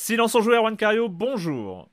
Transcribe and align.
Silence 0.00 0.36
en 0.36 0.42
joueur, 0.42 0.62
Juan 0.62 0.76
Cario, 0.76 1.08
bonjour. 1.08 1.88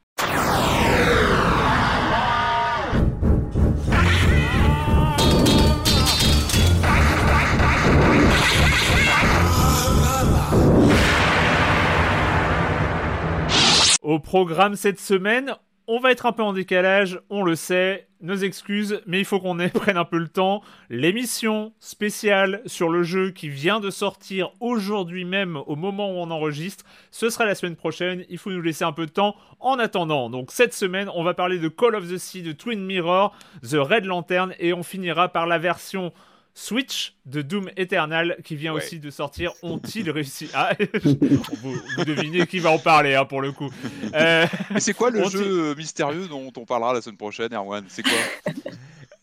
Au 14.04 14.20
programme 14.20 14.76
cette 14.76 15.00
semaine, 15.00 15.56
on 15.88 16.00
va 16.00 16.12
être 16.12 16.28
un 16.28 16.32
peu 16.32 16.44
en 16.44 16.54
décalage, 16.54 17.20
on 17.32 17.44
le 17.44 17.56
sait, 17.56 18.08
nos 18.26 18.36
excuses, 18.36 19.02
mais 19.06 19.20
il 19.20 19.26
faut 19.26 19.40
qu'on 19.40 19.58
prenne 19.74 19.98
un 19.98 20.06
peu 20.06 20.18
le 20.18 20.28
temps. 20.28 20.62
L'émission 20.90 21.74
spéciale 21.80 22.62
sur 22.66 22.90
le 22.90 23.04
jeu 23.04 23.32
qui 23.32 23.50
vient 23.50 23.80
de 23.80 23.90
sortir 23.90 24.52
aujourd'hui 24.60 25.26
même 25.26 25.58
au 25.68 25.76
moment 25.76 26.12
où 26.12 26.16
on 26.18 26.32
enregistre, 26.32 26.84
ce 27.12 27.30
sera 27.30 27.46
la 27.46 27.56
semaine 27.56 27.76
prochaine, 27.76 28.26
il 28.30 28.38
faut 28.38 28.52
nous 28.52 28.62
laisser 28.62 28.84
un 28.84 28.92
peu 28.92 29.06
de 29.06 29.12
temps 29.12 29.36
en 29.60 29.80
attendant. 29.80 30.30
Donc 30.30 30.52
cette 30.52 30.74
semaine, 30.74 31.10
on 31.16 31.24
va 31.24 31.34
parler 31.34 31.60
de 31.60 31.68
Call 31.68 31.96
of 31.96 32.10
the 32.10 32.18
Sea, 32.18 32.42
de 32.42 32.52
Twin 32.52 32.84
Mirror, 32.84 33.36
The 33.64 33.78
Red 33.78 34.06
Lantern, 34.06 34.54
et 34.60 34.74
on 34.74 34.84
finira 34.84 35.30
par 35.30 35.48
la 35.48 35.58
version 35.58 36.12
Switch 36.58 37.14
de 37.26 37.42
Doom 37.42 37.70
Eternal 37.76 38.38
qui 38.46 38.56
vient 38.56 38.72
aussi 38.72 39.00
de 39.00 39.10
sortir. 39.10 39.52
Ont-ils 39.62 40.10
réussi? 40.10 40.50
Ah, 40.54 40.72
vous, 41.04 42.06
devinez 42.06 42.48
qui 42.48 42.60
va 42.60 42.72
en 42.72 42.80
parler 42.80 43.14
hein, 43.14 43.26
pour 43.26 43.42
le 43.42 43.52
coup. 43.52 43.70
Euh, 44.14 44.46
Mais 44.72 44.80
c'est 44.80 44.94
quoi 44.94 45.10
le 45.10 45.28
jeu 45.30 45.76
mystérieux 45.76 46.30
dont 46.30 46.54
on 46.56 46.66
parlera 46.66 46.94
la 46.94 47.02
semaine 47.02 47.18
prochaine, 47.18 47.54
Erwan? 47.54 47.84
C'est 47.90 48.04
quoi? 48.04 48.54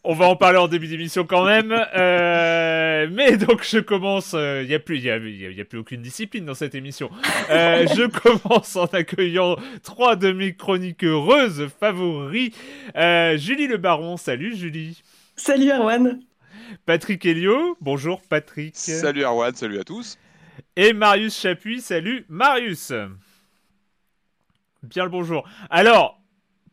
On 0.04 0.14
va 0.14 0.26
en 0.26 0.34
parler 0.34 0.58
en 0.58 0.66
début 0.66 0.88
d'émission 0.88 1.24
quand 1.24 1.44
même. 1.44 1.72
Euh, 1.94 3.06
mais 3.10 3.36
donc 3.36 3.62
je 3.62 3.78
commence. 3.78 4.32
Il 4.32 4.38
euh, 4.38 4.66
n'y 4.66 4.74
a, 4.74 4.80
plus, 4.80 4.98
y 4.98 5.08
a, 5.08 5.16
y 5.16 5.60
a, 5.60 5.64
plus 5.64 5.78
aucune 5.78 6.02
discipline 6.02 6.44
dans 6.44 6.54
cette 6.54 6.74
émission. 6.74 7.08
je 7.48 8.08
commence 8.08 8.74
en 8.74 8.86
accueillant 8.86 9.56
trois 9.84 10.16
de 10.16 10.32
mes 10.32 10.54
chroniques 10.54 11.04
heureuses 11.04 11.68
favoris. 11.78 12.50
Julie 12.96 13.68
Le 13.68 13.76
Baron. 13.76 14.16
Salut 14.16 14.56
Julie. 14.56 15.00
Salut 15.36 15.70
Erwan. 15.70 16.18
Patrick 16.86 17.24
Helio. 17.24 17.76
Bonjour 17.80 18.20
Patrick. 18.22 18.76
Salut 18.76 19.24
Arwan, 19.24 19.54
salut 19.54 19.78
à 19.78 19.84
tous. 19.84 20.18
Et 20.76 20.92
Marius 20.92 21.38
Chapuis. 21.38 21.80
Salut 21.80 22.24
Marius. 22.28 22.92
Bien 24.82 25.04
le 25.04 25.10
bonjour. 25.10 25.48
Alors, 25.70 26.22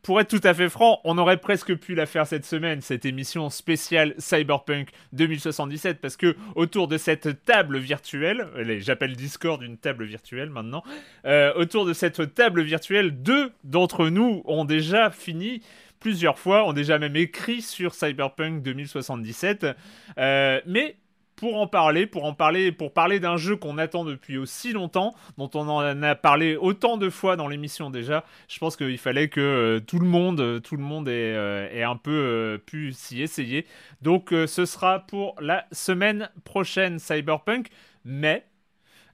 pour 0.02 0.20
être 0.22 0.30
tout 0.30 0.46
à 0.48 0.54
fait 0.54 0.70
franc, 0.70 1.02
on 1.04 1.18
aurait 1.18 1.38
presque 1.38 1.76
pu 1.76 1.94
la 1.94 2.06
faire 2.06 2.26
cette 2.26 2.46
semaine, 2.46 2.82
cette 2.82 3.06
émission 3.06 3.50
spéciale 3.50 4.16
Cyberpunk 4.18 4.90
2077, 5.14 6.00
parce 6.00 6.16
que 6.16 6.36
autour 6.56 6.88
de 6.88 6.98
cette 6.98 7.44
table 7.44 7.78
virtuelle, 7.78 8.48
j'appelle 8.80 9.16
Discord 9.16 9.62
une 9.62 9.78
table 9.78 10.06
virtuelle 10.06 10.50
maintenant, 10.50 10.84
euh, 11.26 11.54
autour 11.56 11.86
de 11.86 11.94
cette 11.94 12.34
table 12.34 12.62
virtuelle, 12.62 13.22
deux 13.22 13.52
d'entre 13.64 14.10
nous 14.10 14.42
ont 14.46 14.66
déjà 14.66 15.12
fini 15.12 15.62
plusieurs 16.00 16.40
fois, 16.40 16.66
ont 16.68 16.74
déjà 16.74 17.00
même 17.00 17.16
écrit 17.16 17.62
sur 17.62 17.94
Cyberpunk 17.94 18.62
2077. 18.62 19.68
Euh, 20.18 20.62
mais 20.66 20.98
pour 21.36 21.58
en 21.58 21.68
parler, 21.68 22.06
pour 22.06 22.26
en 22.26 22.34
parler, 22.34 22.74
pour 22.74 22.92
parler 22.92 23.22
d'un 23.22 23.38
jeu 23.38 23.56
qu'on 23.56 23.78
attend 23.78 24.04
depuis 24.04 24.38
aussi 24.38 24.74
longtemps, 24.74 25.16
dont 25.38 25.50
on 25.54 25.70
en 25.70 26.04
a 26.04 26.16
parlé 26.16 26.58
autant 26.58 26.98
de 26.98 27.10
fois 27.10 27.38
dans 27.38 27.48
l'émission 27.48 27.90
déjà, 27.90 28.26
je 28.50 28.60
pense 28.60 28.76
qu'il 28.76 28.98
fallait 28.98 29.30
que 29.30 29.40
euh, 29.40 29.80
tout 29.80 30.00
le 30.00 30.08
monde, 30.08 30.62
tout 30.62 30.76
le 30.76 30.84
monde 30.84 31.08
ait, 31.08 31.34
euh, 31.36 31.88
un 31.90 31.96
peu 31.96 32.62
pu 32.66 32.92
s'y 32.92 33.22
essayer. 33.22 33.66
Donc 34.02 34.32
ce 34.32 34.66
sera 34.66 35.00
pour 35.00 35.36
la 35.40 35.66
semaine 35.72 36.30
prochaine 36.44 37.00
Cyberpunk, 37.00 37.70
mais 38.04 38.46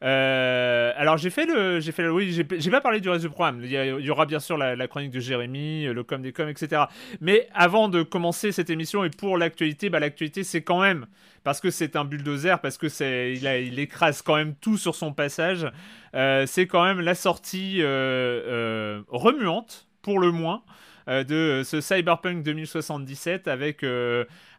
euh, 0.04 0.92
alors 0.96 1.18
j'ai 1.18 1.30
fait 1.30 1.46
le, 1.46 1.80
j'ai 1.80 1.92
fait 1.92 2.04
le, 2.04 2.12
oui, 2.12 2.32
j'ai 2.32 2.72
pas 2.72 2.82
parlé 2.82 3.00
du 3.00 3.10
reste 3.10 3.24
du 3.24 3.30
programme. 3.30 3.62
Il 3.64 3.72
y, 3.72 4.10
aura 4.10 4.26
bien 4.26 4.40
sûr 4.40 4.58
la, 4.58 4.88
chronique 4.88 5.12
de 5.12 5.20
Jérémy, 5.20 5.86
le 5.86 6.04
com 6.04 6.22
des 6.22 6.34
coms, 6.34 6.50
etc. 6.50 6.84
Mais 7.22 7.48
avant 7.54 7.88
de 7.88 8.04
commencer 8.04 8.52
cette 8.52 8.70
émission 8.70 9.04
et 9.04 9.10
pour 9.10 9.38
l'actualité, 9.38 9.90
bah 9.90 10.00
l'actualité 10.00 10.44
c'est 10.44 10.62
quand 10.62 10.82
même 10.82 11.06
parce 11.44 11.62
que 11.62 11.70
c'est 11.70 11.96
un 11.96 12.06
bulldozer, 12.06 12.60
parce 12.60 12.78
que 12.78 12.90
c'est, 12.90 13.34
il, 13.34 13.80
écrase 13.80 14.22
quand 14.22 14.36
même 14.36 14.56
tout 14.56 14.78
sur 14.78 14.96
son 14.96 15.14
passage. 15.14 15.68
Euh, 16.16 16.46
c'est 16.48 16.66
quand 16.66 16.84
même 16.84 17.00
la 17.00 17.16
sortie 17.16 17.78
euh, 17.82 19.02
remuante 19.10 19.88
pour 20.02 20.20
le 20.20 20.32
moins 20.32 20.64
de 21.08 21.62
ce 21.64 21.82
Cyberpunk 21.82 22.42
2077 22.42 23.48
avec 23.48 23.86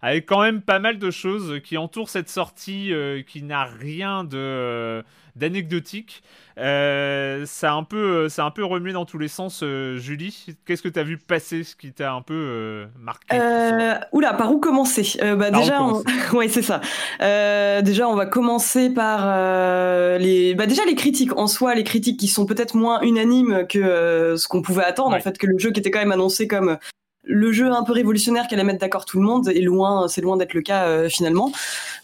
avec 0.07 0.27
quand 0.27 0.41
même 0.43 0.63
pas 0.63 0.79
mal 0.79 0.99
de 0.99 1.11
choses 1.11 1.61
qui 1.65 1.77
entourent 1.77 2.11
cette 2.11 2.29
sortie 2.29 2.93
qui 3.27 3.43
n'a 3.43 3.65
rien 3.65 4.25
de 4.25 5.03
d'anecdotique. 5.37 6.23
Euh, 6.59 7.45
ça, 7.47 7.73
a 7.73 7.75
un 7.75 7.85
peu, 7.85 8.29
ça 8.31 8.43
a 8.43 8.47
un 8.47 8.51
peu 8.51 8.65
remué 8.65 8.93
dans 8.93 9.05
tous 9.05 9.19
les 9.19 9.29
sens. 9.29 9.61
Euh, 9.63 9.99
Julie, 9.99 10.47
qu'est-ce 10.65 10.83
que 10.83 10.89
tu 10.89 10.99
as 10.99 11.03
vu 11.03 11.19
passer, 11.19 11.63
ce 11.63 11.77
qui 11.77 11.93
t'a 11.93 12.13
un 12.15 12.23
peu 12.23 12.35
euh, 12.35 12.87
marqué? 12.99 13.37
Oula, 14.13 14.33
par 14.33 14.51
où 14.53 14.59
commencer? 14.59 15.19
Bah, 15.21 15.51
Déjà, 15.51 15.83
ouais, 16.33 16.49
c'est 16.49 16.63
ça. 16.63 16.81
déjà, 17.83 18.09
on 18.09 18.17
va 18.17 18.27
commencer 18.27 18.91
par 18.91 19.27
les, 20.19 20.55
bah, 20.55 20.67
déjà 20.67 20.85
les 20.87 20.95
critiques 20.95 21.37
en 21.37 21.47
soi, 21.47 21.75
les 21.75 21.85
critiques 21.85 22.19
qui 22.19 22.29
sont 22.29 22.47
peut-être 22.47 22.75
moins 22.75 23.01
unanimes 23.03 23.67
que 23.69 24.35
ce 24.37 24.49
qu'on 24.49 24.63
pouvait 24.63 24.85
attendre. 24.85 25.15
En 25.15 25.21
fait, 25.21 25.37
que 25.37 25.47
le 25.47 25.59
jeu 25.59 25.71
qui 25.71 25.81
était 25.81 25.91
quand 25.91 26.01
même 26.01 26.13
annoncé 26.13 26.49
comme 26.49 26.79
le 27.27 27.53
jeu 27.53 27.71
un 27.71 27.83
peu 27.83 27.93
révolutionnaire 27.93 28.47
qui 28.47 28.55
allait 28.55 28.65
mettre 28.65 28.79
d'accord 28.79 29.05
tout 29.05 29.19
le 29.19 29.25
monde 29.25 29.49
est 29.49 29.61
loin, 29.61 30.09
c'est 30.09 30.21
loin 30.21 30.37
d'être 30.37 30.55
le 30.55 30.63
cas 30.63 30.87
euh, 30.87 31.09
finalement. 31.09 31.53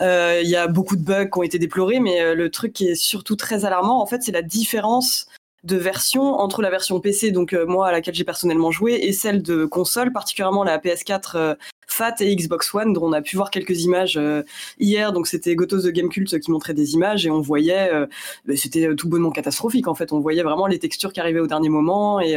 Euh, 0.00 0.40
il 0.42 0.50
y 0.50 0.56
a 0.56 0.66
beaucoup 0.66 0.96
de 0.96 1.02
bugs 1.02 1.26
qui 1.26 1.38
ont 1.38 1.42
été 1.42 1.58
déplorés, 1.58 2.00
mais 2.00 2.20
euh, 2.20 2.34
le 2.34 2.50
truc 2.50 2.72
qui 2.72 2.88
est 2.88 2.94
surtout 2.96 3.36
très 3.36 3.64
alarmant, 3.64 4.02
en 4.02 4.06
fait, 4.06 4.22
c'est 4.22 4.32
la 4.32 4.42
différence 4.42 5.28
de 5.62 5.76
version 5.76 6.22
entre 6.40 6.60
la 6.60 6.70
version 6.70 6.98
PC, 6.98 7.30
donc 7.30 7.52
moi 7.52 7.86
à 7.86 7.92
laquelle 7.92 8.16
j'ai 8.16 8.24
personnellement 8.24 8.72
joué, 8.72 8.94
et 8.94 9.12
celle 9.12 9.42
de 9.42 9.64
console, 9.64 10.10
particulièrement 10.12 10.64
la 10.64 10.78
PS4 10.78 11.54
Fat 11.86 12.16
et 12.18 12.34
Xbox 12.34 12.74
One, 12.74 12.92
dont 12.92 13.04
on 13.04 13.12
a 13.12 13.22
pu 13.22 13.36
voir 13.36 13.48
quelques 13.52 13.82
images 13.84 14.18
hier. 14.80 15.12
Donc 15.12 15.28
c'était 15.28 15.54
Gotos 15.54 15.82
de 15.82 15.90
Gamecult 15.92 16.40
qui 16.40 16.50
montrait 16.50 16.74
des 16.74 16.94
images 16.94 17.26
et 17.26 17.30
on 17.30 17.40
voyait, 17.40 17.92
bah, 18.44 18.54
c'était 18.56 18.92
tout 18.96 19.08
bonnement 19.08 19.30
catastrophique 19.30 19.86
en 19.86 19.94
fait. 19.94 20.12
On 20.12 20.18
voyait 20.18 20.42
vraiment 20.42 20.66
les 20.66 20.80
textures 20.80 21.12
qui 21.12 21.20
arrivaient 21.20 21.38
au 21.38 21.46
dernier 21.46 21.68
moment 21.68 22.18
et 22.18 22.36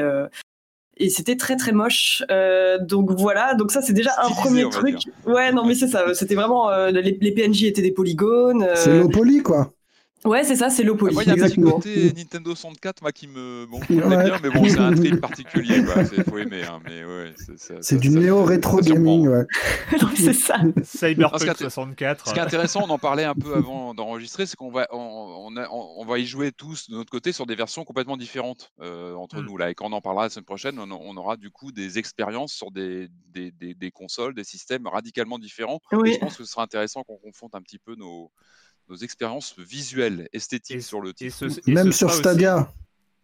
et 0.97 1.09
c'était 1.09 1.35
très 1.35 1.56
très 1.56 1.72
moche. 1.72 2.23
Euh, 2.31 2.78
donc 2.79 3.11
voilà, 3.11 3.53
donc 3.56 3.72
ça 3.72 3.81
c'est 3.81 3.94
déjà 3.94 4.11
un 4.22 4.29
premier 4.29 4.69
truc. 4.69 4.97
Ouais, 5.25 5.51
non 5.51 5.66
mais 5.66 5.75
c'est 5.75 5.88
ça. 5.88 6.13
C'était 6.13 6.35
vraiment 6.35 6.69
euh, 6.69 6.91
les, 6.91 7.31
PNJ 7.31 7.63
étaient 7.63 7.81
des 7.81 7.91
polygones. 7.91 8.63
Euh... 8.63 8.75
C'est 8.75 9.00
low 9.00 9.09
poly 9.09 9.41
quoi. 9.41 9.72
Ouais, 10.25 10.44
c'est 10.44 10.56
ça, 10.56 10.69
c'est 10.69 10.84
low 10.84 10.96
poly. 10.96 11.13
Moi, 11.13 11.24
il 11.24 11.28
y 11.28 11.30
a 11.30 11.34
un 11.34 11.47
petit 11.47 11.62
côté 11.62 12.13
Nintendo 12.18 12.56
64 12.56 13.02
moi, 13.03 13.12
qui 13.12 13.28
me. 13.28 13.68
Bon, 13.68 13.80
bien, 13.90 14.40
mais 14.41 14.50
bon, 14.50 14.68
c'est 14.68 14.80
un 14.80 14.94
trip 14.94 15.22
particulier, 15.22 15.84
quoi. 15.84 16.03
Faut 16.03 16.38
aimer, 16.40 16.63
hein, 16.63 16.80
mais 16.84 17.06
ouais. 17.06 17.34
C'est 17.81 17.97
du 17.97 18.09
néo-rétro 18.09 18.80
gaming, 18.80 19.28
ouais. 19.28 19.46
c'est 20.16 20.34
ça. 20.34 20.56
Cyberpunk 20.84 21.58
64. 21.58 22.28
Ce 22.28 22.34
qui 22.34 22.40
est 22.40 22.41
intéressant, 22.41 22.81
on 22.86 22.90
en 22.90 22.97
parlait 22.97 23.24
un 23.24 23.36
peu 23.36 23.56
avant 23.56 23.94
d'enregistrer, 23.94 24.46
c'est 24.46 24.56
qu'on 24.56 24.72
va, 24.72 24.88
on, 24.91 25.53
on, 25.72 26.06
va 26.06 26.19
y 26.19 26.25
jouer 26.25 26.52
tous 26.52 26.90
de 26.90 26.96
notre 26.96 27.12
côté 27.12 27.31
sur 27.31 27.46
des 27.46 27.56
versions 27.56 27.83
complètement 27.83 28.18
différentes 28.18 28.72
euh, 28.81 29.13
entre 29.16 29.42
mm. 29.42 29.45
nous, 29.45 29.57
là. 29.57 29.69
Et 29.69 29.75
quand 29.75 29.86
on 29.86 29.94
en 29.94 30.01
parlera 30.01 30.24
la 30.24 30.30
semaine 30.30 30.45
prochaine, 30.45 30.80
on, 30.80 31.18
aura 31.18 31.38
du 31.38 31.51
coup 31.51 31.72
des 31.72 32.00
expériences 32.00 32.54
sur 32.54 32.72
des, 32.72 33.10
des, 33.30 33.51
des, 33.51 33.92
consoles, 33.92 34.33
des 34.33 34.44
systèmes 34.44 34.88
radicalement 34.88 35.38
différents. 35.38 35.80
Et 36.06 36.13
je 36.13 36.19
pense 36.19 36.38
que 36.38 36.44
ce 36.44 36.51
sera 36.51 36.63
intéressant 36.63 37.04
qu'on 37.04 37.18
confronte 37.18 37.54
un 37.56 37.62
petit 37.62 37.80
peu 37.80 37.95
nos 37.95 38.31
nos 38.90 38.96
expériences 38.98 39.56
visuelles, 39.58 40.28
esthétiques 40.34 40.84
sur 40.84 41.02
le 41.02 41.14
titre. 41.14 41.48
même 41.68 41.92
sur 41.92 42.12
Stadia. 42.12 42.70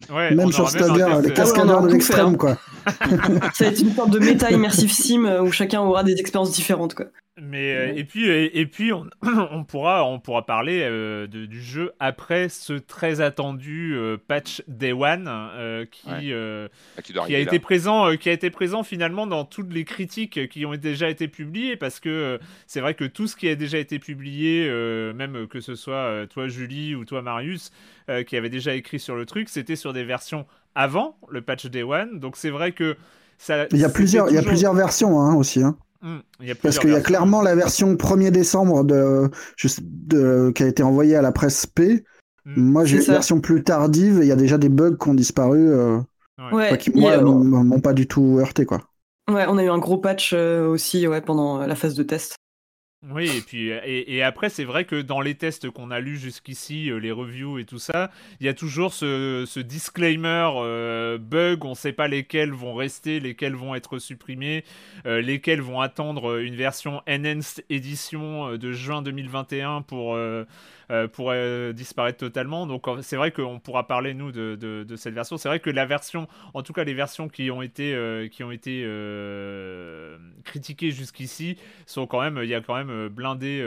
même 0.09 0.51
sur 0.51 0.69
Stadia, 0.69 1.21
les 1.21 1.33
cascadeurs 1.33 1.83
de 1.83 1.89
l'extrême, 1.89 2.37
quoi. 2.37 2.57
Ça 3.53 3.65
va 3.65 3.71
être 3.71 3.79
une 3.79 3.93
sorte 3.93 4.09
de 4.09 4.19
méta 4.19 4.51
immersive 4.51 4.91
sim 4.91 5.25
euh, 5.25 5.41
où 5.41 5.51
chacun 5.51 5.81
aura 5.81 6.03
des 6.03 6.13
expériences 6.13 6.51
différentes, 6.51 6.95
quoi. 6.95 7.05
Mais 7.43 7.73
euh, 7.73 7.93
et 7.95 8.03
puis 8.03 8.29
et, 8.29 8.65
puis 8.67 8.93
on, 8.93 9.07
on, 9.51 9.63
pourra 9.63 10.05
on 10.05 10.19
pourra 10.19 10.45
parler 10.45 10.81
euh, 10.83 11.25
de, 11.25 11.47
du 11.47 11.59
jeu 11.59 11.91
après 11.99 12.49
ce 12.49 12.73
très 12.73 13.19
attendu 13.19 13.95
euh, 13.95 14.15
patch 14.15 14.61
Day 14.67 14.91
One 14.91 15.23
qui 15.89 16.07
bah, 16.07 17.01
qui, 17.01 17.35
a 17.35 17.39
été 17.39 17.57
présent 17.57 18.15
qui 18.15 18.29
a 18.29 18.31
été 18.31 18.51
présent 18.51 18.83
finalement 18.83 19.25
dans 19.25 19.43
toutes 19.43 19.73
les 19.73 19.85
critiques 19.85 20.49
qui 20.49 20.67
ont 20.67 20.75
déjà 20.75 21.09
été 21.09 21.27
publiées 21.27 21.75
parce 21.77 21.99
que 21.99 22.39
c'est 22.67 22.79
vrai 22.79 22.93
que 22.93 23.05
tout 23.05 23.25
ce 23.25 23.35
qui 23.35 23.49
a 23.49 23.55
déjà 23.55 23.79
été 23.79 23.97
publié 23.97 24.69
même 25.15 25.47
que 25.47 25.61
ce 25.61 25.73
soit 25.73 26.27
toi 26.27 26.47
Julie 26.47 26.93
ou 26.93 27.05
toi 27.05 27.23
Marius 27.23 27.71
qui 28.27 28.37
avait 28.37 28.49
déjà 28.49 28.75
écrit 28.75 28.99
sur 28.99 29.15
le 29.15 29.25
truc 29.25 29.49
c'était 29.49 29.75
sur 29.75 29.93
des 29.93 30.03
versions 30.03 30.45
avant 30.75 31.17
le 31.27 31.41
patch 31.41 31.65
Day 31.65 31.81
One. 31.81 32.19
Donc 32.19 32.37
c'est 32.37 32.51
vrai 32.51 32.71
que 32.71 32.97
ça, 33.39 33.65
il 33.71 33.79
y 33.79 33.83
a 33.83 33.89
plusieurs 33.89 34.29
il 34.29 34.35
y 34.35 34.37
a 34.37 34.43
plusieurs 34.43 34.75
versions 34.75 35.19
hein, 35.19 35.33
aussi 35.33 35.63
hein. 35.63 35.75
Parce 36.61 36.79
qu'il 36.79 36.91
y 36.91 36.95
a 36.95 37.01
clairement 37.01 37.41
la 37.41 37.55
version 37.55 37.95
1er 37.95 38.31
décembre 38.31 38.83
de, 38.83 39.29
de, 39.81 40.51
qui 40.51 40.63
a 40.63 40.67
été 40.67 40.83
envoyée 40.83 41.15
à 41.15 41.21
la 41.21 41.31
presse 41.31 41.65
P. 41.65 42.03
Hmm. 42.45 42.61
Moi, 42.61 42.85
j'ai 42.85 42.97
une 42.97 43.03
version 43.03 43.39
plus 43.39 43.63
tardive 43.63 44.19
et 44.19 44.23
il 44.23 44.27
y 44.27 44.31
a 44.31 44.35
déjà 44.35 44.57
des 44.57 44.69
bugs 44.69 44.97
qui 44.99 45.09
ont 45.09 45.13
disparu. 45.13 45.69
Euh, 45.69 45.99
qui, 46.79 46.89
moi, 46.91 47.21
m'ont 47.21 47.79
pas 47.81 47.93
du 47.93 48.07
tout 48.07 48.37
heurté. 48.39 48.65
Quoi. 48.65 48.81
Ouais, 49.29 49.45
on 49.47 49.57
a 49.57 49.63
eu 49.63 49.69
un 49.69 49.77
gros 49.77 49.97
patch 49.97 50.33
euh, 50.33 50.67
aussi 50.67 51.07
ouais, 51.07 51.21
pendant 51.21 51.59
la 51.59 51.75
phase 51.75 51.93
de 51.93 52.03
test. 52.03 52.35
Oui, 53.09 53.35
et 53.35 53.41
puis 53.41 53.69
et, 53.69 54.21
après 54.21 54.49
c'est 54.49 54.63
vrai 54.63 54.85
que 54.85 55.01
dans 55.01 55.21
les 55.21 55.33
tests 55.33 55.71
qu'on 55.71 55.89
a 55.89 55.99
lus 55.99 56.17
jusqu'ici, 56.19 56.91
euh, 56.91 56.97
les 56.97 57.11
reviews 57.11 57.57
et 57.57 57.65
tout 57.65 57.79
ça, 57.79 58.11
il 58.39 58.45
y 58.45 58.49
a 58.49 58.53
toujours 58.53 58.93
ce, 58.93 59.59
disclaimer 59.59 60.47
euh, 60.57 61.17
bug, 61.17 61.65
on 61.65 61.71
ne 61.71 61.75
sait 61.75 61.93
pas 61.93 62.07
lesquels 62.07 62.51
vont 62.51 62.75
rester, 62.75 63.19
lesquels 63.19 63.55
vont 63.55 63.73
être 63.73 63.97
supprimés, 63.97 64.63
euh, 65.07 65.19
lesquels 65.19 65.61
vont 65.61 65.81
attendre 65.81 66.37
une 66.41 66.53
version 66.55 67.01
enhanced 67.09 67.65
édition 67.71 68.55
de 68.55 68.71
juin 68.71 69.01
2021 69.01 69.81
pour 69.81 70.13
euh, 70.13 70.45
pourrait 71.13 71.73
disparaître 71.73 72.17
totalement. 72.17 72.67
Donc 72.67 72.85
c'est 73.01 73.15
vrai 73.15 73.31
qu'on 73.31 73.59
pourra 73.59 73.87
parler 73.87 74.13
nous 74.13 74.31
de, 74.31 74.55
de, 74.55 74.95
cette 74.95 75.13
version. 75.13 75.37
C'est 75.37 75.47
vrai 75.47 75.59
que 75.59 75.69
la 75.69 75.85
version, 75.85 76.27
en 76.53 76.63
tout 76.63 76.73
cas 76.73 76.83
les 76.83 76.93
versions 76.93 77.29
qui 77.29 77.49
ont 77.51 77.61
été 77.61 77.93
euh, 77.93 78.27
qui 78.27 78.43
ont 78.43 78.51
été 78.51 78.83
euh, 78.85 80.17
critiquées 80.43 80.91
jusqu'ici 80.91 81.57
sont 81.85 82.07
quand 82.07 82.21
même, 82.21 82.39
il 82.43 82.49
y 82.49 82.55
a 82.55 82.61
quand 82.61 82.75
même 82.75 83.07
blindé 83.09 83.61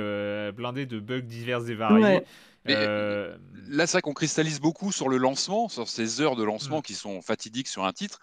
blindé 0.55 0.87
de 0.87 1.01
bugs 1.01 1.21
divers 1.21 1.69
et 1.69 1.75
variés. 1.75 2.21
Là, 2.67 3.87
c'est 3.87 3.93
vrai 3.93 4.03
qu'on 4.03 4.13
cristallise 4.13 4.61
beaucoup 4.61 4.93
sur 4.93 5.09
le 5.09 5.17
lancement, 5.17 5.69
sur 5.69 5.89
ces 5.89 6.21
heures 6.21 6.37
de 6.37 6.45
lancement 6.45 6.81
mm. 6.81 6.83
qui 6.83 6.95
sont 6.95 7.23
fatidiques 7.23 7.69
sur 7.69 7.85
un 7.85 7.93
titre 7.93 8.21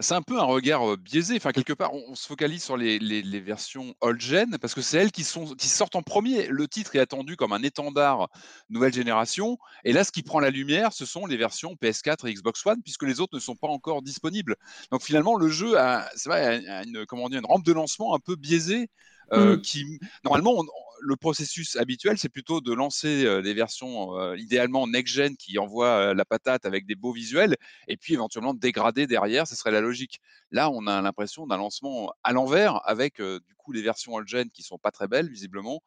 c'est 0.00 0.14
un 0.14 0.22
peu 0.22 0.38
un 0.38 0.44
regard 0.44 0.96
biaisé. 0.96 1.36
Enfin, 1.36 1.52
quelque 1.52 1.72
part, 1.72 1.92
on, 1.92 2.14
se 2.14 2.26
focalise 2.26 2.62
sur 2.62 2.76
les, 2.76 3.40
versions 3.40 3.94
old-gen 4.00 4.58
parce 4.58 4.74
que 4.74 4.82
c'est 4.82 4.98
elles 4.98 5.12
qui, 5.12 5.24
sont, 5.24 5.46
qui 5.54 5.68
sortent 5.68 5.96
en 5.96 6.02
premier. 6.02 6.46
Le 6.48 6.66
titre 6.66 6.96
est 6.96 6.98
attendu 6.98 7.36
comme 7.36 7.52
un 7.52 7.62
étendard 7.62 8.28
nouvelle 8.68 8.92
génération. 8.92 9.58
Et 9.84 9.92
là, 9.92 10.04
ce 10.04 10.12
qui 10.12 10.22
prend 10.22 10.40
la 10.40 10.50
lumière, 10.50 10.92
ce 10.92 11.04
sont 11.04 11.26
les 11.26 11.36
versions 11.36 11.76
PS4 11.80 12.26
et 12.26 12.34
Xbox 12.34 12.64
One 12.66 12.82
puisque 12.82 13.04
les 13.04 13.20
autres 13.20 13.34
ne 13.34 13.40
sont 13.40 13.56
pas 13.56 13.68
encore 13.68 14.02
disponibles. 14.02 14.56
Donc 14.90 15.02
finalement, 15.02 15.36
le 15.36 15.48
jeu 15.48 15.78
a, 15.78 16.08
vrai, 16.24 16.64
une, 16.86 17.06
comment 17.06 17.28
une 17.28 17.44
rampe 17.44 17.64
de 17.64 17.72
lancement 17.72 18.14
un 18.14 18.18
peu 18.18 18.36
biaisée. 18.36 18.88
Mmh. 19.32 19.60
qui 19.60 20.00
normalement 20.24 20.58
on, 20.58 20.64
le 21.00 21.16
processus 21.16 21.76
habituel, 21.76 22.18
c'est 22.18 22.28
plutôt 22.28 22.60
de 22.60 22.72
lancer 22.72 23.42
des 23.42 23.54
versions 23.54 24.34
idéalement 24.34 24.86
next-gen 24.86 25.36
qui 25.36 25.58
envoient 25.58 26.14
la 26.14 26.24
patate 26.24 26.66
avec 26.66 26.86
des 26.86 26.94
beaux 26.94 27.12
visuels 27.12 27.56
et 27.88 27.96
puis 27.96 28.14
éventuellement 28.14 28.54
dégrader 28.54 29.06
derrière, 29.06 29.46
ce 29.46 29.56
serait 29.56 29.70
la 29.70 29.80
logique. 29.80 30.20
Là, 30.50 30.70
on 30.70 30.86
a 30.86 31.00
l'impression 31.00 31.46
d'un 31.46 31.56
lancement 31.56 32.12
à 32.22 32.32
l'envers 32.32 32.80
avec 32.88 33.20
du 33.20 33.54
coup 33.56 33.72
les 33.72 33.82
versions 33.82 34.14
old-gen 34.14 34.50
qui 34.50 34.62
sont 34.62 34.78
pas 34.78 34.90
très 34.90 35.08
belles 35.08 35.28
visiblement 35.28 35.82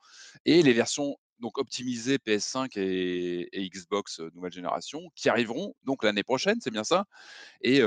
et 0.45 0.61
les 0.63 0.73
versions 0.73 1.17
donc 1.43 1.57
optimisées 1.57 2.17
PS5 2.17 2.71
et, 2.77 3.69
Xbox 3.69 4.21
nouvelle 4.33 4.51
génération 4.51 5.11
qui 5.15 5.29
arriveront 5.29 5.75
donc 5.83 6.03
l'année 6.03 6.23
prochaine, 6.23 6.57
c'est 6.61 6.71
bien 6.71 6.83
ça? 6.83 7.05
Et 7.61 7.81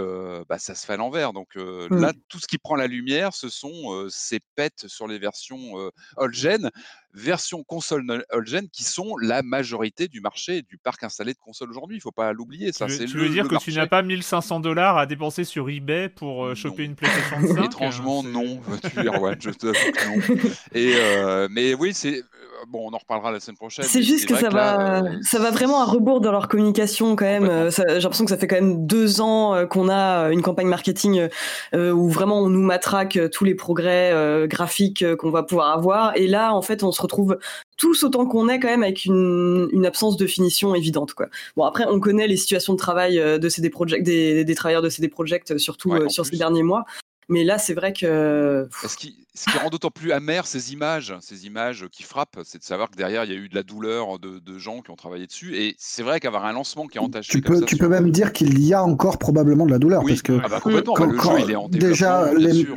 bah, 0.49 0.59
ça 0.59 0.75
se 0.75 0.87
fait 0.87 0.93
à 0.93 0.97
l'envers. 0.97 1.33
Donc 1.33 1.55
là, 1.55 2.13
tout 2.29 2.39
ce 2.39 2.47
qui 2.47 2.59
prend 2.59 2.77
la 2.77 2.87
lumière, 2.87 3.35
ce 3.35 3.49
sont 3.49 4.07
ces 4.09 4.41
pets 4.55 4.87
sur 4.87 5.09
les 5.09 5.19
versions 5.19 5.75
old-gen 6.17 6.71
versions 7.17 7.65
console 7.65 8.25
old-gen 8.31 8.69
qui 8.69 8.85
sont 8.85 9.17
la 9.17 9.43
majorité 9.43 10.07
du 10.07 10.21
marché 10.21 10.63
du 10.63 10.77
parc 10.77 11.03
installé 11.03 11.33
de 11.33 11.39
consoles 11.39 11.71
aujourd'hui. 11.71 11.97
Il 11.97 12.01
ne 12.01 12.03
faut 12.03 12.13
pas 12.13 12.33
l'oublier. 12.33 12.73
Ça, 12.73 12.87
tu 12.87 12.93
veux, 12.93 13.05
tu 13.07 13.19
veux 13.19 13.29
dire 13.31 13.49
que 13.49 13.57
tu 13.57 13.73
n'as 13.73 13.87
pas 13.87 14.03
1500 14.03 14.61
dollars 14.61 14.99
à 14.99 15.07
dépenser 15.07 15.45
sur 15.45 15.69
eBay 15.69 16.09
pour 16.09 16.55
choper 16.55 16.85
une 16.85 16.95
PlayStation 16.95 17.55
5 17.55 17.65
Étrangement, 17.65 18.23
non. 18.23 18.61
tu 18.83 18.91
je 18.91 19.51
te 19.51 19.67
non. 19.67 20.51
Et, 20.75 21.49
mais 21.51 21.75
oui, 21.75 21.95
c'est 21.95 22.23
bon, 22.69 22.89
on 22.89 22.95
en 22.95 22.99
reparlera 22.99 23.33
la 23.33 23.41
semaine 23.41 23.57
prochaine. 23.57 23.85
C'est 23.85 24.03
juste 24.03 24.27
que, 24.27 24.37
ça, 24.37 24.49
va, 24.49 25.03
euh, 25.03 25.19
ça 25.23 25.39
va 25.39 25.51
vraiment 25.51 25.81
à 25.81 25.85
rebours 25.85 26.21
dans 26.21 26.33
leur 26.33 26.49
communication 26.49 27.17
quand 27.17 27.25
même. 27.25 27.71
J'ai 27.71 27.85
l'impression 27.85 28.25
que 28.25 28.31
ça 28.31 28.37
fait 28.37 28.47
quand 28.47 28.57
même 28.57 28.87
deux 28.87 29.21
ans 29.21 29.67
qu'on 29.67 29.89
a 29.89 30.31
une 30.31 30.43
campagne 30.43 30.69
marketing 30.69 31.29
où 31.75 32.09
vraiment 32.09 32.41
on 32.41 32.49
nous 32.49 32.63
matraque 32.63 33.19
tous 33.33 33.45
les 33.45 33.55
progrès 33.55 34.47
graphiques 34.49 35.05
qu'on 35.17 35.31
va 35.31 35.43
pouvoir 35.43 35.71
avoir. 35.71 36.17
Et 36.17 36.27
là, 36.27 36.55
en 36.55 36.63
fait, 36.63 36.83
on 36.83 36.93
se 36.93 37.03
retrouve 37.03 37.39
tous 37.77 38.05
autant 38.05 38.27
qu'on 38.27 38.49
est 38.49 38.59
quand 38.59 38.69
même 38.69 38.83
avec 38.83 39.05
une, 39.05 39.69
une, 39.73 39.87
absence 39.87 40.17
de 40.17 40.27
finition 40.27 40.75
évidente 40.75 41.15
quoi. 41.15 41.27
Bon 41.57 41.65
après 41.65 41.85
on 41.87 42.01
connaît 42.01 42.27
les 42.27 42.37
situations 42.37 42.73
de 42.73 42.79
travail 42.79 43.19
euh, 43.19 43.39
de 43.39 43.49
CD 43.49 43.71
des, 44.01 44.45
des, 44.45 44.55
travailleurs 44.55 44.83
de 44.83 44.89
CD 44.89 45.09
Projekt 45.09 45.51
euh, 45.51 45.59
surtout 45.59 45.93
euh, 45.93 46.09
sur 46.09 46.25
ces 46.27 46.37
derniers 46.37 46.63
mois 46.63 46.85
mais 47.29 47.45
là, 47.45 47.59
c'est 47.59 47.75
vrai 47.75 47.93
que. 47.93 48.69
Qui, 48.99 49.26
ce 49.37 49.51
qui 49.51 49.59
rend 49.59 49.69
d'autant 49.69 49.91
plus 49.91 50.13
amer 50.13 50.47
ces 50.47 50.73
images, 50.73 51.15
ces 51.21 51.47
images 51.47 51.87
qui 51.93 52.03
frappent, 52.03 52.41
c'est 52.45 52.59
de 52.59 52.65
savoir 52.65 52.91
que 52.91 52.97
derrière, 52.97 53.25
il 53.25 53.31
y 53.31 53.35
a 53.35 53.39
eu 53.39 53.49
de 53.49 53.55
la 53.55 53.63
douleur 53.63 54.19
de, 54.19 54.39
de 54.39 54.59
gens 54.59 54.81
qui 54.81 54.91
ont 54.91 54.97
travaillé 54.97 55.27
dessus. 55.27 55.57
Et 55.57 55.77
c'est 55.79 56.03
vrai 56.03 56.21
qu'avoir 56.21 56.47
un 56.47 56.53
lancement 56.53 56.87
qui 56.87 56.99
est 56.99 57.01
entaché. 57.01 57.31
Tu 57.31 57.43
peux, 57.43 57.61
tu 57.65 57.77
peux 57.77 57.89
même 57.89 58.11
dire 58.11 58.33
qu'il 58.33 58.59
y 58.65 58.73
a 58.73 58.83
encore 58.83 59.19
probablement 59.19 59.67
de 59.67 59.71
la 59.71 59.79
douleur. 59.79 60.03
Parce 60.07 60.23
que 60.23 60.41
ah 60.43 60.49
bah 60.49 60.61
complètement. 60.61 60.95
Quand, 60.95 61.07
le 61.07 61.19
jeu, 61.19 61.45
il 61.45 61.51
est 61.51 61.57
en 61.57 61.69
déjà, 61.69 62.31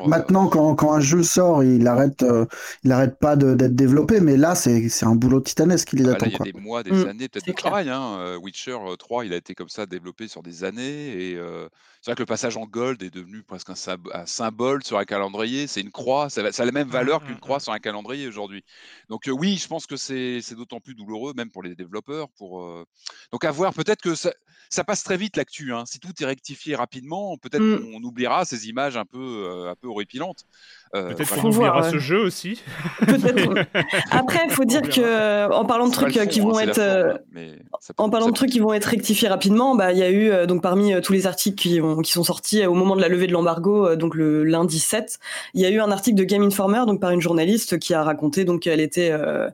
maintenant, 0.05 0.47
quand, 0.47 0.75
quand, 0.75 0.93
un 0.93 0.99
jeu 0.99 1.23
sort, 1.23 1.63
il 1.63 1.87
arrête, 1.87 2.23
euh, 2.23 2.45
il 2.83 2.91
arrête 2.91 3.17
pas 3.19 3.35
d'être 3.35 3.75
développé. 3.75 4.19
Mais 4.19 4.37
là, 4.37 4.55
c'est 4.55 4.89
un 5.03 5.15
boulot 5.15 5.39
titanesque 5.39 5.89
qui 5.89 5.95
les 5.95 6.05
ah 6.05 6.07
bah 6.07 6.13
attend. 6.15 6.25
il 6.25 6.31
y 6.33 6.49
a 6.49 6.51
des 6.51 6.59
mois, 6.59 6.83
des 6.83 6.91
mmh, 6.91 7.07
années, 7.07 7.29
peut-être 7.29 7.47
de 7.47 7.51
travail. 7.53 7.89
Hein. 7.89 8.17
Euh, 8.19 8.37
Witcher 8.37 8.77
3, 8.97 9.21
euh, 9.21 9.25
il 9.25 9.33
a 9.33 9.37
été 9.37 9.55
comme 9.55 9.69
ça 9.69 9.85
développé 9.85 10.27
sur 10.27 10.43
des 10.43 10.63
années. 10.63 11.31
Et 11.31 11.37
c'est 12.01 12.11
vrai 12.11 12.15
que 12.15 12.21
le 12.21 12.27
passage 12.27 12.57
en 12.57 12.65
gold 12.65 13.01
est 13.03 13.13
devenu 13.13 13.43
presque 13.43 13.69
un, 13.69 14.25
symbole 14.25 14.83
sur 14.83 14.97
un 14.97 15.05
calendrier. 15.05 15.67
C'est 15.67 15.81
une 15.81 15.91
croix, 15.91 16.29
ça, 16.29 16.41
a 16.57 16.65
la 16.65 16.71
même 16.71 16.89
valeur 16.89 17.21
mmh, 17.21 17.25
qu'une 17.25 17.35
mmh, 17.35 17.39
croix 17.39 17.57
mmh. 17.57 17.61
sur 17.61 17.73
un 17.73 17.79
calendrier 17.79 18.27
aujourd'hui. 18.27 18.63
Donc 19.09 19.27
euh, 19.27 19.31
oui, 19.31 19.57
je 19.57 19.67
pense 19.67 19.85
que 19.87 19.95
c'est 19.97 20.55
d'autant 20.55 20.79
plus 20.79 20.95
douloureux, 20.95 21.33
même 21.33 21.51
pour 21.51 21.63
les 21.63 21.75
développeurs. 21.75 22.29
Pour, 22.31 22.61
euh, 22.61 22.85
Donc 23.31 23.43
à 23.45 23.51
voir, 23.51 23.73
peut-être 23.73 24.01
que 24.01 24.15
ça, 24.15 24.31
ça, 24.69 24.83
passe 24.83 25.03
très 25.03 25.17
vite 25.17 25.37
l'actu. 25.37 25.73
Hein. 25.73 25.85
Si 25.85 25.99
tout 25.99 26.13
est 26.21 26.25
rectifié 26.25 26.75
rapidement, 26.75 27.37
peut-être 27.37 27.63
qu'on 27.81 28.03
oubliera 28.03 28.45
ces 28.45 28.67
images 28.67 28.97
un 28.97 29.05
peu, 29.05 29.45
euh, 29.47 29.71
un 29.71 29.75
peu 29.75 29.87
horripilantes. 29.87 30.45
Peut-être 30.91 31.35
qu'on 31.35 31.49
oubliera 31.49 31.89
ce 31.89 31.97
jeu 31.97 32.19
aussi. 32.19 32.61
Après, 34.11 34.39
il 34.45 34.51
faut 34.51 34.65
dire 34.65 34.81
que 34.81 35.51
en 35.51 35.65
parlant 35.65 35.87
de 35.87 35.93
trucs 35.93 36.27
qui 36.29 36.39
vont 36.39 36.59
être, 36.59 37.21
en 37.97 38.09
parlant 38.09 38.27
de 38.27 38.33
trucs 38.33 38.49
qui 38.49 38.59
vont 38.59 38.73
être 38.73 38.85
rectifiés 38.85 39.27
rapidement, 39.27 39.75
bah 39.75 39.91
il 39.91 39.97
y 39.97 40.03
a 40.03 40.11
eu 40.11 40.47
donc 40.47 40.61
parmi 40.61 40.99
tous 41.01 41.13
les 41.13 41.27
articles 41.27 41.57
qui, 41.57 41.81
qui 42.03 42.11
sont 42.11 42.23
sortis 42.23 42.65
au 42.65 42.73
moment 42.73 42.95
de 42.95 43.01
la 43.01 43.07
levée 43.07 43.27
de 43.27 43.33
l'embargo, 43.33 43.95
donc 43.95 44.15
le 44.15 44.43
lundi 44.43 44.79
7, 44.79 45.19
il 45.53 45.61
y 45.61 45.65
a 45.65 45.69
eu 45.69 45.79
un 45.79 45.91
article 45.91 46.17
de 46.17 46.23
Game 46.23 46.43
Informer 46.43 46.83
donc 46.85 46.99
par 46.99 47.11
une 47.11 47.21
journaliste 47.21 47.79
qui 47.79 47.93
a 47.93 48.03
raconté 48.03 48.45
donc 48.45 48.61
qu'elle 48.61 48.79
était 48.79 49.11
euh, 49.11 49.49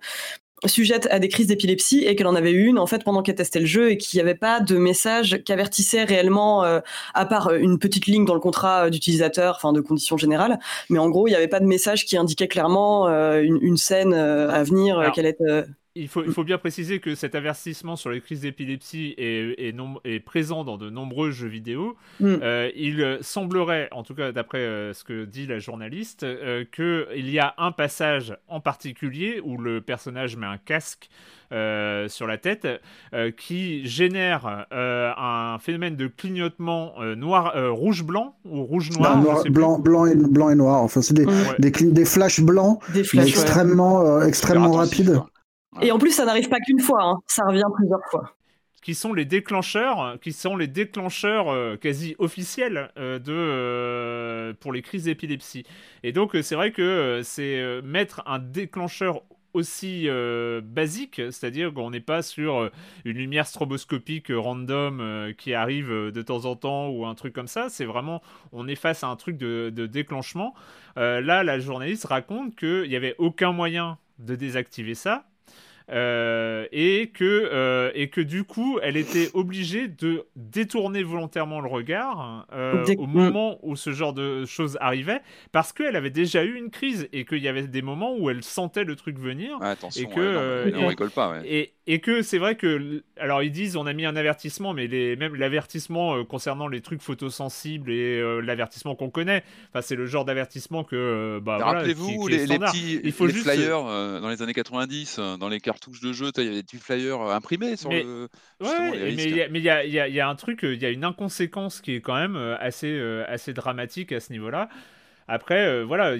sujette 0.66 1.08
à 1.12 1.20
des 1.20 1.28
crises 1.28 1.48
d'épilepsie 1.48 2.04
et 2.06 2.16
qu'elle 2.16 2.28
en 2.28 2.36
avait 2.36 2.52
eu 2.52 2.66
une 2.66 2.80
en 2.80 2.88
fait 2.88 3.04
pendant 3.04 3.22
qu'elle 3.22 3.36
testait 3.36 3.60
le 3.60 3.66
jeu 3.66 3.92
et 3.92 3.98
qu'il 3.98 4.18
n'y 4.18 4.22
avait 4.22 4.36
pas 4.36 4.60
de 4.60 4.78
message 4.78 5.44
qui 5.44 5.52
avertissait 5.52 6.04
réellement 6.04 6.64
euh, 6.64 6.80
à 7.14 7.26
part 7.26 7.54
une 7.54 7.78
petite 7.78 8.06
ligne 8.08 8.26
dans 8.26 8.34
le 8.34 8.40
contrat 8.40 8.90
d'utilisateur, 8.90 9.56
enfin 9.58 9.74
de 9.74 9.82
conditions 9.82 10.18
générales, 10.18 10.60
mais 10.90 11.00
en 11.00 11.10
gros 11.10 11.28
il 11.28 11.32
n'y 11.32 11.36
avait 11.36 11.48
pas 11.48 11.60
de 11.60 11.66
message 11.66 12.06
qui 12.06 12.18
indiquait 12.18 12.48
clairement 12.48 13.08
euh, 13.08 13.42
une, 13.42 13.78
scène 13.78 14.14
à 14.14 14.64
venir 14.64 15.12
qu'elle 15.14 15.26
était 15.26 15.66
il 15.96 16.10
faut, 16.10 16.24
il 16.26 16.32
faut 16.34 16.44
bien 16.44 16.58
préciser 16.58 17.00
que 17.00 17.16
cet 17.16 17.36
avertissement 17.36 17.96
sur 17.96 18.10
les 18.10 18.20
crises 18.20 18.42
d'épilepsie 18.42 19.16
est, 19.18 19.56
est, 19.58 19.76
est, 20.04 20.20
présent 20.20 20.66
dans 20.66 20.78
de 20.78 20.90
nombreux 20.90 21.32
jeux 21.32 21.48
vidéo. 21.48 21.96
Mm. 22.20 22.36
Euh, 22.44 22.70
il 22.76 23.18
semblerait, 23.22 23.88
en 23.92 24.04
tout 24.04 24.14
cas 24.14 24.34
d'après 24.34 24.60
euh, 24.60 24.94
ce 24.94 25.06
que 25.06 25.24
dit 25.24 25.48
la 25.48 25.60
journaliste, 25.60 26.24
euh, 26.24 26.66
qu'il 26.66 27.30
y 27.30 27.40
a 27.40 27.54
un 27.58 27.72
passage 27.72 28.38
en 28.50 28.60
particulier 28.60 29.42
où 29.44 29.58
le 29.58 29.80
personnage 29.80 30.36
met 30.36 30.48
un 30.48 30.58
casque 30.58 31.10
sur 31.52 32.28
la 32.28 32.38
tête 32.38 32.68
qui 33.38 33.88
génère 33.88 34.66
un 34.72 35.58
phénomène 35.62 35.96
de 35.96 36.08
clignotement 36.08 36.96
noir, 37.16 37.54
rouge-blanc 37.72 38.36
ou 38.44 38.64
rouge-noir. 38.64 39.22
blanc, 39.50 39.80
blanc, 39.80 40.06
et, 40.06 40.16
blanc 40.16 40.50
et 40.50 40.56
noir. 40.56 40.82
Enfin, 40.82 41.02
c'est 41.02 41.14
des, 41.14 41.26
des, 41.60 41.72
des, 41.72 42.04
flashs 42.04 42.42
blancs 42.42 42.82
extrêmement, 43.14 44.22
extrêmement 44.24 44.74
rapides. 44.74 45.22
Et 45.82 45.92
en 45.92 45.98
plus, 45.98 46.12
ça 46.12 46.26
n'arrive 46.26 46.50
pas 46.50 46.60
qu'une 46.60 46.80
fois, 46.80 47.04
hein. 47.04 47.16
ça 47.28 47.44
revient 47.48 47.64
plusieurs 47.76 48.00
fois. 48.10 48.32
qui 48.82 48.94
sont 48.94 49.14
les 49.14 49.26
déclencheurs, 49.26 50.18
qui 50.22 50.32
sont 50.32 50.56
les 50.56 50.68
déclencheurs 50.68 51.80
quasi 51.80 52.16
officiels 52.20 52.92
de 52.98 54.54
pour 54.60 54.72
les 54.72 54.82
crises 54.82 55.06
d'épilepsie. 55.06 55.66
Et 56.04 56.12
donc 56.12 56.38
c'est 56.44 56.56
vrai 56.56 56.72
que 56.72 57.22
c'est 57.24 57.82
mettre 57.84 58.22
un 58.28 58.40
déclencheur 58.40 59.24
aussi 59.56 60.08
euh, 60.08 60.62
basique, 60.62 61.16
c'est-à-dire 61.16 61.74
qu'on 61.74 61.90
n'est 61.90 62.02
pas 62.02 62.22
sur 62.22 62.58
euh, 62.58 62.72
une 63.06 63.18
lumière 63.18 63.48
stroboscopique 63.48 64.28
random 64.30 65.00
euh, 65.00 65.34
qui 65.34 65.54
arrive 65.54 65.90
de 65.90 66.22
temps 66.22 66.46
en 66.46 66.56
temps 66.56 66.90
ou 66.90 67.06
un 67.06 67.16
truc 67.16 67.34
comme 67.34 67.48
ça, 67.48 67.70
c'est 67.70 67.86
vraiment, 67.86 68.22
on 68.52 68.68
est 68.68 68.76
face 68.76 69.04
à 69.04 69.08
un 69.08 69.16
truc 69.16 69.38
de, 69.38 69.72
de 69.74 69.88
déclenchement. 69.88 70.54
là, 70.98 71.44
la 71.44 71.60
journaliste 71.60 72.06
raconte 72.06 72.56
qu'il 72.56 72.88
n'y 72.90 72.96
avait 72.96 73.16
aucun 73.18 73.52
moyen 73.52 73.98
de 74.20 74.36
désactiver 74.36 74.96
ça, 74.96 75.26
euh, 75.92 76.66
et, 76.72 77.12
que, 77.14 77.50
euh, 77.52 77.92
et 77.94 78.10
que 78.10 78.22
du 78.22 78.44
coup, 78.44 78.80
elle 78.82 78.98
était 78.98 79.30
obligée 79.34 79.88
de 79.88 80.26
détourner 80.36 81.04
volontairement 81.04 81.62
le 81.62 81.70
regard 81.70 82.48
euh, 82.54 82.84
au 82.98 83.06
moment 83.06 83.60
où 83.62 83.76
ce 83.76 83.92
genre 83.92 84.14
de 84.14 84.46
choses 84.46 84.78
arrivait, 84.82 85.22
parce 85.52 85.74
qu'elle 85.74 85.96
avait 85.96 86.10
déjà 86.10 86.44
eu 86.44 86.56
une 86.56 86.72
crise 86.72 87.08
et 87.14 87.26
qu'il 87.26 87.40
y 87.40 87.48
avait 87.48 87.68
des 87.68 87.82
moments 87.84 88.16
où 88.18 88.30
elle 88.30 88.44
sentait 88.44 88.84
le 88.84 88.96
truc 88.96 89.20
venir. 89.20 89.60
et 89.96 90.08
que, 90.08 90.74
on 90.76 90.88
rigole 90.88 91.12
pas. 91.12 91.42
Et, 91.46 91.75
et 91.88 92.00
que 92.00 92.22
c'est 92.22 92.40
vrai 92.40 92.56
que, 92.56 93.04
alors 93.18 93.44
ils 93.44 93.52
disent 93.52 93.78
on 93.78 93.86
a 93.86 93.94
mis 93.94 94.06
un 94.06 94.16
avertissement, 94.16 94.74
mais 94.74 94.88
les, 94.88 95.16
même 95.16 95.36
l'avertissement 95.36 96.24
concernant 96.26 96.68
les 96.68 96.82
trucs 96.82 97.02
photosensibles 97.02 97.92
et 97.92 98.42
l'avertissement 98.42 98.96
qu'on 98.96 99.10
connaît, 99.10 99.44
enfin, 99.70 99.82
c'est 99.82 99.96
le 99.96 100.06
genre 100.06 100.26
d'avertissement 100.26 100.84
que. 100.84 101.40
Bah, 101.44 101.58
Rappelez-vous 101.58 102.28
les, 102.28 102.48
les, 102.48 102.60
petits 102.60 103.00
les 103.04 103.12
flyers 103.12 103.84
dans 103.84 104.30
les 104.30 104.42
années 104.42 104.54
90, 104.54 105.20
dans 105.40 105.50
les 105.50 105.60
touche 105.74 106.02
de 106.02 106.14
jeu, 106.14 106.32
il 106.38 106.44
y 106.44 106.48
avait 106.48 106.56
des 106.58 106.64
petits 106.64 106.78
flyers 106.78 107.20
euh, 107.22 107.34
imprimés 107.34 107.76
sur 107.76 107.90
le. 107.92 108.28
Ouais, 108.62 109.16
mais 109.52 109.60
il 109.60 109.64
y, 109.64 109.70
a, 109.70 109.86
y, 109.86 110.20
a 110.20 110.30
un 110.30 110.36
truc, 110.36 110.60
il 110.64 110.82
y 110.82 110.86
a 110.86 110.90
une 110.90 111.04
inconséquence 111.04 111.82
qui 111.82 111.96
est 111.96 112.02
quand 112.02 112.16
même 112.16 112.36
euh, 112.36 112.56
assez, 112.60 112.92
euh, 112.92 113.24
assez 113.28 113.54
dramatique 113.54 114.12
à 114.12 114.20
ce 114.20 114.32
niveau-là. 114.32 114.70
Après, 115.28 115.84
voilà, 115.84 116.12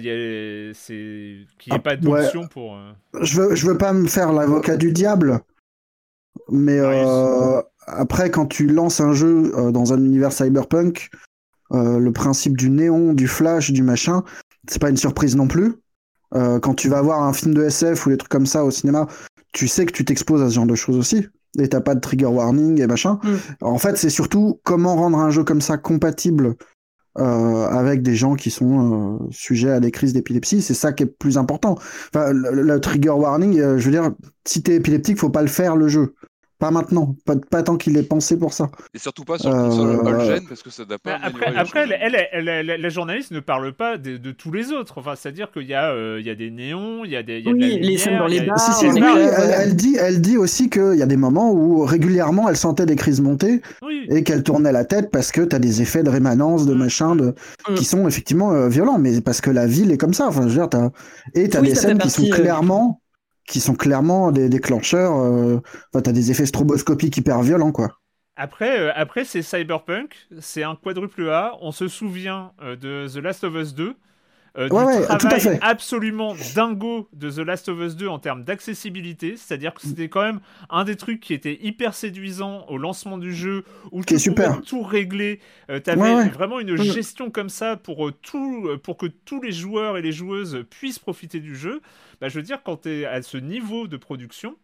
c'est 0.74 1.38
qu'il 1.58 1.72
n'y 1.72 1.76
ait 1.76 1.78
ah, 1.78 1.78
pas 1.78 1.96
d'option 1.96 2.48
pour. 2.48 2.76
Je 3.20 3.40
veux, 3.40 3.54
je 3.54 3.66
veux 3.66 3.78
pas 3.78 3.92
me 3.92 4.08
faire 4.08 4.32
l'avocat 4.32 4.76
du 4.76 4.90
diable, 4.90 5.42
mais 6.50 6.80
après, 7.86 8.30
quand 8.30 8.46
tu 8.46 8.66
lances 8.66 9.00
un 9.00 9.12
jeu 9.12 9.52
dans 9.72 9.92
un 9.92 9.98
univers 9.98 10.32
cyberpunk, 10.32 11.10
le 11.70 12.10
principe 12.10 12.56
du 12.56 12.70
néon, 12.70 13.12
du 13.12 13.28
flash, 13.28 13.70
du 13.70 13.82
machin, 13.82 14.22
c'est 14.68 14.80
pas 14.80 14.90
une 14.90 14.96
surprise 14.96 15.36
non 15.36 15.46
plus. 15.46 15.74
quand 16.32 16.74
tu 16.74 16.88
vas 16.88 17.02
voir 17.02 17.22
un 17.22 17.32
film 17.32 17.54
de 17.54 17.62
SF 17.62 18.06
ou 18.06 18.10
des 18.10 18.16
trucs 18.16 18.30
comme 18.30 18.46
ça 18.46 18.64
au 18.64 18.70
cinéma, 18.70 19.06
tu 19.52 19.68
sais 19.68 19.86
que 19.86 19.92
tu 19.92 20.04
t'exposes 20.04 20.42
à 20.42 20.50
ce 20.50 20.54
genre 20.54 20.66
de 20.66 20.74
choses 20.74 20.96
aussi. 20.96 21.26
Et 21.58 21.68
t'as 21.68 21.80
pas 21.80 21.94
de 21.94 22.00
trigger 22.00 22.26
warning 22.26 22.80
et 22.80 22.86
machin. 22.86 23.18
Mm. 23.22 23.36
En 23.62 23.78
fait, 23.78 23.96
c'est 23.96 24.10
surtout 24.10 24.60
comment 24.64 24.96
rendre 24.96 25.18
un 25.18 25.30
jeu 25.30 25.44
comme 25.44 25.62
ça 25.62 25.78
compatible 25.78 26.48
euh, 26.48 26.54
avec 27.18 28.02
des 28.02 28.14
gens 28.14 28.34
qui 28.34 28.50
sont 28.50 29.20
euh, 29.22 29.26
sujets 29.30 29.70
à 29.70 29.80
des 29.80 29.90
crises 29.90 30.12
d'épilepsie. 30.12 30.62
C'est 30.62 30.74
ça 30.74 30.92
qui 30.92 31.04
est 31.04 31.06
plus 31.06 31.38
important. 31.38 31.76
Enfin, 32.14 32.32
le, 32.32 32.80
trigger 32.80 33.10
warning, 33.10 33.58
euh, 33.58 33.78
je 33.78 33.84
veux 33.86 33.90
dire, 33.90 34.12
si 34.44 34.62
t'es 34.62 34.76
épileptique, 34.76 35.18
faut 35.18 35.30
pas 35.30 35.42
le 35.42 35.48
faire 35.48 35.76
le 35.76 35.88
jeu. 35.88 36.14
Pas 36.58 36.70
maintenant, 36.70 37.14
pas, 37.26 37.34
pas 37.36 37.62
tant 37.62 37.76
qu'il 37.76 37.98
est 37.98 38.02
pensé 38.02 38.38
pour 38.38 38.54
ça. 38.54 38.70
Et 38.94 38.98
surtout 38.98 39.24
pas 39.24 39.36
sur 39.36 39.50
le 39.50 39.68
console 39.68 40.06
euh... 40.06 40.40
parce 40.48 40.62
que 40.62 40.70
ça 40.70 40.84
n'a 40.88 40.98
pas. 40.98 41.18
Après, 41.22 41.54
après 41.54 41.86
elle, 42.00 42.80
la 42.80 42.88
journaliste 42.88 43.30
ne 43.30 43.40
parle 43.40 43.74
pas 43.74 43.98
de, 43.98 44.16
de 44.16 44.30
tous 44.32 44.50
les 44.52 44.72
autres. 44.72 44.96
Enfin, 44.96 45.14
c'est-à-dire 45.16 45.50
qu'il 45.52 45.66
y, 45.66 45.74
a, 45.74 45.90
euh, 45.90 46.16
il 46.18 46.26
y 46.26 46.30
a 46.30 46.34
des 46.34 46.50
néons, 46.50 47.04
il 47.04 47.10
y 47.10 47.16
a 47.16 47.22
des. 47.22 47.40
Il 47.40 47.44
y 47.44 47.48
a 47.48 47.52
oui, 47.52 47.78
les 47.80 47.98
scènes 47.98 48.18
dans 48.18 48.26
les 48.26 48.40
bars. 48.40 48.56
elle, 48.82 49.76
dit, 49.76 49.96
elle 50.00 50.22
dit 50.22 50.38
aussi 50.38 50.70
qu'il 50.70 50.96
y 50.96 51.02
a 51.02 51.06
des 51.06 51.18
moments 51.18 51.52
où 51.52 51.84
régulièrement 51.84 52.48
elle 52.48 52.56
sentait 52.56 52.86
des 52.86 52.96
crises 52.96 53.20
monter 53.20 53.60
et 54.08 54.22
qu'elle 54.22 54.42
tournait 54.42 54.72
la 54.72 54.86
tête 54.86 55.10
parce 55.10 55.32
que 55.32 55.42
tu 55.42 55.54
as 55.54 55.58
des 55.58 55.82
effets 55.82 56.02
de 56.02 56.10
rémanence, 56.10 56.64
de 56.64 56.72
mm. 56.72 56.78
machin, 56.78 57.16
de, 57.16 57.34
mm. 57.68 57.74
qui 57.74 57.84
sont 57.84 58.08
effectivement 58.08 58.52
euh, 58.52 58.68
violents. 58.68 58.98
Mais 58.98 59.20
parce 59.20 59.42
que 59.42 59.50
la 59.50 59.66
ville 59.66 59.90
est 59.90 59.98
comme 59.98 60.14
ça. 60.14 60.26
Enfin, 60.28 60.48
je 60.48 60.58
veux 60.58 60.66
dire, 60.66 60.80
as... 60.80 60.90
Et 61.34 61.50
tu 61.50 61.56
as 61.58 61.60
des 61.60 61.74
scènes 61.74 61.98
qui 61.98 62.08
sont 62.08 62.24
euh, 62.24 62.30
clairement 62.30 63.02
qui 63.46 63.60
sont 63.60 63.74
clairement 63.74 64.32
des 64.32 64.48
déclencheurs. 64.48 65.16
Euh, 65.16 65.60
enfin, 65.92 66.02
t'as 66.02 66.12
des 66.12 66.30
effets 66.30 66.46
stroboscopiques 66.46 67.16
hyper 67.16 67.42
violents, 67.42 67.72
quoi. 67.72 67.98
Après, 68.38 68.78
euh, 68.78 68.92
après 68.94 69.24
c'est 69.24 69.40
Cyberpunk, 69.40 70.14
c'est 70.40 70.62
un 70.62 70.76
quadruple 70.76 71.30
A. 71.30 71.54
On 71.62 71.72
se 71.72 71.88
souvient 71.88 72.52
euh, 72.62 72.76
de 72.76 73.08
The 73.08 73.22
Last 73.22 73.44
of 73.44 73.54
Us 73.54 73.74
2. 73.74 73.94
du 74.58 74.68
travail 74.68 75.58
absolument 75.62 76.34
dingo 76.54 77.08
de 77.14 77.30
The 77.30 77.38
Last 77.38 77.70
of 77.70 77.78
Us 77.80 77.96
2 77.96 78.08
en 78.08 78.18
termes 78.18 78.44
d'accessibilité, 78.44 79.36
c'est-à-dire 79.36 79.72
que 79.72 79.80
c'était 79.80 80.10
quand 80.10 80.20
même 80.22 80.40
un 80.68 80.84
des 80.84 80.96
trucs 80.96 81.20
qui 81.20 81.32
était 81.32 81.58
hyper 81.62 81.94
séduisant 81.94 82.66
au 82.68 82.76
lancement 82.76 83.16
du 83.16 83.34
jeu, 83.34 83.64
où 83.90 84.04
tu 84.04 84.16
pouvais 84.16 84.48
tout 84.66 84.82
régler, 84.82 85.40
tu 85.68 85.90
avais 85.90 86.28
vraiment 86.28 86.60
une 86.60 86.76
gestion 86.76 87.30
comme 87.30 87.48
ça 87.48 87.76
pour, 87.76 88.10
tout, 88.20 88.68
pour 88.82 88.98
que 88.98 89.06
tous 89.06 89.40
les 89.40 89.52
joueurs 89.52 89.96
et 89.96 90.02
les 90.02 90.12
joueuses 90.12 90.64
puissent 90.68 90.98
profiter 90.98 91.40
du 91.40 91.56
jeu. 91.56 91.80
Bah, 92.20 92.28
je 92.28 92.36
veux 92.36 92.42
dire, 92.42 92.62
quand 92.64 92.82
tu 92.82 92.90
es 92.90 93.04
à 93.04 93.22
ce 93.22 93.36
niveau 93.36 93.86
de 93.88 93.96
production, 93.96 94.56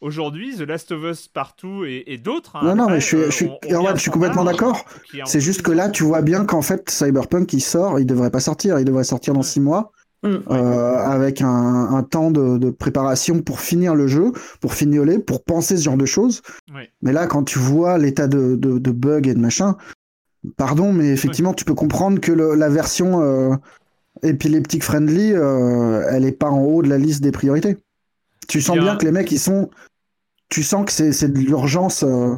aujourd'hui, 0.00 0.56
The 0.56 0.62
Last 0.62 0.92
of 0.92 1.02
Us 1.04 1.28
partout 1.28 1.84
et, 1.86 2.18
d'autres. 2.18 2.56
Hein, 2.56 2.60
non, 2.64 2.76
non, 2.76 2.90
mais 2.90 3.00
je 3.00 3.06
suis, 3.06 3.24
je 3.24 3.30
suis, 3.30 3.50
je 3.62 4.00
suis 4.00 4.10
complètement 4.10 4.44
d'accord. 4.44 4.84
C'est 5.24 5.40
juste 5.40 5.62
que 5.62 5.72
là, 5.72 5.88
tu 5.88 6.04
vois 6.04 6.22
bien 6.22 6.44
qu'en 6.44 6.62
fait, 6.62 6.90
Cyberpunk, 6.90 7.52
il 7.52 7.60
sort, 7.60 7.98
il 7.98 8.06
devrait 8.06 8.30
pas 8.30 8.40
sortir, 8.40 8.78
il 8.78 8.84
devrait 8.84 9.04
sortir 9.04 9.34
dans 9.34 9.42
6 9.42 9.60
mois. 9.60 9.92
Mm. 10.24 10.36
Euh, 10.50 10.96
avec 10.96 11.42
un, 11.42 12.02
temps 12.02 12.32
de, 12.32 12.70
préparation 12.70 13.40
pour 13.40 13.60
finir 13.60 13.94
le 13.94 14.08
jeu, 14.08 14.32
pour 14.60 14.74
fignoler, 14.74 15.18
pour 15.18 15.44
penser 15.44 15.76
ce 15.76 15.84
genre 15.84 15.96
de 15.96 16.06
choses. 16.06 16.42
Mais 17.02 17.12
là, 17.12 17.26
quand 17.26 17.44
tu 17.44 17.58
vois 17.58 17.98
l'état 17.98 18.26
de, 18.26 18.56
de, 18.56 18.90
bugs 18.90 19.28
et 19.28 19.34
de 19.34 19.38
machin, 19.38 19.76
pardon, 20.56 20.92
mais 20.92 21.08
effectivement, 21.08 21.54
tu 21.54 21.64
peux 21.64 21.74
comprendre 21.74 22.20
que 22.20 22.32
la 22.32 22.68
version 22.68 23.22
euh, 23.22 23.54
épileptique 24.22 24.82
friendly, 24.82 25.32
euh, 25.32 26.08
elle 26.10 26.24
est 26.24 26.32
pas 26.32 26.50
en 26.50 26.60
haut 26.60 26.82
de 26.82 26.88
la 26.88 26.98
liste 26.98 27.22
des 27.22 27.32
priorités. 27.32 27.76
Tu 28.48 28.60
sens 28.60 28.78
bien, 28.78 28.96
que 28.96 29.04
les 29.04 29.12
mecs, 29.12 29.30
ils 29.30 29.38
sont. 29.38 29.70
Tu 30.48 30.62
sens 30.62 30.86
que 30.86 30.92
c'est 30.92 31.28
de 31.28 31.38
l'urgence. 31.38 32.02
Euh. 32.02 32.34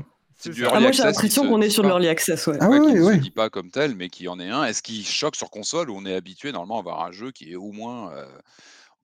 Ah, 0.70 0.80
moi 0.80 0.90
j'ai 0.90 1.02
l'impression 1.02 1.46
qu'on 1.46 1.60
est 1.60 1.68
sur 1.68 1.82
l'early 1.82 2.08
access. 2.08 2.46
Ouais. 2.46 2.56
Ah, 2.60 2.68
qui 2.68 2.94
ne 2.94 3.12
se 3.12 3.16
dit 3.18 3.30
pas 3.30 3.50
comme 3.50 3.70
tel, 3.70 3.94
mais 3.94 4.08
qui 4.08 4.26
en 4.26 4.40
est 4.40 4.48
un. 4.48 4.64
Est-ce 4.64 4.82
qu'il 4.82 5.04
choque 5.04 5.36
sur 5.36 5.50
console 5.50 5.90
où 5.90 5.96
on 5.96 6.06
est 6.06 6.14
habitué 6.14 6.50
normalement 6.50 6.76
à 6.76 6.80
avoir 6.80 7.04
un 7.04 7.12
jeu 7.12 7.30
qui 7.30 7.52
est 7.52 7.56
au 7.56 7.72
moins 7.72 8.10
euh, 8.12 8.24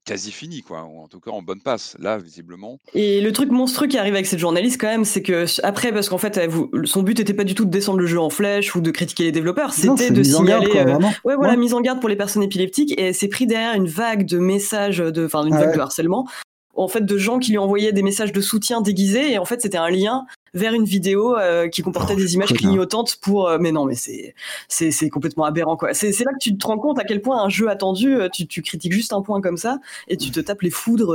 quasi 0.07 0.33
fini, 0.33 0.63
quoi, 0.63 0.85
ou 0.85 1.03
en 1.03 1.09
tout 1.09 1.21
cas 1.21 1.31
en 1.33 1.43
bonne 1.43 1.61
passe, 1.61 1.97
là, 1.99 2.17
visiblement. 2.17 2.79
Et 2.95 3.21
le 3.21 3.33
truc 3.33 3.51
monstrueux 3.51 3.89
qui 3.89 3.99
arrive 3.99 4.15
avec 4.15 4.27
cette 4.27 4.39
journaliste, 4.39 4.81
quand 4.81 4.87
même, 4.87 5.05
c'est 5.05 5.23
que 5.23 5.45
après, 5.65 5.93
parce 5.93 6.09
qu'en 6.09 6.19
fait, 6.19 6.41
son 6.85 7.03
but 7.03 7.19
n'était 7.19 7.35
pas 7.35 7.45
du 7.45 7.55
tout 7.55 7.65
de 7.65 7.71
descendre 7.71 7.99
le 7.99 8.07
jeu 8.07 8.21
en 8.21 8.31
flèche 8.31 8.75
ou 8.75 8.81
de 8.81 8.91
critiquer 8.91 9.25
les 9.25 9.33
développeurs, 9.33 9.75
c'était 9.75 10.11
de 10.11 10.23
signaler. 10.23 10.77
Euh, 10.77 10.99
ouais, 11.25 11.35
voilà, 11.35 11.57
mise 11.57 11.75
en 11.75 11.81
garde 11.81 12.01
pour 12.01 12.09
les 12.09 12.17
personnes 12.17 12.43
épileptiques, 12.43 12.93
et 12.93 13.07
elle 13.07 13.15
s'est 13.15 13.29
pris 13.29 13.47
derrière 13.47 13.75
une 13.75 13.89
vague 13.89 14.27
de 14.27 14.39
messages, 14.39 14.99
de, 14.99 15.27
enfin, 15.27 15.45
une 15.45 15.55
ah 15.55 15.65
vague 15.65 15.75
de 15.75 15.81
harcèlement, 15.81 16.27
en 16.75 16.89
fait, 16.89 17.05
de 17.05 17.19
gens 17.19 17.39
qui 17.39 17.51
lui 17.51 17.59
envoyaient 17.59 17.93
des 17.93 18.03
messages 18.03 18.33
de 18.33 18.41
soutien 18.41 18.81
déguisés, 18.81 19.33
et 19.33 19.39
en 19.39 19.45
fait, 19.45 19.61
c'était 19.61 19.79
un 19.79 19.91
lien 19.91 20.25
vers 20.57 20.73
une 20.73 20.85
vidéo 20.85 21.37
euh, 21.37 21.69
qui 21.69 21.83
comportait 21.83 22.15
oh, 22.15 22.19
des 22.19 22.35
images 22.35 22.53
clignotantes 22.53 23.17
pour 23.17 23.49
euh, 23.49 23.59
mais 23.61 23.73
non 23.73 23.85
mais 23.85 23.95
c'est 23.95 24.35
c'est 24.69 25.11
complètement 25.11 25.45
aberrant 25.45 25.77
quoi. 25.77 25.95
C'est 25.95 26.19
là 26.19 26.33
que 26.33 26.39
tu 26.41 26.57
te 26.57 26.67
rends 26.67 26.79
compte 26.79 26.99
à 26.99 27.05
quel 27.05 27.21
point 27.21 27.43
un 27.43 27.49
jeu 27.49 27.69
attendu 27.69 28.15
euh, 28.15 28.29
tu, 28.29 28.47
tu 28.47 28.63
critiques 28.63 28.93
juste 28.93 29.13
un 29.13 29.23
point 29.23 29.41
comme 29.41 29.59
ça 29.59 29.79
et 30.09 30.17
tu 30.17 30.31
te 30.31 30.41
tapes 30.41 30.63
les 30.63 30.71
foudres 30.71 31.15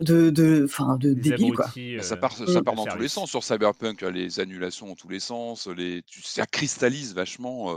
de 0.00 0.30
de 0.30 0.64
enfin 0.64 0.96
de 0.96 1.12
débile 1.12 1.54
quoi. 1.54 1.66
ça 2.00 2.16
part 2.16 2.32
ça 2.32 2.62
part 2.62 2.74
dans 2.74 2.86
tous 2.86 2.98
les 2.98 3.08
sens 3.08 3.28
sur 3.28 3.44
Cyberpunk 3.44 4.02
les 4.02 4.40
annulations 4.40 4.86
dans 4.86 4.94
tous 4.94 5.08
les 5.08 5.20
sens 5.20 5.66
les 5.66 6.02
tu, 6.06 6.22
ça 6.22 6.46
cristallise 6.46 7.14
vachement 7.14 7.74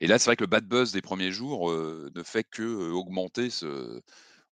et 0.00 0.06
là 0.06 0.18
c'est 0.18 0.26
vrai 0.26 0.36
que 0.36 0.42
le 0.42 0.48
bad 0.48 0.66
buzz 0.66 0.92
des 0.92 1.02
premiers 1.02 1.30
jours 1.30 1.70
ne 1.72 2.22
fait 2.24 2.44
que 2.44 2.90
augmenter 2.90 3.50
ce 3.50 4.00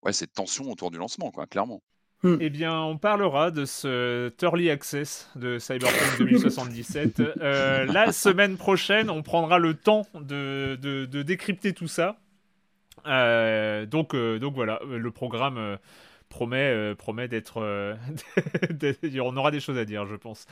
ouais 0.04 0.12
cette 0.12 0.32
tension 0.32 0.70
autour 0.70 0.90
du 0.90 0.98
lancement 0.98 1.30
quoi 1.30 1.46
clairement 1.46 1.82
Hmm. 2.24 2.36
Eh 2.38 2.50
bien, 2.50 2.80
on 2.80 2.98
parlera 2.98 3.50
de 3.50 3.64
ce 3.64 4.30
Early 4.40 4.70
Access 4.70 5.28
de 5.34 5.58
Cyberpunk 5.58 6.18
2077. 6.18 7.20
Euh, 7.40 7.84
la 7.86 8.12
semaine 8.12 8.56
prochaine, 8.56 9.10
on 9.10 9.22
prendra 9.22 9.58
le 9.58 9.74
temps 9.74 10.06
de, 10.14 10.76
décrypter 11.22 11.72
tout 11.72 11.88
ça. 11.88 12.16
Euh, 13.06 13.86
donc, 13.86 14.14
euh, 14.14 14.38
donc 14.38 14.54
voilà, 14.54 14.80
le 14.88 15.10
programme 15.10 15.78
promet, 16.32 16.56
euh, 16.56 16.94
promet 16.94 17.28
d'être. 17.28 17.58
Euh, 17.62 17.94
on 19.20 19.36
aura 19.36 19.50
des 19.50 19.60
choses 19.60 19.76
à 19.76 19.84
dire, 19.84 20.06
je 20.06 20.16
pense. 20.16 20.46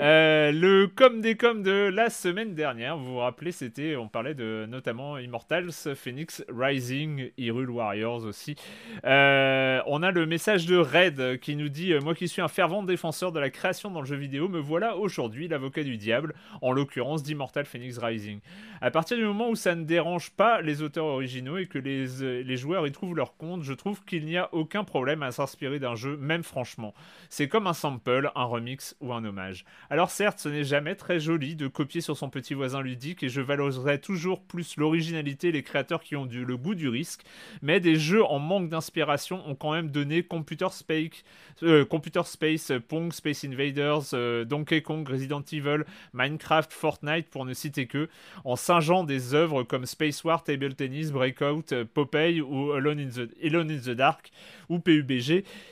Euh, 0.00 0.52
le 0.52 0.86
com 0.86 1.20
des 1.20 1.36
com 1.36 1.62
de 1.62 1.90
la 1.92 2.08
semaine 2.08 2.54
dernière, 2.54 2.96
vous 2.96 3.12
vous 3.12 3.18
rappelez, 3.18 3.52
c'était. 3.52 3.94
On 3.96 4.08
parlait 4.08 4.34
de 4.34 4.66
notamment 4.68 5.18
Immortals, 5.18 5.94
Phoenix 5.94 6.42
Rising, 6.48 7.30
Hyrule 7.36 7.70
Warriors 7.70 8.24
aussi. 8.24 8.56
on 9.04 10.02
a 10.02 10.10
le 10.10 10.26
message 10.26 10.66
de 10.66 10.76
Red 10.76 11.38
qui 11.40 11.56
nous 11.56 11.68
dit 11.68 11.92
Moi 12.02 12.14
qui 12.14 12.26
suis 12.26 12.40
un 12.40 12.48
fervent 12.48 12.82
défenseur 12.82 13.30
de 13.30 13.38
la 13.38 13.50
création 13.50 13.90
dans 13.90 14.00
le 14.00 14.06
jeu 14.06 14.16
vidéo, 14.16 14.48
me 14.48 14.58
voilà 14.58 14.96
aujourd'hui 14.96 15.46
l'avocat 15.46 15.82
du 15.82 15.98
diable, 15.98 16.34
en 16.62 16.72
l'occurrence 16.72 17.22
d'Immortal 17.22 17.66
Phoenix 17.66 17.98
Rising. 17.98 18.40
À 18.80 18.90
partir 18.90 19.18
du 19.18 19.24
moment 19.24 19.50
où 19.50 19.56
ça 19.56 19.74
ne 19.74 19.84
dérange 19.84 20.30
pas 20.30 20.62
les 20.62 20.80
auteurs 20.80 21.04
originaux 21.04 21.58
et 21.58 21.66
que 21.66 21.78
les, 21.78 22.42
les 22.42 22.56
joueurs 22.56 22.86
y 22.86 22.92
trouvent 22.92 23.16
leur 23.16 23.36
compte, 23.36 23.62
je 23.62 23.74
trouve 23.74 24.02
qu'il 24.04 24.24
n'y 24.24 24.38
a 24.38 24.48
aucun 24.52 24.84
problème 24.84 25.17
à 25.22 25.32
s'inspirer 25.32 25.78
d'un 25.78 25.94
jeu, 25.94 26.16
même 26.16 26.42
franchement. 26.42 26.94
C'est 27.28 27.48
comme 27.48 27.66
un 27.66 27.72
sample, 27.72 28.30
un 28.34 28.44
remix 28.44 28.96
ou 29.00 29.12
un 29.12 29.24
hommage. 29.24 29.64
Alors 29.90 30.10
certes, 30.10 30.38
ce 30.38 30.48
n'est 30.48 30.64
jamais 30.64 30.94
très 30.94 31.20
joli 31.20 31.56
de 31.56 31.68
copier 31.68 32.00
sur 32.00 32.16
son 32.16 32.30
petit 32.30 32.54
voisin 32.54 32.80
ludique 32.82 33.22
et 33.22 33.28
je 33.28 33.40
valoriserai 33.40 34.00
toujours 34.00 34.42
plus 34.42 34.76
l'originalité 34.76 35.48
et 35.48 35.52
les 35.52 35.62
créateurs 35.62 36.02
qui 36.02 36.16
ont 36.16 36.26
du, 36.26 36.44
le 36.44 36.56
goût 36.56 36.74
du 36.74 36.88
risque, 36.88 37.22
mais 37.62 37.80
des 37.80 37.96
jeux 37.96 38.24
en 38.24 38.38
manque 38.38 38.68
d'inspiration 38.68 39.42
ont 39.48 39.54
quand 39.54 39.72
même 39.72 39.90
donné 39.90 40.22
Computer 40.22 40.68
Space, 40.70 41.24
euh, 41.62 41.84
Computer 41.84 42.22
Space 42.24 42.72
Pong, 42.88 43.12
Space 43.12 43.44
Invaders, 43.44 44.14
euh, 44.14 44.44
Donkey 44.44 44.82
Kong, 44.82 45.08
Resident 45.08 45.42
Evil, 45.52 45.84
Minecraft, 46.12 46.72
Fortnite 46.72 47.28
pour 47.28 47.44
ne 47.44 47.54
citer 47.54 47.86
que, 47.86 48.08
en 48.44 48.56
singeant 48.56 49.04
des 49.04 49.34
œuvres 49.34 49.62
comme 49.62 49.86
Space 49.86 50.24
War, 50.24 50.42
Table 50.44 50.74
Tennis, 50.74 51.10
Breakout, 51.10 51.72
euh, 51.72 51.84
Popeye 51.84 52.40
ou 52.40 52.72
Alone 52.72 53.00
in 53.00 53.08
the, 53.08 53.44
Alone 53.44 53.70
in 53.70 53.78
the 53.78 53.90
Dark 53.90 54.30
ou 54.68 54.78
PUBG. 54.78 55.07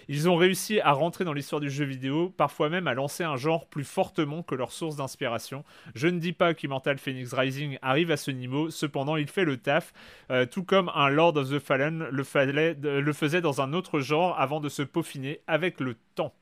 Ils 0.09 0.29
ont 0.29 0.37
réussi 0.37 0.81
à 0.81 0.93
rentrer 0.93 1.25
dans 1.25 1.33
l'histoire 1.33 1.61
du 1.61 1.71
jeu 1.71 1.85
vidéo, 1.85 2.33
parfois 2.37 2.69
même 2.69 2.87
à 2.87 2.95
lancer 2.95 3.25
un 3.25 3.37
genre 3.37 3.67
plus 3.67 3.85
fortement 3.85 4.43
que 4.43 4.55
leur 4.55 4.73
source 4.73 4.97
d'inspiration. 4.97 5.65
Je 5.95 6.09
ne 6.09 6.19
dis 6.19 6.33
pas 6.33 6.55
qu'Immortal 6.55 6.99
Phoenix 6.99 7.33
Rising 7.33 7.79
arrive 7.83 8.11
à 8.11 8.17
ce 8.17 8.31
niveau, 8.31 8.71
cependant 8.71 9.17
il 9.17 9.29
fait 9.29 9.45
le 9.45 9.57
taf, 9.57 9.93
euh, 10.31 10.47
tout 10.47 10.65
comme 10.65 10.91
un 10.95 11.09
Lord 11.09 11.37
of 11.37 11.51
the 11.51 11.59
Fallen 11.59 12.09
le, 12.11 13.13
faisait 13.13 13.41
dans 13.41 13.61
un 13.61 13.73
autre 13.73 14.01
genre 14.01 14.39
avant 14.39 14.61
de 14.61 14.69
se 14.69 14.83
peaufiner 14.83 15.41
avec 15.47 15.81
le 15.81 15.97
temps. 16.15 16.33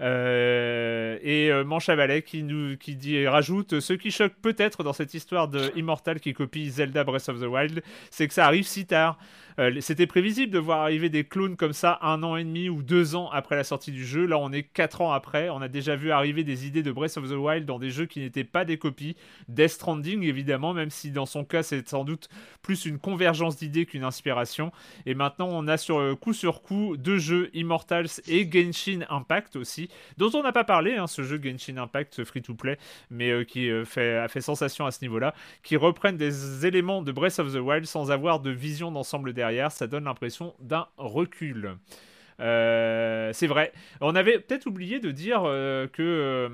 Euh, 0.00 1.18
et 1.22 1.50
euh, 1.52 1.62
Manche 1.62 1.90
qui 2.24 2.42
nous 2.42 2.78
qui 2.78 2.96
dit 2.96 3.26
rajoute 3.26 3.80
ce 3.80 3.92
qui 3.92 4.10
choque 4.10 4.32
peut-être 4.40 4.82
dans 4.82 4.94
cette 4.94 5.12
histoire 5.12 5.46
de 5.46 5.70
qui 6.18 6.32
copie 6.32 6.70
Zelda 6.70 7.04
Breath 7.04 7.28
of 7.28 7.38
the 7.38 7.44
Wild, 7.44 7.82
c'est 8.10 8.26
que 8.26 8.32
ça 8.32 8.46
arrive 8.46 8.66
si 8.66 8.86
tard. 8.86 9.18
Euh, 9.60 9.80
c'était 9.80 10.06
prévisible 10.06 10.50
de 10.50 10.58
voir 10.58 10.80
arriver 10.80 11.10
des 11.10 11.24
clones 11.24 11.56
comme 11.56 11.74
ça 11.74 11.98
un 12.00 12.22
an 12.22 12.36
et 12.36 12.44
demi 12.44 12.70
ou 12.70 12.82
deux 12.82 13.14
ans 13.14 13.28
après 13.30 13.56
la 13.56 13.64
sortie 13.64 13.92
du 13.92 14.06
jeu. 14.06 14.24
Là, 14.24 14.38
on 14.38 14.52
est 14.52 14.62
quatre 14.62 15.02
ans 15.02 15.12
après. 15.12 15.50
On 15.50 15.60
a 15.60 15.68
déjà 15.68 15.96
vu 15.96 16.10
arriver 16.10 16.44
des 16.44 16.66
idées 16.66 16.82
de 16.82 16.90
Breath 16.90 17.18
of 17.18 17.28
the 17.28 17.34
Wild 17.34 17.66
dans 17.66 17.78
des 17.78 17.90
jeux 17.90 18.06
qui 18.06 18.20
n'étaient 18.20 18.44
pas 18.44 18.64
des 18.64 18.78
copies. 18.78 19.16
Death 19.48 19.70
Stranding, 19.70 20.22
évidemment, 20.22 20.72
même 20.72 20.90
si 20.90 21.10
dans 21.10 21.26
son 21.26 21.44
cas, 21.44 21.62
c'est 21.62 21.86
sans 21.88 22.04
doute 22.04 22.28
plus 22.62 22.86
une 22.86 22.98
convergence 22.98 23.56
d'idées 23.56 23.84
qu'une 23.84 24.04
inspiration. 24.04 24.72
Et 25.04 25.14
maintenant, 25.14 25.48
on 25.50 25.68
a 25.68 25.76
sur 25.76 25.98
euh, 25.98 26.16
coup 26.16 26.32
sur 26.32 26.62
coup 26.62 26.96
deux 26.96 27.18
jeux 27.18 27.50
Immortals 27.52 28.08
et 28.28 28.50
Genshin 28.50 29.00
Impact 29.10 29.56
aussi, 29.56 29.90
dont 30.16 30.30
on 30.32 30.42
n'a 30.42 30.52
pas 30.52 30.64
parlé, 30.64 30.96
hein, 30.96 31.06
ce 31.06 31.22
jeu 31.22 31.38
Genshin 31.42 31.76
Impact 31.76 32.24
free-to-play, 32.24 32.78
mais 33.10 33.30
euh, 33.30 33.44
qui 33.44 33.68
fait, 33.84 34.16
a 34.16 34.28
fait 34.28 34.40
sensation 34.40 34.86
à 34.86 34.90
ce 34.90 35.02
niveau-là, 35.02 35.34
qui 35.62 35.76
reprennent 35.76 36.16
des 36.16 36.64
éléments 36.64 37.02
de 37.02 37.12
Breath 37.12 37.38
of 37.38 37.52
the 37.52 37.58
Wild 37.58 37.84
sans 37.84 38.10
avoir 38.10 38.40
de 38.40 38.50
vision 38.50 38.90
d'ensemble 38.90 39.32
derrière 39.32 39.49
ça 39.70 39.86
donne 39.86 40.04
l'impression 40.04 40.54
d'un 40.60 40.86
recul. 40.96 41.76
Euh, 42.40 43.30
c'est 43.32 43.46
vrai. 43.46 43.72
On 44.00 44.14
avait 44.14 44.38
peut-être 44.38 44.66
oublié 44.66 44.98
de 44.98 45.10
dire 45.10 45.42
euh, 45.44 45.86
que 45.86 46.02
euh, 46.02 46.48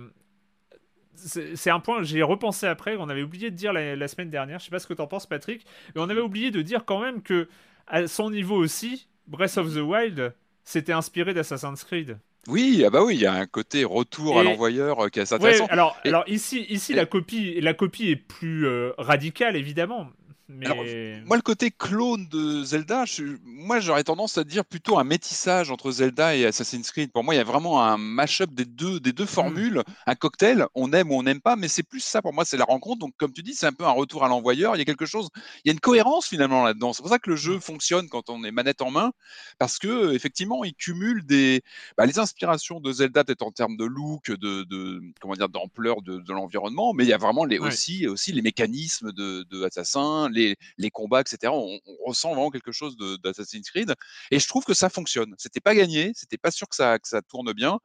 c'est 1.15 1.71
un 1.71 1.81
point, 1.81 2.03
j'ai 2.03 2.23
repensé 2.23 2.67
après, 2.67 2.97
on 2.99 3.09
avait 3.09 3.23
oublié 3.23 3.50
de 3.50 3.57
dire 3.57 3.73
la, 3.73 4.09
semaine 4.09 4.31
dernière, 4.31 4.59
je 4.59 4.67
sais 4.67 4.71
pas 4.71 4.79
ce 4.79 4.87
que 4.87 4.95
t'en 4.95 5.07
penses 5.07 5.26
Patrick, 5.26 5.65
mais 5.95 6.03
on 6.03 6.11
avait 6.11 6.21
oublié 6.21 6.50
de 6.50 6.61
dire 6.61 6.85
quand 6.85 7.00
même 7.00 7.23
que 7.23 7.49
à 7.87 8.07
son 8.07 8.31
niveau 8.31 8.57
aussi, 8.57 9.09
Breath 9.26 9.57
of 9.57 9.73
the 9.73 9.79
Wild 9.79 10.35
s'était 10.65 10.93
inspiré 10.93 11.33
d'Assassin's 11.33 11.85
Creed. 11.85 12.19
Oui, 12.49 12.85
ah 12.87 12.91
bah 12.91 13.03
oui, 13.03 13.15
il 13.15 13.21
y 13.21 13.26
a 13.26 13.33
un 13.33 13.47
côté 13.47 13.85
retour 13.85 14.38
à 14.38 14.45
l'envoyeur 14.45 15.11
qui 15.11 15.19
est 15.19 15.23
assez 15.23 15.35
intéressant. 15.35 15.67
alors, 15.67 15.97
alors 16.05 16.25
ici, 16.29 16.67
ici 16.69 16.93
la 16.93 17.07
copie, 17.07 17.61
la 17.61 17.75
copie 17.75 18.11
est 18.11 18.17
plus 18.17 18.67
radicale 18.99 19.57
évidemment, 19.57 20.09
moi, 20.49 21.37
le 21.37 21.43
côté 21.43 21.73
clone 21.73 22.29
de 22.29 22.62
Zelda, 22.62 23.05
moi, 23.45 23.81
j'aurais 23.81 24.05
tendance 24.05 24.38
à 24.38 24.45
dire 24.45 24.65
plutôt 24.65 24.99
un 24.99 25.05
métissage 25.05 25.71
entre 25.71 25.91
Zelda 25.91 26.37
et 26.37 26.47
Assassin's 26.47 26.91
Creed. 26.93 27.11
Pour 27.11 27.25
moi, 27.25 27.35
il 27.35 27.38
y 27.38 27.41
a 27.41 27.45
vraiment 27.45 27.83
un 27.83 27.97
mash-up 27.97 28.50
des 28.53 28.65
deux, 28.65 29.00
des 29.00 29.12
deux 29.12 29.25
mmh. 29.25 29.29
formules, 29.29 29.83
un 30.07 30.15
cocktail, 30.15 30.67
on 30.75 30.93
aime 30.93 31.11
ou 31.11 31.15
on 31.15 31.25
n'aime 31.25 31.41
pas, 31.41 31.57
mais 31.57 31.67
c'est 31.67 31.83
plus 31.83 32.00
ça 32.00 32.23
pour 32.23 32.33
moi, 32.33 32.45
c'est 32.45 32.57
la 32.57 32.65
rencontre. 32.65 32.99
Donc, 33.00 33.15
comme 33.17 33.33
tu 33.33 33.43
dis, 33.43 33.55
c'est 33.55 33.67
un 33.67 33.73
peu 33.73 33.85
un 33.85 33.91
retour 33.91 34.25
à 34.25 34.29
l'envoyeur. 34.29 34.76
Il 34.76 34.79
y 34.79 34.83
a 34.83 34.85
quelque 34.85 35.07
chose, 35.07 35.29
il 35.65 35.69
y 35.69 35.71
a 35.71 35.73
une 35.73 35.81
cohérence 35.81 36.29
finalement 36.29 36.65
là-dedans. 36.65 36.93
C'est 36.93 37.03
pour 37.03 37.11
ça 37.11 37.19
que 37.19 37.31
le 37.31 37.37
jeu 37.37 37.57
mmh. 37.57 37.61
fonctionne 37.61 38.09
quand 38.09 38.31
on 38.31 38.45
est 38.45 38.53
manette 38.53 38.83
en 38.83 38.93
main, 38.93 39.12
parce 39.59 39.79
que 39.79 40.15
effectivement, 40.15 40.62
il 40.62 40.75
cumule 40.75 41.25
des, 41.26 41.62
bah, 41.97 42.07
les 42.07 42.21
inspirations 42.21 42.81
de 42.81 42.93
Zelda, 42.93 43.25
peut-être 43.25 43.43
en 43.43 43.50
termes 43.50 43.76
de 43.76 43.85
look, 43.85 44.31
de, 44.31 45.03
comment 45.21 45.35
dire, 45.35 45.49
d'ampleur 45.49 46.03
de, 46.03 46.23
l'environnement, 46.33 46.93
mais 46.93 47.05
il 47.05 47.09
y 47.09 47.12
a 47.12 47.19
vraiment 47.19 47.45
les, 47.45 47.59
aussi, 47.59 48.07
aussi 48.07 48.33
les 48.33 48.43
mécanismes 48.43 49.12
de, 49.12 49.45
de 49.50 49.65
Assassin, 49.65 50.29
les, 50.37 50.90
combats, 50.90 51.21
etc. 51.21 51.52
On, 51.52 51.78
ressent 52.05 52.31
vraiment 52.31 52.50
quelque 52.50 52.73
chose 52.73 52.97
d'Assassin's 53.23 53.69
Creed. 53.71 53.95
Et 54.31 54.38
je 54.38 54.49
trouve 54.49 54.64
que 54.64 54.75
ça 54.75 54.88
fonctionne. 54.88 55.35
C'était 55.38 55.61
pas 55.61 55.75
gagné, 55.75 56.12
c'était 56.14 56.38
pas 56.38 56.50
sûr 56.50 56.69
que 56.69 56.76
ça, 56.76 56.99
que 56.99 57.09
ça 57.09 57.23
tourne 57.23 57.52
bien. 57.52 57.81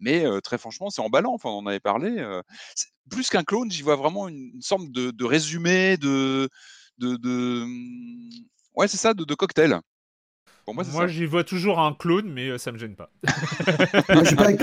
Mais 0.00 0.24
très 0.42 0.58
franchement, 0.58 0.90
c'est 0.90 1.00
emballant. 1.00 1.32
Enfin, 1.32 1.50
on 1.50 1.58
en 1.58 1.66
avait 1.66 1.80
parlé. 1.80 2.24
plus 3.10 3.30
qu'un 3.30 3.44
clone, 3.44 3.70
j'y 3.70 3.82
vois 3.82 3.96
vraiment 3.96 4.28
une, 4.28 4.60
sorte 4.60 4.90
de, 4.90 5.24
résumé, 5.24 5.96
de, 5.96 6.48
de, 6.98 7.64
mmh, 7.64 8.30
ouais, 8.76 8.88
c'est 8.88 8.96
ça, 8.96 9.14
de, 9.14 9.34
cocktail. 9.34 9.80
moi, 10.66 11.06
j'y 11.06 11.26
vois 11.26 11.44
toujours 11.44 11.80
un 11.80 11.94
clone, 11.94 12.30
mais 12.30 12.58
ça 12.58 12.72
me 12.72 12.78
gêne 12.78 12.96
pas. 12.96 13.10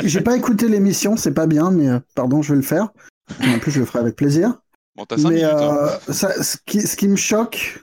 j'ai 0.03 0.21
pas, 0.21 0.35
écouté 0.35 0.67
l'émission, 0.67 1.17
c'est 1.17 1.33
pas 1.33 1.47
bien, 1.47 1.71
mais 1.71 1.89
pardon, 2.15 2.41
je 2.41 2.53
vais 2.53 2.57
le 2.57 2.65
faire. 2.65 2.89
En 3.41 3.59
plus, 3.59 3.71
je 3.71 3.79
le 3.79 3.85
ferai 3.85 3.99
avec 3.99 4.15
plaisir. 4.15 4.60
Mais 4.95 5.43
hein. 5.43 5.57
euh, 5.57 6.13
ce, 6.13 6.57
qui, 6.95 7.07
me 7.07 7.15
choque, 7.15 7.81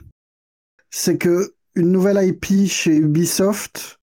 c'est 0.89 1.17
que 1.17 1.53
une 1.75 1.91
nouvelle 1.91 2.23
IP 2.25 2.67
chez 2.67 2.97
Ubisoft 2.97 3.99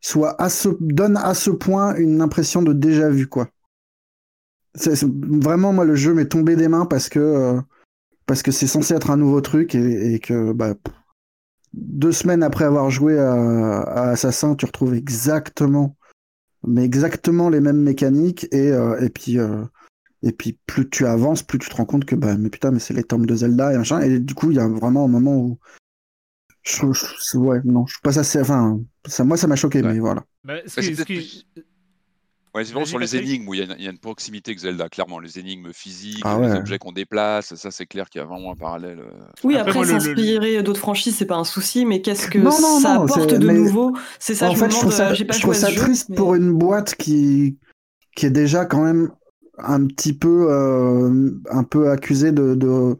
soit 0.00 0.40
à 0.40 0.48
ce, 0.48 0.68
donne 0.80 1.16
à 1.16 1.34
ce 1.34 1.50
point 1.50 1.94
une 1.96 2.20
impression 2.20 2.62
de 2.62 2.72
déjà 2.72 3.08
vu, 3.08 3.26
quoi. 3.26 3.48
Vraiment, 4.74 5.72
moi, 5.72 5.84
le 5.84 5.96
jeu 5.96 6.14
m'est 6.14 6.28
tombé 6.28 6.56
des 6.56 6.68
mains 6.68 6.86
parce 6.86 7.08
que 7.08 7.18
euh, 7.18 7.60
parce 8.26 8.42
que 8.42 8.52
c'est 8.52 8.66
censé 8.66 8.94
être 8.94 9.10
un 9.10 9.16
nouveau 9.16 9.40
truc 9.40 9.74
et, 9.74 10.20
que 10.20 10.52
bah, 10.52 10.74
deux 11.72 12.12
semaines 12.12 12.42
après 12.42 12.64
avoir 12.64 12.90
joué 12.90 13.18
à, 13.18 14.10
Assassin, 14.10 14.54
tu 14.54 14.66
retrouves 14.66 14.94
exactement, 14.94 15.96
mais 16.66 16.84
exactement 16.84 17.48
les 17.48 17.60
mêmes 17.60 17.80
mécaniques 17.80 18.46
et, 18.52 18.70
euh, 18.70 19.00
et 19.00 19.08
puis 19.08 19.38
et 20.22 20.32
puis 20.32 20.58
plus 20.66 20.88
tu 20.88 21.06
avances, 21.06 21.42
plus 21.42 21.58
tu 21.58 21.68
te 21.68 21.76
rends 21.76 21.84
compte 21.84 22.04
que 22.04 22.14
bah 22.14 22.36
mais 22.36 22.50
putain 22.50 22.70
mais 22.70 22.80
c'est 22.80 22.94
les 22.94 23.04
tombes 23.04 23.26
de 23.26 23.34
Zelda 23.34 23.72
et 23.72 23.78
machin. 23.78 24.00
Et 24.00 24.18
du 24.18 24.34
coup 24.34 24.50
il 24.50 24.56
y 24.56 24.60
a 24.60 24.68
vraiment 24.68 25.04
un 25.04 25.08
moment 25.08 25.36
où 25.36 25.58
je, 26.64 27.36
ouais 27.36 27.60
non 27.64 27.86
je 27.86 27.94
suis 27.94 28.02
pas 28.02 28.18
assez 28.18 28.40
enfin 28.40 28.78
ça 29.06 29.24
moi 29.24 29.36
ça 29.36 29.46
m'a 29.46 29.56
choqué 29.56 29.82
mais 29.82 29.98
voilà. 29.98 30.24
Bah, 30.44 30.54
ce 30.66 30.80
Ouais, 32.54 32.64
c'est 32.64 32.72
vraiment 32.72 32.86
sur 32.86 32.98
les 32.98 33.14
énigmes 33.14 33.46
où 33.46 33.54
il 33.54 33.60
y, 33.60 33.86
a 33.86 33.90
une, 33.90 33.98
proximité 33.98 34.52
avec 34.52 34.60
Zelda, 34.60 34.88
clairement. 34.88 35.18
Les 35.18 35.38
énigmes 35.38 35.70
physiques, 35.72 36.22
ah 36.24 36.38
les 36.40 36.54
objets 36.54 36.78
qu'on 36.78 36.92
déplace, 36.92 37.54
ça 37.54 37.70
c'est 37.70 37.84
clair 37.84 38.08
qu'il 38.08 38.20
y 38.20 38.24
a 38.24 38.26
vraiment 38.26 38.52
un 38.52 38.56
parallèle. 38.56 39.00
Euh. 39.00 39.10
Oui, 39.44 39.56
après, 39.56 39.84
s'inspirer 39.84 40.62
d'autres 40.62 40.80
franchises, 40.80 41.16
c'est 41.16 41.26
pas 41.26 41.36
un 41.36 41.44
souci, 41.44 41.84
mais 41.84 42.00
qu'est-ce 42.00 42.28
que 42.28 42.50
ça 42.50 42.94
apporte 43.02 43.34
de 43.34 43.50
nouveau? 43.50 43.94
C'est 44.18 44.34
ça, 44.34 44.48
en 44.48 44.54
je 44.54 44.58
fait, 44.58 44.70
je 44.70 44.76
trouve 44.76 44.92
ça, 44.92 45.12
je 45.12 45.24
trouve 45.24 45.54
ça 45.54 45.70
triste 45.70 46.14
pour 46.14 46.34
une 46.34 46.52
boîte 46.52 46.94
qui, 46.94 47.58
qui 48.16 48.26
est 48.26 48.30
déjà 48.30 48.64
quand 48.64 48.82
même 48.82 49.10
un 49.60 49.86
petit 49.86 50.12
peu, 50.12 50.46
euh, 50.50 51.30
un 51.50 51.64
peu 51.64 51.90
accusé 51.90 52.32
de, 52.32 52.54
de... 52.54 52.96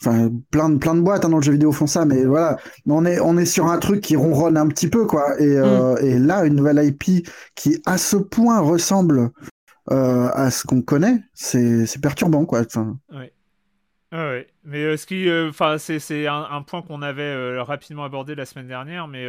Enfin, 0.00 0.30
plein 0.52 0.70
de, 0.70 0.78
plein 0.78 0.94
de 0.94 1.00
boîtes 1.00 1.24
hein, 1.24 1.28
dans 1.28 1.38
le 1.38 1.42
jeu 1.42 1.52
vidéo 1.52 1.72
font 1.72 1.88
ça, 1.88 2.04
mais 2.04 2.24
voilà, 2.24 2.56
on 2.86 3.04
est, 3.04 3.18
on 3.18 3.36
est 3.36 3.46
sur 3.46 3.66
un 3.66 3.78
truc 3.78 4.00
qui 4.00 4.14
ronronne 4.14 4.56
un 4.56 4.68
petit 4.68 4.88
peu, 4.88 5.06
quoi. 5.06 5.40
Et, 5.40 5.56
euh, 5.56 5.94
mm. 5.94 6.06
et 6.06 6.18
là, 6.20 6.44
une 6.44 6.54
nouvelle 6.54 6.84
IP 6.84 7.28
qui, 7.56 7.82
à 7.84 7.98
ce 7.98 8.16
point, 8.16 8.60
ressemble 8.60 9.30
euh, 9.90 10.28
à 10.32 10.52
ce 10.52 10.66
qu'on 10.68 10.82
connaît, 10.82 11.18
c'est 11.34 12.00
perturbant, 12.00 12.44
quoi. 12.44 12.60
Enfin... 12.60 12.96
Ouais. 13.10 13.32
ouais. 14.12 14.46
Mais 14.62 14.96
ce 14.96 15.04
qui, 15.04 15.28
enfin, 15.48 15.78
c'est 15.78 16.28
un, 16.28 16.46
un, 16.48 16.62
point 16.62 16.82
qu'on 16.82 17.02
avait 17.02 17.58
rapidement 17.60 18.04
abordé 18.04 18.36
la 18.36 18.46
semaine 18.46 18.68
dernière, 18.68 19.08
mais 19.08 19.24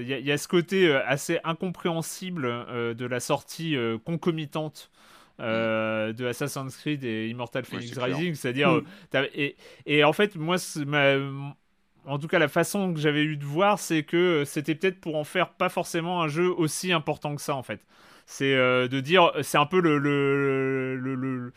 il 0.00 0.08
y, 0.08 0.22
y, 0.22 0.32
a 0.32 0.38
ce 0.38 0.48
côté 0.48 0.90
assez 0.90 1.38
incompréhensible 1.44 2.48
de 2.96 3.04
la 3.04 3.20
sortie 3.20 3.76
concomitante 4.06 4.90
euh, 5.40 6.12
de 6.12 6.26
Assassin's 6.26 6.76
Creed 6.76 7.04
et 7.04 7.28
Immortal 7.28 7.64
Phoenix 7.64 7.96
Rising. 7.98 8.34
C'est-à-dire, 8.34 8.72
hmm. 8.72 8.84
euh, 9.14 9.26
et, 9.34 9.56
et, 9.86 10.04
en 10.04 10.12
fait, 10.12 10.36
moi, 10.36 10.56
en 12.06 12.18
tout 12.18 12.28
cas, 12.28 12.38
la 12.38 12.48
façon 12.48 12.92
que 12.92 13.00
j'avais 13.00 13.24
eu 13.24 13.36
de 13.36 13.44
voir, 13.44 13.78
c'est 13.78 14.02
que 14.02 14.44
c'était 14.44 14.74
peut-être 14.74 15.00
pour 15.00 15.16
en 15.16 15.24
faire 15.24 15.50
pas 15.50 15.68
forcément 15.68 16.22
un 16.22 16.28
jeu 16.28 16.50
aussi 16.50 16.92
important 16.92 17.34
que 17.34 17.42
ça, 17.42 17.54
en 17.56 17.62
fait. 17.62 17.80
C'est 18.26 18.54
euh, 18.54 18.88
de 18.88 19.00
dire, 19.00 19.32
c'est 19.42 19.58
un 19.58 19.66
peu 19.66 19.80
le, 19.80 19.98
le, 19.98 20.96
le 20.96 21.14
le 21.14 21.52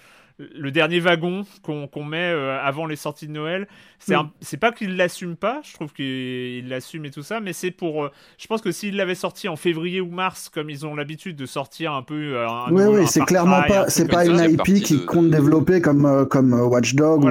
dernier 0.71 0.99
wagon 0.99 1.45
qu'on 1.63 2.03
met 2.03 2.31
euh, 2.31 2.59
avant 2.61 2.85
les 2.85 2.95
sorties 2.95 3.27
de 3.27 3.31
Noël. 3.31 3.67
C'est 3.99 4.15
mm. 4.15 4.29
c'est 4.41 4.57
pas 4.57 4.71
qu'il 4.71 4.95
l'assume 4.95 5.35
pas, 5.35 5.61
je 5.63 5.73
trouve 5.73 5.93
qu'il 5.93 6.67
l'assume 6.67 7.05
et 7.05 7.11
tout 7.11 7.23
ça, 7.23 7.39
mais 7.39 7.53
c'est 7.53 7.71
pour. 7.71 8.05
Euh, 8.05 8.11
je 8.37 8.47
pense 8.47 8.61
que 8.61 8.71
s'il 8.71 8.95
l'avait 8.95 9.15
sorti 9.15 9.47
en 9.47 9.55
février 9.55 10.01
ou 10.01 10.09
mars, 10.09 10.49
comme 10.49 10.69
ils 10.69 10.85
ont 10.85 10.95
l'habitude 10.95 11.35
de 11.35 11.45
sortir 11.45 11.93
un 11.93 12.03
peu. 12.03 12.37
Euh, 12.37 12.47
oui, 12.71 12.83
oui, 12.83 13.07
c'est 13.07 13.25
clairement 13.25 13.63
pas. 13.63 13.89
C'est 13.89 14.07
pas 14.07 14.25
une 14.25 14.39
IP 14.39 14.83
qui 14.83 15.05
compte 15.05 15.29
développer 15.29 15.81
comme, 15.81 16.27
comme 16.29 16.53
Watch 16.53 16.93
Dog. 16.95 17.27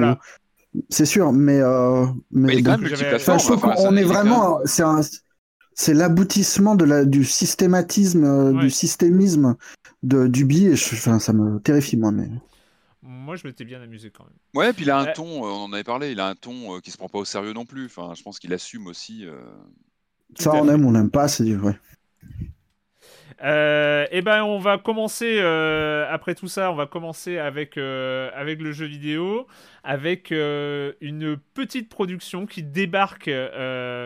C'est 0.89 1.05
sûr, 1.05 1.31
mais. 1.31 1.61
mais, 2.31 2.61
mais 2.61 2.89
je 2.89 3.45
trouve 3.45 3.61
qu'on 3.61 3.95
est 3.95 4.03
vraiment. 4.03 4.59
C'est 4.65 4.83
un 4.83 5.01
c'est 5.79 5.93
l'aboutissement 5.93 6.73
de 6.73 6.85
la, 6.85 7.05
du 7.05 7.23
systématisme, 7.23 8.59
du 8.59 8.71
systémisme 8.71 9.55
de, 10.01 10.25
du 10.25 10.43
billet. 10.43 10.73
Enfin, 10.73 11.19
ça 11.19 11.33
me 11.33 11.59
terrifie, 11.59 11.97
moi. 11.97 12.11
Mais... 12.11 12.27
Moi, 13.07 13.37
je 13.37 13.47
m'étais 13.47 13.63
bien 13.63 13.81
amusé 13.81 14.11
quand 14.11 14.25
même. 14.25 14.37
Ouais, 14.53 14.73
puis 14.73 14.83
il 14.83 14.91
a 14.91 14.99
un 14.99 15.05
ton, 15.13 15.43
on 15.43 15.63
en 15.63 15.73
avait 15.73 15.83
parlé, 15.83 16.11
il 16.11 16.19
a 16.19 16.27
un 16.27 16.35
ton 16.35 16.79
qui 16.81 16.91
se 16.91 16.97
prend 16.97 17.07
pas 17.07 17.19
au 17.19 17.25
sérieux 17.25 17.53
non 17.53 17.65
plus. 17.65 17.85
Enfin, 17.85 18.13
je 18.15 18.21
pense 18.21 18.37
qu'il 18.37 18.53
assume 18.53 18.87
aussi. 18.87 19.25
Ça, 20.37 20.53
on 20.53 20.67
aime, 20.67 20.85
on 20.85 20.91
n'aime 20.91 21.09
pas, 21.09 21.27
c'est 21.27 21.53
vrai. 21.53 21.79
Euh, 23.43 24.05
et 24.05 24.17
eh 24.17 24.21
ben 24.21 24.43
on 24.43 24.57
va 24.57 24.77
commencer 24.77 25.37
euh, 25.39 26.07
après 26.09 26.35
tout 26.35 26.47
ça, 26.47 26.71
on 26.71 26.75
va 26.75 26.85
commencer 26.87 27.37
avec 27.37 27.77
euh, 27.77 28.29
avec 28.33 28.61
le 28.61 28.71
jeu 28.71 28.85
vidéo, 28.85 29.47
avec 29.83 30.31
une 30.31 31.37
petite 31.53 31.89
production 31.89 32.45
qui 32.45 32.63
débarque 32.63 33.29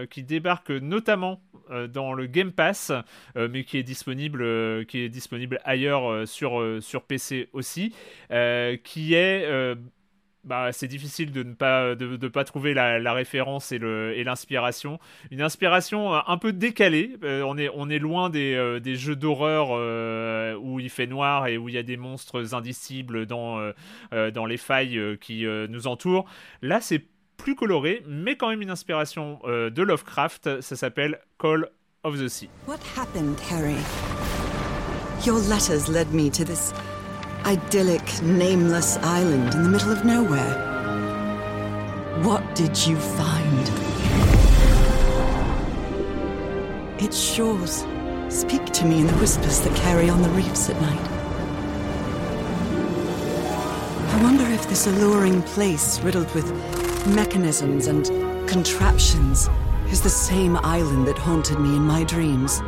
qui 0.10 0.23
débarque 0.23 0.69
notamment 0.69 1.41
dans 1.89 2.13
le 2.13 2.25
Game 2.25 2.51
Pass, 2.51 2.91
mais 3.36 3.63
qui 3.63 3.77
est 3.77 3.84
disponible 3.84 4.86
qui 4.86 4.99
est 4.99 5.10
disponible 5.10 5.60
ailleurs 5.63 6.27
sur 6.27 6.62
sur 6.81 7.03
PC 7.03 7.49
aussi, 7.53 7.93
qui 8.84 9.13
est 9.13 9.75
bah, 10.43 10.71
c'est 10.71 10.88
difficile 10.88 11.32
de 11.32 11.43
ne 11.43 11.54
pas, 11.54 11.95
de, 11.95 12.27
pas 12.27 12.43
trouver 12.43 12.73
la, 12.73 13.13
référence 13.13 13.71
et, 13.71 13.77
le, 13.77 14.17
et 14.17 14.23
l'inspiration. 14.23 14.99
Une 15.30 15.41
inspiration 15.41 16.15
euh, 16.15 16.19
un 16.27 16.38
peu 16.38 16.51
décalée. 16.51 17.15
Euh, 17.23 17.43
on, 17.43 17.58
est, 17.58 17.69
on 17.75 17.89
est 17.89 17.99
loin 17.99 18.30
des, 18.30 18.56
euh, 18.56 18.80
des 18.80 18.95
jeux 18.95 19.15
d'horreur 19.15 19.71
où 20.62 20.80
il 20.80 20.89
fait 20.89 21.08
noir 21.08 21.47
et 21.47 21.58
où 21.58 21.69
il 21.69 21.75
y 21.75 21.77
a 21.77 21.84
des 21.84 21.97
monstres 21.97 22.54
indicibles 22.54 23.25
dans, 23.25 23.71
dans 24.12 24.45
les 24.45 24.58
failles 24.58 25.17
qui 25.19 25.45
nous 25.45 25.88
entourent. 25.88 26.25
Là, 26.62 26.82
c'est 26.82 27.06
plus 27.38 27.56
coloré, 27.56 28.04
mais 28.08 28.36
quand 28.36 28.49
même 28.49 28.62
une 28.62 28.69
inspiration 28.69 29.39
de 29.45 29.82
Lovecraft. 29.82 30.62
Ça 30.62 30.75
s'appelle 30.75 31.19
Call 31.39 31.69
of 32.04 32.19
the 32.19 32.27
Sea. 32.27 32.49
What 32.67 32.80
happened, 32.95 33.39
Harry? 33.49 33.77
Your 35.25 35.39
letters 35.47 35.88
led 35.89 36.13
me 36.13 36.30
to 36.32 36.43
this 36.43 36.73
idyllic, 37.45 38.21
nameless 38.21 38.97
island 38.97 39.54
in 39.54 39.63
the 39.63 39.69
middle 39.69 39.91
of 39.91 40.06
nowhere. 40.06 40.69
What 42.23 42.56
did 42.56 42.77
you 42.86 42.97
find? 42.97 43.69
Its 47.01 47.19
shores 47.19 47.86
speak 48.30 48.65
to 48.67 48.86
me 48.86 49.01
in 49.01 49.08
the 49.08 49.13
whispers 49.13 49.60
that 49.62 49.75
carry 49.75 50.10
on 50.10 50.21
the 50.21 50.30
reefs 50.30 50.69
at 50.69 50.80
night. 50.82 51.12
I 54.13 54.23
wonder 54.23 54.45
if 54.45 54.69
this 54.69 54.88
alluring 54.88 55.41
place, 55.41 55.99
riddled 56.01 56.34
with 56.36 56.47
mechanisms 57.08 57.88
and 57.88 58.06
contraptions, 58.47 59.49
is 59.89 60.01
the 60.01 60.10
same 60.10 60.58
island 60.58 61.08
that 61.08 61.17
haunted 61.17 61.60
me 61.60 61.75
in 61.75 61.84
my 61.84 62.04
dreams. 62.04 62.62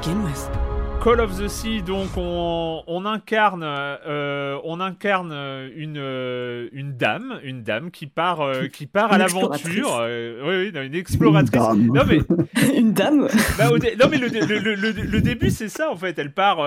Begin 0.00 0.22
with. 0.22 0.79
Call 1.02 1.18
of 1.20 1.38
the 1.38 1.48
Sea, 1.48 1.80
donc 1.80 2.10
on, 2.18 3.06
incarne, 3.06 3.62
euh, 3.64 4.58
on 4.64 4.80
incarne 4.80 5.32
une, 5.74 5.96
euh, 5.96 6.68
une 6.72 6.92
dame, 6.92 7.40
une 7.42 7.62
dame 7.62 7.90
qui 7.90 8.06
part, 8.06 8.42
euh, 8.42 8.66
qui 8.66 8.84
part 8.86 9.10
à 9.10 9.16
l'aventure. 9.16 10.04
oui, 10.04 10.70
oui, 10.74 10.86
une 10.86 10.94
exploratrice. 10.94 11.62
Une 11.74 11.90
dame. 11.90 11.94
Non, 11.94 12.02
mais... 12.06 12.76
une 12.78 12.92
dame. 12.92 13.28
Bah, 13.56 13.70
non 13.70 14.08
mais 14.10 14.18
le, 14.18 14.28
le, 14.28 14.74
le, 14.74 14.90
le 14.90 15.20
début 15.22 15.48
c'est 15.48 15.70
ça 15.70 15.90
en 15.90 15.96
fait. 15.96 16.18
Elle 16.18 16.34
part 16.34 16.58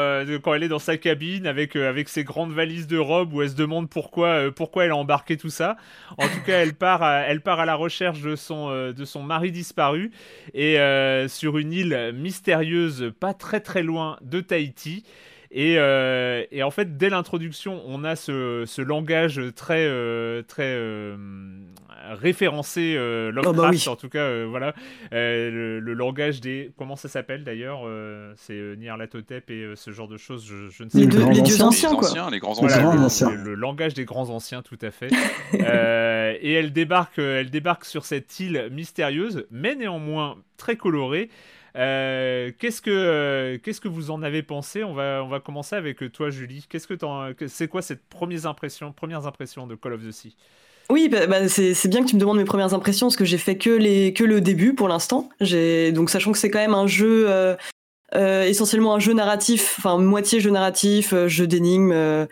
quand 0.42 0.56
elle 0.56 0.64
est 0.64 0.68
dans 0.68 0.80
sa 0.80 0.98
cabine 0.98 1.46
avec 1.46 1.76
avec 1.76 2.10
ses 2.10 2.24
grandes 2.24 2.54
valises 2.54 2.88
de 2.88 2.98
robe 2.98 3.34
où 3.34 3.44
elle 3.44 3.52
se 3.52 3.56
demande 3.56 3.88
pourquoi 3.88 4.52
pourquoi 4.52 4.86
elle 4.86 4.92
a 4.92 4.96
embarqué 4.96 5.38
tout 5.38 5.52
ça. 5.52 5.78
En 6.18 6.28
tout 6.28 6.42
cas, 6.44 6.58
elle 6.60 6.74
part 6.74 7.04
à, 7.04 7.20
elle 7.22 7.42
part 7.42 7.60
à 7.60 7.66
la 7.68 7.76
recherche 7.76 8.22
de 8.22 8.36
son 8.36 8.92
de 8.92 9.06
son 9.06 9.22
mari 9.22 9.52
disparu 9.52 10.10
et 10.56 10.78
sur 11.28 11.60
une 11.60 11.72
île 11.72 12.14
mystérieuse 12.16 13.14
pas 13.20 13.36
très 13.36 13.60
très 13.60 13.84
loin 13.84 14.18
de 14.24 14.42
Tahiti. 14.42 15.04
Euh, 15.56 16.44
et, 16.52 16.64
en 16.64 16.72
fait, 16.72 16.98
dès 16.98 17.10
l'introduction, 17.10 17.82
on 17.86 18.04
a 18.04 18.16
ce, 18.16 18.82
langage 18.82 19.42
très, 19.56 19.86
euh, 19.86 20.42
très 20.42 20.76
euh, 20.76 21.16
référencé 22.12 22.96
Lovecraft, 22.96 23.58
oh, 23.58 23.86
bah 23.86 23.92
en 23.92 23.96
tout 23.96 24.10
cas, 24.10 24.46
voilà, 24.46 24.74
le, 25.12 25.80
langage 25.94 26.42
des, 26.42 26.72
comment 26.78 26.96
ça 26.96 27.08
s'appelle 27.08 27.44
d'ailleurs, 27.44 27.88
c'est 28.36 28.78
Nyarlathotep 28.78 29.50
et 29.50 29.74
ce 29.76 29.92
genre 29.92 30.08
de 30.08 30.18
choses, 30.18 30.46
je, 30.46 30.84
ne 30.84 30.90
sais 30.90 31.08
pas. 31.08 31.32
Les, 31.32 31.42
dieux 31.42 31.62
anciens, 31.62 31.96
quoi. 31.96 32.10
les 32.32 32.40
grands 32.40 32.60
anciens. 32.60 33.32
Le, 33.32 33.54
langage 33.56 33.94
des 33.94 34.06
grands 34.06 34.30
anciens, 34.30 34.62
tout 34.62 34.80
à 34.82 34.92
fait. 34.92 35.10
et 35.54 36.54
elle 36.54 36.74
débarque, 36.74 37.20
elle 37.20 37.52
débarque 37.52 37.86
sur 37.86 38.06
cette 38.06 38.40
île 38.40 38.70
mystérieuse, 38.72 39.46
mais 39.52 39.76
néanmoins 39.76 40.38
très 40.58 40.76
colorée. 40.76 41.30
Euh, 41.76 42.52
qu'est-ce 42.60 42.82
que 42.82 42.92
euh, 42.92 43.58
qu'est-ce 43.58 43.82
que 43.82 43.88
vous 43.88 44.12
en 44.12 44.22
avez 44.22 44.44
pensé? 44.44 44.84
On 44.84 44.94
va 44.94 45.22
on 45.24 45.28
va 45.28 45.40
commencer 45.40 45.76
avec 45.76 46.12
toi, 46.12 46.30
Julie. 46.30 46.66
Qu'est-ce 46.70 46.88
que 46.88 47.48
c'est 47.48 47.68
quoi 47.68 47.82
cette 47.82 48.08
premières 48.10 48.46
impressions 48.46 48.92
premières 48.92 49.26
impressions 49.26 49.68
de 49.68 49.76
Call 49.76 49.94
of 49.94 50.06
the 50.06 50.12
Sea 50.12 50.36
oui, 50.90 51.08
bah, 51.08 51.28
bah, 51.28 51.48
c'est 51.48 51.88
bien 51.88 52.04
que 52.04 52.10
tu 52.10 52.16
me 52.16 52.20
demandes 52.20 52.38
mes 52.38 52.44
premières 52.44 52.74
impressions 52.74 53.08
parce 53.08 53.16
que 53.16 53.24
j'ai 53.24 53.38
fait 53.38 53.58
que 53.58 53.70
les 53.70 54.14
que 54.14 54.26
le 54.26 54.42
début 54.42 54.74
pour 54.74 54.90
l'instant. 54.90 55.30
Donc 55.40 56.10
sachant 56.10 56.34
que 56.34 56.38
c'est 56.38 56.52
quand 56.52 56.60
même 56.60 56.74
un 56.74 56.88
jeu 56.88 57.26
euh, 58.16 58.44
essentiellement 58.44 58.94
un 58.94 59.00
jeu 59.00 59.14
narratif, 59.14 59.76
enfin 59.80 59.98
moitié 59.98 60.40
jeu 60.40 60.52
narratif, 60.52 61.14
jeu 61.28 61.48
d'énigmes. 61.48 61.92
Euh, 61.92 62.28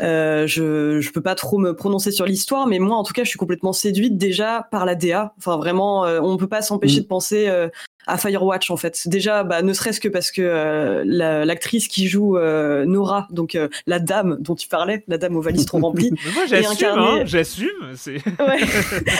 je 0.00 0.98
je 1.00 1.12
peux 1.12 1.20
pas 1.20 1.34
trop 1.34 1.58
me 1.58 1.74
prononcer 1.74 2.10
sur 2.10 2.26
l'histoire, 2.26 2.66
mais 2.66 2.78
moi 2.78 2.96
en 2.96 3.04
tout 3.04 3.12
cas 3.12 3.24
je 3.24 3.28
suis 3.28 3.38
complètement 3.38 3.72
séduite 3.72 4.16
déjà 4.16 4.68
par 4.70 4.84
la 4.84 4.94
DA. 4.94 5.34
Enfin 5.38 5.56
vraiment, 5.56 6.02
on 6.02 6.36
peut 6.36 6.48
pas 6.48 6.62
s'empêcher 6.62 7.00
mm. 7.00 7.02
de 7.02 7.08
penser 7.08 7.70
à 8.08 8.16
Firewatch 8.16 8.70
en 8.70 8.76
fait. 8.76 9.06
Déjà, 9.06 9.44
bah, 9.44 9.62
ne 9.62 9.72
serait-ce 9.72 10.00
que 10.00 10.08
parce 10.08 10.30
que 10.30 10.42
euh, 10.42 11.04
l'actrice 11.44 11.86
qui 11.86 12.08
joue 12.08 12.36
euh, 12.36 12.84
Nora, 12.86 13.28
donc 13.30 13.54
euh, 13.54 13.68
la 13.86 13.98
dame 14.00 14.38
dont 14.40 14.54
tu 14.54 14.66
parlais, 14.66 15.04
la 15.06 15.18
dame 15.18 15.36
aux 15.36 15.40
valises 15.40 15.66
trop 15.66 15.78
remplies, 15.82 16.10
moi 16.34 16.46
j'assume, 16.46 16.88
hein, 16.96 17.22
j'assume. 17.24 17.68
Ouais. 18.38 18.60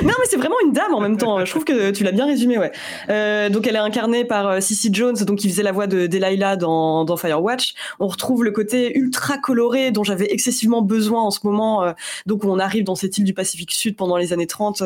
non 0.03 0.13
mais 0.19 0.25
c'est 0.25 0.37
vraiment 0.37 0.57
une 0.65 0.73
dame 0.73 0.95
en 0.95 1.01
même 1.01 1.19
temps. 1.19 1.45
Je 1.45 1.51
trouve 1.51 1.65
que 1.65 1.91
tu 1.91 2.05
l'as 2.05 2.13
bien 2.13 2.25
résumé, 2.27 2.57
ouais. 2.59 2.71
donc 3.51 3.67
elle 3.67 3.77
est 3.77 3.81
incarnée 3.81 4.25
par 4.25 4.63
Cissy 4.63 4.89
Jones, 4.93 5.17
donc 5.17 5.39
qui 5.39 5.49
faisait 5.49 5.63
la 5.63 5.73
voix 5.73 5.87
de 5.87 6.07
Delilah 6.07 6.57
dans, 6.57 7.05
dans 7.05 7.17
Firewatch. 7.17 7.75
On 8.01 8.07
retrouve 8.07 8.45
le 8.45 8.51
côté 8.51 8.97
ultra 8.97 9.37
coloré 9.37 9.91
dont 9.91 10.05
j'avais 10.05 10.33
excessivement 10.33 10.68
besoin 10.83 11.23
en 11.23 11.31
ce 11.31 11.41
moment. 11.45 11.95
donc 12.27 12.45
on 12.45 12.59
arrive 12.59 12.85
dans 12.85 12.95
cette 12.95 13.17
île 13.19 13.25
du 13.25 13.35
Pacifique 13.35 13.73
Sud 13.73 13.97
pendant 13.97 14.17
les 14.17 14.33
années 14.33 14.47
30 14.47 14.83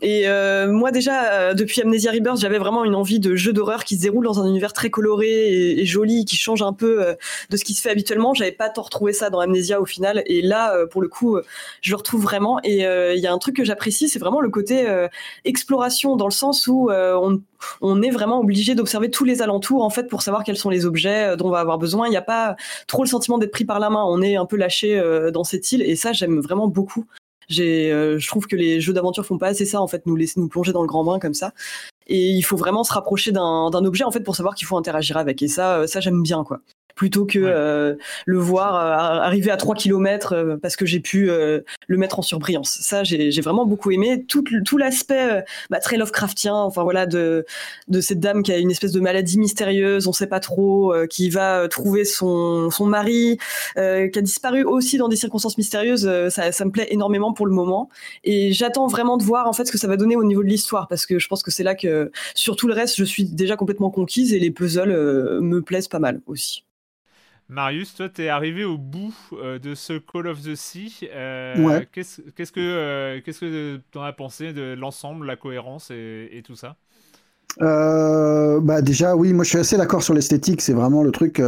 et 0.00 0.28
euh, 0.28 0.70
moi 0.70 0.90
déjà, 0.90 1.32
euh, 1.32 1.54
depuis 1.54 1.80
Amnesia 1.80 2.10
Rebirth, 2.10 2.38
j'avais 2.38 2.58
vraiment 2.58 2.84
une 2.84 2.96
envie 2.96 3.20
de 3.20 3.36
jeu 3.36 3.52
d'horreur 3.52 3.84
qui 3.84 3.96
se 3.96 4.02
déroule 4.02 4.24
dans 4.24 4.40
un 4.40 4.46
univers 4.46 4.72
très 4.72 4.90
coloré 4.90 5.78
et, 5.80 5.86
joli, 5.86 6.24
qui 6.24 6.36
change 6.36 6.62
un 6.62 6.72
peu 6.72 7.02
euh, 7.02 7.14
de 7.50 7.56
ce 7.56 7.64
qui 7.64 7.74
se 7.74 7.80
fait 7.80 7.90
habituellement. 7.90 8.34
J'avais 8.34 8.52
pas 8.52 8.68
tant 8.70 8.82
retrouvé 8.82 9.12
ça 9.12 9.30
dans 9.30 9.38
Amnesia 9.38 9.80
au 9.80 9.86
final, 9.86 10.22
et 10.26 10.42
là, 10.42 10.76
pour 10.90 11.00
le 11.00 11.08
coup, 11.08 11.38
je 11.80 11.90
le 11.90 11.96
retrouve 11.96 12.22
vraiment. 12.22 12.58
Et 12.64 12.80
il 12.80 13.20
y 13.20 13.26
a 13.26 13.32
un 13.32 13.38
truc 13.38 13.56
que 13.56 13.64
j'apprécie, 13.64 14.08
c'est 14.08 14.18
vraiment 14.18 14.40
le 14.40 14.50
côté 14.50 14.84
exploration, 15.44 16.16
dans 16.16 16.26
le 16.26 16.32
sens 16.32 16.66
où 16.66 16.90
on, 16.90 17.40
on 17.80 18.02
est 18.02 18.10
vraiment 18.10 18.40
obligé 18.40 18.74
d'observer 18.74 19.10
tous 19.10 19.24
les 19.24 19.42
alentours 19.42 19.82
en 19.82 19.90
fait 19.90 20.04
pour 20.04 20.22
savoir 20.22 20.44
quels 20.44 20.56
sont 20.56 20.70
les 20.70 20.86
objets 20.86 21.36
dont 21.36 21.46
on 21.46 21.50
va 21.50 21.60
avoir 21.60 21.78
besoin. 21.78 22.06
Il 22.06 22.10
n'y 22.10 22.16
a 22.16 22.22
pas 22.22 22.56
trop 22.88 23.02
le 23.02 23.08
sentiment 23.08 23.38
d'être 23.38 23.52
pris 23.52 23.64
par 23.64 23.78
la 23.78 23.90
main. 23.90 24.04
On 24.06 24.20
est 24.22 24.36
un 24.36 24.46
peu 24.46 24.56
lâché 24.56 25.00
dans 25.32 25.44
cette 25.44 25.70
île, 25.72 25.82
et 25.82 25.96
ça, 25.96 26.12
j'aime 26.12 26.40
vraiment 26.40 26.68
beaucoup. 26.68 27.06
J'ai, 27.48 27.92
euh, 27.92 28.18
je 28.18 28.26
trouve 28.28 28.46
que 28.46 28.56
les 28.56 28.80
jeux 28.80 28.92
d'aventure 28.92 29.24
font 29.26 29.38
pas 29.38 29.48
assez 29.48 29.64
ça 29.64 29.80
en 29.80 29.88
fait, 29.88 30.06
nous 30.06 30.16
laisser 30.16 30.40
nous 30.40 30.48
plonger 30.48 30.72
dans 30.72 30.82
le 30.82 30.88
grand 30.88 31.04
bain 31.04 31.18
comme 31.18 31.34
ça. 31.34 31.52
Et 32.06 32.30
il 32.30 32.42
faut 32.42 32.56
vraiment 32.56 32.84
se 32.84 32.92
rapprocher 32.92 33.32
d'un 33.32 33.72
objet 33.72 34.04
en 34.04 34.10
fait 34.10 34.20
pour 34.20 34.36
savoir 34.36 34.54
qu'il 34.54 34.66
faut 34.66 34.76
interagir 34.76 35.16
avec. 35.16 35.42
Et 35.42 35.48
ça, 35.48 35.78
euh, 35.78 35.86
ça 35.86 36.00
j'aime 36.00 36.22
bien 36.22 36.44
quoi 36.44 36.60
plutôt 36.94 37.26
que 37.26 37.38
euh, 37.38 37.96
le 38.26 38.38
voir 38.38 38.74
euh, 38.76 39.22
arriver 39.22 39.50
à 39.50 39.56
3 39.56 39.74
km 39.74 40.32
euh, 40.32 40.56
parce 40.56 40.76
que 40.76 40.86
j'ai 40.86 41.00
pu 41.00 41.26
le 41.26 41.96
mettre 41.96 42.18
en 42.18 42.22
surbrillance. 42.22 42.78
Ça, 42.80 43.04
j'ai 43.04 43.40
vraiment 43.40 43.66
beaucoup 43.66 43.90
aimé. 43.90 44.24
Tout, 44.26 44.44
tout 44.64 44.78
l'aspect 44.78 45.44
bah, 45.70 45.80
très 45.80 45.96
Lovecraftien, 45.96 46.54
enfin 46.54 46.82
voilà, 46.82 47.06
de, 47.06 47.44
de 47.88 48.00
cette 48.00 48.20
dame 48.20 48.42
qui 48.42 48.52
a 48.52 48.58
une 48.58 48.70
espèce 48.70 48.92
de 48.92 49.00
maladie 49.00 49.38
mystérieuse, 49.38 50.06
on 50.06 50.12
sait 50.12 50.26
pas 50.26 50.40
trop, 50.40 50.94
qui 51.10 51.30
va 51.30 51.68
trouver 51.68 52.04
son, 52.04 52.70
son 52.70 52.86
mari, 52.86 53.38
qui 53.76 53.80
a 53.80 54.22
disparu 54.22 54.64
aussi 54.64 54.98
dans 54.98 55.08
des 55.08 55.16
circonstances 55.16 55.58
mystérieuses. 55.58 56.10
ça, 56.30 56.52
ça 56.52 56.64
me 56.64 56.70
plaît 56.70 56.88
énormément 56.90 57.32
pour 57.32 57.46
le 57.46 57.52
moment. 57.52 57.88
Et 58.24 58.52
j'attends 58.52 58.86
vraiment 58.86 59.16
de 59.16 59.24
voir 59.24 59.48
en 59.48 59.52
fait 59.52 59.64
ce 59.64 59.72
que 59.72 59.78
ça 59.78 59.88
va 59.88 59.96
donner 59.96 60.16
au 60.16 60.24
niveau 60.24 60.42
de 60.42 60.48
l'histoire 60.48 60.88
parce 60.88 61.06
que 61.06 61.18
je 61.18 61.28
pense 61.28 61.42
que 61.42 61.50
c'est 61.50 61.64
là 61.64 61.74
que 61.74 62.10
sur 62.34 62.56
tout 62.56 62.68
le 62.68 62.74
reste, 62.74 62.96
je 62.96 63.04
suis 63.04 63.24
déjà 63.24 63.56
complètement 63.56 63.90
conquise 63.90 64.32
et 64.32 64.38
les 64.38 64.50
puzzles 64.50 65.40
me 65.40 65.60
plaisent 65.60 65.88
pas 65.88 65.98
mal 65.98 66.20
aussi. 66.26 66.64
Marius, 67.48 67.94
toi, 67.94 68.08
tu 68.08 68.22
es 68.22 68.28
arrivé 68.28 68.64
au 68.64 68.78
bout 68.78 69.14
euh, 69.34 69.58
de 69.58 69.74
ce 69.74 69.98
Call 69.98 70.28
of 70.28 70.42
the 70.42 70.54
Sea. 70.54 71.08
Euh, 71.12 71.82
qu'est-ce, 71.92 72.20
que 72.20 72.60
euh, 72.60 73.20
qu'est-ce 73.24 73.40
que 73.40 73.80
tu 73.90 73.98
en 73.98 74.02
as 74.02 74.12
pensé 74.12 74.52
de 74.52 74.74
l'ensemble, 74.74 75.26
la 75.26 75.36
cohérence 75.36 75.90
et, 75.90 76.42
tout 76.44 76.56
ça? 76.56 76.76
Bah 77.60 78.82
déjà 78.82 79.14
oui 79.14 79.32
moi 79.32 79.44
je 79.44 79.50
suis 79.50 79.58
assez 79.58 79.76
d'accord 79.76 80.02
sur 80.02 80.12
l'esthétique 80.12 80.60
c'est 80.60 80.72
vraiment 80.72 81.04
le 81.04 81.12
truc 81.12 81.40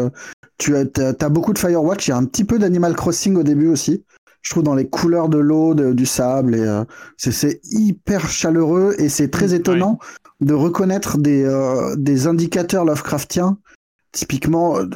tu 0.57 0.77
as, 0.77 0.85
as, 0.97 1.29
beaucoup 1.29 1.53
de 1.53 1.59
Firewatch 1.59 2.07
il 2.07 2.11
y 2.11 2.13
a 2.13 2.17
un 2.17 2.25
petit 2.25 2.45
peu 2.45 2.61
d'Animal 2.61 2.95
Crossing 2.95 3.35
au 3.35 3.43
début 3.43 3.67
aussi 3.67 4.05
je 4.47 4.53
trouve, 4.53 4.63
dans 4.63 4.77
les 4.77 4.89
couleurs 4.89 5.29
de 5.29 5.39
l'eau, 5.39 5.75
du 5.75 6.07
sable. 6.07 6.55
Et 6.55 6.61
euh, 6.61 6.85
c'est 7.17 7.61
hyper 7.65 8.29
chaleureux 8.29 8.95
et 8.99 9.09
c'est 9.09 9.29
très 9.29 9.49
mm, 9.49 9.55
étonnant 9.55 9.99
de 10.41 10.55
reconnaître 10.55 11.19
des, 11.19 11.43
euh, 11.45 11.97
des 11.97 12.29
indicateurs 12.29 12.85
Lovecraftiens. 12.85 13.59
Typiquement, 14.13 14.79
euh, 14.79 14.87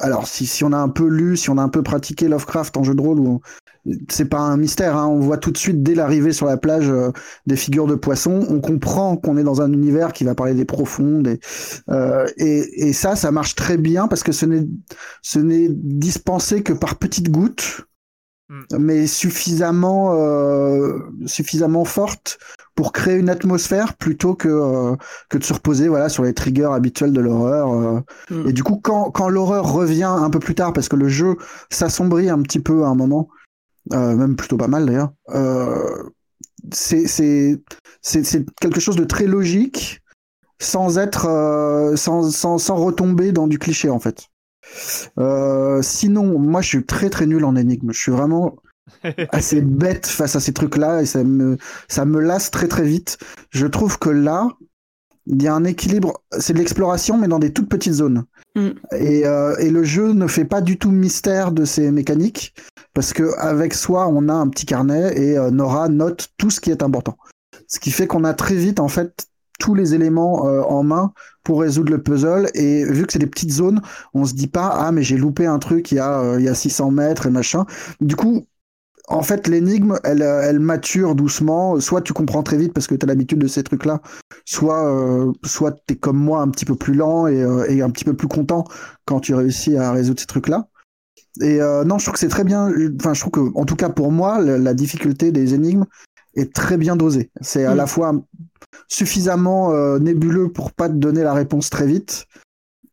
alors 0.00 0.26
si, 0.26 0.46
si, 0.46 0.64
on 0.64 0.72
a 0.72 0.78
un 0.78 0.88
peu 0.88 1.06
lu, 1.06 1.36
si 1.36 1.50
on 1.50 1.58
a 1.58 1.62
un 1.62 1.68
peu 1.68 1.82
pratiqué 1.82 2.28
Lovecraft 2.28 2.76
en 2.76 2.84
jeu 2.84 2.94
de 2.94 3.00
rôle, 3.00 3.20
ou 3.20 3.40
c'est 4.08 4.28
pas 4.28 4.38
un 4.38 4.56
mystère, 4.56 4.96
hein, 4.96 5.06
on 5.06 5.18
voit 5.18 5.38
tout 5.38 5.50
de 5.50 5.58
suite 5.58 5.82
dès 5.82 5.94
l'arrivée 5.94 6.32
sur 6.32 6.46
la 6.46 6.56
plage 6.56 6.92
des 7.46 7.56
figures 7.56 7.86
de 7.86 7.96
poissons, 7.96 8.46
on 8.48 8.60
comprend 8.60 9.16
qu'on 9.16 9.36
est 9.36 9.42
dans 9.42 9.60
un 9.60 9.72
univers 9.72 10.12
qui 10.12 10.24
va 10.24 10.34
parler 10.34 10.54
des 10.54 10.64
profondes 10.64 11.26
et, 11.26 11.40
et, 12.36 12.88
et, 12.88 12.92
ça, 12.92 13.16
ça 13.16 13.32
marche 13.32 13.56
très 13.56 13.76
bien 13.76 14.06
parce 14.06 14.22
que 14.22 14.32
ce 14.32 14.46
n'est 14.46 14.66
ce 15.20 15.40
n'est 15.40 15.68
dispensé 15.68 16.62
que 16.62 16.72
par 16.72 16.96
petites 16.96 17.30
gouttes 17.30 17.86
Mm. 18.52 18.78
mais 18.78 19.06
suffisamment, 19.06 20.14
euh, 20.14 20.98
suffisamment 21.24 21.86
forte 21.86 22.38
pour 22.82 22.90
créer 22.90 23.14
une 23.14 23.30
atmosphère 23.30 23.94
plutôt 23.94 24.34
que, 24.34 24.48
euh, 24.48 24.96
que 25.28 25.38
de 25.38 25.44
se 25.44 25.52
reposer 25.52 25.86
voilà, 25.86 26.08
sur 26.08 26.24
les 26.24 26.34
triggers 26.34 26.72
habituels 26.72 27.12
de 27.12 27.20
l'horreur. 27.20 27.72
Euh. 27.72 28.00
Mm. 28.28 28.48
Et 28.48 28.52
du 28.52 28.64
coup, 28.64 28.80
quand, 28.82 29.12
quand 29.12 29.28
l'horreur 29.28 29.72
revient 29.72 30.02
un 30.02 30.28
peu 30.30 30.40
plus 30.40 30.56
tard, 30.56 30.72
parce 30.72 30.88
que 30.88 30.96
le 30.96 31.06
jeu 31.06 31.36
s'assombrit 31.70 32.28
un 32.28 32.42
petit 32.42 32.58
peu 32.58 32.82
à 32.82 32.88
un 32.88 32.96
moment, 32.96 33.28
même 33.92 34.34
plutôt 34.34 34.56
pas 34.56 34.66
mal 34.66 34.84
d'ailleurs, 34.84 35.12
c'est 36.72 37.62
quelque 38.60 38.80
chose 38.80 38.96
de 38.96 39.04
très 39.04 39.28
logique 39.28 40.02
sans 40.60 40.98
être 40.98 41.92
sans, 41.94 42.32
sans, 42.32 42.58
sans 42.58 42.74
retomber 42.74 43.30
dans 43.30 43.46
du 43.46 43.60
cliché 43.60 43.90
en 43.90 44.00
fait. 44.00 44.26
Euh, 45.18 45.82
sinon, 45.82 46.36
moi, 46.36 46.62
je 46.62 46.68
suis 46.68 46.84
très 46.84 47.10
très 47.10 47.26
nul 47.26 47.44
en 47.44 47.54
énigme. 47.54 47.92
Je 47.92 47.98
suis 47.98 48.12
vraiment 48.12 48.56
assez 49.30 49.60
bête 49.60 50.06
face 50.06 50.36
à 50.36 50.40
ces 50.40 50.52
trucs-là 50.52 51.02
et 51.02 51.06
ça 51.06 51.24
me, 51.24 51.56
ça 51.88 52.04
me 52.04 52.20
lasse 52.20 52.50
très 52.50 52.68
très 52.68 52.84
vite. 52.84 53.18
Je 53.50 53.66
trouve 53.66 53.98
que 53.98 54.10
là, 54.10 54.48
il 55.26 55.42
y 55.42 55.48
a 55.48 55.54
un 55.54 55.64
équilibre. 55.64 56.22
C'est 56.38 56.52
de 56.52 56.58
l'exploration, 56.58 57.16
mais 57.18 57.28
dans 57.28 57.38
des 57.38 57.52
toutes 57.52 57.68
petites 57.68 57.94
zones. 57.94 58.24
Mm. 58.54 58.68
Et, 58.96 59.26
euh, 59.26 59.56
et, 59.58 59.70
le 59.70 59.84
jeu 59.84 60.12
ne 60.12 60.26
fait 60.26 60.44
pas 60.44 60.60
du 60.60 60.78
tout 60.78 60.90
mystère 60.90 61.52
de 61.52 61.64
ces 61.64 61.90
mécaniques 61.90 62.54
parce 62.94 63.12
que 63.12 63.36
avec 63.38 63.72
soi, 63.74 64.08
on 64.08 64.28
a 64.28 64.34
un 64.34 64.48
petit 64.48 64.66
carnet 64.66 65.16
et 65.16 65.38
euh, 65.38 65.50
Nora 65.50 65.88
note 65.88 66.28
tout 66.36 66.50
ce 66.50 66.60
qui 66.60 66.70
est 66.70 66.82
important. 66.82 67.16
Ce 67.66 67.80
qui 67.80 67.90
fait 67.90 68.06
qu'on 68.06 68.24
a 68.24 68.34
très 68.34 68.54
vite 68.54 68.80
en 68.80 68.88
fait 68.88 69.26
tous 69.58 69.74
les 69.74 69.94
éléments 69.94 70.46
euh, 70.46 70.62
en 70.62 70.82
main 70.82 71.12
pour 71.44 71.60
résoudre 71.60 71.92
le 71.92 72.02
puzzle. 72.02 72.50
Et 72.54 72.84
vu 72.84 73.06
que 73.06 73.12
c'est 73.12 73.18
des 73.18 73.26
petites 73.26 73.52
zones, 73.52 73.80
on 74.12 74.26
se 74.26 74.34
dit 74.34 74.48
pas 74.48 74.68
ah 74.68 74.92
mais 74.92 75.02
j'ai 75.02 75.16
loupé 75.16 75.46
un 75.46 75.58
truc 75.58 75.92
il 75.92 75.94
y 75.94 76.00
a 76.00 76.36
il 76.38 76.44
y 76.44 76.48
a 76.48 76.54
600 76.54 76.90
mètres 76.90 77.26
et 77.26 77.30
machin. 77.30 77.64
Du 78.00 78.16
coup, 78.16 78.44
en 79.08 79.22
fait, 79.22 79.48
l'énigme, 79.48 79.98
elle, 80.04 80.22
euh, 80.22 80.42
elle 80.42 80.60
mature 80.60 81.14
doucement. 81.14 81.78
Soit 81.80 82.02
tu 82.02 82.12
comprends 82.12 82.42
très 82.42 82.56
vite 82.56 82.72
parce 82.72 82.86
que 82.86 82.94
tu 82.94 83.04
as 83.04 83.06
l'habitude 83.06 83.38
de 83.38 83.46
ces 83.46 83.62
trucs-là, 83.62 84.00
soit, 84.44 85.32
soit 85.44 85.72
tu 85.86 85.94
es 85.94 85.96
comme 85.96 86.18
moi 86.18 86.40
un 86.40 86.48
petit 86.48 86.64
peu 86.64 86.76
plus 86.76 86.94
lent 86.94 87.26
et, 87.26 87.44
et, 87.68 87.82
un 87.82 87.90
petit 87.90 88.04
peu 88.04 88.14
plus 88.14 88.28
content 88.28 88.64
quand 89.04 89.20
tu 89.20 89.34
réussis 89.34 89.76
à 89.76 89.92
résoudre 89.92 90.20
ces 90.20 90.26
trucs-là. 90.26 90.68
Et 91.40 91.58
non, 91.58 91.98
je 91.98 92.04
trouve 92.04 92.14
que 92.14 92.20
c'est 92.20 92.28
très 92.28 92.44
bien. 92.44 92.70
Enfin, 93.00 93.14
je 93.14 93.20
trouve 93.20 93.32
que, 93.32 93.58
en 93.58 93.64
tout 93.64 93.76
cas 93.76 93.88
pour 93.88 94.12
moi, 94.12 94.40
la, 94.40 94.74
difficulté 94.74 95.32
des 95.32 95.54
énigmes 95.54 95.84
est 96.34 96.52
très 96.52 96.76
bien 96.76 96.96
dosée. 96.96 97.30
C'est 97.40 97.64
à 97.64 97.74
mm. 97.74 97.76
la 97.76 97.86
fois 97.86 98.14
suffisamment 98.88 99.72
euh, 99.72 99.98
nébuleux 99.98 100.50
pour 100.50 100.72
pas 100.72 100.88
te 100.88 100.94
donner 100.94 101.22
la 101.22 101.34
réponse 101.34 101.70
très 101.70 101.86
vite 101.86 102.26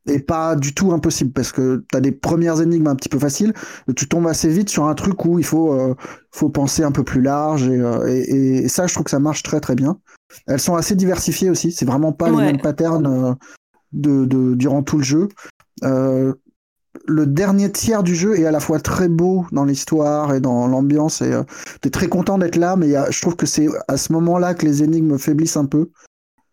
et 0.08 0.20
pas 0.20 0.56
du 0.56 0.74
tout 0.74 0.92
impossible 0.92 1.32
parce 1.32 1.52
que 1.52 1.86
tu 1.92 1.98
as 1.98 2.02
des 2.02 2.12
premières 2.12 2.62
énigmes 2.62 2.88
un 2.88 2.96
petit 2.96 3.10
peu 3.10 3.20
faciles, 3.20 3.54
tu 3.96 4.08
tombes 4.08 4.28
assez 4.28 4.50
vite 4.50 4.70
sur 4.70 4.86
un 4.86 4.96
truc 4.96 5.26
où 5.26 5.40
il 5.40 5.46
faut, 5.46 5.74
euh, 5.74 5.96
faut 6.32 6.50
penser 6.50 6.84
un 6.84 6.92
peu 6.92 7.04
plus 7.04 7.22
large 7.22 7.68
euh, 7.68 8.06
et, 8.08 8.64
et, 8.64 8.68
ça 8.68 8.88
je 8.88 8.94
trouve 8.94 9.06
que 9.06 9.12
ça 9.12 9.20
marche 9.20 9.44
très 9.44 9.60
très 9.60 9.76
bien. 9.76 10.00
Elles 10.48 10.60
sont 10.60 10.76
assez 10.76 10.96
diversifiées 10.96 11.50
aussi, 11.50 11.72
c'est 11.72 11.86
vraiment 11.86 12.14
pas 12.14 12.30
les 12.30 12.38
mêmes 12.38 12.62
patterns 12.62 13.36
de, 13.92 14.26
de, 14.26 14.56
durant 14.56 14.84
tout 14.84 14.98
le 14.98 15.04
jeu. 15.04 15.30
Le 17.06 17.26
dernier 17.26 17.72
tiers 17.72 18.04
du 18.04 18.16
jeu 18.16 18.40
est 18.40 18.46
à 18.46 18.52
la 18.52 18.60
fois 18.60 18.80
très 18.80 19.10
beau 19.10 19.46
dans 19.52 19.64
l'histoire 19.64 20.34
et 20.34 20.40
dans 20.40 20.68
l'ambiance 20.68 21.22
et 21.22 21.32
euh, 21.32 21.44
t'es 21.82 21.90
très 21.92 22.08
content 22.08 22.38
d'être 22.38 22.56
là 22.56 22.76
mais 22.76 22.94
je 23.12 23.22
trouve 23.22 23.36
que 23.36 23.46
c'est 23.46 23.68
à 23.88 23.98
ce 23.98 24.12
moment-là 24.14 24.54
que 24.54 24.66
les 24.66 24.84
énigmes 24.84 25.18
faiblissent 25.18 25.58
un 25.58 25.66
peu 25.66 25.92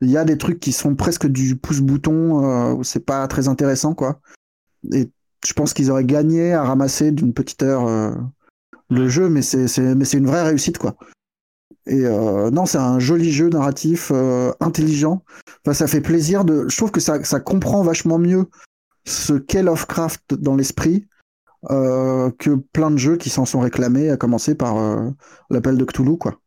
il 0.00 0.10
y 0.10 0.16
a 0.16 0.24
des 0.24 0.38
trucs 0.38 0.60
qui 0.60 0.72
sont 0.72 0.94
presque 0.94 1.26
du 1.26 1.56
pouce-bouton 1.56 2.44
euh, 2.44 2.82
c'est 2.82 3.04
pas 3.04 3.26
très 3.28 3.48
intéressant 3.48 3.94
quoi. 3.94 4.20
Et 4.92 5.10
je 5.44 5.52
pense 5.52 5.74
qu'ils 5.74 5.90
auraient 5.90 6.04
gagné 6.04 6.52
à 6.52 6.64
ramasser 6.64 7.12
d'une 7.12 7.32
petite 7.32 7.62
heure 7.62 7.86
euh, 7.86 8.12
le 8.90 9.08
jeu 9.08 9.28
mais 9.28 9.42
c'est 9.42 9.66
une 10.12 10.26
vraie 10.26 10.42
réussite 10.42 10.78
quoi. 10.78 10.96
Et 11.88 12.02
non 12.02 12.66
c'est 12.66 12.78
un 12.78 12.98
joli 12.98 13.30
jeu 13.30 13.48
narratif 13.48 14.10
intelligent. 14.58 15.22
Enfin, 15.64 15.72
ça 15.72 15.86
fait 15.86 16.00
plaisir 16.00 16.44
de 16.44 16.66
je 16.68 16.76
trouve 16.76 16.90
que 16.90 17.00
ça, 17.00 17.18
comprend 17.40 17.82
vachement 17.82 18.18
mieux 18.18 18.46
ce 19.04 19.34
qu'est 19.34 19.62
Lovecraft 19.62 20.34
dans 20.34 20.56
l'esprit 20.56 21.06
euh, 21.70 22.30
que 22.38 22.50
plein 22.54 22.90
de 22.90 22.96
jeux 22.96 23.16
qui 23.16 23.30
s'en 23.30 23.44
sont 23.44 23.60
réclamés, 23.60 24.10
à 24.10 24.16
commencer 24.16 24.54
par 24.54 24.76
euh, 24.76 25.10
l'appel 25.50 25.76
de 25.76 25.84
Cthulhu, 25.84 26.16
quoi. 26.16 26.38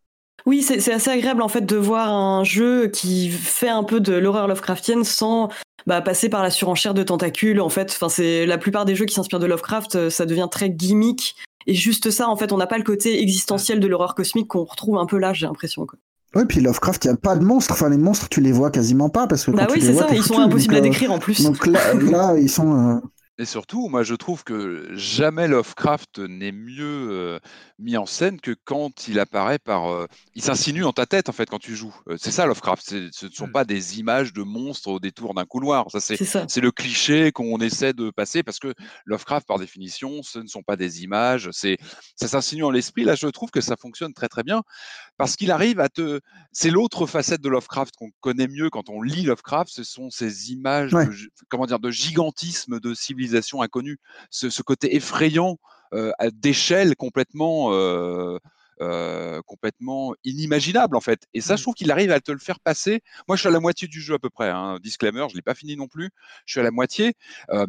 Oui, 0.46 0.62
c'est 0.62 0.92
assez 0.92 1.10
agréable 1.10 1.42
en 1.42 1.48
fait 1.48 1.66
de 1.66 1.76
voir 1.76 2.12
un 2.12 2.44
jeu 2.44 2.88
qui 2.88 3.30
fait 3.30 3.70
un 3.70 3.84
peu 3.84 4.00
de 4.00 4.14
l'horreur 4.14 4.48
Lovecraftienne 4.48 5.04
sans 5.04 5.50
bah, 5.86 6.02
passer 6.02 6.30
par 6.30 6.44
la 6.44 6.50
surenchère 6.50 6.94
de 6.94 7.04
tentacules. 7.04 7.62
En 7.62 7.70
fait, 7.70 7.92
enfin 7.92 8.10
c'est 8.10 8.46
la 8.46 8.58
plupart 8.58 8.86
des 8.86 8.96
jeux 8.96 9.06
qui 9.06 9.16
s'inspirent 9.16 9.40
de 9.40 9.48
Lovecraft, 9.48 9.96
euh, 9.96 10.10
ça 10.10 10.26
devient 10.26 10.48
très 10.50 10.70
gimmick. 10.70 11.36
Et 11.68 11.74
juste 11.74 12.10
ça, 12.10 12.28
en 12.28 12.36
fait, 12.36 12.52
on 12.52 12.58
n'a 12.58 12.68
pas 12.68 12.78
le 12.78 12.84
côté 12.84 13.22
existentiel 13.22 13.80
de 13.80 13.88
l'horreur 13.88 14.16
cosmique 14.16 14.48
qu'on 14.48 14.64
retrouve 14.64 14.98
un 14.98 15.06
peu 15.06 15.18
là, 15.18 15.34
j'ai 15.34 15.46
l'impression. 15.46 15.86
Oui, 16.36 16.44
puis 16.48 16.62
Lovecraft, 16.62 17.06
il 17.06 17.08
n'y 17.10 17.14
a 17.14 17.18
pas 17.18 17.36
de 17.36 17.44
monstres. 17.44 17.74
Enfin, 17.74 17.90
les 17.90 17.98
monstres, 17.98 18.30
tu 18.30 18.40
les 18.40 18.52
vois 18.52 18.72
quasiment 18.72 19.10
pas 19.10 19.28
parce 19.28 19.46
que. 19.46 19.52
Bah 19.52 19.68
oui, 19.72 19.82
c'est 19.82 19.94
ça, 19.94 20.08
ils 20.12 20.24
sont 20.24 20.40
impossibles 20.40 20.76
à 20.76 20.82
décrire 20.82 21.12
en 21.12 21.20
plus. 21.20 21.44
Donc 21.44 21.66
là, 21.66 21.94
là 21.96 22.36
ils 22.40 22.50
sont. 22.50 22.98
Euh, 22.98 23.00
et 23.40 23.46
surtout, 23.46 23.88
moi, 23.88 24.04
je 24.04 24.16
trouve 24.16 24.44
que 24.44 24.90
jamais 24.96 25.48
Lovecraft 25.48 26.20
n'est 26.20 26.52
mieux 26.52 27.08
euh, 27.10 27.40
mis 27.78 27.96
en 27.96 28.06
scène 28.06 28.42
que 28.42 28.54
quand 28.66 29.08
il 29.08 29.18
apparaît 29.18 29.60
par. 29.60 29.90
Euh, 29.90 30.08
il 30.36 30.44
s'insinue 30.44 30.82
dans 30.82 30.92
ta 30.92 31.06
tête, 31.06 31.30
en 31.30 31.32
fait, 31.32 31.50
quand 31.50 31.58
tu 31.58 31.74
joues. 31.74 31.96
Euh, 32.10 32.18
c'est 32.20 32.32
ça, 32.32 32.46
Lovecraft. 32.46 32.84
Ce 33.14 33.26
ne 33.26 33.32
sont 33.32 33.48
mmh. 33.48 33.52
pas 33.54 33.64
des 33.64 33.98
images 33.98 34.34
de 34.34 34.44
monstres 34.44 34.90
au 34.90 35.00
détour 35.00 35.34
d'un 35.34 35.46
couloir. 35.46 35.90
Ça, 35.90 36.02
c'est 36.02 36.60
le 36.60 36.72
cliché 36.72 37.32
qu'on 37.32 37.60
essaie 37.60 37.94
de 37.94 38.10
passer 38.10 38.44
parce 38.44 38.60
que 38.60 38.74
Lovecraft, 39.06 39.48
par 39.48 39.58
définition, 39.58 40.22
ce 40.22 40.40
ne 40.40 40.48
sont 40.48 40.62
pas 40.62 40.76
des 40.76 41.04
images. 41.04 41.50
C'est 41.54 41.78
ça 42.18 42.28
s'insinue 42.28 42.66
en 42.66 42.72
l'esprit. 42.72 43.06
Là, 43.06 43.16
je 43.16 43.28
trouve 43.28 43.52
que 43.52 43.62
ça 43.62 43.78
fonctionne 43.78 44.14
très, 44.14 44.28
très 44.28 44.44
bien 44.44 44.64
parce 45.18 45.38
qu'il 45.38 45.52
arrive 45.52 45.80
à 45.80 45.88
te. 45.88 46.20
C'est 46.52 46.72
l'autre 46.72 47.06
facette 47.06 47.40
de 47.40 47.48
Lovecraft 47.48 47.96
qu'on 47.96 48.12
connaît 48.20 48.50
mieux 48.50 48.70
quand 48.70 48.90
on 48.90 49.02
lit 49.02 49.24
Lovecraft. 49.24 49.72
Ce 49.72 49.86
sont 49.86 50.10
ces 50.10 50.52
images, 50.52 50.92
de, 50.92 51.10
comment 51.48 51.68
dire, 51.68 51.80
de 51.80 51.90
gigantisme 51.90 52.82
de 52.82 52.94
civilisation 52.94 53.29
inconnue, 53.62 54.00
ce, 54.30 54.62
côté 54.62 54.96
effrayant 54.96 55.58
euh, 55.94 56.12
d'échelle 56.34 56.96
complètement, 56.96 57.74
euh, 57.74 58.38
euh, 58.82 59.42
complètement 59.46 60.14
inimaginable 60.24 60.96
en 60.96 61.02
fait. 61.02 61.22
Et 61.34 61.42
ça, 61.42 61.56
je 61.56 61.62
mmh. 61.62 61.64
trouve 61.64 61.74
qu'il 61.74 61.92
arrive 61.92 62.12
à 62.12 62.20
te 62.20 62.32
le 62.32 62.38
faire 62.38 62.60
passer. 62.60 63.02
Moi, 63.28 63.36
je 63.36 63.42
suis 63.42 63.50
à 63.50 63.52
la 63.52 63.60
moitié 63.60 63.88
du 63.88 64.02
jeu 64.02 64.14
à 64.16 64.20
peu 64.20 64.30
près. 64.30 64.50
Hein. 64.50 64.78
Disclaimer, 64.84 65.26
je 65.30 65.36
l'ai 65.36 65.42
pas 65.42 65.56
fini 65.56 65.76
non 65.76 65.88
plus. 65.88 66.10
Je 66.46 66.54
suis 66.54 66.60
à 66.60 66.64
la 66.64 66.72
moitié. 66.72 67.14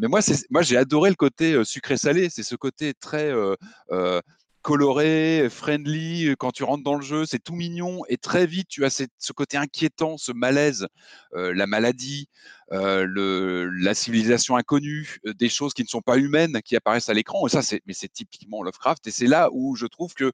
mais 0.01 0.09
moi, 0.09 0.21
moi, 0.51 0.63
j'ai 0.63 0.77
adoré 0.77 1.11
le 1.11 1.17
côté 1.17 1.65
sucré-salé. 1.65 2.29
C'est 2.31 2.43
ce 2.43 2.57
côté 2.57 2.93
très 2.95 3.33
coloré, 4.63 5.49
friendly, 5.51 6.35
quand 6.39 6.53
tu 6.53 6.65
rentres 6.65 6.85
dans 6.85 6.95
le 6.95 7.03
jeu, 7.03 7.25
c'est 7.25 7.39
tout 7.39 7.55
mignon 7.55 8.03
et 8.11 8.19
très 8.19 8.47
vite 8.47 8.69
tu 8.69 8.85
as 8.85 8.91
ce 8.91 9.33
côté 9.33 9.57
inquiétant, 9.57 10.19
ce 10.19 10.33
malaise, 10.33 10.87
la 11.33 11.67
maladie, 11.67 12.29
le, 12.71 13.69
la 13.69 13.95
civilisation 13.95 14.57
inconnue, 14.57 15.19
des 15.25 15.49
choses 15.49 15.75
qui 15.75 15.83
ne 15.83 15.89
sont 15.89 16.03
pas 16.03 16.17
humaines 16.17 16.61
qui 16.65 16.77
apparaissent 16.77 17.09
à 17.09 17.15
l'écran. 17.15 17.47
Et 17.47 17.51
ça, 17.51 17.63
c'est, 17.63 17.83
mais 17.87 17.93
c'est 17.93 18.13
typiquement 18.13 18.63
Lovecraft. 18.63 19.07
Et 19.07 19.11
c'est 19.11 19.27
là 19.27 19.49
où 19.53 19.77
je 19.77 19.87
trouve 19.87 20.15
que 20.15 20.33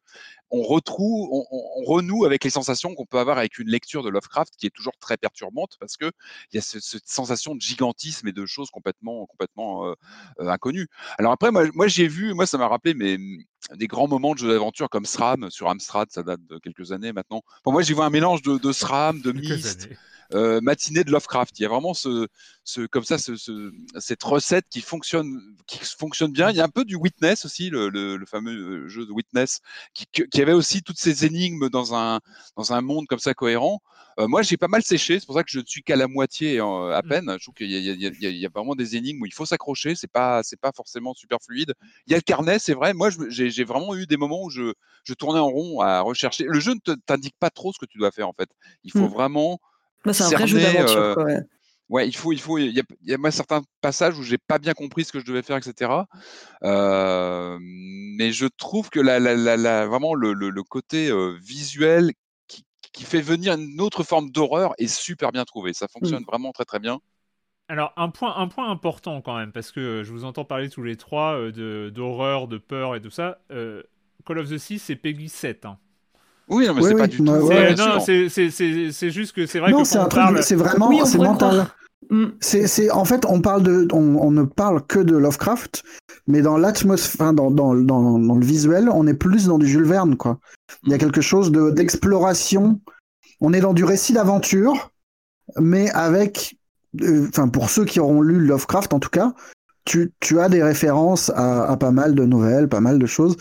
on 0.50 0.62
retrouve, 0.62 1.28
on, 1.32 1.84
renoue 1.84 2.24
avec 2.24 2.44
les 2.44 2.50
sensations 2.50 2.94
qu'on 2.94 3.06
peut 3.06 3.18
avoir 3.18 3.38
avec 3.38 3.58
une 3.58 3.68
lecture 3.68 4.02
de 4.02 4.08
Lovecraft 4.08 4.54
qui 4.56 4.66
est 4.66 4.74
toujours 4.74 4.96
très 5.00 5.16
perturbante 5.16 5.76
parce 5.80 5.96
que 5.96 6.10
il 6.52 6.56
y 6.56 6.58
a 6.58 6.62
cette 6.62 7.08
sensation 7.08 7.54
de 7.54 7.60
gigantisme 7.60 8.28
et 8.28 8.32
de 8.32 8.46
choses 8.46 8.70
complètement, 8.70 9.26
complètement 9.26 9.94
inconnues. 10.38 10.86
Alors 11.18 11.32
après, 11.32 11.50
moi, 11.50 11.64
moi 11.74 11.88
j'ai 11.88 12.06
vu, 12.06 12.32
moi 12.34 12.46
ça 12.46 12.58
m'a 12.58 12.68
rappelé 12.68 12.94
mais 12.94 13.18
des 13.74 13.86
grands 13.86 14.08
moments 14.08 14.34
de 14.34 14.38
jeux 14.38 14.48
d'aventure 14.48 14.88
comme 14.88 15.06
SRAM 15.06 15.50
sur 15.50 15.68
Amstrad, 15.68 16.08
ça 16.10 16.22
date 16.22 16.44
de 16.46 16.58
quelques 16.58 16.92
années 16.92 17.12
maintenant. 17.12 17.42
Pour 17.62 17.72
moi, 17.72 17.82
j'y 17.82 17.92
vois 17.92 18.06
un 18.06 18.10
mélange 18.10 18.42
de, 18.42 18.58
de 18.58 18.72
SRAM, 18.72 19.20
de 19.20 19.32
Myst, 19.32 19.88
euh, 20.34 20.60
matinée 20.60 21.04
de 21.04 21.10
Lovecraft. 21.10 21.58
Il 21.58 21.62
y 21.62 21.66
a 21.66 21.68
vraiment 21.68 21.94
ce, 21.94 22.28
ce 22.64 22.82
comme 22.86 23.04
ça, 23.04 23.18
ce, 23.18 23.36
ce, 23.36 23.72
cette 23.98 24.22
recette 24.22 24.66
qui 24.70 24.80
fonctionne, 24.80 25.40
qui 25.66 25.78
fonctionne 25.84 26.32
bien. 26.32 26.50
Il 26.50 26.56
y 26.56 26.60
a 26.60 26.64
un 26.64 26.68
peu 26.68 26.84
du 26.84 26.96
Witness 26.96 27.44
aussi, 27.44 27.70
le, 27.70 27.88
le, 27.88 28.16
le 28.16 28.26
fameux 28.26 28.88
jeu 28.88 29.06
de 29.06 29.12
Witness, 29.12 29.60
qui, 29.94 30.06
qui, 30.06 30.42
avait 30.42 30.52
aussi 30.52 30.82
toutes 30.82 30.98
ces 30.98 31.24
énigmes 31.24 31.68
dans 31.68 31.94
un 31.94 32.20
dans 32.56 32.72
un 32.72 32.80
monde 32.80 33.06
comme 33.06 33.18
ça 33.18 33.34
cohérent. 33.34 33.80
Euh, 34.18 34.28
moi, 34.28 34.42
j'ai 34.42 34.56
pas 34.56 34.68
mal 34.68 34.82
séché. 34.82 35.20
C'est 35.20 35.26
pour 35.26 35.34
ça 35.34 35.44
que 35.44 35.50
je 35.50 35.60
ne 35.60 35.64
suis 35.66 35.82
qu'à 35.82 35.96
la 35.96 36.08
moitié 36.08 36.58
euh, 36.58 36.94
à 36.94 37.02
mmh. 37.02 37.08
peine. 37.08 37.36
Je 37.38 37.44
trouve 37.44 37.54
qu'il 37.54 37.70
y, 37.70 37.76
y, 37.76 38.40
y, 38.40 38.46
a 38.46 38.48
vraiment 38.48 38.74
des 38.74 38.96
énigmes 38.96 39.22
où 39.22 39.26
il 39.26 39.34
faut 39.34 39.44
s'accrocher. 39.44 39.94
C'est 39.94 40.10
pas 40.10 40.42
c'est 40.42 40.58
pas 40.58 40.72
forcément 40.74 41.12
super 41.14 41.38
fluide. 41.42 41.74
Il 42.06 42.12
y 42.12 42.14
a 42.14 42.18
le 42.18 42.22
carnet, 42.22 42.58
c'est 42.58 42.74
vrai. 42.74 42.94
Moi, 42.94 43.10
j'ai 43.28 43.64
vraiment 43.64 43.94
eu 43.94 44.06
des 44.06 44.16
moments 44.16 44.42
où 44.44 44.50
je, 44.50 44.72
je 45.04 45.14
tournais 45.14 45.40
en 45.40 45.48
rond 45.48 45.80
à 45.80 46.00
rechercher. 46.00 46.44
Le 46.48 46.60
jeu 46.60 46.72
ne 46.74 46.94
t'indique 46.94 47.36
pas 47.38 47.50
trop 47.50 47.72
ce 47.72 47.78
que 47.78 47.86
tu 47.86 47.98
dois 47.98 48.10
faire 48.10 48.28
en 48.28 48.32
fait. 48.32 48.48
Il 48.84 48.92
faut 48.92 49.00
mmh. 49.00 49.12
vraiment. 49.12 49.60
Bah, 50.04 50.12
c'est 50.12 50.24
un 50.24 50.30
vrai 50.30 50.46
jeu 50.46 50.60
d'aventure. 50.60 50.96
Euh, 50.96 51.14
ouais. 51.24 51.40
ouais. 51.88 52.08
il 52.08 52.16
faut, 52.16 52.32
il 52.32 52.40
faut. 52.40 52.58
Il 52.58 52.72
y 52.72 52.80
a, 52.80 52.82
il 53.02 53.10
y 53.10 53.14
a 53.14 53.30
certains 53.30 53.62
passages 53.80 54.18
où 54.18 54.22
j'ai 54.22 54.38
pas 54.38 54.58
bien 54.58 54.74
compris 54.74 55.04
ce 55.04 55.12
que 55.12 55.20
je 55.20 55.24
devais 55.24 55.42
faire, 55.42 55.56
etc. 55.56 55.90
Euh, 56.62 57.58
mais 57.60 58.32
je 58.32 58.46
trouve 58.46 58.90
que 58.90 59.00
la, 59.00 59.18
la, 59.18 59.56
la, 59.56 59.86
vraiment 59.86 60.14
le, 60.14 60.32
le, 60.32 60.50
le 60.50 60.62
côté 60.62 61.08
euh, 61.08 61.36
visuel 61.42 62.12
qui, 62.46 62.64
qui, 62.92 63.04
fait 63.04 63.20
venir 63.20 63.54
une 63.54 63.80
autre 63.80 64.02
forme 64.04 64.30
d'horreur 64.30 64.74
est 64.78 64.86
super 64.86 65.32
bien 65.32 65.44
trouvé. 65.44 65.72
Ça 65.72 65.88
fonctionne 65.88 66.22
mmh. 66.22 66.26
vraiment 66.30 66.52
très 66.52 66.64
très 66.64 66.78
bien. 66.78 67.00
Alors, 67.68 67.92
un 67.96 68.10
point, 68.10 68.36
un 68.36 68.46
point 68.46 68.70
important 68.70 69.20
quand 69.20 69.36
même, 69.36 69.50
parce 69.50 69.72
que 69.72 70.04
je 70.04 70.12
vous 70.12 70.24
entends 70.24 70.44
parler 70.44 70.70
tous 70.70 70.84
les 70.84 70.96
trois 70.96 71.36
euh, 71.36 71.90
d'horreur, 71.90 72.46
de, 72.46 72.58
peur 72.58 72.94
et 72.94 73.00
tout 73.00 73.10
ça. 73.10 73.40
Euh, 73.50 73.82
Call 74.24 74.38
of 74.38 74.50
the 74.50 74.58
Sea, 74.58 74.78
c'est 74.78 74.94
Peggy 74.94 75.28
7. 75.28 75.64
Hein. 75.66 75.78
Oui, 76.48 76.66
non, 76.66 76.74
mais 76.74 76.82
c'est 76.82 76.94
pas 76.94 77.06
du 77.06 77.16
tout. 77.18 77.24
Ouais, 77.24 77.74
non, 77.74 77.98
c'est 78.00 79.10
juste 79.10 79.32
que 79.32 79.46
c'est 79.46 79.58
vrai 79.58 79.70
non, 79.70 79.84
c'est 79.84 79.98
un 79.98 80.06
truc, 80.06 80.38
c'est 80.42 80.54
vraiment, 80.54 81.04
c'est 81.04 81.18
mental. 81.18 81.66
Mm. 82.10 82.26
C'est, 82.40 82.90
en 82.90 83.04
fait, 83.04 83.24
on 83.26 83.40
parle 83.40 83.62
de, 83.62 83.88
on, 83.92 84.30
ne 84.30 84.44
parle 84.44 84.82
que 84.86 85.00
de 85.00 85.16
Lovecraft, 85.16 85.82
mais 86.26 86.40
dans 86.40 86.56
l'atmosphère, 86.56 87.32
dans, 87.32 87.50
dans, 87.50 87.74
dans, 87.74 88.18
dans, 88.18 88.36
le 88.36 88.46
visuel, 88.46 88.88
on 88.92 89.06
est 89.06 89.14
plus 89.14 89.46
dans 89.46 89.58
du 89.58 89.66
Jules 89.66 89.84
Verne, 89.84 90.16
quoi. 90.16 90.38
Il 90.84 90.90
y 90.90 90.94
a 90.94 90.98
quelque 90.98 91.20
chose 91.20 91.50
de, 91.50 91.70
d'exploration. 91.70 92.80
On 93.40 93.52
est 93.52 93.60
dans 93.60 93.74
du 93.74 93.84
récit 93.84 94.12
d'aventure, 94.12 94.92
mais 95.58 95.90
avec 95.90 96.56
enfin 97.28 97.48
pour 97.48 97.68
ceux 97.68 97.84
qui 97.84 98.00
auront 98.00 98.22
lu 98.22 98.40
Lovecraft 98.40 98.94
en 98.94 99.00
tout 99.00 99.10
cas, 99.10 99.34
tu, 99.84 100.12
tu 100.20 100.40
as 100.40 100.48
des 100.48 100.62
références 100.62 101.30
à, 101.34 101.76
pas 101.78 101.90
mal 101.90 102.14
de 102.14 102.24
nouvelles, 102.24 102.68
pas 102.68 102.80
mal 102.80 102.98
de 102.98 103.06
choses 103.06 103.36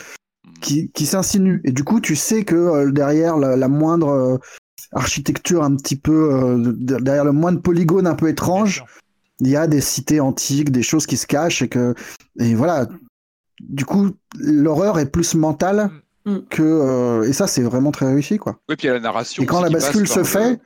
qui, 0.61 0.89
qui 0.91 1.05
s'insinuent. 1.05 1.61
Et 1.63 1.71
du 1.71 1.83
coup, 1.83 1.99
tu 1.99 2.15
sais 2.15 2.43
que 2.43 2.55
euh, 2.55 2.91
derrière 2.91 3.37
la, 3.37 3.67
moindre 3.67 4.09
euh, 4.09 4.37
architecture 4.91 5.63
un 5.63 5.75
petit 5.75 5.95
peu, 5.95 6.33
euh, 6.33 6.73
derrière 6.75 7.25
le 7.25 7.31
moindre 7.31 7.61
polygone 7.61 8.07
un 8.07 8.15
peu 8.15 8.29
étrange, 8.29 8.83
il 9.39 9.47
y 9.47 9.55
a 9.55 9.67
des 9.67 9.81
cités 9.81 10.19
antiques, 10.19 10.71
des 10.71 10.83
choses 10.83 11.05
qui 11.05 11.17
se 11.17 11.27
cachent 11.27 11.61
et 11.61 11.67
que, 11.67 11.93
et 12.39 12.55
voilà. 12.55 12.87
Du 13.61 13.85
coup, 13.85 14.11
l'horreur 14.37 14.99
est 14.99 15.09
plus 15.09 15.33
mentale 15.33 15.89
mm. 16.25 16.39
que, 16.49 17.23
et 17.25 17.33
ça, 17.33 17.47
c'est 17.47 17.61
vraiment 17.61 17.91
très 17.91 18.07
réussi, 18.07 18.37
quoi. 18.37 18.59
Oui, 18.67 18.75
puis 18.75 18.85
il 18.85 18.87
y 18.87 18.91
a 18.91 18.93
la 18.93 18.99
narration. 18.99 19.43
Et 19.43 19.45
quand 19.45 19.61
la 19.61 19.69
bascule 19.69 20.07
se 20.07 20.23
fait, 20.23 20.59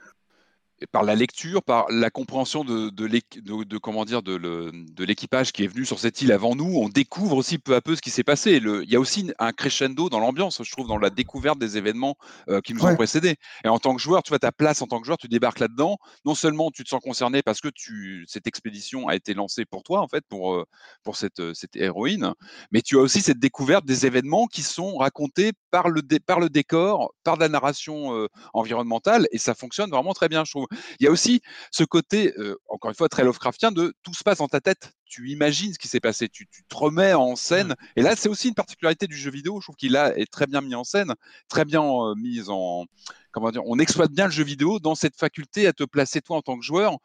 par 0.92 1.04
la 1.04 1.16
lecture, 1.16 1.64
par 1.64 1.86
la 1.90 2.10
compréhension 2.10 2.64
de, 2.64 2.90
de, 2.90 3.64
de, 3.64 3.78
comment 3.78 4.06
dire 4.06 4.22
de 4.24 5.04
l'équipage 5.04 5.52
qui 5.52 5.64
est 5.64 5.68
venu 5.68 5.86
sur 5.86 6.00
cette 6.00 6.22
île 6.22 6.32
avant 6.32 6.56
nous, 6.56 6.78
on 6.78 6.90
découvre 6.90 7.38
aussi 7.38 7.58
peu 7.58 7.76
à 7.76 7.82
peu 7.82 7.96
ce 7.96 8.02
qui 8.02 8.10
s'est 8.10 8.24
passé. 8.24 8.60
Le, 8.60 8.84
il 8.84 8.90
y 8.90 8.96
a 8.96 9.00
aussi 9.00 9.32
un 9.40 9.52
crescendo 9.52 10.10
dans 10.10 10.20
l'ambiance, 10.20 10.62
je 10.64 10.72
trouve, 10.72 10.88
dans 10.88 10.98
la 10.98 11.10
découverte 11.10 11.60
des 11.60 11.78
événements 11.78 12.16
euh, 12.50 12.62
qui 12.62 12.74
nous 12.74 12.86
ont 12.86 12.96
précédés. 12.96 13.36
Et 13.64 13.68
en 13.68 13.80
tant 13.80 13.96
que 13.96 14.02
joueur, 14.02 14.24
tu 14.24 14.30
vois 14.30 14.40
ta 14.40 14.52
place 14.52 14.82
en 14.82 14.88
tant 14.88 15.00
que 15.00 15.06
joueur, 15.06 15.18
tu 15.18 15.28
débarques 15.28 15.60
là-dedans. 15.60 15.98
Non 16.26 16.36
seulement 16.36 16.72
tu 16.72 16.84
te 16.84 16.90
sens 16.90 17.02
concerné 17.02 17.42
parce 17.42 17.62
que 17.62 17.70
tu, 17.70 18.26
cette 18.28 18.48
expédition 18.48 19.08
a 19.08 19.16
été 19.16 19.34
lancée 19.34 19.66
pour 19.66 19.84
toi, 19.84 20.02
en 20.02 20.08
fait, 20.08 20.24
pour, 20.30 20.54
euh, 20.54 20.66
pour 21.04 21.16
cette, 21.16 21.40
euh, 21.40 21.54
cette 21.54 21.76
héroïne, 21.76 22.34
mais 22.72 22.82
tu 22.82 22.98
as 22.98 23.02
aussi 23.02 23.22
cette 23.22 23.40
découverte 23.40 23.86
des 23.86 24.06
événements 24.06 24.48
qui 24.48 24.62
sont 24.62 24.98
racontés 24.98 25.52
par 25.72 25.90
le, 25.90 26.02
par 26.26 26.40
le 26.40 26.50
décor, 26.50 27.14
par 27.24 27.38
la 27.38 27.50
narration 27.50 28.28
environnementale, 28.54 29.28
et 29.32 29.38
ça 29.38 29.54
fonctionne 29.54 29.90
vraiment 29.90 30.14
très 30.14 30.30
bien, 30.30 30.44
je 30.46 30.52
trouve. 30.52 30.68
Il 31.00 31.04
y 31.04 31.08
a 31.08 31.12
aussi 31.12 31.42
ce 31.72 31.84
côté, 31.84 32.34
euh, 32.38 32.58
encore 32.70 32.90
une 32.90 32.96
fois, 32.96 33.10
très 33.10 33.24
Lovecraftien 33.24 33.72
de 33.72 33.94
tout 34.04 34.14
se 34.14 34.24
passe 34.24 34.40
dans 34.40 34.48
ta 34.48 34.62
tête. 34.62 34.92
Tu 35.06 35.30
imagines 35.30 35.74
ce 35.74 35.80
qui 35.80 35.88
s'est 35.88 36.00
passé, 36.00 36.30
tu, 36.30 36.48
te 36.48 36.76
remets 36.76 37.14
en 37.14 37.36
scène. 37.36 37.76
Et 37.96 38.02
là, 38.02 38.16
c'est 38.16 38.30
aussi 38.30 38.50
une 38.50 38.54
particularité 38.54 39.08
du 39.08 39.18
jeu 39.18 39.32
vidéo. 39.32 39.60
Je 39.60 39.66
trouve 39.66 39.76
qu'il 39.76 39.96
est 39.96 40.32
très 40.32 40.46
bien 40.46 40.62
mis 40.62 40.76
en 40.76 40.84
scène, 40.84 41.14
très 41.48 41.66
bien 41.66 41.84
euh, 41.84 42.16
mis 42.16 42.44
en. 42.50 42.86
Comment 43.32 43.52
dire 43.52 43.62
On 43.66 43.78
exploite 43.80 44.12
bien 44.12 44.26
le 44.26 44.32
jeu 44.32 44.44
vidéo 44.44 44.80
dans 44.80 44.96
cette 44.96 45.16
faculté 45.16 45.68
à 45.68 45.74
te 45.74 45.84
placer 45.84 46.22
toi 46.22 46.38
en 46.38 46.42
tant 46.42 46.58
que 46.58 46.66
joueur 46.66 46.98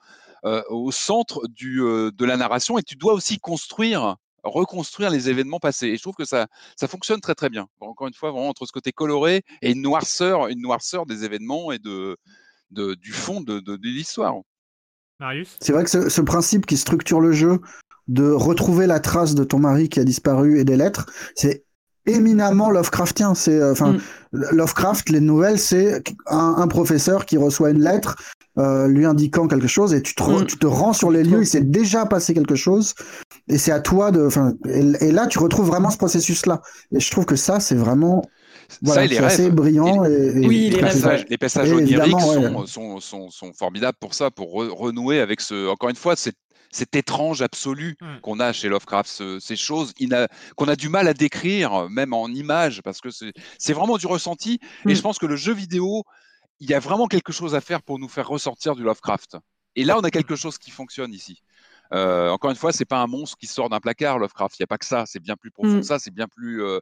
euh, 0.45 0.63
au 0.71 0.91
centre 0.91 1.47
du, 1.49 1.79
de 1.81 2.25
la 2.25 2.37
narration 2.37 2.79
et 2.79 2.83
tu 2.83 2.97
dois 2.97 3.13
aussi 3.13 3.39
construire 3.39 4.17
reconstruire 4.45 5.11
les 5.11 5.29
événements 5.31 5.59
passés. 5.59 5.89
Et 5.89 5.97
je 5.97 6.03
trouve 6.03 6.15
que 6.15 6.25
ça, 6.25 6.47
ça 6.77 6.87
fonctionne 6.87 7.21
très 7.21 7.35
très 7.35 7.49
bien. 7.49 7.67
encore 7.81 8.07
une 8.07 8.15
fois, 8.15 8.31
vraiment 8.31 8.49
entre 8.49 8.67
ce 8.67 8.73
côté 8.73 8.93
coloré 8.93 9.43
et 9.63 9.73
une 9.73 9.83
noirceur, 9.83 10.49
une 10.49 10.61
noirceur 10.61 11.07
des 11.07 11.25
événements 11.25 11.73
et 11.73 11.79
de, 11.79 12.17
du 12.71 13.13
fond 13.13 13.41
de, 13.41 13.79
l'histoire. 13.83 14.35
Marius? 15.21 15.57
C'est 15.61 15.73
vrai 15.73 15.85
que 15.85 16.09
ce, 16.09 16.21
principe 16.21 16.67
qui 16.67 16.77
structure 16.77 17.21
le 17.21 17.33
jeu 17.33 17.61
de 18.09 18.31
retrouver 18.31 18.87
la 18.87 19.01
trace 19.01 19.35
de 19.35 19.45
ton 19.45 19.59
mari 19.59 19.89
qui 19.89 20.01
a 20.01 20.05
disparu 20.05 20.59
et 20.59 20.65
des 20.65 20.77
lettres, 20.77 21.07
c'est 21.35 21.65
éminemment 22.07 22.71
Lovecraftien. 22.71 23.35
C'est 23.35 23.59
euh, 23.59 23.73
enfin 23.73 23.93
mm. 23.93 24.01
Lovecraft, 24.53 25.09
les 25.11 25.21
nouvelles, 25.21 25.59
c'est 25.59 26.03
un, 26.27 26.67
professeur 26.69 27.25
qui 27.25 27.37
reçoit 27.37 27.71
une 27.71 27.83
lettre 27.83 28.17
euh, 28.59 28.87
lui 28.89 29.07
indiquant 29.07 29.49
quelque 29.49 29.67
chose 29.67 29.95
et 29.95 30.03
tu 30.03 30.15
te, 30.15 30.23
mm. 30.23 30.47
tu 30.47 30.59
te 30.59 30.67
rends 30.67 30.93
sur 30.93 31.11
les 31.11 31.23
lieux. 31.23 31.41
Il 31.41 31.47
s'est 31.47 31.63
déjà 31.63 32.07
passé 32.07 32.35
quelque 32.35 32.57
chose 32.57 32.95
et 33.49 33.59
c'est 33.59 33.73
à 33.73 33.81
toi 33.81 34.11
de. 34.11 34.27
Enfin, 34.27 34.55
et, 34.67 35.13
là, 35.13 35.27
tu 35.27 35.39
retrouves 35.39 35.67
vraiment 35.67 35.91
ce 35.91 35.99
processus-là. 35.99 36.63
Et 36.93 37.01
je 37.01 37.11
trouve 37.11 37.25
que 37.25 37.37
ça, 37.37 37.61
c'est 37.61 37.75
vraiment 37.75 38.23
ça, 38.69 39.07
c'est 39.07 39.19
assez 39.19 39.51
brillant. 39.51 40.05
Et, 40.05 40.47
oui, 40.47 40.71
les, 40.71 40.81
passages, 40.81 41.25
les 41.29 41.39
passages 41.39 41.73
oniriques 41.73 42.21
sont, 42.67 43.01
sont, 43.01 43.31
sont, 43.31 43.53
formidables 43.53 43.99
pour 44.01 44.15
ça, 44.15 44.31
pour 44.31 44.53
renouer 44.53 45.21
avec 45.21 45.41
ce. 45.41 45.69
Encore 45.69 45.91
une 45.91 45.97
fois, 45.97 46.17
c'est 46.17 46.35
cet 46.71 46.97
étrange 46.97 47.41
absolu 47.41 47.97
mmh. 48.01 48.21
qu'on 48.21 48.41
a 48.41 48.53
chez 48.53 48.69
Lovecraft, 48.69 49.39
ces 49.39 49.57
choses 49.57 49.95
qu'on 50.57 50.69
a 50.69 50.77
du 50.77 50.89
mal 50.89 51.07
à 51.07 51.15
décrire, 51.15 51.89
même 51.89 52.13
en 52.13 52.29
images, 52.29 52.83
parce 52.83 53.01
que 53.01 53.09
c'est 53.11 53.73
vraiment 53.73 53.97
du 53.97 54.07
ressenti. 54.07 54.59
Et 54.87 54.93
mmh. 54.93 54.95
je 54.95 55.01
pense 55.01 55.19
que 55.19 55.27
le 55.27 55.37
jeu 55.37 55.55
vidéo, 55.55 56.03
il 56.61 56.69
y 56.69 56.75
a 56.75 56.81
vraiment 56.81 57.07
quelque 57.07 57.33
chose 57.33 57.55
à 57.55 57.61
faire 57.61 57.83
pour 57.83 57.99
nous 57.99 58.09
faire 58.09 58.29
ressortir 58.29 58.75
du 58.75 58.83
Lovecraft. 58.83 59.37
Et 59.77 59.85
là, 59.85 59.99
on 59.99 60.03
a 60.03 60.11
quelque 60.11 60.37
chose 60.37 60.59
qui 60.59 60.71
fonctionne 60.71 61.13
ici. 61.13 61.43
Euh, 61.93 62.31
encore 62.31 62.51
une 62.51 62.57
fois, 62.57 62.73
c'est 62.73 62.85
pas 62.85 62.99
un 62.99 63.07
monstre 63.07 63.37
qui 63.37 63.47
sort 63.47 63.69
d'un 63.69 63.81
placard, 63.81 64.19
Lovecraft. 64.19 64.59
Il 64.59 64.63
n'y 64.63 64.65
a 64.65 64.69
pas 64.69 64.79
que 64.79 64.87
ça. 64.87 65.05
C'est 65.07 65.21
bien 65.21 65.37
plus 65.37 65.51
profond 65.51 65.75
que 65.75 65.79
mmh. 65.79 65.83
ça. 65.83 65.99
C'est 65.99 66.13
bien 66.13 66.27
plus. 66.29 66.63
Euh, 66.63 66.81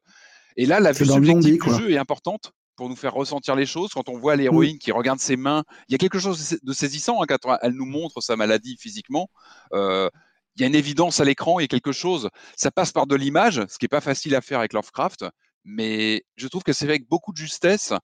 et 0.57 0.67
là, 0.67 0.81
la 0.81 0.93
vue 0.93 1.07
subjective 1.07 1.59
du 1.63 1.75
jeu 1.75 1.91
est 1.91 1.99
importante 1.99 2.53
pour 2.77 2.89
nous 2.89 2.97
faire 2.97 3.15
ressentir 3.15 3.55
les 3.55 3.67
choses. 3.67 3.91
Quand 3.93 4.09
on 4.09 4.19
voit 4.19 4.37
l'héroïne 4.37 4.79
qui 4.79 4.93
regarde 4.93 5.19
ses 5.19 5.37
mains, 5.37 5.63
il 5.89 5.93
y 5.93 5.95
a 5.95 5.99
quelque 5.99 6.19
chose 6.19 6.57
de 6.63 6.73
saisissant 6.73 7.23
hein, 7.23 7.27
quand 7.29 7.57
elle 7.63 7.73
nous 7.73 7.87
montre 7.87 8.21
sa 8.21 8.37
maladie 8.37 8.77
physiquement. 8.79 9.29
Euh, 9.73 10.09
il 10.57 10.63
y 10.63 10.65
a 10.65 10.69
une 10.69 10.75
évidence 10.75 11.21
à 11.21 11.25
l'écran, 11.25 11.61
il 11.61 11.63
y 11.63 11.65
a 11.65 11.69
quelque 11.69 11.93
chose. 11.93 12.29
Ça 12.57 12.71
passe 12.71 12.93
par 12.93 13.07
de 13.07 13.17
l'image, 13.17 13.65
ce 13.69 13.79
qui 13.79 13.85
n'est 13.85 13.89
pas 13.89 14.01
facile 14.01 14.35
à 14.35 14.41
faire 14.41 14.59
avec 14.59 14.73
Lovecraft, 14.75 15.25
mais 15.65 16.25
je 16.37 16.49
trouve 16.49 16.63
que 16.63 16.73
c'est 16.73 16.85
fait 16.85 16.93
avec 16.93 17.09
beaucoup 17.09 17.33
de 17.33 17.39
justesse 17.39 17.95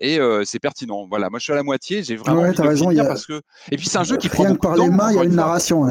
et 0.00 0.18
euh, 0.18 0.44
c'est 0.44 0.58
pertinent. 0.58 1.06
Voilà, 1.08 1.30
moi 1.30 1.38
je 1.38 1.44
suis 1.44 1.52
à 1.52 1.56
la 1.56 1.62
moitié, 1.62 2.02
j'ai 2.02 2.16
vraiment 2.16 2.42
ouais, 2.42 2.50
raison, 2.50 2.90
il 2.90 2.96
y 2.96 3.00
a... 3.00 3.04
parce 3.04 3.26
que 3.26 3.40
et 3.70 3.76
puis 3.76 3.86
c'est 3.86 3.98
un 3.98 4.04
jeu 4.04 4.16
qui 4.16 4.28
rien 4.28 4.46
prend 4.46 4.54
que 4.54 4.60
par 4.60 4.76
les 4.76 4.90
mains, 4.90 5.12
il 5.12 5.16
y 5.16 5.20
a 5.20 5.24
une 5.24 5.36
narration. 5.36 5.86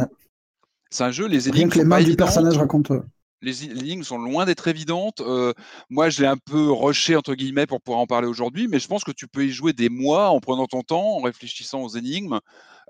C'est 0.90 1.06
un 1.06 1.12
jeu, 1.12 1.28
les 1.28 1.48
énigmes 1.48 1.70
que 1.70 1.78
les 1.78 1.86
mains 1.86 2.04
du 2.04 2.16
personnage 2.16 2.58
racontent 2.58 3.02
les 3.42 3.54
lignes 3.54 4.04
sont 4.04 4.18
loin 4.18 4.46
d'être 4.46 4.68
évidentes. 4.68 5.22
Euh, 5.22 5.54
moi, 5.90 6.10
je 6.10 6.22
l'ai 6.22 6.28
un 6.28 6.38
peu 6.38 6.72
rushé, 6.72 7.16
entre 7.16 7.34
guillemets, 7.34 7.66
pour 7.66 7.82
pouvoir 7.82 8.02
en 8.02 8.08
parler 8.08 8.28
aujourd'hui, 8.28 8.68
mais 8.68 8.80
je 8.80 8.88
pense 8.88 9.04
que 9.04 9.12
tu 9.12 9.28
peux 9.28 9.46
y 9.46 9.52
jouer 9.52 9.74
des 9.74 9.90
mois 9.90 10.30
en 10.30 10.40
prenant 10.40 10.68
ton 10.68 10.82
temps, 10.82 11.18
en 11.18 11.22
réfléchissant 11.22 11.82
aux 11.82 11.90
énigmes. 11.90 12.40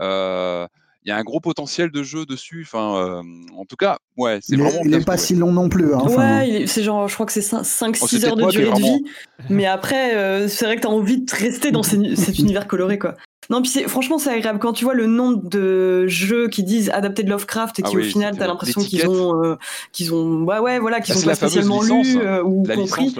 Euh, 0.01 0.67
il 1.03 1.09
y 1.09 1.11
a 1.11 1.17
un 1.17 1.23
gros 1.23 1.39
potentiel 1.39 1.89
de 1.89 2.03
jeu 2.03 2.25
dessus. 2.25 2.63
Enfin, 2.67 2.95
euh, 2.95 3.23
en 3.57 3.65
tout 3.65 3.75
cas, 3.75 3.97
ouais, 4.17 4.37
c'est 4.41 4.55
vraiment. 4.55 4.81
Il 4.83 4.91
n'est 4.91 5.03
pas 5.03 5.17
si 5.17 5.33
long 5.33 5.51
non 5.51 5.67
plus. 5.67 5.95
Hein, 5.95 6.03
ouais, 6.05 6.65
c'est 6.67 6.83
genre, 6.83 7.07
je 7.07 7.13
crois 7.15 7.25
que 7.25 7.31
c'est 7.31 7.41
5-6 7.41 8.25
heures 8.25 8.35
de 8.35 8.51
durée 8.51 8.71
de 8.71 8.77
vie. 8.77 9.03
Mais 9.49 9.65
après, 9.65 10.47
c'est 10.47 10.65
vrai 10.65 10.75
que 10.75 10.81
tu 10.81 10.87
as 10.87 10.91
envie 10.91 11.21
de 11.21 11.31
rester 11.33 11.71
dans 11.71 11.83
cet 11.83 11.99
univers 12.39 12.67
coloré, 12.67 12.99
quoi. 12.99 13.15
Non, 13.51 13.61
puis 13.61 13.69
franchement, 13.85 14.17
c'est 14.17 14.29
agréable 14.29 14.59
quand 14.59 14.71
tu 14.71 14.85
vois 14.85 14.93
le 14.93 15.07
nombre 15.07 15.49
de 15.49 16.07
jeux 16.07 16.47
qui 16.47 16.63
disent 16.63 16.89
adaptés 16.89 17.23
de 17.23 17.29
Lovecraft 17.29 17.79
et 17.79 17.83
ah 17.85 17.89
qui 17.89 17.97
au 17.97 18.01
final, 18.01 18.37
t'as 18.37 18.47
l'impression 18.47 18.79
qu'ils 18.81 19.05
ont, 19.09 19.43
euh, 19.43 19.57
qu'ils 19.91 20.13
ont, 20.13 20.43
ouais, 20.43 20.59
ouais, 20.59 20.79
voilà, 20.79 21.01
qu'ils 21.01 21.15
bah, 21.15 21.31
pas 21.31 21.35
spécialement 21.35 21.83
lu 21.83 22.17
euh, 22.17 22.41
ou 22.41 22.63
compris. 22.63 23.13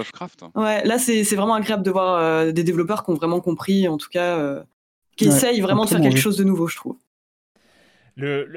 Ouais, 0.56 0.86
là, 0.86 1.00
c'est 1.00 1.36
vraiment 1.36 1.56
agréable 1.56 1.84
de 1.84 1.92
voir 1.92 2.16
euh, 2.16 2.54
des 2.54 2.64
développeurs 2.64 3.04
qui 3.04 3.12
ont 3.12 3.16
vraiment 3.16 3.42
compris, 3.42 3.90
en 3.90 3.98
tout 3.98 4.08
cas, 4.10 4.64
qui 5.18 5.26
essayent 5.26 5.60
vraiment 5.60 5.84
de 5.84 5.90
faire 5.90 6.02
quelque 6.02 6.18
chose 6.18 6.38
de 6.38 6.46
nouveau, 6.46 6.68
je 6.68 6.78
trouve. 6.78 6.96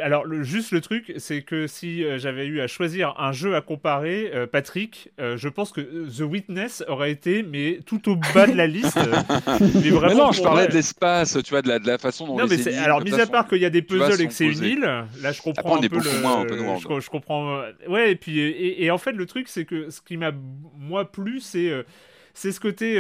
Alors, 0.02 0.24
le, 0.24 0.42
juste 0.42 0.72
le 0.72 0.80
truc, 0.80 1.14
c'est 1.18 1.42
que 1.42 1.66
si 1.66 2.04
euh, 2.04 2.18
j'avais 2.18 2.46
eu 2.46 2.60
à 2.60 2.66
choisir 2.66 3.14
un 3.18 3.32
jeu 3.32 3.54
à 3.54 3.60
comparer, 3.60 4.30
euh, 4.34 4.46
Patrick, 4.46 5.10
euh, 5.20 5.36
je 5.36 5.48
pense 5.48 5.72
que 5.72 5.80
The 5.80 6.20
Witness 6.20 6.84
aurait 6.88 7.10
été 7.10 7.42
mais 7.42 7.80
tout 7.86 8.10
au 8.10 8.16
bas 8.16 8.46
de 8.46 8.54
la 8.54 8.66
liste. 8.66 8.98
mais 9.60 9.90
vraiment, 9.90 10.32
je 10.32 10.42
parlais 10.42 10.66
de 10.66 10.72
l'espace, 10.72 11.38
tu 11.44 11.50
vois, 11.50 11.62
de 11.62 11.68
la, 11.68 11.78
de 11.78 11.86
la 11.86 11.98
façon 11.98 12.26
dont. 12.26 12.38
Non, 12.38 12.46
mais 12.48 12.74
alors, 12.78 13.02
mis 13.02 13.14
à 13.14 13.26
part 13.26 13.46
qu'il 13.48 13.58
y 13.58 13.64
a 13.64 13.70
des 13.70 13.82
puzzles 13.82 14.20
et 14.20 14.26
que 14.26 14.34
c'est 14.34 14.46
une 14.46 14.64
île, 14.64 15.04
là, 15.22 15.32
je 15.32 15.42
comprends 15.42 15.76
un 15.76 15.80
peu 15.80 15.96
le. 15.96 16.20
Moins, 16.20 16.40
un 16.40 16.44
peu 16.44 16.56
je, 16.58 17.00
je, 17.00 17.10
comprends. 17.10 17.62
Ouais, 17.88 18.12
et 18.12 18.16
puis 18.16 18.38
et, 18.38 18.90
en 18.90 18.98
fait, 18.98 19.12
le 19.12 19.26
truc, 19.26 19.48
c'est 19.48 19.64
que 19.64 19.90
ce 19.90 20.00
qui 20.00 20.16
m'a 20.16 20.32
moi 20.78 21.10
plu, 21.10 21.40
c'est 21.40 21.70
c'est 22.34 22.52
ce 22.52 22.60
côté 22.60 22.98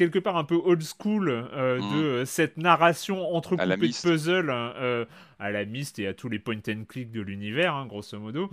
quelque 0.00 0.18
part 0.18 0.38
un 0.38 0.44
peu 0.44 0.54
old 0.54 0.82
school 0.82 1.28
euh, 1.28 1.76
de 1.76 1.82
mmh. 1.82 2.04
euh, 2.04 2.24
cette 2.24 2.56
narration 2.56 3.34
entrecoupée 3.34 3.76
de 3.76 4.02
puzzles 4.02 4.48
euh, 4.50 5.04
à 5.38 5.50
la 5.50 5.66
Myst 5.66 5.98
et 5.98 6.06
à 6.06 6.14
tous 6.14 6.30
les 6.30 6.38
point 6.38 6.56
and 6.70 6.84
click 6.88 7.12
de 7.12 7.20
l'univers, 7.20 7.74
hein, 7.74 7.84
grosso 7.86 8.18
modo. 8.18 8.48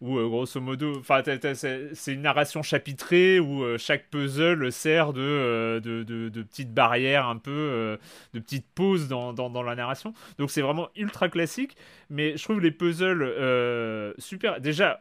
Ou 0.00 0.14
grosso 0.28 0.58
modo, 0.60 1.02
c'est 1.24 2.12
une 2.12 2.22
narration 2.22 2.62
chapitrée 2.62 3.40
où 3.40 3.64
chaque 3.78 4.10
puzzle 4.10 4.70
sert 4.70 5.14
de, 5.14 5.80
de, 5.82 6.02
de, 6.02 6.42
petites 6.42 6.74
barrières 6.74 7.26
un 7.26 7.38
peu, 7.38 7.98
de 8.34 8.38
petites 8.38 8.66
pauses 8.74 9.08
dans, 9.08 9.32
dans, 9.32 9.48
dans 9.48 9.62
la 9.62 9.74
narration. 9.74 10.12
Donc 10.36 10.50
c'est 10.50 10.60
vraiment 10.60 10.90
ultra 10.96 11.30
classique, 11.30 11.78
mais 12.10 12.36
je 12.36 12.44
trouve 12.44 12.60
les 12.60 12.72
puzzles 12.72 14.14
super. 14.18 14.60
Déjà, 14.60 15.00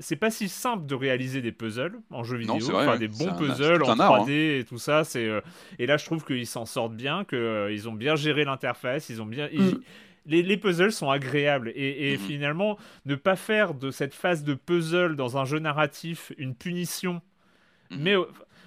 c'est 0.00 0.16
pas 0.16 0.30
si 0.30 0.48
simple 0.48 0.86
de 0.86 0.94
réaliser 0.94 1.42
des 1.42 1.52
puzzles 1.52 2.00
en 2.10 2.24
jeu 2.24 2.38
vidéo, 2.38 2.56
enfin, 2.74 2.96
des 2.96 3.08
bons 3.08 3.34
puzzles 3.34 3.82
en 3.82 3.94
3D 3.94 4.30
hein. 4.30 4.60
et 4.60 4.64
tout 4.64 4.78
ça. 4.78 5.04
C'est 5.04 5.26
euh, 5.26 5.40
et 5.78 5.86
là 5.86 5.98
je 5.98 6.06
trouve 6.06 6.24
qu'ils 6.24 6.46
s'en 6.46 6.66
sortent 6.66 6.94
bien, 6.94 7.24
qu'ils 7.24 7.38
euh, 7.38 7.86
ont 7.86 7.92
bien 7.92 8.16
géré 8.16 8.44
l'interface, 8.44 9.10
ils 9.10 9.22
ont 9.22 9.26
bien. 9.26 9.48
Mm. 9.52 9.80
Les, 10.26 10.42
les, 10.42 10.56
puzzles 10.56 10.92
sont 10.92 11.10
agréables 11.10 11.72
et, 11.74 12.12
et 12.12 12.16
mm-hmm. 12.16 12.18
finalement 12.18 12.78
ne 13.06 13.14
pas 13.14 13.36
faire 13.36 13.74
de 13.74 13.90
cette 13.90 14.14
phase 14.14 14.44
de 14.44 14.54
puzzle 14.54 15.16
dans 15.16 15.38
un 15.38 15.44
jeu 15.44 15.58
narratif 15.58 16.32
une 16.38 16.54
punition, 16.54 17.20
mm-hmm. 17.90 17.96
mais 17.98 18.16
euh, 18.16 18.24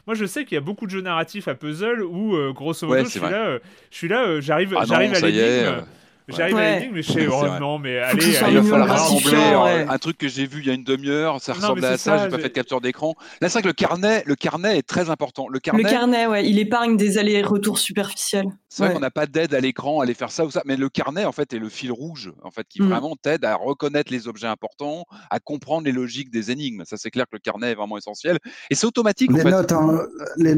moi 0.07 0.15
je 0.15 0.25
sais 0.25 0.45
qu'il 0.45 0.55
y 0.55 0.57
a 0.57 0.61
beaucoup 0.61 0.85
de 0.85 0.91
jeux 0.91 1.01
narratifs 1.01 1.47
à 1.47 1.55
puzzle 1.55 2.03
où 2.03 2.35
grosso 2.53 2.87
modo 2.87 3.03
je, 3.05 3.09
suis 3.09 3.19
là, 3.19 3.59
je 3.91 3.97
suis 3.97 4.07
là, 4.07 4.39
j'arrive, 4.39 4.75
ah 4.77 4.85
j'arrive 4.85 5.13
à 5.13 5.19
l'énigme 5.19 5.83
J'arrive 6.27 6.57
à 6.57 6.75
l'énigme, 6.75 6.95
mais 6.95 7.03
je 7.03 7.11
sais, 7.11 7.27
oh 7.27 7.45
non, 7.59 7.79
mais 7.79 7.99
allez, 7.99 8.25
il 8.25 8.57
va 8.57 8.63
falloir 8.63 8.87
rassembler 8.87 9.85
un 9.89 9.97
truc 9.97 10.17
que 10.17 10.27
j'ai 10.27 10.45
vu 10.45 10.59
il 10.59 10.67
y 10.67 10.69
a 10.69 10.73
une 10.73 10.83
demi-heure, 10.83 11.41
ça 11.41 11.53
ressemble 11.53 11.83
à 11.85 11.97
ça, 11.97 12.17
j'ai 12.23 12.29
pas 12.29 12.37
fait 12.37 12.43
de 12.43 12.53
capture 12.53 12.81
d'écran. 12.81 13.15
Là, 13.41 13.49
c'est 13.49 13.53
vrai 13.53 13.61
que 13.63 13.67
le 13.67 13.73
carnet, 13.73 14.23
le 14.25 14.35
carnet 14.35 14.77
est 14.77 14.87
très 14.87 15.09
important. 15.09 15.47
Le 15.49 15.59
carnet, 15.59 15.83
le 15.83 15.89
carnet 15.89 16.27
ouais, 16.27 16.47
il 16.47 16.59
épargne 16.59 16.97
des 16.97 17.17
allers-retours 17.17 17.79
superficiels. 17.79 18.47
C'est 18.69 18.85
vrai 18.85 18.93
qu'on 18.93 18.99
n'a 18.99 19.11
pas 19.11 19.27
d'aide 19.27 19.53
à 19.53 19.59
l'écran, 19.59 19.99
à 19.99 20.03
aller 20.03 20.13
faire 20.13 20.31
ça 20.31 20.45
ou 20.45 20.51
ça, 20.51 20.61
mais 20.65 20.77
le 20.77 20.89
carnet, 20.89 21.25
en 21.25 21.31
fait, 21.31 21.53
est 21.53 21.59
le 21.59 21.69
fil 21.69 21.91
rouge, 21.91 22.31
en 22.41 22.51
fait, 22.51 22.65
qui 22.67 22.81
mm. 22.81 22.89
vraiment 22.89 23.15
t'aide 23.21 23.45
à 23.45 23.55
reconnaître 23.55 24.11
les 24.11 24.27
objets 24.27 24.47
importants, 24.47 25.05
à 25.29 25.39
comprendre 25.39 25.85
les 25.85 25.91
logiques 25.91 26.31
des 26.31 26.51
énigmes. 26.51 26.83
Ça, 26.85 26.97
c'est 26.97 27.11
clair 27.11 27.25
que 27.25 27.35
le 27.35 27.39
carnet 27.39 27.71
est 27.71 27.75
vraiment 27.75 27.97
essentiel. 27.97 28.39
Et 28.69 28.75
c'est 28.75 28.87
automatique. 28.87 29.31
Les 29.31 29.43
notes, 29.43 29.71
hein, 29.71 30.07
les, 30.37 30.55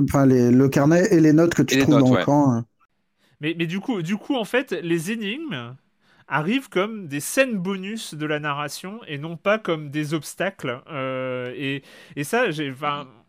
enfin, 0.00 0.26
le 0.26 0.68
carnet 0.68 1.06
et 1.12 1.20
les 1.20 1.32
notes 1.32 1.54
que 1.54 1.62
tu 1.62 1.78
trouves 1.78 2.00
dans 2.00 2.16
l'écran. 2.16 2.52
Hein. 2.52 2.64
Mais, 3.42 3.54
du, 3.54 3.80
coup, 3.80 4.36
en 4.36 4.44
fait, 4.44 4.70
les 4.70 5.10
énigmes 5.10 5.74
arrivent 6.28 6.68
comme 6.68 7.08
des 7.08 7.18
scènes 7.18 7.58
bonus 7.58 8.14
de 8.14 8.24
la 8.24 8.38
narration 8.38 9.00
et 9.08 9.18
non 9.18 9.36
pas 9.36 9.58
comme 9.58 9.90
des 9.90 10.14
obstacles. 10.14 10.80
Euh, 10.88 11.52
et, 11.56 11.82
et, 12.14 12.22
ça, 12.22 12.52
j'ai 12.52 12.70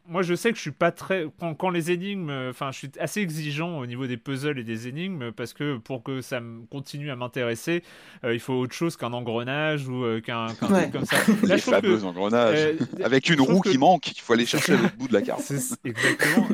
moi, 0.06 0.22
je 0.22 0.36
sais 0.36 0.52
que 0.52 0.58
je 0.58 0.62
suis 0.62 0.72
pas 0.72 0.92
très. 0.92 1.26
Quand, 1.58 1.70
les 1.70 1.92
énigmes. 1.92 2.32
Enfin, 2.50 2.72
je 2.72 2.78
suis 2.80 2.92
assez 3.00 3.22
exigeant 3.22 3.80
au 3.80 3.86
niveau 3.86 4.06
des 4.06 4.18
puzzles 4.18 4.60
et 4.60 4.64
des 4.64 4.88
énigmes 4.88 5.32
parce 5.32 5.54
que 5.54 5.78
pour 5.78 6.04
que 6.04 6.22
ça 6.22 6.42
continue 6.70 7.10
à 7.10 7.16
m'intéresser, 7.16 7.84
euh, 8.26 8.34
il 8.34 8.40
faut 8.40 8.54
autre 8.54 8.74
chose 8.74 8.98
qu'un 8.98 9.14
engrenage 9.14 9.88
ou 9.88 10.04
euh, 10.04 10.20
qu'un 10.20 10.48
truc 10.48 10.92
comme 10.92 11.06
ça. 11.06 11.16
Là, 11.44 11.56
les 11.56 11.62
fameux 11.62 12.04
engrenages. 12.04 12.58
Euh, 12.58 12.78
Avec 13.04 13.30
une 13.30 13.40
roue 13.40 13.62
qui 13.62 13.78
manque, 13.78 14.12
il 14.12 14.20
faut 14.20 14.34
aller 14.34 14.46
chercher 14.46 14.74
à 14.74 14.78
l'autre 14.78 14.98
bout 14.98 15.08
de 15.08 15.14
la 15.14 15.22
carte. 15.22 15.52
Exactement. 15.86 16.50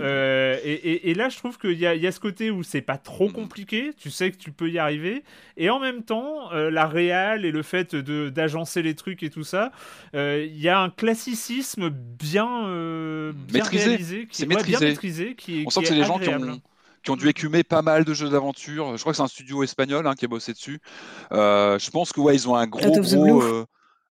Et, 0.64 1.10
et, 1.10 1.14
là, 1.16 1.30
je 1.30 1.38
trouve 1.38 1.58
qu'il 1.58 1.72
y, 1.72 1.82
y 1.82 2.08
a, 2.08 2.12
ce 2.12 2.20
côté 2.20 2.52
où 2.52 2.62
c'est 2.64 2.82
pas 2.82 2.97
trop 2.97 3.30
mm. 3.30 3.34
compliqué, 3.34 3.91
tu 3.97 4.12
sais 4.12 4.32
que 4.32 4.38
tu 4.38 4.52
peux 4.52 4.70
y 4.70 4.78
arriver. 4.78 5.24
Et 5.58 5.70
en 5.70 5.80
même 5.80 6.04
temps, 6.04 6.52
la 6.52 6.88
réal 6.88 7.45
et 7.45 7.52
le 7.52 7.64
fait 7.64 7.95
d'agencer 7.95 8.82
les 8.82 8.95
trucs 8.95 9.24
et 9.24 9.30
tout 9.30 9.43
ça, 9.43 9.72
il 10.14 10.58
y 10.58 10.70
a 10.70 10.80
un 10.80 10.89
classicisme 10.89 11.89
bien 11.89 13.34
maîtrisé. 13.52 14.28
C'est 14.32 14.46
maîtrisé. 14.46 15.36
qui, 15.36 15.64
On 15.66 15.70
sent 15.70 15.82
que 15.82 15.88
c'est 15.88 15.96
des 15.96 16.04
gens 16.04 16.20
qui 16.20 16.30
ont, 16.30 16.62
qui 17.04 17.12
ont 17.12 17.16
dû 17.16 17.28
écumer 17.28 17.64
pas 17.64 17.82
mal 17.82 18.06
de 18.06 18.14
jeux 18.14 18.30
d'aventure. 18.30 18.96
Je 18.96 19.02
crois 19.02 19.14
que 19.14 19.18
c'est 19.18 19.24
un 19.24 19.28
studio 19.28 19.64
espagnol 19.64 20.06
hein, 20.08 20.16
qui 20.16 20.26
a 20.26 20.28
bossé 20.28 20.54
dessus. 20.54 20.80
Euh, 21.32 21.80
je 21.80 21.90
pense 21.90 22.12
que 22.12 22.20
ouais, 22.20 22.36
ils 22.36 22.48
ont 22.48 22.56
un 22.56 22.68
gros, 22.68 22.92
gros 22.92 23.66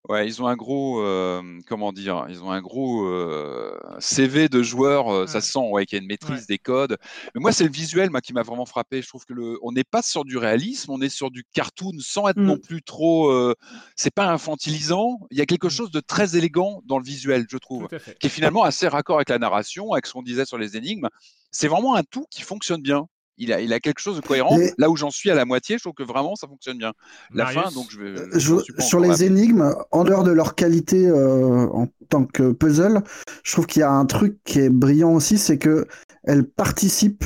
Ouais, 0.09 0.27
ils 0.27 0.41
ont 0.41 0.47
un 0.47 0.57
gros, 0.57 1.03
euh, 1.03 1.43
comment 1.67 1.93
dire, 1.93 2.25
ils 2.31 2.43
ont 2.43 2.51
un 2.51 2.63
gros 2.63 3.05
euh, 3.05 3.79
CV 3.99 4.49
de 4.49 4.63
joueurs. 4.63 5.13
Euh, 5.13 5.27
ça 5.27 5.43
se 5.43 5.53
sent, 5.53 5.59
ouais, 5.71 5.85
qu'il 5.85 5.99
y 5.99 6.01
a 6.01 6.03
une 6.03 6.09
maîtrise 6.09 6.47
des 6.47 6.57
codes. 6.57 6.97
Mais 7.35 7.43
moi, 7.43 7.53
c'est 7.53 7.65
le 7.65 7.71
visuel, 7.71 8.09
moi, 8.09 8.23
qui 8.23 8.33
m'a 8.33 8.43
vraiment 8.43 8.65
frappé. 8.65 9.03
Je 9.03 9.09
trouve 9.09 9.27
que 9.27 9.35
le, 9.35 9.59
on 9.61 9.71
n'est 9.71 9.85
pas 9.85 10.01
sur 10.01 10.25
du 10.25 10.39
réalisme, 10.39 10.93
on 10.93 11.03
est 11.03 11.11
sur 11.11 11.31
du 11.31 11.45
cartoon, 11.53 11.93
sans 12.01 12.27
être 12.29 12.39
non 12.39 12.57
mmh. 12.57 12.61
plus 12.61 12.83
trop. 12.83 13.55
c'est 13.97 14.15
pas 14.15 14.29
infantilisant. 14.29 15.19
Il 15.31 15.37
y 15.37 15.43
a 15.43 15.47
quelque 15.47 15.67
mmh. 15.67 15.71
chose 15.71 15.91
de 15.91 16.01
très 16.01 16.37
élégant 16.37 16.81
dans 16.87 16.99
le 16.99 17.05
visuel, 17.05 17.45
je 17.51 17.59
trouve, 17.59 17.89
qui 18.19 18.29
est 18.29 18.31
finalement 18.31 18.63
assez 18.63 18.89
raccord 18.89 19.17
avec 19.17 19.29
la 19.29 19.39
narration, 19.39 19.93
avec 19.93 20.07
ce 20.07 20.15
qu'on 20.15 20.23
disait 20.23 20.47
sur 20.47 20.57
les 20.57 20.79
énigmes. 20.79 21.09
C'est 21.51 21.69
vraiment 21.69 21.97
un 21.97 22.03
tout 22.03 22.25
qui 22.31 22.43
fonctionne 22.43 22.81
bien 22.81 23.09
il 23.39 23.53
a, 23.53 23.61
il 23.61 23.73
a 23.73 23.81
quelque 23.81 24.01
chose 24.01 24.17
de 24.17 24.21
cohérent. 24.21 24.59
Là 24.77 24.91
où 24.91 24.97
j'en 24.97 25.11
suis 25.11 25.31
à 25.31 25.35
la 25.35 25.45
moitié, 25.45 25.79
je 25.79 25.85
trouve 25.85 25.95
que 25.95 26.03
vraiment 26.03 26.35
ça 26.35 26.47
fonctionne 26.47 26.79
bien. 26.79 26.93
La 27.33 27.47
fin, 27.47 27.71
donc 27.73 27.87
je 27.91 28.01
vais. 28.01 28.21
Euh, 28.21 28.63
sur 28.81 29.01
les 29.01 29.25
énigmes, 29.25 29.75
en 29.91 30.05
dehors 30.05 30.25
de 30.25 30.33
leur 30.33 30.55
qualité 30.55 31.07
euh, 31.07 31.67
en 31.69 31.89
tant 32.09 32.25
que 32.25 32.53
puzzle, 32.53 33.03
je 33.45 33.53
trouve 33.53 33.67
qu'il 33.67 33.81
y 33.81 33.85
a 33.85 33.91
un 33.91 34.07
truc 34.07 34.39
qui 34.45 34.61
est 34.61 34.71
brillant 34.71 35.13
aussi, 35.15 35.39
c'est 35.39 35.59
que 35.59 35.87
elles 36.25 36.45
participent 36.45 37.25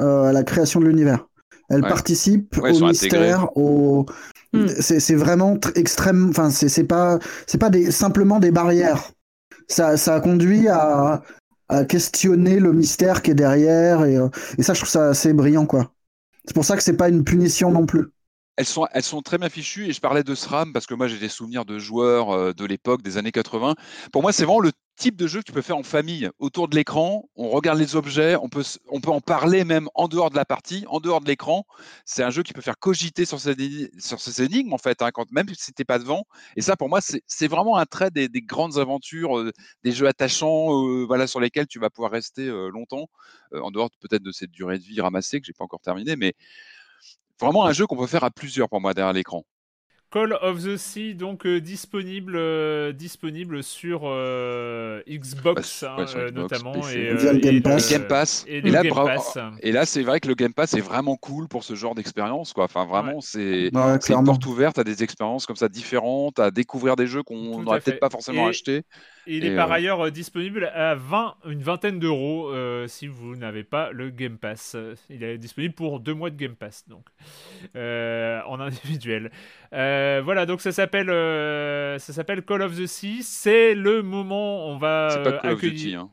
euh, 0.00 0.24
à 0.24 0.32
la 0.32 0.42
création 0.42 0.80
de 0.80 0.86
l'univers. 0.86 1.26
Elles 1.68 1.82
participent 1.82 2.58
au 2.58 2.86
mystère, 2.86 3.56
au. 3.56 4.06
Hmm. 4.52 4.66
C'est 4.66 5.14
vraiment 5.14 5.56
extrême. 5.76 6.30
Enfin, 6.30 6.50
c'est 6.50 6.84
pas, 6.84 7.20
c'est 7.46 7.58
pas 7.58 7.70
des, 7.70 7.92
simplement 7.92 8.40
des 8.40 8.50
barrières. 8.50 9.12
Ça, 9.68 9.96
ça 9.96 10.16
a 10.16 10.20
conduit 10.20 10.66
à, 10.66 11.22
à 11.70 11.84
questionner 11.84 12.60
le 12.60 12.72
mystère 12.72 13.22
qui 13.22 13.30
est 13.32 13.34
derrière. 13.34 14.04
Et, 14.04 14.16
euh, 14.16 14.28
et 14.58 14.62
ça, 14.62 14.74
je 14.74 14.80
trouve 14.80 14.90
ça 14.90 15.08
assez 15.10 15.32
brillant, 15.32 15.66
quoi. 15.66 15.92
C'est 16.44 16.54
pour 16.54 16.64
ça 16.64 16.76
que 16.76 16.82
c'est 16.82 16.96
pas 16.96 17.08
une 17.08 17.24
punition 17.24 17.70
non 17.72 17.86
plus 17.86 18.06
elles 18.56 18.66
sont, 19.02 19.22
très 19.22 19.38
bien 19.38 19.48
fichues 19.48 19.88
et 19.88 19.92
je 19.92 20.00
parlais 20.00 20.22
de 20.22 20.34
SRAM 20.34 20.72
parce 20.72 20.86
que 20.86 20.94
moi 20.94 21.08
j'ai 21.08 21.18
des 21.18 21.28
souvenirs 21.28 21.64
de 21.64 21.78
joueurs 21.78 22.30
euh, 22.30 22.52
de 22.52 22.64
l'époque 22.66 23.02
des 23.02 23.16
années 23.16 23.32
80. 23.32 23.74
Pour 24.12 24.22
moi, 24.22 24.32
c'est 24.32 24.44
vraiment 24.44 24.60
le 24.60 24.72
type 24.96 25.16
de 25.16 25.26
jeu 25.26 25.40
que 25.40 25.46
tu 25.46 25.52
peux 25.52 25.62
faire 25.62 25.78
en 25.78 25.82
famille 25.82 26.28
autour 26.38 26.68
de 26.68 26.76
l'écran. 26.76 27.24
On 27.36 27.48
regarde 27.48 27.78
les 27.78 27.96
objets, 27.96 28.36
on 28.36 28.50
peut, 28.50 28.62
en 29.06 29.20
parler 29.22 29.64
même 29.64 29.88
en 29.94 30.08
dehors 30.08 30.28
de 30.28 30.36
la 30.36 30.44
partie, 30.44 30.84
en 30.88 31.00
dehors 31.00 31.22
de 31.22 31.26
l'écran. 31.26 31.64
C'est 32.04 32.22
un 32.22 32.28
jeu 32.28 32.42
qui 32.42 32.52
peut 32.52 32.60
faire 32.60 32.78
cogiter 32.78 33.24
sur 33.24 33.40
ces, 33.40 34.42
énigmes 34.42 34.74
en 34.74 34.78
fait, 34.78 35.00
hein, 35.00 35.10
quand, 35.10 35.30
même 35.32 35.48
si 35.54 35.72
tu 35.72 35.80
n'es 35.80 35.84
pas 35.86 35.98
devant. 35.98 36.24
Et 36.56 36.60
ça, 36.60 36.76
pour 36.76 36.90
moi, 36.90 37.00
c'est 37.00 37.48
vraiment 37.48 37.78
un 37.78 37.86
trait 37.86 38.10
des, 38.10 38.28
grandes 38.42 38.76
aventures, 38.76 39.38
euh, 39.38 39.52
des 39.84 39.92
jeux 39.92 40.06
attachants, 40.06 40.86
euh, 40.86 41.06
voilà, 41.06 41.26
sur 41.26 41.40
lesquels 41.40 41.66
tu 41.66 41.78
vas 41.78 41.88
pouvoir 41.88 42.12
rester 42.12 42.46
longtemps, 42.70 43.08
en 43.54 43.70
dehors 43.70 43.88
peut-être 44.00 44.22
de 44.22 44.32
cette 44.32 44.50
durée 44.50 44.78
de 44.78 44.84
vie 44.84 45.00
ramassée 45.00 45.40
que 45.40 45.46
j'ai 45.46 45.54
pas 45.54 45.64
encore 45.64 45.80
terminée, 45.80 46.16
mais 46.16 46.34
vraiment 47.40 47.64
un 47.66 47.72
jeu 47.72 47.86
qu'on 47.86 47.96
peut 47.96 48.06
faire 48.06 48.24
à 48.24 48.30
plusieurs 48.30 48.68
pour 48.68 48.80
moi 48.80 48.94
derrière 48.94 49.12
l'écran. 49.12 49.44
Call 50.10 50.36
of 50.42 50.64
the 50.64 50.76
Sea, 50.76 51.14
donc 51.14 51.46
euh, 51.46 51.60
disponible, 51.60 52.34
euh, 52.34 52.92
disponible 52.92 53.62
sur 53.62 54.00
euh, 54.04 55.02
Xbox, 55.08 55.84
hein, 55.84 56.04
notamment. 56.34 56.74
Et, 56.88 57.14
Game 57.40 57.62
Pass. 57.62 57.90
Game 57.92 58.08
Pass. 58.08 58.44
Et, 58.48 58.60
là, 58.60 58.82
et 59.60 59.70
là, 59.70 59.86
c'est 59.86 60.02
vrai 60.02 60.18
que 60.18 60.26
le 60.26 60.34
Game 60.34 60.52
Pass 60.52 60.74
est 60.74 60.80
vraiment 60.80 61.14
cool 61.14 61.46
pour 61.46 61.62
ce 61.62 61.76
genre 61.76 61.94
d'expérience. 61.94 62.52
Quoi. 62.52 62.64
Enfin, 62.64 62.86
vraiment, 62.86 63.20
c'est 63.20 63.68
une 63.68 64.24
porte 64.24 64.44
ouverte 64.46 64.78
à 64.80 64.84
des 64.84 65.04
expériences 65.04 65.46
comme 65.46 65.56
ça 65.56 65.68
différentes, 65.68 66.40
à 66.40 66.50
découvrir 66.50 66.96
des 66.96 67.06
jeux 67.06 67.22
qu'on 67.22 67.62
n'aurait 67.62 67.80
peut-être 67.80 68.00
pas 68.00 68.10
forcément 68.10 68.48
achetés 68.48 68.82
il 69.26 69.44
est 69.44 69.54
par 69.54 69.70
ailleurs 69.70 70.06
euh, 70.06 70.10
disponible 70.10 70.70
à 70.74 70.94
20, 70.94 71.36
une 71.46 71.62
vingtaine 71.62 71.98
d'euros 71.98 72.50
euh, 72.50 72.86
si 72.86 73.06
vous 73.06 73.36
n'avez 73.36 73.64
pas 73.64 73.90
le 73.92 74.10
Game 74.10 74.38
Pass. 74.38 74.76
Il 75.08 75.22
est 75.22 75.38
disponible 75.38 75.74
pour 75.74 76.00
deux 76.00 76.14
mois 76.14 76.30
de 76.30 76.36
Game 76.36 76.56
Pass, 76.56 76.84
donc 76.88 77.06
euh, 77.76 78.40
en 78.46 78.60
individuel. 78.60 79.30
voilà, 79.72 80.46
donc 80.46 80.60
ça 80.60 80.72
s'appelle 80.72 81.08
ça 82.00 82.12
s'appelle 82.12 82.42
Call 82.42 82.62
of 82.62 82.76
the 82.76 82.86
Sea. 82.86 83.22
C'est 83.22 83.74
le 83.74 84.02
moment 84.02 84.68
on 84.68 84.78
va 84.78 85.10
C'est 85.10 85.22
pas 85.22 85.38
Call 85.38 85.52
of 85.52 85.60
Duty. 85.60 85.94
Hein. 85.94 86.10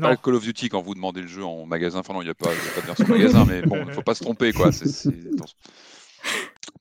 Pas 0.00 0.16
Call 0.16 0.34
of 0.34 0.44
Duty 0.44 0.68
quand 0.68 0.82
vous 0.82 0.94
demandez 0.94 1.22
le 1.22 1.28
jeu 1.28 1.44
en 1.44 1.66
magasin. 1.66 1.98
Enfin 2.00 2.14
non, 2.14 2.22
il 2.22 2.26
n'y 2.26 2.30
a, 2.30 2.34
pas, 2.34 2.50
de 2.50 2.86
version 2.86 3.06
magasin, 3.08 3.44
mais 3.48 3.62
bon, 3.62 3.76
il 3.76 3.86
ne 3.86 3.92
faut 3.92 4.02
pas 4.02 4.14
se 4.14 4.22
tromper 4.22 4.52
quoi. 4.52 4.72
C'est 4.72 5.12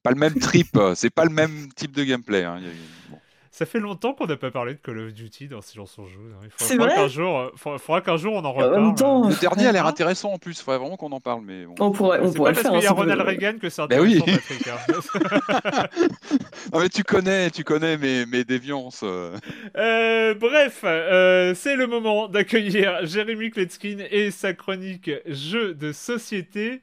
pas 0.03 0.11
le 0.11 0.17
même 0.17 0.35
trip, 0.35 0.77
c'est 0.95 1.09
pas 1.09 1.25
le 1.25 1.31
même 1.31 1.71
type 1.73 1.91
de 1.91 2.03
gameplay. 2.03 2.43
Hein. 2.43 2.61
Ça 3.59 3.65
fait 3.65 3.81
longtemps 3.81 4.13
qu'on 4.13 4.25
n'a 4.25 4.37
pas 4.37 4.51
parlé 4.51 4.75
de 4.75 4.79
Call 4.79 4.99
of 4.99 5.13
Duty 5.13 5.49
dans 5.49 5.59
Silence 5.59 5.97
on 5.97 6.05
joue. 6.05 6.21
Hein. 6.31 6.47
Il 6.61 6.65
faudra, 6.65 6.87
qu'un 6.87 7.07
jour, 7.09 7.51
faudra, 7.57 7.99
qu'un 7.99 8.15
jour 8.15 8.33
on 8.35 8.45
en 8.45 8.53
reparle. 8.53 9.27
le 9.27 9.37
dernier 9.41 9.67
a 9.67 9.73
l'air 9.73 9.85
intéressant 9.85 10.31
en 10.31 10.37
plus. 10.37 10.57
Il 10.57 10.63
faudrait 10.63 10.79
vraiment 10.79 10.95
qu'on 10.95 11.11
en 11.11 11.19
parle. 11.19 11.41
Mais 11.43 11.65
On 11.77 11.91
pourrait, 11.91 12.21
on 12.23 12.31
pourrait 12.31 12.53
pas 12.53 12.61
faire. 12.61 12.71
Parce 12.71 12.85
qu'il 12.85 12.85
y 12.85 12.87
a 12.87 12.95
Ronald 12.95 13.19
Reagan 13.19 13.57
que 13.61 13.67
c'est 13.67 13.85
ben 13.87 13.99
intéressant, 13.99 14.23
oui. 14.25 14.33
Patrick. 14.33 14.67
non, 16.71 16.79
mais 16.79 16.87
tu 16.87 17.03
connais, 17.03 17.49
tu 17.49 17.65
connais 17.65 17.97
mes, 17.97 18.25
mes 18.27 18.45
déviances. 18.45 19.01
Euh. 19.03 19.35
Euh, 19.75 20.33
bref, 20.35 20.79
euh, 20.85 21.53
c'est 21.53 21.75
le 21.75 21.87
moment 21.87 22.29
d'accueillir 22.29 23.05
Jérémy 23.05 23.51
Kletskin 23.51 23.97
et 24.09 24.31
sa 24.31 24.53
chronique 24.53 25.11
Jeux 25.27 25.73
de 25.73 25.91
société. 25.91 26.79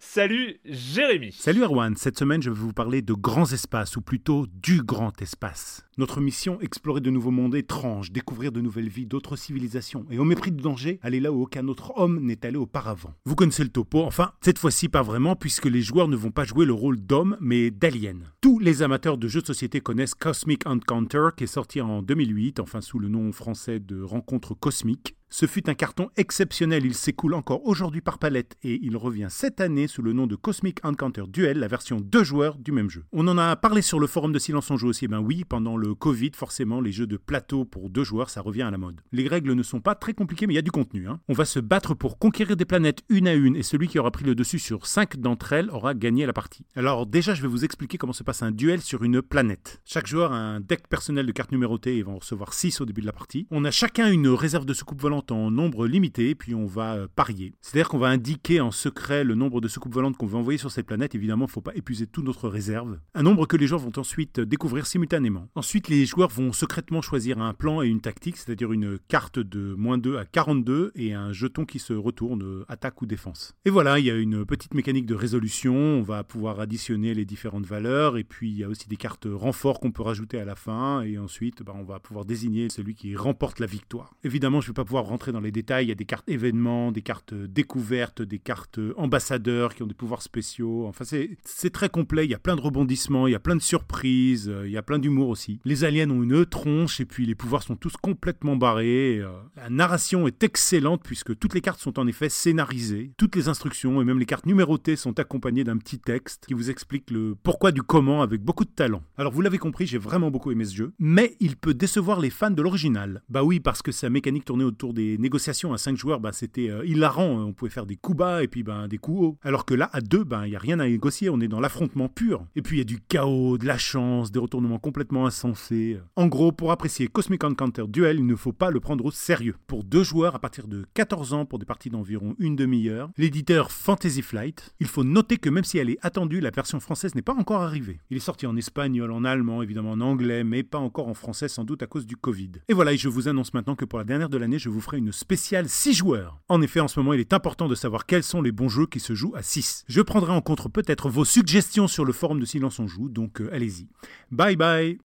Salut 0.00 0.60
Jérémy. 0.64 1.32
Salut 1.32 1.64
Erwan, 1.64 1.96
cette 1.96 2.20
semaine 2.20 2.40
je 2.40 2.50
vais 2.50 2.56
vous 2.56 2.72
parler 2.72 3.02
de 3.02 3.14
grands 3.14 3.52
espaces, 3.52 3.96
ou 3.96 4.00
plutôt 4.00 4.46
du 4.62 4.80
grand 4.82 5.20
espace. 5.20 5.84
Notre 5.98 6.20
mission, 6.20 6.60
explorer 6.60 7.00
de 7.00 7.10
nouveaux 7.10 7.32
mondes 7.32 7.56
étranges, 7.56 8.12
découvrir 8.12 8.52
de 8.52 8.60
nouvelles 8.60 8.88
vies, 8.88 9.06
d'autres 9.06 9.34
civilisations, 9.34 10.06
et 10.08 10.18
au 10.20 10.24
mépris 10.24 10.52
du 10.52 10.62
danger, 10.62 11.00
aller 11.02 11.18
là 11.18 11.32
où 11.32 11.42
aucun 11.42 11.66
autre 11.66 11.94
homme 11.96 12.20
n'est 12.20 12.46
allé 12.46 12.56
auparavant. 12.56 13.12
Vous 13.24 13.34
connaissez 13.34 13.64
le 13.64 13.70
topo, 13.70 14.04
enfin, 14.04 14.30
cette 14.40 14.60
fois-ci 14.60 14.88
pas 14.88 15.02
vraiment, 15.02 15.34
puisque 15.34 15.66
les 15.66 15.82
joueurs 15.82 16.06
ne 16.06 16.16
vont 16.16 16.30
pas 16.30 16.44
jouer 16.44 16.64
le 16.64 16.74
rôle 16.74 17.00
d'homme, 17.00 17.36
mais 17.40 17.72
d'alien. 17.72 18.30
Tous 18.40 18.60
les 18.60 18.82
amateurs 18.82 19.18
de 19.18 19.26
jeux 19.26 19.40
de 19.40 19.46
société 19.46 19.80
connaissent 19.80 20.14
Cosmic 20.14 20.64
Encounter, 20.64 21.30
qui 21.36 21.44
est 21.44 21.48
sorti 21.48 21.80
en 21.80 22.02
2008, 22.02 22.60
enfin 22.60 22.80
sous 22.80 23.00
le 23.00 23.08
nom 23.08 23.32
français 23.32 23.80
de 23.80 24.00
Rencontre 24.00 24.54
Cosmique. 24.54 25.16
Ce 25.30 25.44
fut 25.44 25.68
un 25.68 25.74
carton 25.74 26.08
exceptionnel, 26.16 26.86
il 26.86 26.94
s'écoule 26.94 27.34
encore 27.34 27.66
aujourd'hui 27.66 28.00
par 28.00 28.18
palette 28.18 28.56
et 28.62 28.80
il 28.82 28.96
revient 28.96 29.26
cette 29.28 29.60
année 29.60 29.86
sous 29.86 30.00
le 30.00 30.14
nom 30.14 30.26
de 30.26 30.36
Cosmic 30.36 30.82
Encounter 30.84 31.24
Duel, 31.28 31.58
la 31.58 31.68
version 31.68 32.00
deux 32.00 32.24
joueurs 32.24 32.56
du 32.56 32.72
même 32.72 32.88
jeu. 32.88 33.04
On 33.12 33.28
en 33.28 33.36
a 33.36 33.54
parlé 33.54 33.82
sur 33.82 34.00
le 34.00 34.06
forum 34.06 34.32
de 34.32 34.38
Silence 34.38 34.70
en 34.70 34.78
Jeu 34.78 34.88
aussi, 34.88 35.06
ben 35.06 35.18
oui, 35.18 35.44
pendant 35.44 35.76
le 35.76 35.94
Covid, 35.94 36.30
forcément, 36.34 36.80
les 36.80 36.92
jeux 36.92 37.06
de 37.06 37.18
plateau 37.18 37.66
pour 37.66 37.90
deux 37.90 38.04
joueurs, 38.04 38.30
ça 38.30 38.40
revient 38.40 38.62
à 38.62 38.70
la 38.70 38.78
mode. 38.78 39.02
Les 39.12 39.28
règles 39.28 39.52
ne 39.52 39.62
sont 39.62 39.80
pas 39.80 39.94
très 39.94 40.14
compliquées, 40.14 40.46
mais 40.46 40.54
il 40.54 40.56
y 40.56 40.60
a 40.60 40.62
du 40.62 40.70
contenu. 40.70 41.06
Hein. 41.08 41.20
On 41.28 41.34
va 41.34 41.44
se 41.44 41.60
battre 41.60 41.92
pour 41.92 42.18
conquérir 42.18 42.56
des 42.56 42.64
planètes 42.64 43.04
une 43.10 43.28
à 43.28 43.34
une 43.34 43.54
et 43.54 43.62
celui 43.62 43.88
qui 43.88 43.98
aura 43.98 44.10
pris 44.10 44.24
le 44.24 44.34
dessus 44.34 44.58
sur 44.58 44.86
cinq 44.86 45.18
d'entre 45.18 45.52
elles 45.52 45.68
aura 45.70 45.92
gagné 45.92 46.24
la 46.24 46.32
partie. 46.32 46.64
Alors 46.74 47.04
déjà, 47.04 47.34
je 47.34 47.42
vais 47.42 47.48
vous 47.48 47.66
expliquer 47.66 47.98
comment 47.98 48.14
se 48.14 48.22
passe 48.22 48.42
un 48.42 48.50
duel 48.50 48.80
sur 48.80 49.04
une 49.04 49.20
planète. 49.20 49.82
Chaque 49.84 50.06
joueur 50.06 50.32
a 50.32 50.38
un 50.38 50.60
deck 50.60 50.88
personnel 50.88 51.26
de 51.26 51.32
cartes 51.32 51.52
numérotées 51.52 51.98
et 51.98 52.02
va 52.02 52.12
en 52.12 52.18
recevoir 52.18 52.54
6 52.54 52.80
au 52.80 52.86
début 52.86 53.02
de 53.02 53.06
la 53.06 53.12
partie. 53.12 53.46
On 53.50 53.66
a 53.66 53.70
chacun 53.70 54.10
une 54.10 54.28
réserve 54.28 54.64
de 54.64 54.72
soucoupe 54.72 55.02
volante 55.02 55.17
en 55.30 55.50
nombre 55.50 55.86
limité, 55.86 56.34
puis 56.34 56.54
on 56.54 56.66
va 56.66 56.94
euh, 56.94 57.08
parier. 57.14 57.54
C'est-à-dire 57.60 57.88
qu'on 57.88 57.98
va 57.98 58.08
indiquer 58.08 58.60
en 58.60 58.70
secret 58.70 59.24
le 59.24 59.34
nombre 59.34 59.60
de 59.60 59.68
soucoupes 59.68 59.94
volantes 59.94 60.16
qu'on 60.16 60.26
veut 60.26 60.36
envoyer 60.36 60.58
sur 60.58 60.70
cette 60.70 60.86
planète. 60.86 61.14
Évidemment, 61.14 61.44
il 61.46 61.48
ne 61.48 61.52
faut 61.52 61.60
pas 61.60 61.74
épuiser 61.74 62.06
toute 62.06 62.24
notre 62.24 62.48
réserve. 62.48 62.98
Un 63.14 63.22
nombre 63.22 63.46
que 63.46 63.56
les 63.56 63.66
joueurs 63.66 63.80
vont 63.80 63.92
ensuite 63.96 64.40
découvrir 64.40 64.86
simultanément. 64.86 65.48
Ensuite, 65.54 65.88
les 65.88 66.06
joueurs 66.06 66.30
vont 66.30 66.52
secrètement 66.52 67.02
choisir 67.02 67.40
un 67.40 67.54
plan 67.54 67.82
et 67.82 67.88
une 67.88 68.00
tactique, 68.00 68.36
c'est-à-dire 68.36 68.72
une 68.72 68.98
carte 69.08 69.38
de 69.38 69.74
moins 69.74 69.98
2 69.98 70.16
à 70.16 70.24
42 70.24 70.92
et 70.94 71.14
un 71.14 71.32
jeton 71.32 71.64
qui 71.64 71.78
se 71.78 71.92
retourne 71.92 72.42
euh, 72.42 72.64
attaque 72.68 73.02
ou 73.02 73.06
défense. 73.06 73.54
Et 73.64 73.70
voilà, 73.70 73.98
il 73.98 74.04
y 74.04 74.10
a 74.10 74.16
une 74.16 74.44
petite 74.44 74.74
mécanique 74.74 75.06
de 75.06 75.14
résolution. 75.14 75.74
On 75.74 76.02
va 76.02 76.24
pouvoir 76.24 76.60
additionner 76.60 77.14
les 77.14 77.24
différentes 77.24 77.66
valeurs 77.66 78.16
et 78.16 78.24
puis 78.24 78.50
il 78.50 78.56
y 78.58 78.64
a 78.64 78.68
aussi 78.68 78.88
des 78.88 78.96
cartes 78.96 79.26
renforts 79.30 79.80
qu'on 79.80 79.92
peut 79.92 80.02
rajouter 80.02 80.38
à 80.40 80.44
la 80.44 80.54
fin 80.54 81.02
et 81.02 81.18
ensuite 81.18 81.62
bah, 81.62 81.74
on 81.76 81.84
va 81.84 81.98
pouvoir 82.00 82.24
désigner 82.24 82.68
celui 82.70 82.94
qui 82.94 83.16
remporte 83.16 83.60
la 83.60 83.66
victoire. 83.66 84.14
Évidemment, 84.24 84.60
je 84.60 84.66
ne 84.66 84.70
vais 84.70 84.74
pas 84.74 84.84
pouvoir 84.84 85.04
rentrer 85.08 85.32
dans 85.32 85.40
les 85.40 85.50
détails, 85.50 85.86
il 85.86 85.88
y 85.88 85.92
a 85.92 85.96
des 85.96 86.04
cartes 86.04 86.28
événements, 86.28 86.92
des 86.92 87.02
cartes 87.02 87.34
découvertes, 87.34 88.22
des 88.22 88.38
cartes 88.38 88.80
ambassadeurs 88.96 89.74
qui 89.74 89.82
ont 89.82 89.86
des 89.86 89.94
pouvoirs 89.94 90.22
spéciaux. 90.22 90.86
Enfin, 90.86 91.04
c'est 91.04 91.70
très 91.70 91.88
complet, 91.88 92.24
il 92.24 92.30
y 92.30 92.34
a 92.34 92.38
plein 92.38 92.56
de 92.56 92.60
rebondissements, 92.60 93.26
il 93.26 93.32
y 93.32 93.36
a 93.36 93.40
plein 93.40 93.56
de 93.56 93.62
surprises, 93.62 94.52
il 94.64 94.70
y 94.70 94.76
a 94.76 94.82
plein 94.82 94.98
d'humour 94.98 95.28
aussi. 95.28 95.60
Les 95.64 95.84
aliens 95.84 96.10
ont 96.10 96.22
une 96.22 96.46
tronche 96.46 97.00
et 97.00 97.04
puis 97.04 97.26
les 97.26 97.34
pouvoirs 97.34 97.62
sont 97.62 97.76
tous 97.76 97.96
complètement 97.96 98.56
barrés. 98.56 99.18
Euh, 99.18 99.30
la 99.56 99.70
narration 99.70 100.26
est 100.26 100.42
excellente 100.42 101.02
puisque 101.02 101.38
toutes 101.38 101.54
les 101.54 101.60
cartes 101.60 101.80
sont 101.80 101.98
en 101.98 102.06
effet 102.06 102.28
scénarisées. 102.28 103.12
Toutes 103.16 103.36
les 103.36 103.48
instructions 103.48 104.00
et 104.00 104.04
même 104.04 104.18
les 104.18 104.26
cartes 104.26 104.46
numérotées 104.46 104.96
sont 104.96 105.18
accompagnées 105.18 105.64
d'un 105.64 105.78
petit 105.78 105.98
texte 105.98 106.46
qui 106.46 106.54
vous 106.54 106.70
explique 106.70 107.10
le 107.10 107.36
pourquoi 107.42 107.72
du 107.72 107.82
comment 107.82 108.22
avec 108.22 108.42
beaucoup 108.42 108.64
de 108.64 108.70
talent. 108.70 109.02
Alors 109.16 109.32
vous 109.32 109.40
l'avez 109.40 109.58
compris, 109.58 109.86
j'ai 109.86 109.98
vraiment 109.98 110.30
beaucoup 110.30 110.50
aimé 110.50 110.64
ce 110.64 110.74
jeu, 110.74 110.92
mais 110.98 111.36
il 111.40 111.56
peut 111.56 111.74
décevoir 111.74 112.20
les 112.20 112.30
fans 112.30 112.50
de 112.50 112.62
l'original. 112.62 113.22
Bah 113.28 113.42
oui, 113.42 113.60
parce 113.60 113.82
que 113.82 113.92
sa 113.92 114.10
mécanique 114.10 114.44
tournée 114.44 114.64
autour 114.64 114.94
des 114.94 114.97
négociations 115.18 115.72
à 115.72 115.78
5 115.78 115.96
joueurs, 115.96 116.20
bah 116.20 116.32
c'était 116.32 116.70
euh, 116.70 116.84
hilarant, 116.84 117.28
on 117.28 117.52
pouvait 117.52 117.70
faire 117.70 117.86
des 117.86 117.96
coups 117.96 118.18
bas 118.18 118.42
et 118.42 118.48
puis 118.48 118.62
ben 118.62 118.88
des 118.88 118.98
coups 118.98 119.20
hauts. 119.20 119.38
Alors 119.42 119.64
que 119.64 119.74
là, 119.74 119.88
à 119.92 120.00
2, 120.00 120.24
ben 120.24 120.46
il 120.46 120.52
y 120.52 120.56
a 120.56 120.58
rien 120.58 120.80
à 120.80 120.86
négocier, 120.86 121.30
on 121.30 121.40
est 121.40 121.48
dans 121.48 121.60
l'affrontement 121.60 122.08
pur. 122.08 122.44
Et 122.56 122.62
puis 122.62 122.76
il 122.76 122.78
y 122.78 122.82
a 122.82 122.84
du 122.84 123.00
chaos, 123.00 123.58
de 123.58 123.66
la 123.66 123.78
chance, 123.78 124.30
des 124.30 124.38
retournements 124.38 124.78
complètement 124.78 125.26
insensés. 125.26 125.98
En 126.16 126.26
gros, 126.26 126.52
pour 126.52 126.72
apprécier 126.72 127.08
Cosmic 127.08 127.44
Encounter 127.44 127.84
Duel, 127.88 128.18
il 128.18 128.26
ne 128.26 128.36
faut 128.36 128.52
pas 128.52 128.70
le 128.70 128.80
prendre 128.80 129.04
au 129.04 129.10
sérieux. 129.10 129.56
Pour 129.66 129.84
deux 129.84 130.02
joueurs 130.02 130.34
à 130.34 130.38
partir 130.38 130.68
de 130.68 130.84
14 130.94 131.32
ans 131.32 131.44
pour 131.46 131.58
des 131.58 131.66
parties 131.66 131.90
d'environ 131.90 132.34
une 132.38 132.56
demi-heure, 132.56 133.10
l'éditeur 133.16 133.70
Fantasy 133.70 134.22
Flight, 134.22 134.74
il 134.80 134.86
faut 134.86 135.04
noter 135.04 135.36
que 135.36 135.50
même 135.50 135.64
si 135.64 135.78
elle 135.78 135.90
est 135.90 135.98
attendue, 136.02 136.40
la 136.40 136.50
version 136.50 136.80
française 136.80 137.14
n'est 137.14 137.22
pas 137.22 137.34
encore 137.34 137.62
arrivée. 137.62 138.00
Il 138.10 138.16
est 138.16 138.20
sorti 138.20 138.46
en 138.46 138.56
espagnol, 138.56 139.12
en 139.12 139.24
allemand, 139.24 139.62
évidemment 139.62 139.92
en 139.92 140.00
anglais, 140.00 140.44
mais 140.44 140.62
pas 140.62 140.78
encore 140.78 141.08
en 141.08 141.14
français 141.14 141.48
sans 141.48 141.64
doute 141.64 141.82
à 141.82 141.86
cause 141.86 142.06
du 142.06 142.16
Covid. 142.16 142.52
Et 142.68 142.74
voilà, 142.74 142.92
et 142.92 142.96
je 142.96 143.08
vous 143.08 143.28
annonce 143.28 143.54
maintenant 143.54 143.76
que 143.76 143.84
pour 143.84 143.98
la 143.98 144.04
dernière 144.04 144.28
de 144.28 144.38
l'année, 144.38 144.58
je 144.58 144.68
vous 144.68 144.80
une 144.94 145.12
spéciale 145.12 145.68
6 145.68 145.94
joueurs. 145.94 146.38
En 146.48 146.62
effet, 146.62 146.80
en 146.80 146.88
ce 146.88 146.98
moment, 146.98 147.12
il 147.12 147.20
est 147.20 147.32
important 147.32 147.68
de 147.68 147.74
savoir 147.74 148.06
quels 148.06 148.22
sont 148.22 148.42
les 148.42 148.52
bons 148.52 148.68
jeux 148.68 148.86
qui 148.86 149.00
se 149.00 149.14
jouent 149.14 149.34
à 149.36 149.42
6. 149.42 149.84
Je 149.88 150.00
prendrai 150.00 150.32
en 150.32 150.40
compte 150.40 150.72
peut-être 150.72 151.08
vos 151.08 151.24
suggestions 151.24 151.88
sur 151.88 152.04
le 152.04 152.12
forum 152.12 152.40
de 152.40 152.44
Silence 152.44 152.78
on 152.78 152.86
Joue, 152.86 153.08
donc 153.08 153.40
euh, 153.40 153.50
allez-y. 153.52 153.88
Bye 154.30 154.56
bye 154.56 154.98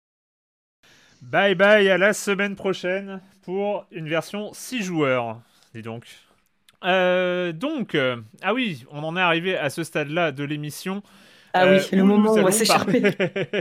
Bye 1.21 1.55
bye, 1.55 1.89
à 1.89 1.97
la 1.97 2.13
semaine 2.13 2.55
prochaine 2.55 3.21
pour 3.43 3.85
une 3.91 4.09
version 4.09 4.53
6 4.53 4.83
joueurs. 4.83 5.41
Dis 5.73 5.81
donc. 5.81 6.05
Euh, 6.83 7.53
donc, 7.53 7.95
euh, 7.95 8.17
ah 8.41 8.53
oui, 8.53 8.85
on 8.91 9.03
en 9.03 9.15
est 9.15 9.21
arrivé 9.21 9.57
à 9.57 9.69
ce 9.69 9.83
stade-là 9.83 10.31
de 10.31 10.43
l'émission. 10.43 11.01
Ah 11.53 11.67
oui, 11.67 11.77
le 11.91 12.03
moment 12.03 12.33
où 12.33 12.37
on 12.39 12.43
va 12.43 12.51
s'écharper. 12.51 13.01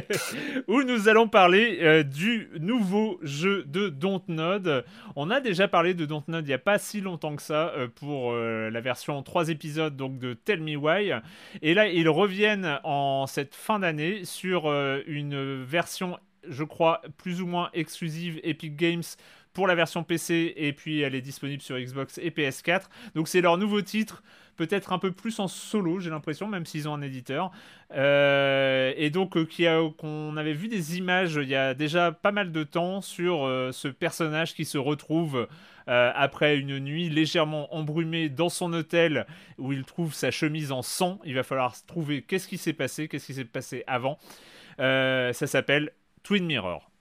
où 0.68 0.82
nous 0.82 1.08
allons 1.08 1.28
parler 1.28 2.04
du 2.04 2.48
nouveau 2.58 3.18
jeu 3.22 3.64
de 3.64 3.90
Dontnod. 3.90 4.84
On 5.14 5.30
a 5.30 5.40
déjà 5.40 5.68
parlé 5.68 5.92
de 5.92 6.06
Dontnod 6.06 6.44
il 6.44 6.48
n'y 6.48 6.54
a 6.54 6.58
pas 6.58 6.78
si 6.78 7.02
longtemps 7.02 7.36
que 7.36 7.42
ça 7.42 7.72
pour 7.96 8.32
la 8.32 8.80
version 8.80 9.22
3 9.22 9.50
épisodes 9.50 9.94
donc 9.94 10.18
de 10.18 10.32
Tell 10.32 10.62
Me 10.62 10.76
Why. 10.76 11.12
Et 11.60 11.74
là, 11.74 11.86
ils 11.86 12.08
reviennent 12.08 12.80
en 12.82 13.26
cette 13.26 13.54
fin 13.54 13.78
d'année 13.78 14.24
sur 14.24 14.72
une 15.06 15.62
version 15.62 16.18
je 16.48 16.64
crois, 16.64 17.02
plus 17.18 17.40
ou 17.40 17.46
moins 17.46 17.70
exclusive 17.72 18.40
Epic 18.42 18.76
Games 18.76 19.02
pour 19.52 19.66
la 19.66 19.74
version 19.74 20.02
PC 20.02 20.54
et 20.56 20.72
puis 20.72 21.00
elle 21.00 21.14
est 21.14 21.20
disponible 21.20 21.62
sur 21.62 21.78
Xbox 21.78 22.18
et 22.18 22.30
PS4. 22.30 22.84
Donc 23.14 23.28
c'est 23.28 23.40
leur 23.40 23.58
nouveau 23.58 23.82
titre, 23.82 24.22
peut-être 24.56 24.92
un 24.92 24.98
peu 24.98 25.12
plus 25.12 25.38
en 25.38 25.48
solo, 25.48 26.00
j'ai 26.00 26.10
l'impression, 26.10 26.46
même 26.46 26.66
s'ils 26.66 26.88
ont 26.88 26.94
un 26.94 27.02
éditeur. 27.02 27.50
Euh, 27.94 28.92
et 28.96 29.10
donc 29.10 29.36
euh, 29.36 29.90
qu'on 29.98 30.36
avait 30.36 30.54
vu 30.54 30.68
des 30.68 30.96
images 30.96 31.38
il 31.42 31.48
y 31.48 31.54
a 31.54 31.74
déjà 31.74 32.10
pas 32.10 32.32
mal 32.32 32.50
de 32.50 32.62
temps 32.62 33.02
sur 33.02 33.44
euh, 33.44 33.70
ce 33.70 33.88
personnage 33.88 34.54
qui 34.54 34.64
se 34.64 34.78
retrouve 34.78 35.46
après 35.86 36.56
une 36.58 36.78
nuit 36.78 37.08
légèrement 37.08 37.74
embrumée 37.74 38.28
dans 38.28 38.48
son 38.48 38.72
hôtel 38.72 39.26
où 39.58 39.72
il 39.72 39.82
trouve 39.82 40.14
sa 40.14 40.30
chemise 40.30 40.70
en 40.70 40.80
sang. 40.80 41.18
Il 41.24 41.34
va 41.34 41.42
falloir 41.42 41.74
trouver 41.86 42.22
qu'est-ce 42.22 42.46
qui 42.46 42.56
s'est 42.56 42.72
passé, 42.72 43.08
qu'est-ce 43.08 43.26
qui 43.26 43.34
s'est 43.34 43.44
passé 43.44 43.82
avant. 43.88 44.16
ça 44.78 45.32
s'appelle 45.32 45.90
Twin 46.22 46.46
Mirror. 46.46 46.91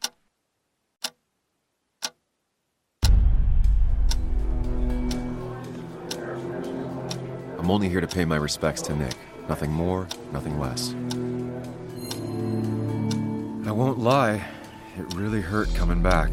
I'm 7.61 7.69
only 7.69 7.89
here 7.89 8.01
to 8.01 8.07
pay 8.07 8.25
my 8.25 8.37
respects 8.37 8.81
to 8.83 8.95
Nick. 8.95 9.13
Nothing 9.47 9.71
more, 9.71 10.07
nothing 10.31 10.59
less. 10.59 10.95
I 13.67 13.71
won't 13.71 13.99
lie, 13.99 14.43
it 14.97 15.13
really 15.13 15.41
hurt 15.41 15.71
coming 15.75 16.01
back. 16.01 16.31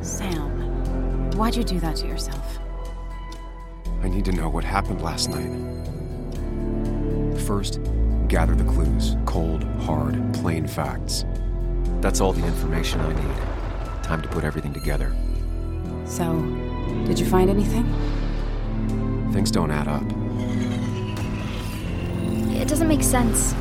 Sam, 0.00 1.32
why'd 1.32 1.56
you 1.56 1.64
do 1.64 1.80
that 1.80 1.96
to 1.96 2.06
yourself? 2.06 2.60
I 4.02 4.08
need 4.08 4.24
to 4.26 4.32
know 4.32 4.48
what 4.48 4.62
happened 4.62 5.02
last 5.02 5.30
night. 5.30 5.50
First, 7.40 7.80
gather 8.28 8.54
the 8.54 8.62
clues 8.62 9.16
cold, 9.26 9.64
hard, 9.80 10.32
plain 10.32 10.68
facts. 10.68 11.24
That's 12.00 12.20
all 12.20 12.32
the 12.32 12.46
information 12.46 13.00
I 13.00 13.12
need. 13.14 14.04
Time 14.04 14.22
to 14.22 14.28
put 14.28 14.44
everything 14.44 14.72
together. 14.72 15.12
So, 16.04 16.40
did 17.04 17.18
you 17.18 17.26
find 17.26 17.50
anything? 17.50 18.21
Things 19.32 19.50
don't 19.50 19.70
add 19.70 19.88
up. 19.88 20.02
It 22.54 22.68
doesn't 22.68 22.86
make 22.86 23.02
sense. 23.02 23.54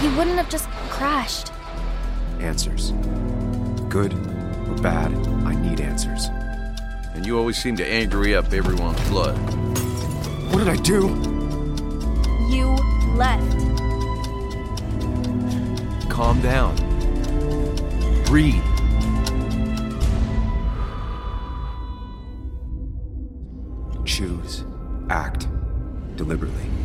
He 0.00 0.08
wouldn't 0.16 0.36
have 0.36 0.50
just 0.50 0.68
crashed. 0.90 1.50
Answers. 2.40 2.92
Good 3.88 4.12
or 4.12 4.76
bad, 4.82 5.12
I 5.46 5.54
need 5.54 5.80
answers. 5.80 6.26
And 7.14 7.24
you 7.24 7.38
always 7.38 7.56
seem 7.56 7.74
to 7.76 7.86
angry 7.86 8.34
up 8.36 8.52
everyone's 8.52 9.00
blood. 9.08 9.36
What 10.52 10.58
did 10.58 10.68
I 10.68 10.76
do? 10.76 11.08
You 12.50 12.76
left. 13.16 13.50
Calm 16.10 16.40
down. 16.42 16.76
Breathe. 18.26 18.62
Choose. 24.04 24.64
Act. 25.10 25.48
Deliberately. 26.16 26.83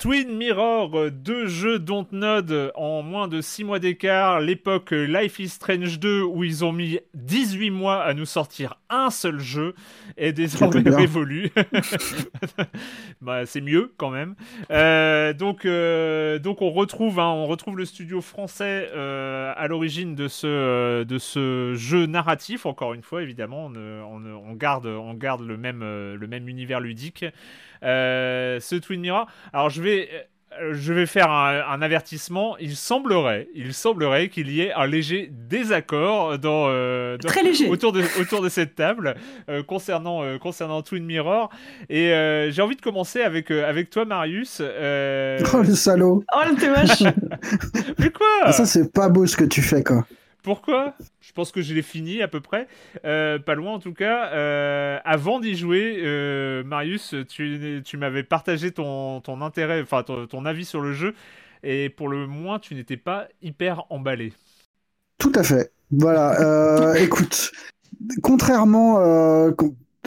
Twin 0.00 0.34
Mirror, 0.34 0.98
euh, 0.98 1.10
deux 1.10 1.46
jeux 1.46 1.78
Dontnod 1.78 2.72
en 2.74 3.02
moins 3.02 3.28
de 3.28 3.42
6 3.42 3.64
mois 3.64 3.78
d'écart, 3.78 4.40
l'époque 4.40 4.92
Life 4.92 5.38
is 5.38 5.50
Strange 5.50 6.00
2 6.00 6.22
où 6.22 6.42
ils 6.42 6.64
ont 6.64 6.72
mis 6.72 7.00
18 7.12 7.68
mois 7.68 8.02
à 8.02 8.14
nous 8.14 8.24
sortir 8.24 8.78
un 8.88 9.10
seul 9.10 9.40
jeu 9.40 9.74
est 10.16 10.32
désormais 10.32 10.88
révolu. 10.88 11.50
bah, 13.20 13.44
c'est 13.44 13.60
mieux 13.60 13.92
quand 13.98 14.08
même. 14.08 14.36
Euh, 14.70 15.34
donc, 15.34 15.66
euh, 15.66 16.38
donc 16.38 16.62
on 16.62 16.70
retrouve, 16.70 17.20
hein, 17.20 17.28
on 17.28 17.44
retrouve 17.44 17.76
le 17.76 17.84
studio 17.84 18.22
français 18.22 18.90
à 18.94 19.66
l'origine 19.68 20.14
de 20.14 20.28
ce, 20.28 21.04
de 21.04 21.18
ce 21.18 21.74
jeu 21.74 22.06
narratif. 22.06 22.64
Encore 22.64 22.94
une 22.94 23.02
fois, 23.02 23.22
évidemment, 23.22 23.66
on, 23.66 24.24
on, 24.24 24.54
garde, 24.54 24.86
on 24.86 25.12
garde 25.12 25.42
le 25.42 25.58
même, 25.58 25.80
le 25.80 26.26
même 26.26 26.48
univers 26.48 26.80
ludique. 26.80 27.26
Euh, 27.82 28.60
ce 28.60 28.76
Twin 28.76 29.00
Mirror. 29.00 29.26
Alors 29.52 29.70
je 29.70 29.82
vais 29.82 29.89
euh, 29.90 30.72
je 30.72 30.92
vais 30.92 31.06
faire 31.06 31.30
un, 31.30 31.82
avertissement. 31.82 32.56
Il 32.58 32.76
semblerait, 32.76 33.48
il 33.54 33.72
semblerait 33.72 34.28
qu'il 34.28 34.50
y 34.50 34.62
ait 34.62 34.72
un 34.72 34.86
léger 34.86 35.30
désaccord 35.48 36.38
dans, 36.38 36.66
euh, 36.68 37.16
Très 37.18 37.42
léger. 37.42 37.68
autour 37.68 37.92
de 37.92 38.02
autour 38.20 38.42
de 38.42 38.48
cette 38.48 38.74
table 38.74 39.14
concernant 39.66 40.38
concernant 40.38 40.82
Twin 40.82 41.04
Mirror. 41.04 41.50
Et 41.88 42.08
j'ai 42.50 42.62
envie 42.62 42.76
de 42.76 42.82
commencer 42.82 43.22
avec 43.22 43.50
avec 43.50 43.90
toi, 43.90 44.04
Marius. 44.04 44.60
Oh 44.60 45.62
le 45.62 45.74
salaud. 45.74 46.24
Oh 46.34 46.40
le 46.46 46.68
moche. 46.68 47.12
Mais 47.98 48.10
quoi? 48.10 48.26
Ah, 48.42 48.52
Ça 48.52 48.66
c'est 48.66 48.92
pas 48.92 49.08
beau 49.08 49.26
ce 49.26 49.36
que 49.36 49.44
tu 49.44 49.62
fais 49.62 49.82
quoi. 49.82 50.04
Pourquoi? 50.42 50.94
Je 51.20 51.32
pense 51.32 51.52
que 51.52 51.60
je 51.60 51.74
l'ai 51.74 51.82
fini 51.82 52.22
à 52.22 52.28
peu 52.28 52.40
près, 52.40 52.66
euh, 53.04 53.38
pas 53.38 53.54
loin 53.54 53.74
en 53.74 53.78
tout 53.78 53.92
cas. 53.92 54.30
Euh, 54.32 54.98
avant 55.04 55.40
d'y 55.40 55.54
jouer, 55.54 56.00
euh, 56.02 56.64
Marius, 56.64 57.14
tu, 57.28 57.96
m'avais 57.98 58.22
partagé 58.22 58.70
ton, 58.70 59.22
intérêt, 59.42 59.82
enfin 59.82 60.02
ton, 60.02 60.44
avis 60.44 60.64
sur 60.64 60.80
le 60.80 60.92
jeu, 60.92 61.14
et 61.62 61.90
pour 61.90 62.08
le 62.08 62.26
moins, 62.26 62.58
tu 62.58 62.74
n'étais 62.74 62.96
pas 62.96 63.28
hyper 63.42 63.84
emballé. 63.90 64.32
Tout 65.18 65.32
à 65.34 65.42
fait. 65.42 65.72
Voilà. 65.90 66.94
écoute, 67.00 67.52
contrairement, 68.22 69.50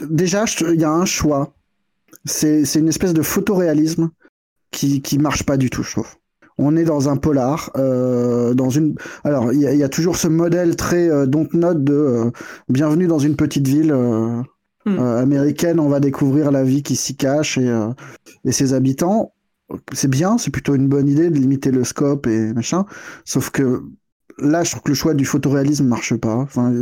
déjà, 0.02 0.44
il 0.60 0.80
y 0.80 0.84
a 0.84 0.90
un 0.90 1.06
choix. 1.06 1.52
C'est 2.24 2.62
une 2.74 2.88
espèce 2.88 3.14
de 3.14 3.22
photoréalisme 3.22 4.10
qui 4.70 5.02
qui 5.02 5.18
marche 5.18 5.44
pas 5.44 5.56
du 5.56 5.70
tout, 5.70 5.82
je 5.82 5.92
trouve 5.92 6.16
on 6.58 6.76
est 6.76 6.84
dans 6.84 7.08
un 7.08 7.16
polar, 7.16 7.70
euh, 7.76 8.54
dans 8.54 8.70
une. 8.70 8.94
Alors, 9.24 9.52
il 9.52 9.60
y, 9.60 9.82
a 9.82 9.88
toujours 9.88 10.16
ce 10.16 10.28
modèle 10.28 10.76
très 10.76 11.08
euh, 11.08 11.26
note 11.52 11.82
de 11.82 11.94
euh, 11.94 12.30
bienvenue 12.68 13.06
dans 13.06 13.18
une 13.18 13.36
petite 13.36 13.66
ville 13.66 13.92
euh, 13.92 14.40
hmm. 14.86 14.98
américaine. 14.98 15.80
On 15.80 15.88
va 15.88 16.00
découvrir 16.00 16.52
la 16.52 16.62
vie 16.62 16.82
qui 16.82 16.96
s'y 16.96 17.16
cache 17.16 17.58
et, 17.58 17.72
et 18.44 18.52
ses 18.52 18.72
habitants. 18.72 19.32
C'est 19.92 20.10
bien, 20.10 20.38
c'est 20.38 20.50
plutôt 20.50 20.74
une 20.74 20.88
bonne 20.88 21.08
idée 21.08 21.30
de 21.30 21.34
limiter 21.34 21.70
le 21.70 21.84
scope 21.84 22.26
et 22.26 22.52
machin. 22.52 22.84
Sauf 23.24 23.50
que 23.50 23.82
là, 24.38 24.62
je 24.62 24.70
trouve 24.70 24.82
que 24.82 24.90
le 24.90 24.94
choix 24.94 25.14
du 25.14 25.24
photoréalisme 25.24 25.86
marche 25.86 26.14
pas. 26.14 26.36
Enfin, 26.36 26.72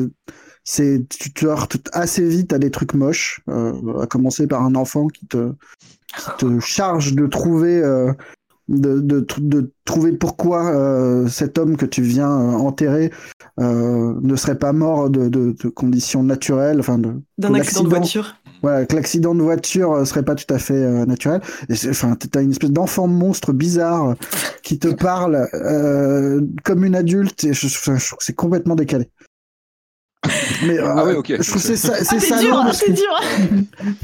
c'est 0.64 1.07
tu 1.09 1.33
te 1.33 1.47
heurtes 1.47 1.79
assez 1.93 2.27
vite 2.29 2.53
à 2.53 2.59
des 2.59 2.70
trucs 2.70 2.93
moches, 2.93 3.41
à 3.49 4.07
commencer 4.07 4.47
par 4.47 4.62
un 4.62 4.75
enfant 4.75 5.07
qui 5.07 5.27
te, 5.27 5.53
qui 6.09 6.31
te 6.39 6.61
charge 6.61 7.14
de 7.14 7.27
trouver 7.27 7.83
de, 8.69 9.01
de, 9.01 9.27
de, 9.39 9.73
trouver 9.85 10.13
pourquoi 10.13 10.71
euh, 10.71 11.29
cet 11.29 11.59
homme 11.59 11.77
que 11.77 11.87
tu 11.87 12.03
viens 12.03 12.31
euh, 12.31 12.53
enterrer 12.53 13.11
euh, 13.61 14.15
ne 14.23 14.37
serait 14.37 14.59
pas 14.59 14.73
mort 14.73 15.11
de, 15.11 15.29
de 15.29 15.69
conditions 15.69 16.23
naturelles, 16.23 16.79
enfin 16.79 16.99
d'un 17.39 17.55
accident 17.55 17.83
de 17.83 17.89
voiture. 17.89 18.37
Voilà, 18.63 18.87
que 18.87 18.95
l'accident 18.95 19.35
de 19.35 19.43
voiture 19.43 20.07
serait 20.07 20.25
pas 20.25 20.37
tout 20.37 20.53
à 20.55 20.59
fait 20.59 21.05
naturel. 21.05 21.41
Et 21.69 21.75
enfin, 21.89 22.15
t'as 22.15 22.43
une 22.43 22.53
espèce 22.53 22.71
d'enfant 22.71 23.09
monstre 23.09 23.53
bizarre 23.53 24.15
qui 24.63 24.79
te 24.79 24.87
parle 24.87 25.49
comme 26.63 26.85
une 26.85 26.95
adulte. 26.95 27.43
Et 27.43 27.55
je, 27.55 27.67
je 27.67 27.83
trouve 27.83 28.19
que 28.19 28.25
c'est 28.25 28.37
complètement 28.37 28.77
décalé. 28.77 29.11
Mais 30.64 30.79
ah 30.79 31.05
ouais. 31.05 31.14
Je 31.14 31.49
trouve 31.49 31.62
c'est 31.62 31.77
ça, 31.77 32.05
c'est 32.05 32.20
ça. 32.20 32.39
Dur, 32.39 32.64
c'est 32.73 32.93
dur. 32.93 33.20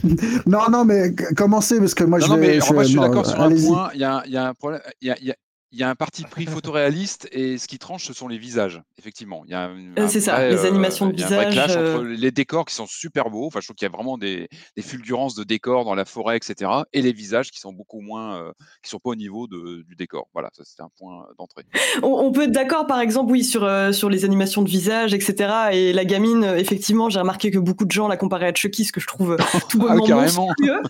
non, 0.47 0.69
non, 0.71 0.85
mais 0.85 1.15
commencez 1.37 1.79
parce 1.79 1.95
que 1.95 2.05
moi 2.05 2.19
non, 2.19 2.27
je. 2.27 2.31
Non, 2.33 2.37
mais 2.39 2.61
je, 2.61 2.85
suis 2.85 2.99
d'accord 2.99 3.27
sur 3.27 3.41
un 3.41 3.51
point. 3.51 3.91
Il 3.95 4.01
y 4.01 4.05
a, 4.05 4.23
il 4.27 4.33
y 4.33 4.37
a 4.37 4.49
un 4.49 4.55
problème. 4.55 4.81
Il 5.01 5.09
y 5.09 5.11
a, 5.13 5.17
il 5.21 5.27
y 5.29 5.31
a 5.31 5.37
il 5.71 5.79
y 5.79 5.83
a 5.83 5.91
un 5.91 5.95
parti 5.95 6.23
pris 6.23 6.47
photoréaliste 6.47 7.29
et 7.31 7.59
ce 7.59 7.69
qui 7.69 7.79
tranche, 7.79 8.05
ce 8.07 8.15
sont 8.15 8.27
les 8.27 8.39
visages. 8.39 8.83
Effectivement, 8.99 9.43
il 9.45 9.51
y 9.51 9.55
a 9.55 9.69
euh, 9.69 10.09
c'est 10.09 10.21
ça, 10.21 10.49
les 10.49 10.65
animations 10.65 11.07
de 11.07 11.15
visage. 11.15 11.31
Il 11.31 11.35
y 11.35 11.59
a 11.59 11.65
un 11.65 11.67
clash 11.67 11.71
entre 11.73 12.05
euh. 12.05 12.17
les 12.17 12.31
décors 12.31 12.65
qui 12.65 12.75
sont 12.75 12.87
super 12.87 13.29
beaux. 13.29 13.47
Enfin, 13.47 13.61
je 13.61 13.67
trouve 13.67 13.77
qu'il 13.77 13.87
y 13.87 13.93
a 13.93 13.95
vraiment 13.95 14.17
des, 14.17 14.49
des, 14.77 14.83
fulgurances 14.83 15.35
de 15.35 15.45
décors 15.45 15.85
dans 15.85 15.95
la 15.95 16.07
forêt, 16.07 16.39
etc. 16.39 16.71
Et 16.95 17.03
les 17.03 17.13
visages 17.13 17.51
qui 17.51 17.61
sont 17.61 17.73
beaucoup 17.73 18.01
moins, 18.01 18.39
euh, 18.39 18.53
qui 18.83 18.89
sont 18.89 18.99
pas 18.99 19.11
au 19.11 19.15
niveau 19.15 19.47
de, 19.47 19.83
du 19.87 19.95
décor. 19.95 20.29
Voilà, 20.33 20.49
ça 20.55 20.65
c'était 20.65 20.83
un 20.83 20.91
point 20.99 21.27
d'entrée. 21.39 21.65
On, 22.03 22.33
peut 22.33 22.45
être 22.45 22.53
d'accord, 22.53 22.87
par 22.87 23.01
exemple, 23.01 23.31
oui, 23.33 23.45
sur 23.45 23.69
sur 23.93 24.09
les 24.09 24.25
animations 24.25 24.63
de 24.63 24.69
visage, 24.69 25.13
etc. 25.13 25.53
Et 25.73 25.93
la 25.93 26.07
gamine, 26.07 26.45
effectivement, 26.45 27.11
j'ai 27.11 27.21
remarqué 27.21 27.51
que 27.51 27.59
beaucoup 27.59 27.85
de 27.85 27.91
gens 27.91 28.09
la 28.09 28.17
comparaient 28.17 28.49
à 28.49 28.55
Chucky, 28.55 28.87
ce 28.87 28.93
que 28.93 29.01
je 29.01 29.07
trouve 29.07 29.37
tout 29.69 29.79
bonnement 29.79 30.07
ah, 30.09 30.23
monstrueux. 30.23 30.83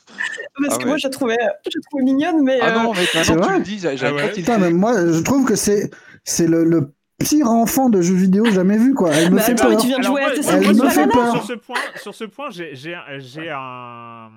Parce 0.62 0.74
ah 0.74 0.79
que 0.79 0.87
moi, 0.87 0.97
je 0.97 1.07
la 1.07 1.11
trouvais, 1.11 1.37
je 1.66 1.79
trouvais 1.89 2.05
mignonne, 2.05 2.43
mais. 2.45 2.61
Ah 2.61 2.85
non, 2.85 2.93
mais 2.93 3.07
tu 3.07 3.18
le 3.18 3.62
dis, 3.62 3.79
j'avais 3.79 4.68
moi, 4.75 4.95
je 5.07 5.21
trouve 5.23 5.45
que 5.45 5.57
c'est 5.57 5.91
c'est 6.25 6.47
le, 6.47 6.64
le, 6.64 6.93
pire 7.19 7.51
enfant 7.51 7.89
de 7.89 8.01
jeu 8.01 8.14
vidéo 8.14 8.45
jamais 8.47 8.79
vu 8.79 8.95
quoi. 8.95 9.11
Elle 9.12 9.33
me 9.33 9.39
fait 9.39 9.55
peur. 9.55 9.77
Tu 9.77 9.89
viens 9.89 9.99
de 9.99 10.05
jouer 10.05 10.23
à 10.23 10.33
Elle 10.35 10.77
me 10.77 10.89
fait 10.89 11.09
peur. 11.09 11.33
Sur 11.33 11.45
ce 11.45 11.53
point, 11.55 11.81
sur 11.97 12.14
ce 12.14 12.25
point, 12.25 12.49
j'ai 12.51 12.95
un. 12.95 14.31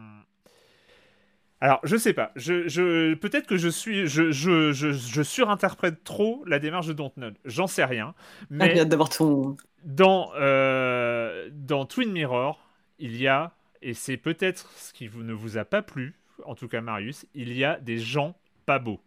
Alors, 1.63 1.79
je 1.83 1.95
sais 1.95 2.13
pas. 2.13 2.31
Je, 2.35 2.67
je 2.67 3.13
peut-être 3.13 3.45
que 3.45 3.55
je 3.55 3.69
suis, 3.69 4.07
je, 4.07 4.31
je, 4.31 4.71
je, 4.71 4.91
je, 4.91 5.21
surinterprète 5.21 6.03
trop 6.03 6.43
la 6.47 6.57
démarche 6.57 6.87
de 6.87 6.93
Dontnod. 6.93 7.35
J'en 7.45 7.67
sais 7.67 7.85
rien. 7.85 8.15
Mais 8.49 8.79
ah, 8.79 8.85
d'avoir 8.85 9.09
ton. 9.09 9.55
Dans 9.83 10.31
euh, 10.39 11.49
dans 11.53 11.85
Twin 11.85 12.11
Mirror, 12.11 12.67
il 12.97 13.15
y 13.15 13.27
a 13.27 13.51
et 13.81 13.93
c'est 13.93 14.17
peut-être 14.17 14.71
ce 14.75 14.93
qui 14.93 15.09
ne 15.13 15.33
vous 15.33 15.57
a 15.57 15.65
pas 15.65 15.81
plu, 15.81 16.13
en 16.45 16.55
tout 16.55 16.67
cas 16.67 16.81
Marius, 16.81 17.25
il 17.33 17.53
y 17.53 17.63
a 17.63 17.79
des 17.79 17.97
gens 17.97 18.35
pas 18.65 18.79
beaux. 18.79 18.99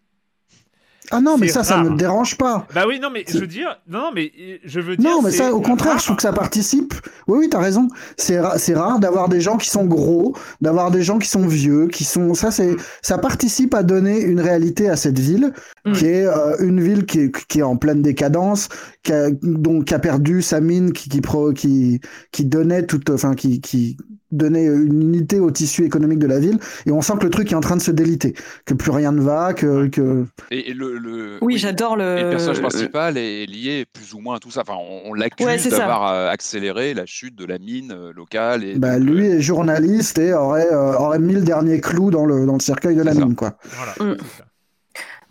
Ah 1.11 1.21
non, 1.21 1.37
mais 1.37 1.49
ça, 1.49 1.63
ça 1.65 1.83
ne 1.83 1.91
me 1.91 1.97
dérange 1.97 2.39
pas. 2.39 2.67
Bah 2.75 2.85
oui, 2.89 2.99
non, 2.99 3.11
mais 3.13 3.25
je 3.29 3.39
veux 3.39 3.47
dire, 3.47 3.79
non, 3.87 4.11
mais 4.15 4.33
je 4.65 4.81
veux 4.81 4.97
dire. 4.97 5.11
Non, 5.11 5.21
mais 5.23 5.31
ça, 5.31 5.53
au 5.53 5.61
contraire, 5.61 5.99
je 5.99 6.05
trouve 6.05 6.17
que 6.17 6.23
ça 6.23 6.33
participe. 6.33 6.95
Oui, 7.29 7.41
oui, 7.41 7.49
t'as 7.51 7.61
raison. 7.61 7.89
C'est 8.17 8.41
c'est 8.57 8.75
rare 8.75 8.99
d'avoir 8.99 9.29
des 9.29 9.41
gens 9.41 9.59
qui 9.59 9.69
sont 9.69 9.85
gros, 9.85 10.35
d'avoir 10.61 10.91
des 10.91 11.03
gens 11.03 11.19
qui 11.19 11.29
sont 11.29 11.47
vieux, 11.47 11.89
qui 11.89 12.05
sont. 12.05 12.35
Ça, 12.35 12.51
c'est, 12.51 12.73
mm. 12.73 12.79
ça 13.03 13.19
participe 13.19 13.75
à 13.75 13.83
donner 13.83 14.21
une 14.21 14.41
réalité 14.41 14.89
à 14.89 14.97
cette 14.97 15.19
ville, 15.19 15.53
mm. 15.85 15.93
qui 15.93 16.07
est 16.07 16.27
euh, 16.27 16.57
une 16.61 16.81
ville 16.81 17.05
qui 17.05 17.21
est, 17.21 17.47
qui 17.49 17.59
est 17.59 17.63
en 17.63 17.77
pleine 17.77 18.01
décadence, 18.01 18.69
qui 19.03 19.13
a, 19.13 19.31
donc 19.43 19.87
qui 19.87 19.95
a 19.95 19.99
perdu 19.99 20.41
sa 20.41 20.61
mine, 20.61 20.93
qui 20.93 21.11
qui 21.11 21.21
pro, 21.21 21.53
qui, 21.53 22.01
qui 22.33 22.45
donnait 22.47 22.87
toute, 22.87 23.11
enfin, 23.11 23.35
qui 23.35 23.61
qui 23.61 23.99
donner 24.37 24.65
une 24.65 25.03
unité 25.03 25.41
au 25.41 25.51
tissu 25.51 25.85
économique 25.85 26.19
de 26.19 26.27
la 26.27 26.39
ville 26.39 26.59
et 26.87 26.93
on 26.93 27.01
sent 27.01 27.15
que 27.19 27.25
le 27.25 27.31
truc 27.31 27.51
est 27.53 27.55
en 27.55 27.61
train 27.61 27.77
de 27.77 27.83
se 27.83 27.91
déliter 27.91 28.35
que 28.65 28.75
plus 28.75 28.91
rien 28.91 29.13
ne 29.13 29.21
va 29.21 29.55
que, 29.55 29.87
que... 29.89 30.25
Et, 30.51 30.73
le, 30.73 31.39
oui, 31.41 31.59
j'adore 31.59 31.97
le... 31.97 32.23
le 32.23 32.31
personnage 32.31 32.61
principal 32.61 33.17
est 33.17 33.47
lié 33.47 33.87
plus 33.93 34.15
ou 34.15 34.21
moins 34.21 34.37
à 34.37 34.39
tout 34.39 34.51
ça. 34.51 34.63
Enfin 34.63 34.77
on, 35.05 35.15
l'accuse 35.15 35.69
d'avoir 35.69 36.13
euh, 36.13 36.29
accéléré 36.29 36.95
la 36.95 37.07
chute 37.07 37.37
de 37.37 37.45
la 37.45 37.59
mine 37.59 37.93
euh, 37.93 38.13
locale 38.13 38.65
et 38.65 38.75
bah, 38.77 38.99
lui 38.99 39.27
est 39.27 39.41
journaliste 39.41 40.19
et 40.19 40.33
aurait, 40.33 40.73
euh, 40.73 40.95
aurait 40.95 41.19
mis 41.19 41.35
le 41.35 41.43
dernier 41.43 41.81
clou 41.81 42.11
dans 42.11 42.27
le, 42.27 42.47
dans 42.47 42.55
le 42.55 42.61
cercueil 42.61 42.97
de 42.97 43.03
la 43.03 43.15
mine 43.15 43.35
quoi. 43.35 43.57
Voilà, 43.65 44.15
mm. 44.15 44.17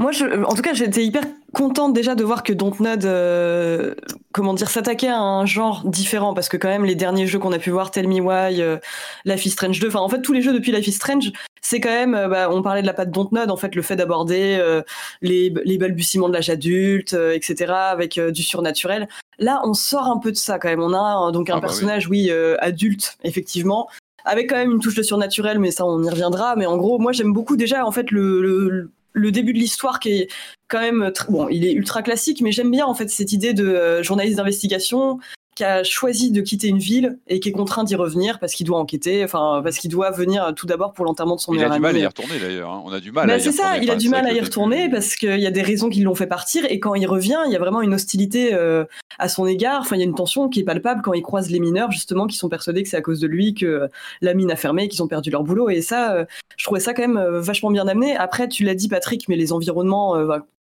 Moi, 0.04 0.12
je, 0.12 0.26
en 0.26 0.54
tout 0.54 0.62
cas, 0.62 0.74
j'étais 0.74 1.06
hyper 1.06 1.24
contente 1.54 1.93
déjà 1.93 2.14
de 2.14 2.26
voir 2.26 2.43
que 2.43 2.51
Dontnod, 2.51 3.06
euh, 3.06 3.95
comment 4.34 4.54
dire, 4.54 4.70
s'attaquait 4.70 5.08
à 5.08 5.18
un 5.18 5.45
genre 5.45 5.82
différent 5.86 6.34
parce 6.34 6.49
que 6.49 6.58
quand 6.58 6.68
même 6.68 6.84
les 6.84 6.95
derniers 6.95 7.26
jeux 7.26 7.39
qu'on 7.39 7.54
a 7.54 7.58
pu 7.58 7.70
voir, 7.70 7.89
Tell 7.89 8.10
Me 8.10 8.20
Why, 8.20 8.62
euh, 8.62 8.80
Life 9.24 9.45
is 9.45 9.51
Strange 9.51 9.80
2, 9.80 9.88
enfin 9.88 9.99
en 9.99 10.10
fait 10.10 10.22
tous 10.22 10.34
les 10.34 10.41
jeux 10.41 10.51
depuis 10.51 10.74
Life 10.74 10.88
is 10.88 10.91
Strange, 10.91 11.32
c'est 11.62 11.80
quand 11.80 11.88
même, 11.88 12.16
euh, 12.16 12.28
bah, 12.28 12.49
on 12.51 12.62
parlait 12.62 12.82
de 12.82 12.86
la 12.86 12.93
patte 12.93 13.12
Dontnod, 13.12 13.49
en 13.49 13.56
fait 13.56 13.76
le 13.76 13.82
fait 13.82 13.95
d'aborder 13.95 14.58
euh, 14.60 14.82
les, 15.22 15.54
les, 15.64 15.78
balbutiements 15.78 16.28
de 16.28 16.34
l'âge 16.34 16.49
adulte, 16.49 17.14
etc. 17.14 17.72
avec 17.72 18.20
du 18.20 18.43
surnaturel. 18.43 19.08
Là, 19.39 19.62
on 19.64 19.74
sort 19.74 20.08
un 20.08 20.18
peu 20.18 20.34
de 20.34 20.38
ça 20.38 20.60
quand 20.60 20.68
même. 20.68 20.82
On 20.82 20.91
a 20.91 21.32
donc 21.32 21.49
un 21.49 21.54
ah, 21.54 21.56
bah 21.62 21.68
personnage, 21.68 22.10
oui, 22.10 22.30
adulte 22.60 23.16
effectivement, 23.24 23.88
avec 24.26 24.49
quand 24.49 24.58
même 24.58 24.72
une 24.72 24.82
touche 24.82 24.95
de 24.95 25.04
surnaturel, 25.04 25.60
mais 25.60 25.72
ça 25.72 25.86
on 25.86 26.04
y 26.04 26.10
reviendra. 26.10 26.58
Mais 26.58 26.66
en 26.66 26.76
gros, 26.76 26.99
moi 26.99 27.14
j'aime 27.14 27.32
beaucoup 27.32 27.56
déjà 27.56 27.86
en 27.86 27.91
fait 27.93 28.12
le 28.12 28.41
le 28.41 28.91
début 29.32 29.53
de 29.53 29.59
l'histoire 29.59 29.99
qui 29.99 30.11
est 30.11 30.28
quand 30.68 30.82
même 30.82 31.11
bon, 31.30 31.47
il 31.49 31.66
est 31.66 31.74
ultra 31.74 32.01
classique, 32.01 32.41
mais 32.41 32.51
j'aime 32.51 32.72
bien 32.72 32.86
en 32.86 32.93
fait 32.93 33.09
cette 33.09 33.32
idée 33.32 33.53
de 33.53 34.01
journaliste 34.01 34.38
d'investigation 34.38 35.20
qui 35.56 35.64
a 35.64 35.84
choisi 35.84 36.32
de 36.32 36.41
quitter 36.41 36.68
une 36.68 36.80
ville 36.80 37.20
et 37.28 37.39
qui 37.39 37.49
est 37.49 37.51
contraint 37.51 37.84
d'y 37.84 37.95
revenir 37.95 38.39
parce 38.39 38.54
qu'il 38.54 38.66
doit 38.66 38.80
enquêter, 38.80 39.24
enfin 39.24 39.62
parce 39.64 39.78
qu'il 39.78 39.91
doit 39.91 40.12
venir 40.12 40.54
tout 40.56 40.66
d'abord 40.66 40.93
pour 40.93 41.06
l'enterrement 41.06 41.36
de 41.36 41.41
son 41.41 41.51
meilleur 41.51 41.72
ami. 41.72 41.82
Il 41.82 41.86
a 41.86 41.91
du 41.91 41.93
mal 41.93 41.95
à 41.95 41.99
y 41.99 42.06
retourner 42.08 42.39
d'ailleurs. 42.39 42.72
Hein. 42.72 42.84
On 42.86 42.93
a 42.93 42.99
du 42.99 43.12
mal. 43.12 43.30
Y 43.30 43.41
c'est 43.41 43.51
ça, 43.51 43.78
il 43.78 43.89
a 43.91 43.95
du 43.95 44.10
mal 44.10 44.26
à 44.26 44.34
y 44.34 44.39
retourner 44.39 44.89
parce 44.89 45.16
qu'il 45.16 45.39
y 45.39 45.45
a 45.45 45.51
des 45.51 45.62
raisons 45.62 45.89
qui 45.89 46.01
l'ont 46.01 46.16
fait 46.16 46.28
partir 46.28 46.66
et 46.70 46.80
quand 46.80 46.95
il 46.95 47.06
revient, 47.06 47.39
il 47.45 47.51
y 47.51 47.56
a 47.56 47.60
vraiment 47.60 47.82
une 47.82 47.93
hostilité 47.93 48.54
euh, 48.54 48.86
à 49.20 49.30
son 49.30 49.45
égard. 49.45 49.82
Enfin, 49.82 49.95
il 49.95 49.99
y 49.99 50.04
a 50.04 50.06
une 50.06 50.16
tension 50.16 50.49
qui 50.49 50.62
est 50.62 50.64
palpable 50.64 51.01
quand 51.04 51.14
il 51.14 51.22
croise 51.22 51.49
les 51.49 51.60
mineurs 51.60 51.91
justement 51.91 52.28
qui 52.28 52.38
sont 52.38 52.49
persuadés 52.49 52.84
que 52.84 52.89
c'est 52.89 52.97
à 52.97 53.01
cause 53.01 53.20
de 53.20 53.28
lui 53.28 53.54
que 53.54 53.88
la 54.22 54.34
mine 54.34 54.51
a 54.51 54.56
fermé, 54.56 54.88
qu'ils 54.88 55.04
ont 55.04 55.08
perdu 55.08 55.30
leur 55.30 55.43
boulot 55.43 55.70
et 55.70 55.82
ça, 55.82 56.14
euh, 56.14 56.26
je 56.58 56.64
trouvais 56.64 56.80
ça 56.80 56.93
quand 56.93 57.04
même 57.04 57.18
euh, 57.18 57.41
vachement 57.41 57.72
bien 57.72 57.88
amené. 57.88 58.16
Après, 58.16 58.47
tu 58.47 58.64
l'as 58.64 58.76
dit 58.76 58.88
Patrick, 58.88 59.28
mais 59.30 59.36
les 59.36 59.51
environnements, 59.51 60.16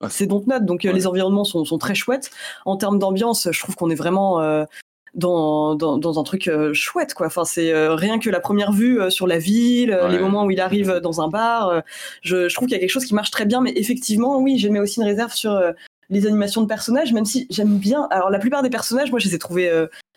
c'est 0.09 0.27
donc 0.27 0.47
note, 0.47 0.65
donc 0.65 0.83
les 0.83 1.07
environnements 1.07 1.43
sont, 1.43 1.65
sont, 1.65 1.77
très 1.77 1.95
chouettes 1.95 2.31
en 2.65 2.77
termes 2.77 2.99
d'ambiance. 2.99 3.49
Je 3.51 3.59
trouve 3.59 3.75
qu'on 3.75 3.89
est 3.89 3.95
vraiment 3.95 4.65
dans, 5.13 5.75
dans, 5.75 5.97
dans, 5.97 6.19
un 6.19 6.23
truc 6.23 6.47
euh, 6.47 6.73
chouette 6.73 7.13
quoi. 7.13 7.27
Enfin 7.27 7.45
c'est 7.45 7.71
euh, 7.71 7.95
rien 7.95 8.19
que 8.19 8.29
la 8.29 8.39
première 8.39 8.71
vue 8.71 8.99
euh, 8.99 9.09
sur 9.09 9.27
la 9.27 9.37
ville, 9.37 9.97
les 10.09 10.19
moments 10.19 10.45
où 10.45 10.51
il 10.51 10.59
arrive 10.59 10.99
dans 11.01 11.21
un 11.21 11.27
bar. 11.27 11.83
Je, 12.21 12.49
je, 12.49 12.55
trouve 12.55 12.67
qu'il 12.67 12.75
y 12.75 12.77
a 12.77 12.79
quelque 12.79 12.89
chose 12.89 13.05
qui 13.05 13.13
marche 13.13 13.31
très 13.31 13.45
bien, 13.45 13.61
mais 13.61 13.71
effectivement 13.75 14.39
oui, 14.39 14.57
j'ai 14.57 14.69
mis 14.69 14.79
aussi 14.79 14.99
une 14.99 15.05
réserve 15.05 15.33
sur 15.33 15.61
les 16.09 16.27
animations 16.27 16.61
de 16.61 16.67
personnages, 16.67 17.13
même 17.13 17.25
si 17.25 17.47
j'aime 17.49 17.77
bien. 17.77 18.07
Alors 18.11 18.29
la 18.29 18.39
plupart 18.39 18.63
des 18.63 18.69
personnages, 18.69 19.11
moi 19.11 19.19
je 19.19 19.27
les 19.27 19.35
ai 19.35 19.39
trouvés 19.39 19.71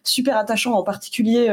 super 0.04 0.36
attachants, 0.36 0.74
en 0.74 0.82
particulier 0.82 1.48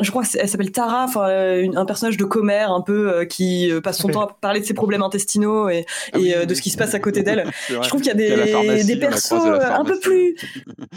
je 0.00 0.10
crois 0.10 0.24
qu'elle 0.24 0.48
s'appelle 0.48 0.72
Tara, 0.72 1.04
enfin 1.04 1.28
un 1.74 1.84
personnage 1.84 2.16
de 2.16 2.24
commère 2.24 2.70
un 2.72 2.80
peu 2.80 3.12
euh, 3.12 3.24
qui 3.24 3.70
euh, 3.70 3.80
passe 3.80 3.98
son 3.98 4.08
temps 4.08 4.22
à 4.22 4.36
parler 4.40 4.60
de 4.60 4.64
ses 4.64 4.74
problèmes 4.74 5.02
intestinaux 5.02 5.68
et, 5.68 5.86
ah 6.12 6.18
et 6.18 6.36
euh, 6.36 6.44
de 6.44 6.54
ce 6.54 6.62
qui 6.62 6.70
se 6.70 6.76
passe 6.76 6.94
à 6.94 7.00
côté 7.00 7.22
d'elle. 7.22 7.50
je 7.68 7.88
trouve 7.88 8.00
qu'il 8.00 8.08
y 8.08 8.10
a 8.10 8.14
des, 8.14 8.84
des 8.84 8.96
persos 8.96 9.32
un 9.32 9.84
peu 9.84 9.98
plus, 9.98 10.36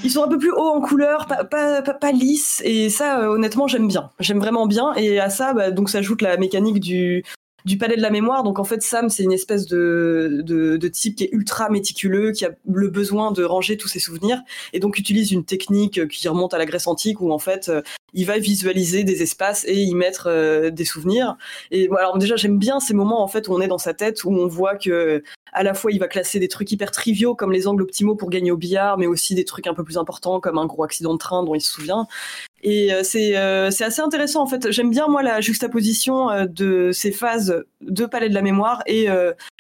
ils 0.04 0.12
sont 0.12 0.24
un 0.24 0.28
peu 0.28 0.38
plus 0.38 0.52
hauts 0.52 0.74
en 0.76 0.82
couleur, 0.82 1.26
pas, 1.28 1.44
pas, 1.44 1.82
pas, 1.82 2.12
lisses 2.12 2.62
et 2.64 2.90
ça 2.90 3.30
honnêtement 3.30 3.68
j'aime 3.68 3.88
bien, 3.88 4.10
j'aime 4.20 4.40
vraiment 4.40 4.68
bien 4.68 4.94
et 4.96 5.20
à 5.20 5.30
ça 5.30 5.54
bah, 5.54 5.72
donc 5.72 5.90
s'ajoute 5.90 6.22
la 6.22 6.38
mécanique 6.38 6.80
du 6.80 7.24
du 7.66 7.78
palais 7.78 7.96
de 7.96 8.02
la 8.02 8.10
mémoire. 8.10 8.44
Donc 8.44 8.60
en 8.60 8.64
fait, 8.64 8.82
Sam, 8.82 9.10
c'est 9.10 9.24
une 9.24 9.32
espèce 9.32 9.66
de, 9.66 10.42
de, 10.44 10.78
de, 10.78 10.88
type 10.88 11.16
qui 11.16 11.26
est 11.26 11.30
ultra 11.32 11.70
méticuleux, 11.70 12.32
qui 12.32 12.46
a 12.46 12.52
le 12.72 12.90
besoin 12.90 13.32
de 13.32 13.44
ranger 13.44 13.78
tous 13.78 13.88
ses 13.88 14.00
souvenirs, 14.00 14.42
et 14.74 14.80
donc 14.80 14.98
utilise 14.98 15.32
une 15.32 15.46
technique 15.46 16.08
qui 16.08 16.28
remonte 16.28 16.54
à 16.54 16.58
la 16.58 16.66
Grèce 16.66 16.88
antique, 16.88 17.22
où 17.22 17.32
en 17.32 17.40
fait, 17.40 17.70
euh, 17.70 17.82
il 18.14 18.26
va 18.26 18.38
visualiser 18.38 19.04
des 19.04 19.22
espaces 19.22 19.66
et 19.68 19.76
y 19.76 19.94
mettre 19.96 20.28
euh, 20.28 20.70
des 20.70 20.86
souvenirs. 20.86 21.38
Et 21.72 21.90
alors 21.98 22.18
déjà, 22.18 22.36
j'aime 22.36 22.58
bien 22.58 22.80
ces 22.80 22.94
moments 22.94 23.24
en 23.24 23.28
fait 23.28 23.48
où 23.48 23.54
on 23.54 23.62
est 23.62 23.68
dans 23.68 23.78
sa 23.78 23.94
tête, 23.94 24.24
où 24.24 24.32
on 24.32 24.48
voit 24.48 24.76
que 24.76 25.24
à 25.52 25.64
la 25.64 25.74
fois 25.74 25.92
il 25.92 26.00
va 26.00 26.08
classer 26.08 26.40
des 26.40 26.48
trucs 26.48 26.72
hyper 26.72 26.92
triviaux 26.92 27.36
comme 27.36 27.52
les 27.52 27.68
angles 27.68 27.84
optimaux 27.84 28.16
pour 28.16 28.30
gagner 28.30 28.52
au 28.52 28.58
billard, 28.58 28.98
mais 28.98 29.08
aussi 29.08 29.36
des 29.36 29.46
trucs 29.46 29.68
un 29.68 29.74
peu 29.74 29.84
plus 29.84 29.98
importants 29.98 30.40
comme 30.40 30.58
un 30.58 30.66
gros 30.66 30.84
accident 30.84 31.14
de 31.14 31.20
train 31.20 31.44
dont 31.44 31.56
il 31.56 31.62
se 31.62 31.72
souvient. 31.72 32.08
Et 32.64 32.94
euh, 32.94 33.04
c'est 33.04 33.36
euh, 33.38 33.70
c'est 33.72 33.84
assez 33.84 34.02
intéressant 34.02 34.42
en 34.42 34.48
fait. 34.48 34.72
J'aime 34.72 34.90
bien 34.90 35.08
moi 35.08 35.22
la 35.22 35.42
juxtaposition 35.42 36.30
euh, 36.30 36.46
de 36.46 36.92
ces 36.94 37.12
phases 37.12 37.64
de 37.82 38.06
Palais 38.06 38.30
de 38.30 38.34
la 38.34 38.42
Mémoire 38.42 38.82
et 38.88 39.08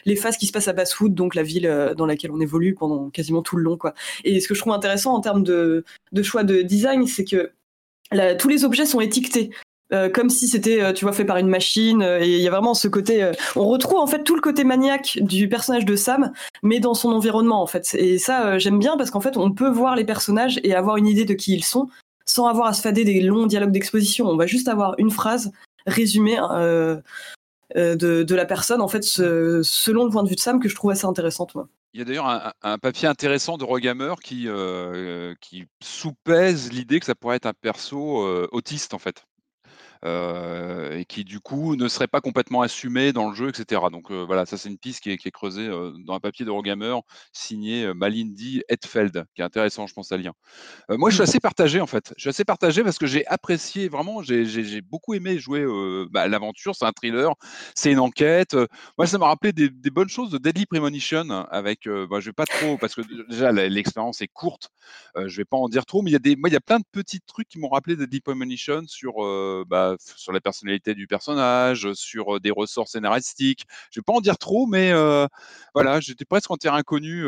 les 0.06 0.16
phases 0.16 0.38
qui 0.38 0.47
se 0.47 0.54
passent 0.54 0.70
à 0.70 0.74
Basswood, 0.74 1.14
donc 1.14 1.36
la 1.36 1.43
ville 1.43 1.93
dans 1.97 2.06
laquelle 2.06 2.32
on 2.32 2.39
évolue 2.39 2.74
pendant 2.74 3.10
quasiment 3.10 3.41
tout 3.41 3.58
le 3.58 3.64
long 3.64 3.78
quoi. 3.78 3.93
Et 4.24 4.39
ce 4.39 4.47
que 4.47 4.56
je 4.56 4.62
trouve 4.62 4.72
intéressant 4.72 5.14
en 5.14 5.20
termes 5.20 5.43
de, 5.43 5.84
de 6.14 6.24
choix 6.24 6.43
de 6.43 6.62
design, 6.62 7.06
c'est 7.06 7.26
que 7.26 7.51
tous 8.39 8.47
les 8.47 8.64
objets 8.64 8.86
sont 8.86 9.01
étiquetés. 9.01 9.49
comme 10.14 10.30
si 10.30 10.47
c'était, 10.47 10.93
tu 10.93 11.04
vois, 11.04 11.14
fait 11.14 11.26
par 11.26 11.36
une 11.36 11.49
machine. 11.49 12.01
et 12.01 12.38
il 12.38 12.41
y 12.41 12.47
a 12.47 12.51
vraiment 12.51 12.74
ce 12.74 12.88
côté. 12.88 13.30
on 13.58 13.68
retrouve 13.68 13.99
en 13.99 14.08
fait 14.08 14.24
tout 14.24 14.36
le 14.36 14.41
côté 14.41 14.64
maniaque 14.64 15.20
du 15.20 15.49
personnage 15.49 15.84
de 15.84 15.97
Sam, 15.97 16.32
mais 16.62 16.80
dans 16.80 16.93
son 16.93 17.12
environnement 17.12 17.62
en 17.62 17.68
fait. 17.68 17.93
Et 17.95 18.20
ça, 18.20 18.58
j'aime 18.58 18.80
bien 18.80 18.95
parce 18.95 19.12
qu'en 19.12 19.22
fait, 19.22 19.36
on 19.36 19.51
peut 19.51 19.70
voir 19.70 19.97
les 19.97 20.06
personnages 20.06 20.62
et 20.64 20.74
avoir 20.74 20.95
une 20.95 21.08
idée 21.08 21.26
de 21.26 21.34
qui 21.34 21.54
ils 21.54 21.66
sont 21.66 21.89
sans 22.26 22.48
avoir 22.48 22.68
à 22.68 22.74
se 22.74 22.82
fader 22.82 23.04
des 23.04 23.22
longs 23.22 23.46
dialogues 23.46 23.72
d'exposition. 23.72 24.28
On 24.28 24.38
va 24.38 24.48
juste 24.48 24.68
avoir 24.68 24.96
une 24.98 25.12
phrase 25.12 25.52
résumée 25.86 26.38
euh, 26.40 27.00
euh, 27.76 27.96
de, 27.96 28.36
la 28.36 28.46
personne, 28.46 28.82
en 28.82 28.88
fait, 28.88 29.04
selon 29.04 30.06
le 30.06 30.10
point 30.10 30.24
de 30.24 30.30
vue 30.30 30.36
de 30.36 30.40
Sam, 30.40 30.60
que 30.60 30.70
je 30.70 30.76
trouve 30.76 30.92
assez 30.92 31.06
intéressante. 31.06 31.54
Il 31.94 32.00
y 32.00 32.02
a 32.02 32.06
d'ailleurs 32.06 32.54
un, 32.64 32.78
papier 32.80 33.08
intéressant 33.08 33.58
de 33.58 33.64
Rogamer 33.64 34.16
qui, 34.24 34.46
euh, 34.48 35.36
qui 35.42 35.66
sous-pèse 35.84 36.72
l'idée 36.72 37.00
que 37.00 37.06
ça 37.06 37.16
pourrait 37.16 37.36
être 37.36 37.46
un 37.46 37.54
perso 37.54 38.48
autiste, 38.52 38.94
en 38.94 39.00
fait. 39.00 39.26
Euh, 40.06 40.97
et 40.97 41.06
qui 41.06 41.24
du 41.24 41.39
coup 41.39 41.78
ne 41.78 41.88
serait 41.88 42.08
pas 42.08 42.20
complètement 42.20 42.62
assumé 42.62 43.14
dans 43.14 43.30
le 43.30 43.36
jeu, 43.36 43.47
etc. 43.47 43.82
Donc 43.89 44.12
euh, 44.12 44.26
voilà, 44.26 44.45
ça 44.45 44.58
c'est 44.58 44.68
une 44.68 44.78
piste 44.78 45.01
qui 45.01 45.12
est, 45.12 45.32
creusée 45.32 45.66
euh, 45.68 45.93
dans 46.06 46.14
un 46.14 46.20
papier 46.20 46.43
de 46.45 46.51
Rogamer 46.51 46.95
signé 47.32 47.93
Malindi 47.93 48.64
Hetfeld, 48.68 49.26
qui 49.34 49.41
est 49.41 49.45
intéressant, 49.45 49.88
je 49.88 49.93
pense, 49.93 50.12
à 50.12 50.18
lien. 50.18 50.34
moi, 50.89 51.10
je 51.10 51.16
suis 51.16 51.22
mmh. 51.22 51.24
assez 51.24 51.39
partagé 51.39 51.80
en 51.80 51.88
fait. 51.88 52.14
Je 52.18 52.22
suis 52.22 52.30
assez 52.30 52.43
partagé 52.43 52.84
parce 52.84 52.97
que 52.97 53.06
j'ai 53.06 53.26
apprécié 53.28 53.88
vraiment, 53.88 54.22
j'ai 54.24 54.82
beaucoup 54.82 55.14
aimé 55.14 55.39
jouer 55.39 55.66
bah, 56.12 56.28
l'aventure. 56.28 56.76
C'est 56.76 56.86
un 56.86 56.91
thriller, 56.91 57.34
c'est 57.74 57.91
une 57.91 57.99
enquête. 57.99 58.58
moi, 58.97 59.08
ça 59.08 59.18
m'a 59.18 59.28
rappelé 59.28 59.54
des, 59.54 59.70
bonnes 59.89 60.10
choses 60.10 60.32
de 60.32 60.38
Deadly 60.38 60.66
Premonition 60.66 61.30
avec. 61.49 61.88
Bah, 61.88 62.20
je 62.20 62.26
vais 62.26 62.34
pas 62.34 62.45
trop 62.45 62.78
parce 62.78 62.95
que 62.95 63.01
déjà 63.30 63.51
l'expérience 63.51 64.22
est 64.22 64.28
courte. 64.28 64.70
je 65.16 65.38
vais 65.38 65.45
pas 65.45 65.58
en 65.58 65.70
dire 65.70 65.86
trop, 65.86 66.01
mais 66.01 66.12
il 66.12 66.14
y 66.14 66.18
a 66.18 66.20
des, 66.20 66.36
moi, 66.36 66.49
il 66.49 66.54
y 66.54 66.58
a 66.58 66.62
plein 66.62 66.80
de 66.80 66.86
petits 66.91 67.22
trucs 67.22 67.47
qui 67.47 67.60
m'ont 67.60 67.70
rappelé 67.70 67.95
Deadly 67.95 68.20
Premonition 68.20 68.84
sur 68.88 69.14
bah, 69.66 69.93
sur 70.00 70.32
la 70.32 70.41
personnalité 70.41 70.94
du 70.96 71.08
personnage, 71.08 71.94
sur 71.94 72.39
des 72.39 72.52
ressorts 72.52 72.88
scénaristiques. 72.88 73.66
Je 73.91 74.00
vais 74.00 74.04
pas 74.04 74.14
en 74.14 74.22
dire 74.22 74.38
trop, 74.38 74.66
mais 74.66 74.91
voilà, 75.74 76.00
j'étais 76.00 76.26
presque 76.26 76.52
en 76.52 76.58
terrain 76.58 76.78
inconnu 76.78 77.26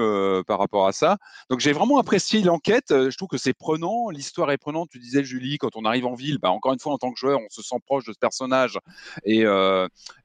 par 0.47 0.59
rapport 0.59 0.87
à 0.87 0.91
ça. 0.91 1.17
Donc 1.49 1.59
j'ai 1.59 1.71
vraiment 1.71 1.99
apprécié 1.99 2.41
l'enquête. 2.41 2.87
Je 2.89 3.15
trouve 3.17 3.29
que 3.29 3.37
c'est 3.37 3.53
prenant, 3.53 4.09
l'histoire 4.09 4.51
est 4.51 4.57
prenante. 4.57 4.89
Tu 4.89 4.99
disais 4.99 5.23
Julie, 5.23 5.57
quand 5.57 5.75
on 5.75 5.85
arrive 5.85 6.05
en 6.05 6.13
ville, 6.15 6.37
bah, 6.39 6.51
encore 6.51 6.73
une 6.73 6.79
fois 6.79 6.93
en 6.93 6.97
tant 6.97 7.11
que 7.11 7.19
joueur, 7.19 7.39
on 7.39 7.49
se 7.49 7.61
sent 7.61 7.77
proche 7.85 8.05
de 8.05 8.13
ce 8.13 8.19
personnage 8.19 8.79
et, 9.23 9.45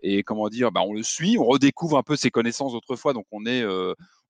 et 0.03 0.23
comment 0.23 0.49
dire, 0.49 0.73
bah, 0.73 0.83
on 0.87 0.93
le 0.93 1.03
suit, 1.03 1.39
on 1.39 1.45
redécouvre 1.45 1.99
un 1.99 2.03
peu 2.03 2.17
ses 2.17 2.31
connaissances 2.31 2.73
d'autrefois. 2.73 3.13
Donc 3.13 3.27
on 3.31 3.47
est 3.47 3.65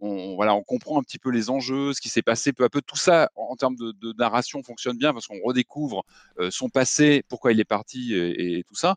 on, 0.00 0.34
voilà, 0.34 0.54
on 0.54 0.62
comprend 0.62 0.98
un 0.98 1.02
petit 1.02 1.18
peu 1.18 1.30
les 1.30 1.50
enjeux, 1.50 1.92
ce 1.92 2.00
qui 2.00 2.08
s'est 2.08 2.22
passé 2.22 2.52
peu 2.52 2.64
à 2.64 2.68
peu. 2.68 2.80
Tout 2.80 2.96
ça, 2.96 3.30
en, 3.36 3.54
termes 3.56 3.76
de, 3.76 4.14
narration, 4.18 4.62
fonctionne 4.62 4.96
bien 4.96 5.12
parce 5.12 5.26
qu'on 5.26 5.40
redécouvre 5.44 6.04
euh, 6.38 6.50
son 6.50 6.68
passé, 6.68 7.22
pourquoi 7.28 7.52
il 7.52 7.60
est 7.60 7.64
parti 7.64 8.14
et, 8.14 8.64
tout 8.66 8.74
ça. 8.74 8.96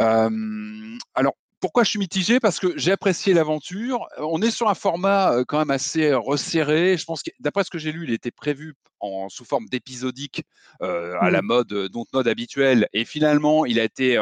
Euh, 0.00 0.98
alors, 1.14 1.34
pourquoi 1.60 1.84
je 1.84 1.90
suis 1.90 1.98
mitigé? 1.98 2.38
Parce 2.38 2.60
que 2.60 2.76
j'ai 2.76 2.92
apprécié 2.92 3.34
l'aventure. 3.34 4.06
On 4.18 4.42
est 4.42 4.50
sur 4.50 4.68
un 4.68 4.74
format 4.74 5.32
euh, 5.32 5.44
quand 5.46 5.58
même 5.58 5.70
assez 5.70 6.12
resserré. 6.12 6.96
Je 6.96 7.04
pense 7.04 7.22
que, 7.22 7.30
d'après 7.40 7.64
ce 7.64 7.70
que 7.70 7.78
j'ai 7.78 7.92
lu, 7.92 8.04
il 8.04 8.12
était 8.12 8.30
prévu 8.30 8.74
en, 9.00 9.28
sous 9.28 9.44
forme 9.44 9.66
d'épisodique 9.66 10.42
à 10.80 11.30
la 11.30 11.42
mmh. 11.42 11.46
mode 11.46 11.68
Dontnod 11.92 12.26
habituelle. 12.28 12.88
Et 12.92 13.04
finalement, 13.04 13.66
il 13.66 13.78
a 13.80 13.84
été 13.84 14.18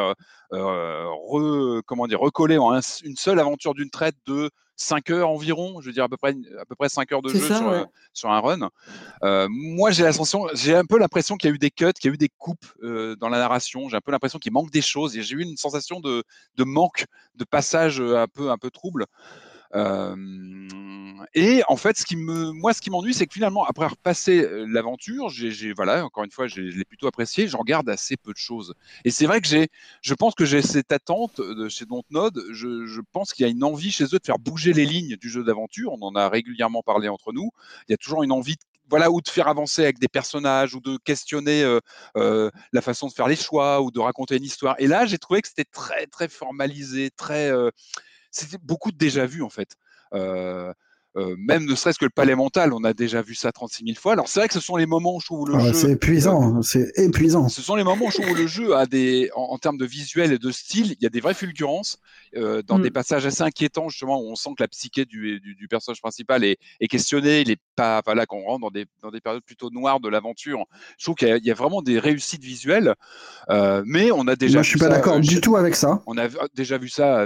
comment 0.49 2.07
dire, 2.07 2.19
recollé 2.19 2.57
en 2.57 2.73
une 3.03 3.15
seule 3.15 3.39
aventure 3.39 3.73
d'une 3.73 3.89
traite 3.89 4.15
de 4.25 4.49
5 4.75 5.09
heures 5.11 5.29
environ, 5.29 5.79
je 5.81 5.87
veux 5.87 5.93
dire 5.93 6.03
à 6.03 6.09
peu 6.09 6.17
près, 6.17 6.35
à 6.59 6.65
peu 6.65 6.75
près 6.75 6.89
5 6.89 7.11
heures 7.11 7.21
de 7.21 7.29
jeu 7.29 7.39
euh, 7.51 7.85
sur, 8.13 8.31
un 8.31 8.39
run. 8.39 8.69
Euh, 9.23 9.47
moi, 9.49 9.91
j'ai 9.91 10.09
j'ai 10.53 10.75
un 10.75 10.85
peu 10.85 10.97
l'impression 10.99 11.37
qu'il 11.37 11.49
y 11.49 11.53
a 11.53 11.55
eu 11.55 11.59
des 11.59 11.71
cuts, 11.71 11.93
qu'il 11.93 12.09
y 12.09 12.11
a 12.11 12.13
eu 12.13 12.17
des 12.17 12.29
coupes 12.37 12.65
euh, 12.83 13.15
dans 13.15 13.29
la 13.29 13.37
narration. 13.37 13.89
J'ai 13.89 13.97
un 13.97 14.01
peu 14.01 14.11
l'impression 14.11 14.39
qu'il 14.39 14.51
manque 14.51 14.71
des 14.71 14.81
choses 14.81 15.17
et 15.17 15.21
j'ai 15.21 15.35
eu 15.35 15.41
une 15.41 15.57
sensation 15.57 15.99
de, 15.99 16.23
de, 16.57 16.63
manque, 16.63 17.05
de 17.35 17.43
passage 17.45 18.01
un 18.01 18.27
peu, 18.27 18.51
un 18.51 18.57
peu 18.57 18.69
trouble 18.69 19.05
et 21.33 21.63
en 21.67 21.77
fait, 21.77 22.03
moi, 22.13 22.73
ce 22.73 22.81
qui 22.81 22.89
m'ennuie, 22.89 23.13
c'est 23.13 23.27
que 23.27 23.33
finalement, 23.33 23.65
après 23.65 23.87
repasser 23.87 24.47
l'aventure, 24.67 25.29
j'ai, 25.29 25.73
voilà, 25.73 26.05
encore 26.05 26.23
une 26.23 26.31
fois, 26.31 26.47
je 26.47 26.61
l'ai 26.61 26.85
plutôt 26.85 27.07
apprécié. 27.07 27.47
J'en 27.47 27.63
garde 27.63 27.89
assez 27.89 28.17
peu 28.17 28.31
de 28.31 28.37
choses. 28.37 28.73
Et 29.03 29.11
c'est 29.11 29.25
vrai 29.25 29.41
que 29.41 29.47
j'ai, 29.47 29.69
je 30.01 30.13
pense 30.13 30.35
que 30.35 30.45
j'ai 30.45 30.61
cette 30.61 30.91
attente 30.91 31.41
de 31.41 31.69
chez 31.69 31.85
Dontnod. 31.85 32.41
Je, 32.51 32.85
je 32.85 33.01
pense 33.11 33.33
qu'il 33.33 33.45
y 33.45 33.47
a 33.47 33.51
une 33.51 33.63
envie 33.63 33.91
chez 33.91 34.05
eux 34.05 34.19
de 34.19 34.25
faire 34.25 34.39
bouger 34.39 34.73
les 34.73 34.85
lignes 34.85 35.15
du 35.15 35.29
jeu 35.29 35.43
d'aventure. 35.43 35.93
On 35.93 36.01
en 36.01 36.15
a 36.15 36.29
régulièrement 36.29 36.83
parlé 36.83 37.07
entre 37.07 37.33
nous. 37.33 37.51
Il 37.87 37.91
y 37.91 37.93
a 37.93 37.97
toujours 37.97 38.23
une 38.23 38.31
envie 38.31 38.55
voilà, 38.89 39.09
ou 39.09 39.19
de 39.19 39.27
faire 39.27 39.47
avancer 39.47 39.83
avec 39.83 39.97
des 39.97 40.07
personnages, 40.07 40.75
ou 40.75 40.79
de 40.79 40.97
questionner 40.97 41.63
la 42.15 42.81
façon 42.81 43.07
de 43.07 43.13
faire 43.13 43.27
les 43.27 43.35
choix, 43.35 43.81
ou 43.81 43.91
de 43.91 43.99
raconter 43.99 44.37
une 44.37 44.43
histoire. 44.43 44.75
Et 44.79 44.87
là, 44.87 45.05
j'ai 45.05 45.17
trouvé 45.17 45.41
que 45.41 45.47
c'était 45.47 45.65
très, 45.65 46.05
très 46.07 46.27
formalisé, 46.27 47.09
très, 47.09 47.51
c'était 48.29 48.59
beaucoup 48.61 48.91
de 48.91 48.97
déjà 48.97 49.25
vu 49.25 49.41
en 49.41 49.49
fait. 49.49 49.75
Même 51.37 51.65
ne 51.65 51.75
serait-ce 51.75 51.99
que 51.99 52.05
le 52.05 52.11
palais 52.11 52.35
mental, 52.35 52.73
on 52.73 52.83
a 52.83 52.93
déjà 52.93 53.21
vu 53.21 53.35
ça 53.35 53.51
36 53.51 53.83
000 53.85 53.97
fois. 53.97 54.13
Alors 54.13 54.27
c'est 54.27 54.39
vrai 54.39 54.47
que 54.47 54.53
ce 54.53 54.59
sont 54.59 54.75
les 54.75 54.85
moments 54.85 55.15
où 55.15 55.21
je 55.21 55.25
trouve 55.25 55.41
où 55.41 55.45
le 55.45 55.55
ah, 55.55 55.59
jeu. 55.59 55.73
C'est 55.73 55.91
épuisant, 55.91 56.61
c'est 56.61 56.91
épuisant. 56.97 57.49
Ce 57.49 57.61
sont 57.61 57.75
les 57.75 57.83
moments 57.83 58.05
où 58.05 58.11
je 58.11 58.21
trouve 58.21 58.31
où 58.31 58.35
le 58.35 58.47
jeu 58.47 58.75
a 58.75 58.85
des, 58.85 59.29
en, 59.35 59.57
termes 59.57 59.77
de 59.77 59.85
visuel 59.85 60.33
et 60.33 60.37
de 60.37 60.51
style, 60.51 60.95
il 60.99 61.03
y 61.03 61.05
a 61.05 61.09
des 61.09 61.21
vraies 61.21 61.33
fulgurances 61.33 61.99
dans 62.67 62.79
des 62.79 62.89
mm. 62.89 62.93
passages 62.93 63.25
assez 63.25 63.43
inquiétants 63.43 63.89
justement 63.89 64.19
où 64.19 64.29
on 64.29 64.35
sent 64.35 64.49
que 64.57 64.63
la 64.63 64.67
psyché 64.67 65.05
du, 65.05 65.39
du, 65.39 65.67
personnage 65.67 66.01
principal 66.01 66.43
est, 66.43 66.57
est, 66.79 66.87
questionnée. 66.87 67.41
Il 67.41 67.51
est 67.51 67.61
pas, 67.75 68.01
voilà, 68.05 68.25
qu'on 68.25 68.43
rentre 68.43 68.61
dans 68.61 68.71
des, 68.71 68.85
dans 69.01 69.11
des 69.11 69.21
périodes 69.21 69.43
plutôt 69.43 69.69
noires 69.69 69.99
de 69.99 70.09
l'aventure. 70.09 70.65
Je 70.97 71.05
trouve 71.05 71.15
qu'il 71.15 71.39
y, 71.43 71.51
a 71.51 71.53
vraiment 71.53 71.81
des 71.81 71.99
réussites 71.99 72.43
visuelles, 72.43 72.93
mais 73.85 74.11
on 74.11 74.27
a 74.27 74.35
déjà. 74.35 74.55
Moi, 74.55 74.63
je 74.63 74.69
suis 74.69 74.79
pas 74.79 74.89
d'accord 74.89 75.19
du 75.19 75.41
tout 75.41 75.55
avec 75.55 75.75
ça. 75.75 76.01
On 76.07 76.17
a 76.17 76.27
déjà 76.53 76.77
vu 76.77 76.89
ça 76.89 77.25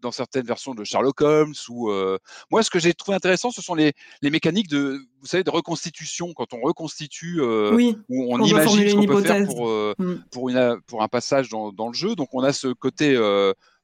dans 0.00 0.12
certaines 0.12 0.46
versions 0.46 0.74
de 0.74 0.84
Sherlock 0.84 1.20
Holmes. 1.20 1.54
Ou 1.68 1.90
moi, 2.50 2.62
ce 2.62 2.70
que 2.70 2.78
j'ai 2.78 2.94
trouvé 2.94 3.16
intéressant, 3.16 3.50
ce 3.50 3.62
sont 3.62 3.74
les, 3.74 3.92
les, 4.22 4.30
mécaniques 4.30 4.68
de, 4.68 5.00
vous 5.20 5.26
savez, 5.26 5.44
de 5.44 5.50
reconstitution. 5.50 6.32
Quand 6.34 6.52
on 6.54 6.60
reconstitue, 6.60 7.40
oui, 7.72 7.96
où 8.08 8.34
on, 8.34 8.42
imagine 8.44 8.88
ce 8.88 8.94
qu'on 8.94 9.06
peut 9.06 9.22
faire 9.22 9.46
pour, 9.46 9.68
mm. 9.98 10.24
pour, 10.30 10.48
une, 10.48 10.76
pour, 10.86 11.02
un 11.02 11.08
passage 11.08 11.48
dans, 11.48 11.72
dans, 11.72 11.88
le 11.88 11.94
jeu. 11.94 12.14
Donc, 12.14 12.28
on 12.32 12.42
a 12.42 12.52
ce 12.52 12.68
côté 12.68 13.18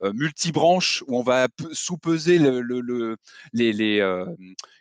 multibranche 0.03 1.03
où 1.07 1.19
on 1.19 1.23
va 1.23 1.49
sous-peser 1.73 2.39
le, 2.39 2.61
le, 2.61 3.17
les, 3.53 3.73
les 3.73 4.01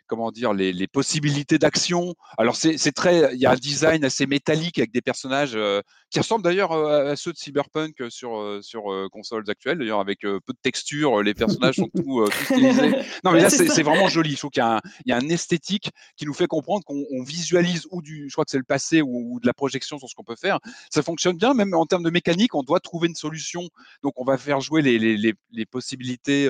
comment 0.06 0.30
dire, 0.30 0.52
les, 0.52 0.86
possibilités 0.86 1.58
d'action. 1.58 2.14
Alors 2.38 2.56
c'est 2.56 2.92
très, 2.92 3.34
il 3.34 3.40
y 3.40 3.46
a 3.46 3.52
un 3.52 3.56
design 3.56 4.04
assez 4.04 4.26
métallique 4.26 4.78
avec 4.78 4.92
des 4.92 5.00
personnages 5.00 5.54
euh, 5.54 5.80
qui 6.14 6.20
ressemblent 6.20 6.44
d'ailleurs 6.44 6.72
à 6.72 7.16
ceux 7.16 7.32
de 7.32 7.36
Cyberpunk 7.36 8.04
sur 8.08 8.60
sur 8.62 8.84
consoles 9.10 9.42
actuelles, 9.48 9.78
d'ailleurs 9.78 9.98
avec 9.98 10.20
peu 10.20 10.40
de 10.48 10.58
texture, 10.62 11.24
les 11.24 11.34
personnages 11.34 11.74
sont 11.74 11.88
tout, 11.96 12.24
stylisés. 12.44 12.92
Non 13.24 13.32
mais 13.32 13.40
là 13.40 13.50
c'est 13.50 13.82
vraiment 13.82 14.08
joli. 14.08 14.30
Je 14.30 14.36
trouve 14.36 14.52
qu'il 14.52 14.62
y, 15.06 15.12
a 15.12 15.16
un 15.16 15.28
esthétique 15.28 15.90
qui 16.16 16.24
nous 16.24 16.32
fait 16.32 16.46
comprendre 16.46 16.84
qu'on 16.84 17.24
visualise 17.24 17.88
ou 17.90 18.00
du, 18.00 18.28
je 18.28 18.32
crois 18.32 18.44
que 18.44 18.52
c'est 18.52 18.58
le 18.58 18.64
passé 18.64 19.02
ou, 19.02 19.40
de 19.42 19.46
la 19.46 19.54
projection 19.54 19.98
sur 19.98 20.08
ce 20.08 20.14
qu'on 20.14 20.22
peut 20.22 20.36
faire. 20.36 20.60
Ça 20.88 21.02
fonctionne 21.02 21.36
bien, 21.36 21.52
même 21.52 21.74
en 21.74 21.84
termes 21.84 22.04
de 22.04 22.10
mécanique, 22.10 22.54
on 22.54 22.62
doit 22.62 22.78
trouver 22.78 23.08
une 23.08 23.16
solution. 23.16 23.68
Donc 24.04 24.12
on 24.16 24.24
va 24.24 24.38
faire 24.38 24.60
jouer 24.60 24.82
les, 24.82 25.00
les, 25.00 25.34
les 25.50 25.66
possibilités 25.66 26.48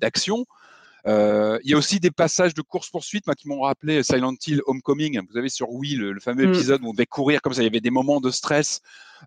d'action. 0.00 0.46
Euh, 1.06 1.58
il 1.62 1.70
y 1.70 1.74
a 1.74 1.76
aussi 1.76 2.00
des 2.00 2.10
passages 2.10 2.54
de 2.54 2.62
course-poursuite 2.62 3.24
qui 3.36 3.48
m'ont 3.48 3.60
rappelé 3.60 4.02
Silent 4.02 4.34
Hill 4.46 4.62
Homecoming. 4.66 5.20
Vous 5.30 5.36
avez 5.36 5.48
sur 5.48 5.70
Wii 5.70 5.96
le, 5.96 6.18
fameux 6.20 6.46
mm. 6.46 6.54
épisode 6.54 6.82
où 6.82 6.88
on 6.88 6.92
devait 6.92 7.06
courir 7.06 7.42
comme 7.42 7.52
ça. 7.52 7.60
Il 7.62 7.64
y 7.64 7.68
avait 7.68 7.80
des 7.80 7.90
moments 7.90 8.20
de 8.20 8.30
stress. 8.30 8.80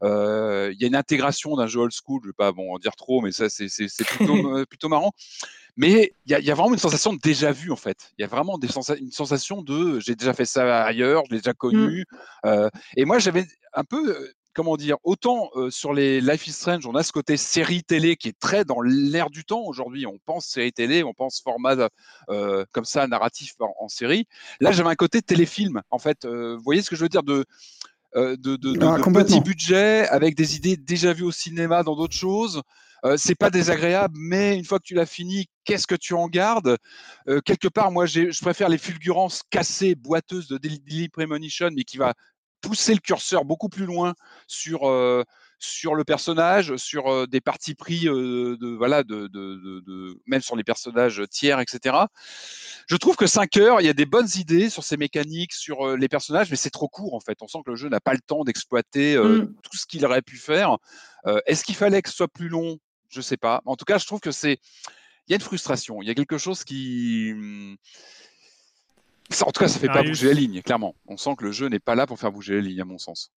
Euh, 0.04 0.72
il 0.74 0.82
y 0.82 0.86
a 0.86 0.88
une 0.88 0.96
intégration 0.96 1.56
d'un 1.56 1.68
jeu 1.68 1.82
old 1.82 1.92
school. 1.92 2.22
Je 2.24 2.28
ne 2.28 2.32
vais 2.32 2.36
pas 2.36 2.52
bon, 2.52 2.74
en 2.74 2.80
dire 2.80 2.96
trop, 2.96 3.22
mais 3.22 3.32
ça, 3.32 3.50
c'est 3.50 3.68
plutôt, 4.06 4.34
euh, 4.58 4.66
plutôt 4.66 4.90
marrant. 4.90 5.12
Mais 5.76 6.14
il 6.26 6.32
y, 6.32 6.52
a, 6.52 6.56
vraiment 6.56 6.74
une 6.74 6.80
sensation 6.80 7.14
de 7.14 7.20
déjà 7.20 7.52
vu 7.52 7.72
en 7.72 7.76
fait. 7.76 8.12
Il 8.18 8.24
y 8.24 8.26
a 8.26 8.28
vraiment 8.28 8.58
des 8.58 8.68
une 9.00 9.12
sensation 9.12 9.62
de 9.62 10.00
j'ai 10.00 10.16
déjà 10.16 10.34
fait 10.34 10.46
ça 10.46 10.84
ailleurs, 10.84 11.24
je 11.28 11.36
l'ai 11.36 11.38
déjà 11.38 11.54
connu. 11.54 12.04
Mm. 12.44 12.70
et 12.96 13.06
moi 13.06 13.20
j'avais 13.20 13.46
un 13.74 13.84
peu 13.84 14.18
comment 14.58 14.76
dire, 14.76 14.98
autant 15.04 15.52
sur 15.70 15.94
les 15.94 16.20
Life 16.20 16.48
is 16.48 16.54
Strange, 16.54 16.88
on 16.88 16.96
a 16.96 17.04
ce 17.04 17.12
côté 17.12 17.38
série 17.38 17.84
télé 17.84 18.16
qui 18.16 18.30
est 18.30 18.40
très 18.40 18.66
dans 18.66 18.82
l'air 18.82 19.30
du 19.30 19.46
temps 19.46 19.62
aujourd'hui. 19.62 20.08
On 20.08 20.18
pense 20.26 20.48
série 20.48 20.74
télé, 20.74 21.04
on 21.04 21.14
pense 21.14 21.42
format 21.42 21.90
comme 22.28 22.84
ça, 22.84 23.06
narratif 23.06 23.54
en, 23.60 23.88
série. 23.88 24.28
Là, 24.60 24.72
j'avais 24.72 24.90
un 24.90 24.96
côté 24.96 25.22
téléfilm, 25.22 25.84
en 25.92 26.00
fait. 26.00 26.26
vous 26.26 26.60
voyez 26.64 26.82
ce 26.82 26.90
que 26.90 26.96
je 26.96 27.04
veux 27.04 27.10
dire 27.10 27.22
de, 27.22 27.46
de, 28.16 28.56
de, 28.56 28.84
ah, 28.84 28.98
petits 29.14 29.42
budgets 29.42 30.08
avec 30.08 30.36
des 30.36 30.56
idées 30.56 30.76
déjà 30.76 31.14
vues 31.14 31.26
au 31.26 31.32
cinéma 31.32 31.84
dans 31.84 31.96
d'autres 31.96 32.18
choses. 32.18 32.64
c'est 33.16 33.36
pas 33.36 33.52
désagréable, 33.52 34.16
mais 34.18 34.58
une 34.58 34.66
fois 34.66 34.80
que 34.80 34.86
tu 34.86 34.96
l'as 34.96 35.06
fini, 35.06 35.46
qu'est-ce 35.66 35.86
que 35.86 35.94
tu 35.94 36.16
en 36.16 36.28
gardes? 36.28 36.78
Quelque 37.46 37.68
part, 37.68 37.92
moi, 37.92 38.08
je 38.08 38.42
préfère 38.42 38.70
les 38.70 38.80
fulgurances 38.80 39.44
cassées, 39.52 39.94
boiteuses 39.94 40.48
de 40.48 40.58
Daily 40.58 41.10
Premonition, 41.10 41.70
mais 41.72 41.84
qui 41.84 41.98
va 41.98 42.16
pousser 42.68 42.94
le 42.94 43.00
curseur 43.00 43.46
beaucoup 43.46 43.70
plus 43.70 43.86
loin 43.86 44.14
sur 44.48 44.82
sur 45.60 45.96
le 45.96 46.04
personnage, 46.04 46.76
sur 46.76 47.28
des 47.28 47.42
parties 47.42 47.74
pris 47.74 48.02
de 48.02 48.76
voilà 48.76 49.04
de, 49.04 49.28
de, 49.28 49.82
de, 49.86 50.20
même 50.28 50.42
sur 50.42 50.56
les 50.56 50.64
personnages 50.64 51.24
tiers, 51.32 51.60
etc. 51.60 51.96
Je 52.88 52.96
trouve 52.96 53.16
que 53.16 53.26
5 53.26 53.58
heures, 53.58 53.82
il 53.82 53.88
y 53.88 53.90
a 53.90 53.94
des 53.94 54.06
bonnes 54.06 54.28
idées 54.36 54.70
sur 54.70 54.84
ces 54.84 54.98
mécaniques, 54.98 55.54
sur 55.54 55.98
les 55.98 56.08
personnages, 56.08 56.52
mais 56.52 56.58
c'est 56.58 56.70
trop 56.70 56.88
court 56.88 57.16
en 57.16 57.20
fait. 57.20 57.38
On 57.42 57.48
sent 57.48 57.60
que 57.66 57.72
le 57.72 57.76
jeu 57.76 57.90
n'a 57.90 58.02
pas 58.02 58.14
le 58.14 58.20
temps 58.20 58.44
d'exploiter 58.44 59.18
mmh. 59.18 59.56
tout 59.64 59.78
ce 59.78 59.88
qu'il 59.88 60.06
aurait 60.06 60.22
pu 60.22 60.38
faire. 60.38 60.78
Est-ce 61.46 61.64
qu'il 61.64 61.76
fallait 61.76 62.02
que 62.02 62.10
ce 62.10 62.16
soit 62.16 62.28
plus 62.28 62.50
long? 62.50 62.78
Je 63.10 63.22
sais 63.22 63.38
pas. 63.38 63.62
En 63.66 63.78
tout 63.78 63.86
cas, 63.86 63.98
je 63.98 64.06
trouve 64.06 64.20
que 64.20 64.32
c'est 64.32 64.60
il 65.28 65.32
y 65.32 65.34
a 65.34 65.36
une 65.36 65.42
frustration. 65.42 66.02
Il 66.02 66.08
y 66.08 66.12
a 66.12 66.16
quelque 66.16 66.38
chose 66.38 66.64
qui 66.64 67.34
en 69.42 69.52
tout 69.52 69.60
cas, 69.60 69.68
ça 69.68 69.80
fait 69.80 69.88
pas 69.88 70.04
bouger 70.04 70.28
la 70.28 70.34
ligne, 70.34 70.62
clairement. 70.62 70.96
On 71.08 71.18
sent 71.18 71.36
que 71.38 71.46
le 71.46 71.52
jeu 71.52 71.68
n'est 71.68 71.80
pas 71.80 71.96
là 71.96 72.08
pour 72.08 72.20
faire 72.20 72.32
bouger 72.32 72.56
la 72.56 72.62
ligne, 72.62 72.82
à 72.82 72.86
mon 72.86 72.98
sens. 72.98 73.32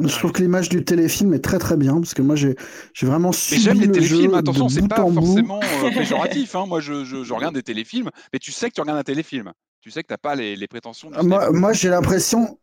Je 0.00 0.18
trouve 0.18 0.32
que 0.32 0.40
l'image 0.40 0.68
du 0.68 0.84
téléfilm 0.84 1.34
est 1.34 1.40
très 1.40 1.58
très 1.58 1.76
bien 1.76 1.94
parce 1.96 2.14
que 2.14 2.22
moi 2.22 2.34
j'ai 2.34 2.56
vraiment 3.02 3.30
suivi 3.30 3.62
j'aime 3.62 3.80
les 3.80 3.90
téléfilms. 3.90 4.34
Attention, 4.34 4.68
c'est 4.68 4.88
pas 4.88 4.96
forcément 4.96 5.60
euh, 5.84 5.90
péjoratif. 5.94 6.56
Hein. 6.56 6.64
Moi, 6.66 6.80
je, 6.80 7.04
je, 7.04 7.32
regarde 7.32 7.54
des 7.54 7.62
téléfilms, 7.62 8.10
mais 8.32 8.38
tu 8.38 8.52
sais 8.52 8.70
que 8.70 8.74
tu 8.74 8.80
regardes 8.80 8.98
un 8.98 9.04
téléfilm. 9.04 9.52
Tu 9.80 9.90
sais 9.90 10.02
que 10.02 10.08
t'as 10.08 10.16
pas 10.16 10.34
les, 10.34 10.56
les 10.56 10.66
prétentions. 10.66 11.10
moi, 11.22 11.50
moi 11.50 11.72
j'ai 11.72 11.90
l'impression. 11.90 12.58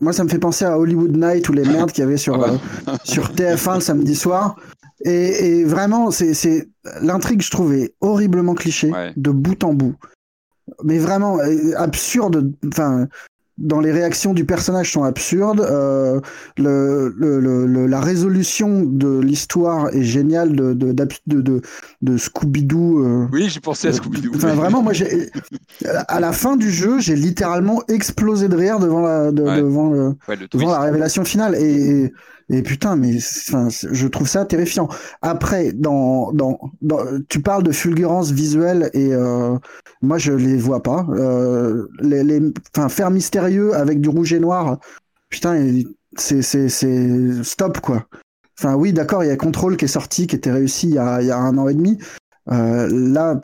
Moi, 0.00 0.14
ça 0.14 0.24
me 0.24 0.30
fait 0.30 0.38
penser 0.38 0.64
à 0.64 0.78
Hollywood 0.78 1.14
Night 1.14 1.48
ou 1.50 1.52
les 1.52 1.64
merdes 1.64 1.92
qu'il 1.92 2.02
y 2.02 2.06
avait 2.06 2.16
sur, 2.16 2.42
ah 2.42 2.48
bah. 2.48 2.58
euh, 2.88 2.96
sur 3.04 3.28
TF1 3.34 3.74
le 3.74 3.80
samedi 3.80 4.16
soir. 4.16 4.56
Et, 5.04 5.10
et 5.60 5.64
vraiment, 5.64 6.10
c'est 6.10 6.66
l'intrigue, 7.02 7.42
je 7.42 7.50
trouvais 7.50 7.94
horriblement 8.00 8.54
cliché 8.54 8.90
de 9.16 9.30
bout 9.30 9.62
en 9.64 9.74
bout 9.74 9.96
mais 10.84 10.98
vraiment 10.98 11.38
euh, 11.38 11.72
absurde. 11.76 12.52
Enfin, 12.66 13.08
dans 13.58 13.80
les 13.80 13.92
réactions 13.92 14.32
du 14.32 14.44
personnage 14.44 14.92
sont 14.92 15.04
absurdes. 15.04 15.60
Euh, 15.60 16.20
le, 16.56 17.14
le, 17.16 17.86
la 17.86 18.00
résolution 18.00 18.82
de 18.82 19.20
l'histoire 19.20 19.94
est 19.94 20.02
géniale 20.02 20.56
de, 20.56 20.72
de, 20.72 20.92
de, 20.92 21.60
de 22.00 22.16
Scooby-Doo. 22.16 23.04
Euh, 23.04 23.26
oui, 23.30 23.48
j'ai 23.48 23.60
pensé 23.60 23.88
à 23.88 23.92
Scooby-Doo. 23.92 24.32
Enfin, 24.34 24.54
vraiment, 24.54 24.82
moi, 24.82 24.94
j'ai, 24.94 25.30
à 25.84 26.18
la 26.18 26.32
fin 26.32 26.56
du 26.56 26.70
jeu, 26.70 26.98
j'ai 26.98 27.14
littéralement 27.14 27.82
explosé 27.88 28.48
de 28.48 28.56
rire 28.56 28.78
devant 28.80 29.02
la, 29.02 29.30
devant, 29.30 29.90
le, 29.90 30.16
devant 30.50 30.70
la 30.72 30.80
révélation 30.80 31.24
finale. 31.24 31.54
Et, 31.54 32.04
et 32.04 32.12
putain, 32.62 32.96
mais 32.96 33.18
je 33.18 34.06
trouve 34.06 34.28
ça 34.28 34.44
terrifiant. 34.44 34.88
Après, 35.22 35.72
dans, 35.72 36.32
dans, 36.32 36.58
tu 37.28 37.40
parles 37.40 37.62
de 37.62 37.72
fulgurance 37.72 38.30
visuelle 38.30 38.90
et 38.94 39.12
euh, 39.12 39.56
moi 40.02 40.18
je 40.18 40.32
les 40.32 40.56
vois 40.56 40.82
pas. 40.82 41.06
Euh, 41.10 41.88
les, 42.00 42.24
les, 42.24 42.40
faire 42.88 43.10
mystérieux 43.10 43.74
avec 43.74 44.00
du 44.00 44.08
rouge 44.08 44.32
et 44.32 44.40
noir, 44.40 44.78
putain, 45.28 45.82
c'est 46.16 46.42
stop 47.42 47.80
quoi. 47.80 48.06
Enfin 48.58 48.74
oui, 48.74 48.92
d'accord, 48.92 49.24
il 49.24 49.28
y 49.28 49.30
a 49.30 49.36
Control 49.36 49.76
qui 49.76 49.86
est 49.86 49.88
sorti, 49.88 50.26
qui 50.26 50.36
était 50.36 50.52
réussi 50.52 50.88
il 50.88 50.94
y 50.94 50.98
a, 50.98 51.22
il 51.22 51.28
y 51.28 51.30
a 51.30 51.38
un 51.38 51.56
an 51.58 51.68
et 51.68 51.74
demi. 51.74 51.98
Euh, 52.50 52.88
là, 52.90 53.40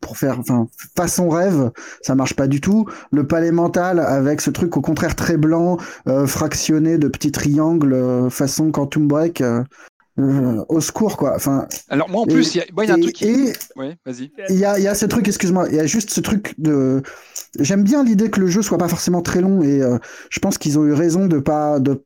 pour 0.00 0.16
faire, 0.16 0.38
enfin, 0.38 0.68
façon 0.96 1.28
rêve, 1.28 1.70
ça 2.00 2.14
marche 2.14 2.34
pas 2.34 2.46
du 2.46 2.60
tout. 2.60 2.86
Le 3.12 3.26
palais 3.26 3.52
mental 3.52 4.00
avec 4.00 4.40
ce 4.40 4.50
truc 4.50 4.76
au 4.76 4.80
contraire 4.80 5.14
très 5.14 5.36
blanc, 5.36 5.76
euh, 6.08 6.26
fractionné 6.26 6.98
de 6.98 7.08
petits 7.08 7.32
triangles, 7.32 7.92
euh, 7.92 8.30
façon 8.30 8.70
Quantum 8.70 9.06
Break. 9.06 9.42
au 10.18 10.80
secours 10.80 11.18
quoi. 11.18 11.34
Enfin. 11.36 11.66
Alors 11.90 12.08
moi 12.08 12.22
en 12.22 12.26
plus, 12.26 12.54
il 12.54 12.58
y, 12.58 12.90
a 12.90 12.94
un 12.94 13.00
truc. 13.00 13.14
Qui... 13.14 13.52
vas-y. 13.76 14.32
Il 14.48 14.56
y 14.56 14.64
a, 14.64 14.78
y 14.78 14.88
a 14.88 14.94
ce 14.94 15.04
truc, 15.04 15.28
excuse-moi, 15.28 15.66
il 15.68 15.74
y 15.74 15.80
a 15.80 15.86
juste 15.86 16.08
ce 16.08 16.20
truc 16.22 16.54
de. 16.56 17.02
J'aime 17.58 17.82
bien 17.82 18.02
l'idée 18.02 18.30
que 18.30 18.40
le 18.40 18.46
jeu 18.46 18.62
soit 18.62 18.78
pas 18.78 18.88
forcément 18.88 19.20
très 19.20 19.42
long 19.42 19.62
et 19.62 19.82
je 20.30 20.40
pense 20.40 20.56
qu'ils 20.56 20.78
ont 20.78 20.86
eu 20.86 20.94
raison 20.94 21.26
de 21.26 21.38
pas 21.38 21.80
de 21.80 22.02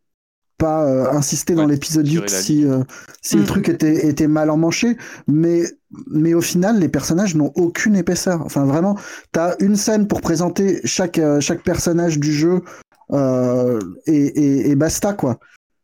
pas 0.61 0.85
euh, 0.85 1.11
insister 1.11 1.55
dans 1.55 1.67
l'épisodique 1.67 2.29
si, 2.29 2.67
euh, 2.67 2.85
si 3.23 3.37
le 3.37 3.43
mm. 3.43 3.47
truc 3.47 3.69
était, 3.71 4.07
était 4.07 4.29
mal 4.29 4.51
emmanché, 4.51 4.97
mais, 5.27 5.65
mais 6.09 6.35
au 6.35 6.43
final, 6.43 6.79
les 6.79 6.89
personnages 6.89 7.35
n'ont 7.35 7.51
aucune 7.57 7.97
épaisseur. 7.97 8.43
Enfin, 8.45 8.67
vraiment, 8.67 8.97
t'as 9.33 9.57
une 9.59 9.75
scène 9.75 10.07
pour 10.07 10.21
présenter 10.21 10.81
chaque, 10.85 11.19
euh, 11.19 11.41
chaque 11.41 11.65
personnage 11.65 12.19
du 12.19 12.33
jeu 12.33 12.61
et, 14.07 14.13
et, 14.13 14.71
et, 14.71 14.77
basta, 14.77 15.15
quoi. 15.15 15.41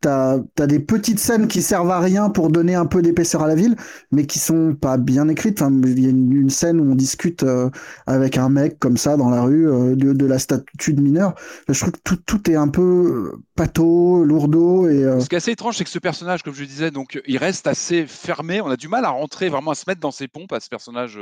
T'as 0.07 0.38
as 0.61 0.66
des 0.68 0.78
petites 0.78 1.18
scènes 1.18 1.48
qui 1.48 1.62
servent 1.62 1.90
à 1.90 1.98
rien 1.98 2.30
pour 2.30 2.48
donner 2.48 2.76
un 2.76 2.86
peu 2.86 3.02
d'épaisseur 3.02 3.42
à 3.42 3.48
la 3.48 3.57
ville, 3.57 3.74
mais 4.12 4.24
qui 4.24 4.38
sont 4.38 4.76
pas 4.80 4.98
bien 4.98 5.26
écrites. 5.26 5.61
Enfin, 5.61 5.74
il 5.82 6.00
y 6.00 6.07
a 6.07 6.11
une, 6.11 6.48
scène 6.48 6.78
où 6.78 6.92
on 6.92 6.94
discute 6.94 7.42
euh, 7.42 7.70
avec 8.07 8.38
un 8.38 8.48
mec 8.48 8.78
comme 8.78 8.96
ça 8.98 9.16
dans 9.16 9.30
la 9.30 9.42
rue 9.42 9.68
euh, 9.68 9.96
de, 9.96 10.26
la 10.26 10.38
statue 10.38 10.92
de 10.92 11.00
mineur. 11.00 11.34
Je 11.68 11.76
trouve 11.80 11.90
que 11.90 12.14
tout, 12.14 12.48
est 12.48 12.54
un 12.54 12.68
peu 12.68 13.32
pâteau, 13.57 14.22
lourdeau. 14.22 14.88
Et, 14.88 15.02
euh, 15.02 15.18
Ce 15.18 15.28
qui 15.28 15.34
est 15.34 15.38
assez 15.38 15.50
étrange, 15.50 15.76
c'est 15.76 15.82
que 15.82 15.90
ce 15.90 15.98
personnage, 15.98 16.44
comme 16.44 16.54
je 16.54 16.62
disais, 16.62 16.92
donc 16.92 17.20
il 17.26 17.38
reste 17.38 17.66
assez 17.66 18.07
fermé. 18.07 18.61
On 18.61 18.70
a 18.70 18.76
du 18.76 18.86
mal 18.86 19.04
à 19.04 19.11
rentrer, 19.11 19.48
vraiment 19.48 19.72
à 19.72 19.74
se 19.74 19.86
mettre 19.88 20.00
dans 20.00 20.12
ses 20.12 20.28
pompes 20.28 20.52
à 20.52 20.61
ce 20.61 20.68
personnage 20.68 21.18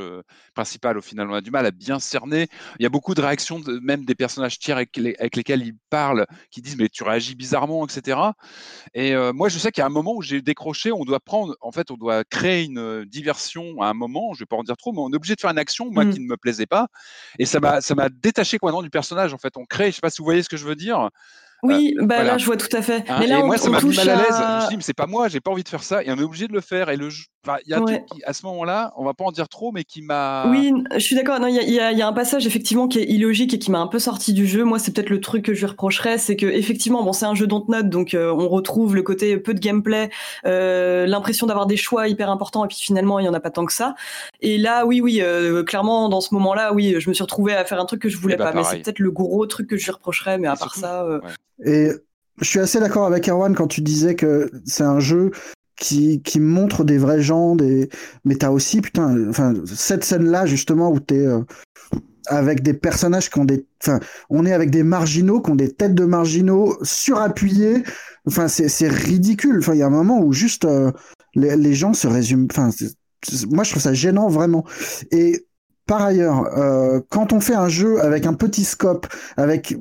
principal. 0.54 0.98
Au 0.98 1.02
final, 1.02 1.30
on 1.30 1.34
a 1.34 1.40
du 1.40 1.50
mal 1.50 1.64
à 1.64 1.70
bien 1.70 1.98
cerner. 1.98 2.48
Il 2.78 2.82
y 2.82 2.86
a 2.86 2.90
beaucoup 2.90 3.14
de 3.14 3.22
réactions, 3.22 3.62
même 3.82 4.04
des 4.04 4.14
personnages 4.14 4.58
tiers 4.58 4.76
avec 4.76 5.36
lesquels 5.36 5.62
il 5.62 5.74
parle, 5.88 6.26
qui 6.50 6.60
disent 6.60 6.76
mais 6.76 6.90
tu 6.90 7.02
réagis 7.02 7.34
bizarrement, 7.34 7.86
etc. 7.86 8.18
Et 8.94 9.14
moi, 9.32 9.48
je 9.48 9.58
sais 9.58 9.70
qu'il 9.70 9.80
y 9.80 9.84
a 9.84 9.86
un 9.86 9.90
moment 9.90 10.14
où 10.14 10.22
j'ai 10.22 10.42
décroché, 10.42 10.92
on 10.92 11.04
doit 11.04 11.20
prendre, 11.20 11.56
en 11.60 11.72
fait, 11.72 11.90
on 11.90 11.96
doit 11.96 12.24
créer 12.24 12.64
une 12.64 13.04
diversion 13.04 13.80
à 13.82 13.88
un 13.88 13.94
moment, 13.94 14.34
je 14.34 14.40
vais 14.40 14.46
pas 14.46 14.56
en 14.56 14.62
dire 14.62 14.76
trop, 14.76 14.92
mais 14.92 15.00
on 15.00 15.10
est 15.12 15.16
obligé 15.16 15.34
de 15.34 15.40
faire 15.40 15.50
une 15.50 15.58
action, 15.58 15.90
moi, 15.90 16.04
qui 16.04 16.20
mmh. 16.20 16.24
ne 16.24 16.28
me 16.28 16.36
plaisait 16.36 16.66
pas. 16.66 16.88
Et 17.38 17.46
ça 17.46 17.60
m'a, 17.60 17.80
ça 17.80 17.94
m'a 17.94 18.08
détaché 18.08 18.58
quoi, 18.58 18.72
du 18.82 18.90
personnage, 18.90 19.32
en 19.34 19.38
fait. 19.38 19.56
On 19.56 19.64
crée, 19.64 19.90
je 19.90 19.96
sais 19.96 20.00
pas 20.00 20.10
si 20.10 20.18
vous 20.18 20.24
voyez 20.24 20.42
ce 20.42 20.48
que 20.48 20.56
je 20.56 20.66
veux 20.66 20.76
dire. 20.76 21.10
Oui, 21.64 21.94
bah 22.00 22.22
là 22.22 22.38
je 22.38 22.46
vois 22.46 22.56
tout 22.56 22.74
à 22.76 22.82
fait. 22.82 23.04
Hein, 23.08 23.20
et 23.22 23.42
moi 23.42 23.56
ça 23.56 23.70
m'a 23.70 23.80
mis 23.80 23.96
mal 23.96 24.08
à 24.08 24.16
l'aise. 24.16 24.26
Je 24.28 24.64
me 24.64 24.68
dis 24.70 24.76
mais 24.76 24.82
c'est 24.82 24.94
pas 24.94 25.06
moi, 25.06 25.28
j'ai 25.28 25.40
pas 25.40 25.50
envie 25.50 25.64
de 25.64 25.68
faire 25.68 25.82
ça 25.82 26.02
et 26.02 26.10
on 26.10 26.16
est 26.16 26.22
obligé 26.22 26.46
de 26.46 26.52
le 26.52 26.60
faire 26.60 26.90
et 26.90 26.96
le 26.96 27.10
il 27.66 27.70
y 27.70 27.74
a 27.74 27.78
un 27.78 27.84
truc 27.84 28.06
qui, 28.06 28.22
à 28.24 28.32
ce 28.32 28.46
moment-là, 28.46 28.92
on 28.96 29.04
va 29.04 29.14
pas 29.14 29.24
en 29.24 29.32
dire 29.32 29.48
trop, 29.48 29.72
mais 29.72 29.84
qui 29.84 30.02
m'a. 30.02 30.46
Oui, 30.50 30.72
je 30.92 30.98
suis 30.98 31.14
d'accord. 31.16 31.40
Non, 31.40 31.46
il 31.46 31.56
y, 31.56 31.74
y, 31.74 31.80
a 31.80 32.06
un 32.06 32.12
passage 32.12 32.46
effectivement 32.46 32.88
qui 32.88 33.00
est 33.00 33.04
illogique 33.04 33.54
et 33.54 33.58
qui 33.58 33.70
m'a 33.70 33.80
un 33.80 33.86
peu 33.86 33.98
sorti 33.98 34.32
du 34.32 34.46
jeu. 34.46 34.64
Moi, 34.64 34.78
c'est 34.78 34.92
peut-être 34.92 35.10
le 35.10 35.20
truc 35.20 35.44
que 35.44 35.54
je 35.54 35.60
lui 35.60 35.66
reprocherais, 35.66 36.18
c'est 36.18 36.36
que 36.36 36.46
effectivement, 36.46 37.02
bon, 37.02 37.12
c'est 37.12 37.26
un 37.26 37.34
jeu 37.34 37.46
Dontnod, 37.46 37.90
donc 37.90 38.14
euh, 38.14 38.32
on 38.32 38.48
retrouve 38.48 38.94
le 38.94 39.02
côté 39.02 39.36
peu 39.36 39.54
de 39.54 39.60
gameplay, 39.60 40.10
euh, 40.46 41.06
l'impression 41.06 41.46
d'avoir 41.46 41.66
des 41.66 41.76
choix 41.76 42.08
hyper 42.08 42.30
importants, 42.30 42.64
et 42.64 42.68
puis 42.68 42.78
finalement, 42.78 43.18
il 43.18 43.26
y 43.26 43.28
en 43.28 43.34
a 43.34 43.40
pas 43.40 43.50
tant 43.50 43.66
que 43.66 43.72
ça. 43.72 43.94
Et 44.40 44.58
là, 44.58 44.86
oui, 44.86 45.00
oui, 45.00 45.20
euh, 45.20 45.62
clairement, 45.64 46.08
dans 46.08 46.20
ce 46.20 46.34
moment-là, 46.34 46.72
oui, 46.72 46.96
je 46.98 47.08
me 47.08 47.14
suis 47.14 47.22
retrouvé 47.22 47.54
à 47.54 47.64
faire 47.64 47.80
un 47.80 47.86
truc 47.86 48.00
que 48.02 48.08
je 48.08 48.16
voulais 48.16 48.36
ben, 48.36 48.46
pas. 48.46 48.52
Mais 48.52 48.64
c'est 48.64 48.80
peut-être 48.80 48.98
le 48.98 49.10
gros 49.10 49.44
truc 49.46 49.68
que 49.68 49.76
je 49.76 49.84
lui 49.84 49.92
reprocherais, 49.92 50.38
mais 50.38 50.48
à 50.48 50.56
part 50.56 50.74
ça. 50.74 51.06
Et 51.64 51.90
je 52.40 52.44
suis 52.44 52.58
assez 52.58 52.80
d'accord 52.80 53.06
avec 53.06 53.28
Erwan 53.28 53.54
quand 53.54 53.68
tu 53.68 53.80
disais 53.80 54.14
que 54.14 54.50
c'est 54.64 54.84
un 54.84 55.00
jeu 55.00 55.30
qui, 55.76 56.22
qui 56.22 56.40
montre 56.40 56.84
des 56.84 56.98
vrais 56.98 57.22
gens, 57.22 57.56
des... 57.56 57.88
mais 58.24 58.36
t'as 58.36 58.50
aussi, 58.50 58.80
putain, 58.80 59.28
enfin, 59.28 59.54
cette 59.66 60.04
scène-là, 60.04 60.46
justement, 60.46 60.90
où 60.90 61.00
t'es 61.00 61.26
euh, 61.26 61.40
avec 62.26 62.62
des 62.62 62.74
personnages 62.74 63.30
qui 63.30 63.38
ont 63.38 63.44
des. 63.44 63.66
Enfin, 63.82 64.00
on 64.30 64.46
est 64.46 64.52
avec 64.52 64.70
des 64.70 64.82
marginaux 64.82 65.40
qui 65.40 65.50
ont 65.50 65.56
des 65.56 65.72
têtes 65.72 65.94
de 65.94 66.04
marginaux 66.04 66.78
surappuyées. 66.82 67.82
Enfin, 68.26 68.48
c'est 68.48 68.88
ridicule. 68.88 69.58
Enfin, 69.58 69.74
il 69.74 69.80
y 69.80 69.82
a 69.82 69.86
un 69.86 69.90
moment 69.90 70.20
où 70.20 70.32
juste 70.32 70.64
euh, 70.64 70.90
les, 71.34 71.56
les, 71.56 71.74
gens 71.74 71.92
se 71.92 72.06
résument. 72.06 72.46
Enfin, 72.50 72.70
moi, 73.50 73.64
je 73.64 73.70
trouve 73.70 73.82
ça 73.82 73.94
gênant, 73.94 74.28
vraiment. 74.28 74.64
Et 75.10 75.46
par 75.86 76.02
ailleurs, 76.02 76.46
euh, 76.56 77.00
quand 77.10 77.32
on 77.32 77.40
fait 77.40 77.54
un 77.54 77.68
jeu 77.68 78.00
avec 78.00 78.24
un 78.24 78.32
petit 78.32 78.64
scope, 78.64 79.06
avec, 79.36 79.76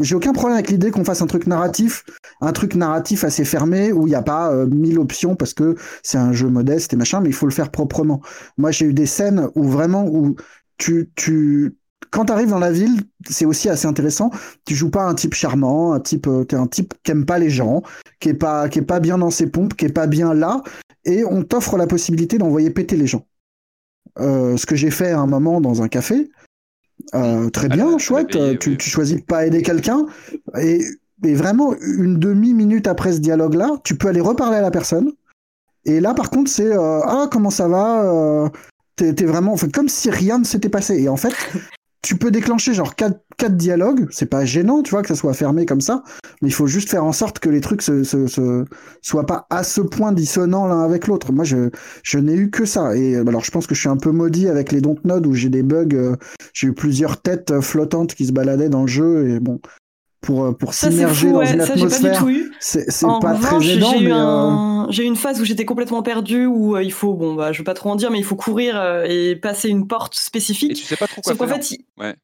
j'ai 0.00 0.14
aucun 0.14 0.32
problème 0.32 0.56
avec 0.56 0.70
l'idée 0.70 0.90
qu'on 0.90 1.04
fasse 1.04 1.22
un 1.22 1.26
truc 1.26 1.46
narratif, 1.46 2.04
un 2.40 2.52
truc 2.52 2.74
narratif 2.74 3.24
assez 3.24 3.44
fermé 3.44 3.92
où 3.92 4.06
il 4.06 4.10
n'y 4.10 4.16
a 4.16 4.22
pas 4.22 4.52
euh, 4.52 4.66
mille 4.66 4.98
options 4.98 5.36
parce 5.36 5.54
que 5.54 5.74
c'est 6.02 6.18
un 6.18 6.32
jeu 6.32 6.48
modeste 6.48 6.92
et 6.92 6.96
machin, 6.96 7.20
mais 7.20 7.30
il 7.30 7.34
faut 7.34 7.46
le 7.46 7.52
faire 7.52 7.70
proprement. 7.70 8.20
Moi, 8.58 8.70
j'ai 8.72 8.86
eu 8.86 8.92
des 8.92 9.06
scènes 9.06 9.48
où 9.54 9.64
vraiment 9.64 10.06
où 10.06 10.36
tu, 10.76 11.10
tu, 11.16 11.76
quand 12.10 12.26
tu 12.26 12.32
arrives 12.32 12.50
dans 12.50 12.58
la 12.58 12.72
ville, 12.72 13.00
c'est 13.28 13.46
aussi 13.46 13.68
assez 13.68 13.86
intéressant. 13.86 14.30
Tu 14.66 14.74
joues 14.74 14.90
pas 14.90 15.04
un 15.04 15.14
type 15.14 15.34
charmant, 15.34 15.94
un 15.94 16.00
type, 16.00 16.26
euh, 16.26 16.44
t'es 16.44 16.56
un 16.56 16.66
type 16.66 16.94
qui 17.02 17.10
aime 17.10 17.24
pas 17.24 17.38
les 17.38 17.50
gens, 17.50 17.82
qui 18.20 18.28
est 18.28 18.34
pas, 18.34 18.68
qui 18.68 18.80
est 18.80 18.82
pas 18.82 19.00
bien 19.00 19.16
dans 19.16 19.30
ses 19.30 19.46
pompes, 19.46 19.74
qui 19.74 19.86
est 19.86 19.92
pas 19.92 20.06
bien 20.06 20.34
là, 20.34 20.62
et 21.04 21.24
on 21.24 21.42
t'offre 21.42 21.76
la 21.78 21.86
possibilité 21.86 22.36
d'envoyer 22.38 22.70
péter 22.70 22.96
les 22.96 23.06
gens. 23.06 23.24
Euh, 24.20 24.56
ce 24.56 24.66
que 24.66 24.76
j'ai 24.76 24.90
fait 24.90 25.10
à 25.10 25.20
un 25.20 25.26
moment 25.26 25.60
dans 25.60 25.82
un 25.82 25.88
café. 25.88 26.30
Euh, 27.14 27.48
très 27.50 27.68
bien, 27.68 27.98
chouette. 27.98 28.36
tu, 28.58 28.76
tu, 28.76 28.90
choisis 28.90 29.16
de 29.16 29.22
pas 29.22 29.46
aider 29.46 29.62
quelqu'un 29.62 30.06
et, 30.60 30.80
et, 31.24 31.34
vraiment 31.34 31.74
une 31.80 32.18
demi-minute 32.18 32.88
après 32.88 33.12
ce 33.12 33.18
dialogue-là, 33.18 33.70
tu 33.84 33.96
peux 33.96 34.08
aller 34.08 34.20
reparler 34.20 34.56
à 34.56 34.60
la 34.60 34.72
personne. 34.72 35.12
Et 35.84 36.00
là, 36.00 36.12
par 36.12 36.28
contre, 36.30 36.50
c'est 36.50 36.72
euh, 36.72 37.00
ah 37.04 37.28
comment 37.30 37.50
ça 37.50 37.68
va 37.68 38.50
T'es 38.96 39.24
vraiment, 39.24 39.52
en 39.52 39.56
fait, 39.56 39.72
comme 39.72 39.88
si 39.88 40.10
rien 40.10 40.40
ne 40.40 40.44
s'était 40.44 40.68
passé. 40.68 41.00
Et 41.00 41.08
en 41.08 41.16
fait, 41.16 41.34
tu 42.02 42.16
peux 42.16 42.30
déclencher 42.30 42.74
genre 42.74 42.94
quatre, 42.94 43.20
quatre 43.36 43.56
dialogues, 43.56 44.06
c'est 44.10 44.26
pas 44.26 44.44
gênant, 44.44 44.82
tu 44.82 44.90
vois, 44.90 45.02
que 45.02 45.08
ça 45.08 45.14
soit 45.14 45.34
fermé 45.34 45.66
comme 45.66 45.80
ça, 45.80 46.04
mais 46.40 46.48
il 46.48 46.52
faut 46.52 46.66
juste 46.66 46.90
faire 46.90 47.04
en 47.04 47.12
sorte 47.12 47.38
que 47.40 47.48
les 47.48 47.60
trucs 47.60 47.82
se, 47.82 48.04
se, 48.04 48.64
soient 49.02 49.26
pas 49.26 49.46
à 49.50 49.62
ce 49.64 49.80
point 49.80 50.12
dissonants 50.12 50.66
l'un 50.66 50.82
avec 50.82 51.06
l'autre. 51.06 51.32
Moi, 51.32 51.44
je, 51.44 51.70
je 52.02 52.18
n'ai 52.18 52.34
eu 52.34 52.50
que 52.50 52.64
ça. 52.64 52.96
Et 52.96 53.16
euh, 53.16 53.24
alors, 53.26 53.44
je 53.44 53.50
pense 53.50 53.66
que 53.66 53.74
je 53.74 53.80
suis 53.80 53.88
un 53.88 53.96
peu 53.96 54.10
maudit 54.10 54.48
avec 54.48 54.72
les 54.72 54.80
Dontnod 54.80 55.26
où 55.26 55.34
j'ai 55.34 55.48
des 55.48 55.62
bugs, 55.62 55.88
euh, 55.94 56.16
j'ai 56.54 56.68
eu 56.68 56.72
plusieurs 56.72 57.20
têtes 57.20 57.50
euh, 57.50 57.60
flottantes 57.60 58.14
qui 58.14 58.26
se 58.26 58.32
baladaient 58.32 58.68
dans 58.68 58.82
le 58.82 58.88
jeu 58.88 59.30
et 59.30 59.40
bon, 59.40 59.60
pour, 60.20 60.56
pour 60.56 60.74
s'immerger 60.74 61.30
dans 61.30 61.42
une 61.42 61.60
atmosphère. 61.60 62.24
C'est 62.60 62.86
pas 63.20 63.34
très 63.34 63.70
aidant, 63.70 63.92
j'ai 63.92 64.04
eu, 64.04 64.12
euh, 64.12 64.90
j'ai 64.90 65.02
eu 65.04 65.06
une 65.06 65.16
phase 65.16 65.40
où 65.40 65.44
j'étais 65.44 65.64
complètement 65.64 66.02
perdu, 66.02 66.46
où 66.46 66.76
euh, 66.76 66.82
il 66.82 66.92
faut, 66.92 67.14
bon, 67.14 67.34
bah, 67.34 67.52
je 67.52 67.58
veux 67.58 67.64
pas 67.64 67.74
trop 67.74 67.90
en 67.90 67.96
dire, 67.96 68.10
mais 68.10 68.18
il 68.18 68.24
faut 68.24 68.36
courir 68.36 68.80
et 69.04 69.36
passer 69.36 69.68
une 69.68 69.86
porte 69.86 70.14
spécifique. 70.14 70.72
Et 70.72 70.74
tu 70.74 70.84
sais 70.84 70.96
pas 70.96 71.06
trop 71.06 71.22
quoi 71.22 71.34
faire. 71.34 71.62
fait, 71.62 71.78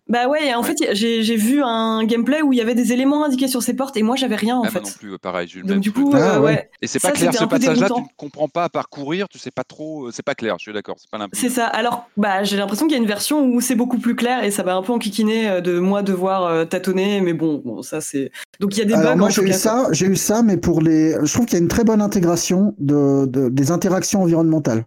bah 0.09 0.29
ouais, 0.29 0.55
en 0.55 0.63
fait, 0.63 0.77
j'ai 0.93 1.37
vu 1.37 1.63
un 1.63 2.05
gameplay 2.05 2.43
où 2.43 2.53
il 2.53 2.59
y 2.59 2.63
avait 2.63 2.75
des 2.75 2.93
éléments 2.93 3.25
indiqués 3.25 3.49
sur 3.49 3.63
ces 3.63 3.75
portes 3.75 3.97
et 3.97 4.03
moi 4.03 4.17
j'avais 4.17 4.37
rien 4.37 4.57
en 4.57 4.65
ah, 4.65 4.71
fait. 4.71 4.81
Moi 4.81 4.91
non 4.91 4.97
plus, 4.99 5.19
pareil. 5.19 5.49
J'ai 5.49 5.63
Donc 5.63 5.81
du 5.81 5.93
coup, 5.93 6.13
ah, 6.15 6.41
ouais. 6.41 6.71
Et 6.83 6.87
c'est 6.87 7.01
pas 7.01 7.13
clair, 7.13 7.33
ce 7.35 7.45
passage-là, 7.45 7.89
tu 7.89 8.01
ne 8.01 8.07
comprends 8.17 8.49
pas 8.49 8.65
à 8.65 8.69
parcourir, 8.69 9.29
tu 9.29 9.39
sais 9.39 9.51
pas 9.51 9.65
trop, 9.65 10.11
c'est 10.11 10.25
pas 10.25 10.35
clair, 10.35 10.57
je 10.59 10.65
suis 10.65 10.73
d'accord, 10.73 10.97
c'est 10.99 11.11
pas 11.11 11.25
C'est 11.33 11.49
ça. 11.49 11.67
Alors, 11.67 12.09
bah, 12.17 12.45
j'ai 12.45 12.57
l'impression 12.57 12.87
qu'il 12.87 12.97
y 12.97 12.99
a 12.99 13.03
une 13.03 13.09
version 13.09 13.45
où 13.45 13.61
c'est 13.61 13.75
beaucoup 13.75 13.99
plus 13.99 14.15
clair 14.15 14.45
et 14.45 14.51
ça 14.51 14.63
va 14.63 14.77
un 14.77 14.83
peu 14.83 14.93
enquiquiner 14.93 15.61
de 15.61 15.79
moi 15.79 16.03
devoir 16.03 16.69
tâtonner, 16.69 17.21
mais 17.21 17.33
bon, 17.33 17.63
bon 17.65 17.83
ça 17.83 18.01
c'est. 18.01 18.31
Donc 18.61 18.77
il 18.77 18.81
y 18.81 18.83
a 18.83 18.85
des 18.85 18.95
bugs. 18.95 19.17
Moi 19.17 19.31
j'ai 19.31 19.43
eu 19.43 19.53
ça, 19.53 19.89
j'ai 19.93 20.07
eu 20.07 20.17
ça, 20.17 20.43
mais 20.43 20.57
pour 20.57 20.81
les, 20.81 21.15
je 21.23 21.33
trouve 21.33 21.47
qu'il 21.47 21.55
y 21.55 21.61
a 21.61 21.63
une 21.63 21.69
très 21.69 21.85
bonne 21.85 22.01
intégration 22.01 22.75
de, 22.79 23.27
de, 23.27 23.49
des 23.49 23.71
interactions 23.71 24.23
environnementales. 24.23 24.85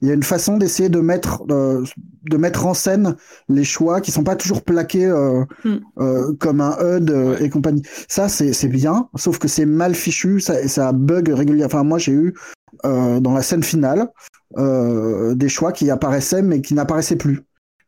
Il 0.00 0.08
y 0.08 0.10
a 0.10 0.14
une 0.14 0.22
façon 0.22 0.56
d'essayer 0.56 0.88
de 0.88 1.00
mettre 1.00 1.44
euh, 1.50 1.84
de 2.30 2.36
mettre 2.36 2.66
en 2.66 2.74
scène 2.74 3.16
les 3.48 3.64
choix 3.64 4.00
qui 4.00 4.10
sont 4.10 4.24
pas 4.24 4.36
toujours 4.36 4.62
plaqués 4.62 5.06
euh, 5.06 5.44
hmm. 5.64 5.76
euh, 5.98 6.32
comme 6.38 6.60
un 6.60 6.76
HUD 6.80 7.38
et 7.40 7.48
compagnie. 7.48 7.82
Ça 8.08 8.28
c'est 8.28 8.68
bien, 8.68 9.08
sauf 9.14 9.38
que 9.38 9.48
c'est 9.48 9.66
mal 9.66 9.94
fichu, 9.94 10.40
ça, 10.40 10.66
ça 10.68 10.92
bug 10.92 11.28
régulièrement. 11.28 11.66
Enfin 11.66 11.84
moi 11.84 11.98
j'ai 11.98 12.12
eu 12.12 12.34
dans 12.82 13.32
la 13.32 13.42
scène 13.42 13.62
finale 13.62 14.08
des 14.56 15.48
choix 15.48 15.72
qui 15.72 15.90
apparaissaient 15.90 16.42
mais 16.42 16.60
qui 16.60 16.74
n'apparaissaient 16.74 17.16
plus. 17.16 17.44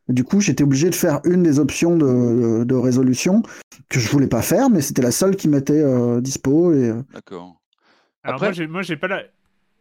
Du 0.08 0.22
coup, 0.22 0.40
j'étais 0.40 0.62
obligé 0.62 0.88
de 0.88 0.94
faire 0.94 1.20
une 1.24 1.42
des 1.42 1.58
options 1.58 1.96
de, 1.96 2.62
de, 2.62 2.74
résolution 2.76 3.42
que 3.88 3.98
je 3.98 4.08
voulais 4.08 4.28
pas 4.28 4.42
faire, 4.42 4.70
mais 4.70 4.80
c'était 4.80 5.02
la 5.02 5.10
seule 5.10 5.34
qui 5.34 5.48
m'était 5.48 5.82
euh, 5.82 6.20
dispo. 6.20 6.72
Et... 6.72 6.92
D'accord. 7.12 7.60
Alors 8.22 8.40
moi, 8.68 8.82
j'ai 8.82 8.96
pas 8.96 9.08
la, 9.08 9.22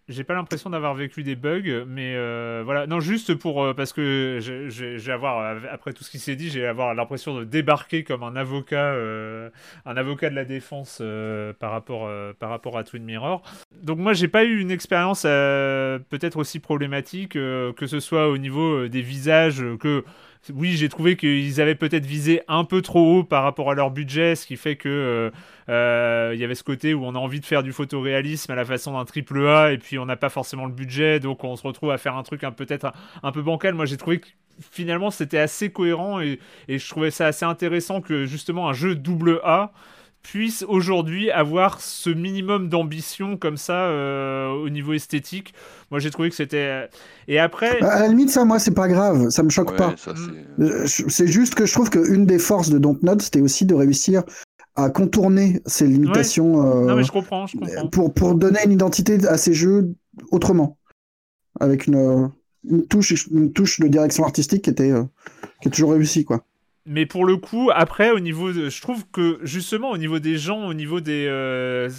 j'ai 0.08 0.24
pas 0.24 0.36
l'impression 0.36 0.70
d'avoir 0.70 0.93
vécu 0.93 1.24
des 1.24 1.36
bugs, 1.36 1.84
mais 1.88 2.14
euh, 2.16 2.62
voilà. 2.64 2.86
Non, 2.86 2.99
juste 2.99 3.34
pour 3.34 3.64
euh, 3.64 3.74
parce 3.74 3.91
que 3.91 4.38
j'ai 4.39 5.12
avoir 5.12 5.58
après 5.72 5.93
tout 5.93 6.03
ce 6.03 6.12
qui 6.12 6.20
s'est 6.20 6.36
dit, 6.36 6.49
j'ai 6.49 6.68
avoir 6.68 6.93
l'impression 6.93 7.36
de 7.36 7.43
débarquer 7.43 8.03
comme 8.03 8.22
un 8.22 8.36
avocat, 8.36 8.93
euh, 8.93 9.49
un 9.86 9.97
avocat 9.97 10.30
de 10.30 10.36
la 10.36 10.45
défense 10.45 11.01
par 11.60 11.72
rapport 11.72 12.10
par 12.38 12.49
rapport 12.49 12.78
à 12.78 12.84
Twin 12.84 13.03
Mirror. 13.03 13.41
Donc 13.82 13.97
moi, 13.97 14.14
j'ai 14.14 14.28
pas 14.28 14.43
eu 14.43 14.60
une 14.60 14.72
expérience 14.72 15.24
peut-être 15.24 16.38
aussi 16.38 16.60
problématique 16.60 17.34
que 17.34 17.88
ce 17.88 17.99
soit 17.99 18.30
au 18.30 18.38
niveau 18.38 18.88
des 18.88 19.01
visages 19.01 19.64
que 19.80 20.03
oui, 20.54 20.74
j'ai 20.74 20.89
trouvé 20.89 21.16
qu'ils 21.16 21.60
avaient 21.62 21.76
peut-être 21.76 22.06
visé 22.06 22.41
un 22.48 22.64
peu 22.64 22.82
trop 22.82 23.20
haut 23.20 23.24
par 23.24 23.43
rapport 23.43 23.72
à 23.72 23.74
leur 23.74 23.91
budget, 23.91 24.36
ce 24.36 24.46
qui 24.46 24.58
fait 24.58 24.76
que 24.76 24.89
euh, 24.89 25.32
euh, 25.70 26.32
il 26.34 26.39
y 26.39 26.43
avait 26.43 26.56
ce 26.56 26.64
côté 26.64 26.93
où 26.93 27.04
on 27.06 27.16
a 27.16 27.18
envie 27.18 27.39
de 27.39 27.46
faire 27.46 27.64
du 27.64 27.72
photoréalisme 27.72 28.52
à 28.52 28.56
la 28.56 28.66
façon 28.66 28.93
d'un 28.93 29.06
triple 29.06 29.48
A 29.48 29.72
et 29.72 29.78
puis 29.78 29.98
on 29.98 30.06
n'a 30.06 30.16
pas 30.16 30.30
forcément 30.30 30.66
le 30.66 30.72
budget, 30.72 31.20
donc 31.20 31.43
on 31.43 31.56
se 31.56 31.64
retrouve 31.64 31.91
à 31.91 31.98
faire 31.98 32.16
un 32.16 32.24
truc 32.24 32.43
un 32.43 32.52
peut-être 32.52 32.93
un, 33.24 33.32
peu 33.32 33.41
bancal. 33.41 33.74
Moi, 33.74 33.86
j'ai 33.86 33.98
trouvé 33.98 34.20
que 34.20 34.28
finalement 34.72 35.10
c'était 35.10 35.39
assez 35.39 35.72
cohérent 35.72 36.22
et, 36.22 36.39
je 36.70 36.89
trouvais 36.89 37.12
ça 37.12 37.28
assez 37.28 37.46
intéressant 37.46 38.02
que 38.02 38.26
justement 38.26 38.70
un 38.70 38.74
jeu 38.74 38.96
double 38.96 39.39
A 39.43 39.72
puisse 40.26 40.66
aujourd'hui 40.68 41.30
avoir 41.30 41.82
ce 41.82 42.10
minimum 42.10 42.68
d'ambition 42.68 43.38
comme 43.38 43.58
ça 43.58 43.86
euh, 43.86 44.50
au 44.50 44.70
niveau 44.70 44.94
esthétique. 44.94 45.54
Moi, 45.92 46.00
j'ai 46.00 46.10
trouvé 46.10 46.30
que 46.30 46.36
c'était. 46.36 46.58
Euh, 46.58 46.88
et 47.28 47.38
après. 47.38 47.80
À 47.82 48.00
la 48.02 48.08
limite, 48.08 48.32
ça, 48.32 48.44
moi, 48.44 48.58
c'est 48.58 48.74
pas 48.74 48.88
grave, 48.88 49.30
ça 49.30 49.44
me 49.44 49.50
choque 49.50 49.78
pas. 49.78 49.94
Euh, 50.60 50.86
c'est 50.88 51.28
juste 51.28 51.54
que 51.54 51.68
je 51.68 51.74
trouve 51.74 51.92
qu'une 51.92 52.26
des 52.26 52.40
forces 52.40 52.70
de 52.70 52.80
Dontnod, 52.80 53.22
c'était 53.22 53.42
aussi 53.42 53.66
de 53.66 53.76
réussir 53.76 54.24
à 54.76 54.90
contourner 54.90 55.62
ces 55.68 55.86
limitations. 55.86 56.84
non, 56.84 56.96
mais 56.96 57.04
je 57.04 57.12
comprends, 57.12 57.46
je 57.46 57.58
comprends. 57.58 57.88
Pour, 57.90 58.14
pour 58.14 58.36
donner 58.36 58.60
une 58.66 58.72
identité 58.72 59.26
à 59.28 59.38
ces 59.38 59.54
jeux 59.54 59.94
autrement. 60.32 60.78
Avec 61.60 61.88
une, 61.88 62.32
une 62.70 62.86
touche, 62.88 63.28
une 63.32 63.54
touche 63.54 63.80
de 63.80 63.88
direction 63.88 64.26
artistique 64.26 64.64
qui 64.64 64.70
était 64.72 64.92
qui 65.62 65.70
est 65.70 65.72
toujours 65.72 65.92
réussie, 65.92 66.26
quoi 66.26 66.44
mais 66.86 67.06
pour 67.06 67.26
le 67.26 67.38
coup, 67.38 67.72
après, 67.74 68.12
au 68.12 68.20
niveau, 68.20 68.52
de, 68.52 68.70
je 68.70 68.82
trouve 68.82 69.06
que 69.12 69.40
justement 69.42 69.90
au 69.90 69.98
niveau 69.98 70.20
des 70.20 70.38
gens, 70.38 70.68
au 70.68 70.74
niveau 70.74 71.00
des, 71.02 71.26
euh, 71.28 71.90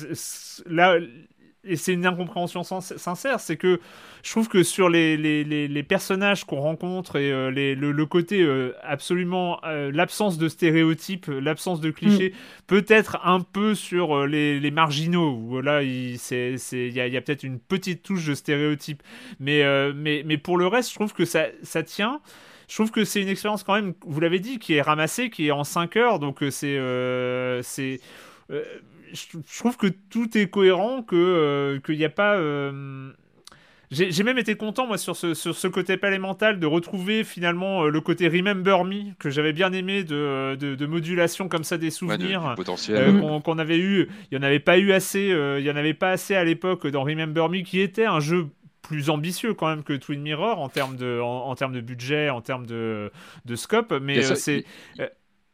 là, 0.66 0.96
et 1.64 1.74
c'est 1.74 1.92
une 1.92 2.06
incompréhension 2.06 2.62
sincère, 2.62 3.40
c'est 3.40 3.56
que 3.56 3.80
je 4.22 4.30
trouve 4.30 4.48
que 4.48 4.62
sur 4.62 4.88
les, 4.88 5.16
les, 5.16 5.42
les, 5.42 5.82
personnages 5.82 6.44
qu'on 6.44 6.60
rencontre 6.60 7.16
et 7.16 7.32
euh, 7.32 7.50
le, 7.50 7.74
le, 7.74 8.06
côté 8.06 8.40
euh, 8.42 8.72
absolument 8.84 9.60
l'absence 9.64 10.38
de 10.38 10.48
stéréotypes, 10.48 11.26
l'absence 11.26 11.80
de 11.80 11.90
clichés, 11.90 12.30
mm. 12.30 12.62
peut-être 12.68 13.18
un 13.24 13.40
peu 13.40 13.74
sur 13.74 14.28
les, 14.28 14.70
marginaux 14.70 15.32
où 15.32 15.60
là 15.60 15.82
il 15.82 16.14
y 16.14 17.00
a, 17.00 17.08
y 17.08 17.16
a 17.16 17.20
peut-être 17.20 17.42
une 17.42 17.58
petite 17.58 18.04
touche 18.04 18.26
de 18.26 18.34
stéréotype, 18.34 19.02
mais, 19.40 19.64
mais, 19.92 20.22
mais 20.24 20.38
pour 20.38 20.58
le 20.58 20.68
reste, 20.68 20.90
je 20.90 20.94
trouve 20.94 21.12
que 21.12 21.24
ça, 21.24 21.46
ça 21.64 21.82
tient 21.82 22.20
je 22.68 22.74
trouve 22.74 22.90
que 22.90 23.04
c'est 23.04 23.22
une 23.22 23.28
expérience 23.28 23.62
quand 23.62 23.74
même, 23.74 23.94
vous 24.04 24.20
l'avez 24.20 24.40
dit, 24.40 24.58
qui 24.58 24.74
est 24.74 24.82
ramassée, 24.82 25.30
qui 25.30 25.46
est 25.46 25.52
en 25.52 25.64
5 25.64 25.96
heures, 25.96 26.18
donc 26.18 26.42
euh, 26.42 26.50
c'est... 26.50 26.76
Euh, 26.78 27.62
c'est 27.62 28.00
euh, 28.50 28.62
je 29.12 29.58
trouve 29.58 29.76
que 29.76 29.86
tout 29.86 30.36
est 30.36 30.48
cohérent, 30.48 31.02
que 31.02 31.80
qu'il 31.86 31.96
n'y 31.96 32.04
a 32.04 32.10
pas... 32.10 32.36
J'ai 33.92 34.24
même 34.24 34.36
été 34.36 34.56
content, 34.56 34.88
moi, 34.88 34.98
sur 34.98 35.14
ce, 35.14 35.32
sur 35.32 35.54
ce 35.54 35.68
côté 35.68 35.96
palais 35.96 36.18
mental, 36.18 36.58
de 36.58 36.66
retrouver 36.66 37.22
finalement 37.22 37.84
le 37.84 38.00
côté 38.00 38.26
Remember 38.26 38.84
Me, 38.84 39.14
que 39.20 39.30
j'avais 39.30 39.52
bien 39.52 39.72
aimé, 39.72 40.02
de, 40.02 40.56
de, 40.56 40.86
modulation 40.86 41.48
comme 41.48 41.62
ça 41.62 41.78
des 41.78 41.90
souvenirs 41.90 42.56
qu'on 43.44 43.58
avait 43.58 43.78
eu. 43.78 44.08
Il 44.30 44.38
n'y 44.38 44.44
en 44.44 44.46
avait 44.46 44.58
pas 44.58 44.76
eu 44.76 44.90
assez, 44.90 45.28
il 45.28 45.64
y 45.64 45.70
en 45.70 45.76
avait 45.76 45.94
pas 45.94 46.10
assez 46.10 46.34
à 46.34 46.42
l'époque 46.42 46.88
dans 46.88 47.04
Remember 47.04 47.48
Me, 47.48 47.60
qui 47.60 47.80
était 47.80 48.06
un 48.06 48.18
jeu 48.18 48.48
plus 48.86 49.10
ambitieux 49.10 49.54
quand 49.54 49.68
même 49.68 49.82
que 49.82 49.92
Twin 49.92 50.20
Mirror 50.20 50.60
en 50.60 50.68
termes 50.68 50.96
de, 50.96 51.20
en, 51.20 51.54
termes 51.54 51.72
de 51.72 51.80
budget, 51.80 52.30
en 52.30 52.40
termes 52.40 52.66
de, 52.66 53.10
de 53.44 53.56
scope, 53.56 53.92
mais 54.00 54.22
c'est. 54.22 54.64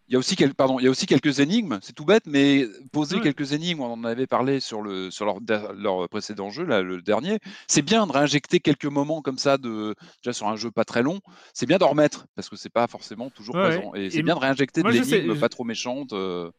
Il 0.08 0.12
y, 0.12 0.16
a 0.16 0.18
aussi 0.18 0.36
pardon, 0.54 0.78
il 0.78 0.84
y 0.84 0.88
a 0.88 0.90
aussi 0.90 1.06
quelques 1.06 1.40
énigmes, 1.40 1.78
c'est 1.80 1.94
tout 1.94 2.04
bête, 2.04 2.24
mais 2.26 2.66
poser 2.92 3.20
quelques 3.20 3.52
énigmes, 3.52 3.80
on 3.80 3.92
en 3.92 4.04
avait 4.04 4.26
parlé 4.26 4.60
sur, 4.60 4.82
le, 4.82 5.10
sur 5.10 5.24
leur, 5.24 5.38
leur 5.74 6.06
précédent 6.10 6.50
jeu, 6.50 6.64
là, 6.64 6.82
le 6.82 7.00
dernier, 7.00 7.38
c'est 7.66 7.80
bien 7.80 8.06
de 8.06 8.12
réinjecter 8.12 8.60
quelques 8.60 8.84
moments 8.84 9.22
comme 9.22 9.38
ça, 9.38 9.56
de, 9.56 9.94
déjà 10.22 10.34
sur 10.34 10.48
un 10.48 10.56
jeu 10.56 10.70
pas 10.70 10.84
très 10.84 11.02
long, 11.02 11.20
c'est 11.54 11.64
bien 11.64 11.78
d'en 11.78 11.88
remettre, 11.88 12.26
parce 12.34 12.50
que 12.50 12.56
c'est 12.56 12.68
pas 12.68 12.86
forcément 12.88 13.30
toujours 13.30 13.54
présent. 13.54 13.94
Et 13.94 14.10
c'est 14.10 14.22
bien 14.22 14.34
de 14.34 14.40
réinjecter 14.40 14.82
des 14.82 15.14
énigmes 15.14 15.38
pas 15.38 15.48
trop 15.48 15.64
méchantes. 15.64 16.12
Euh, 16.12 16.50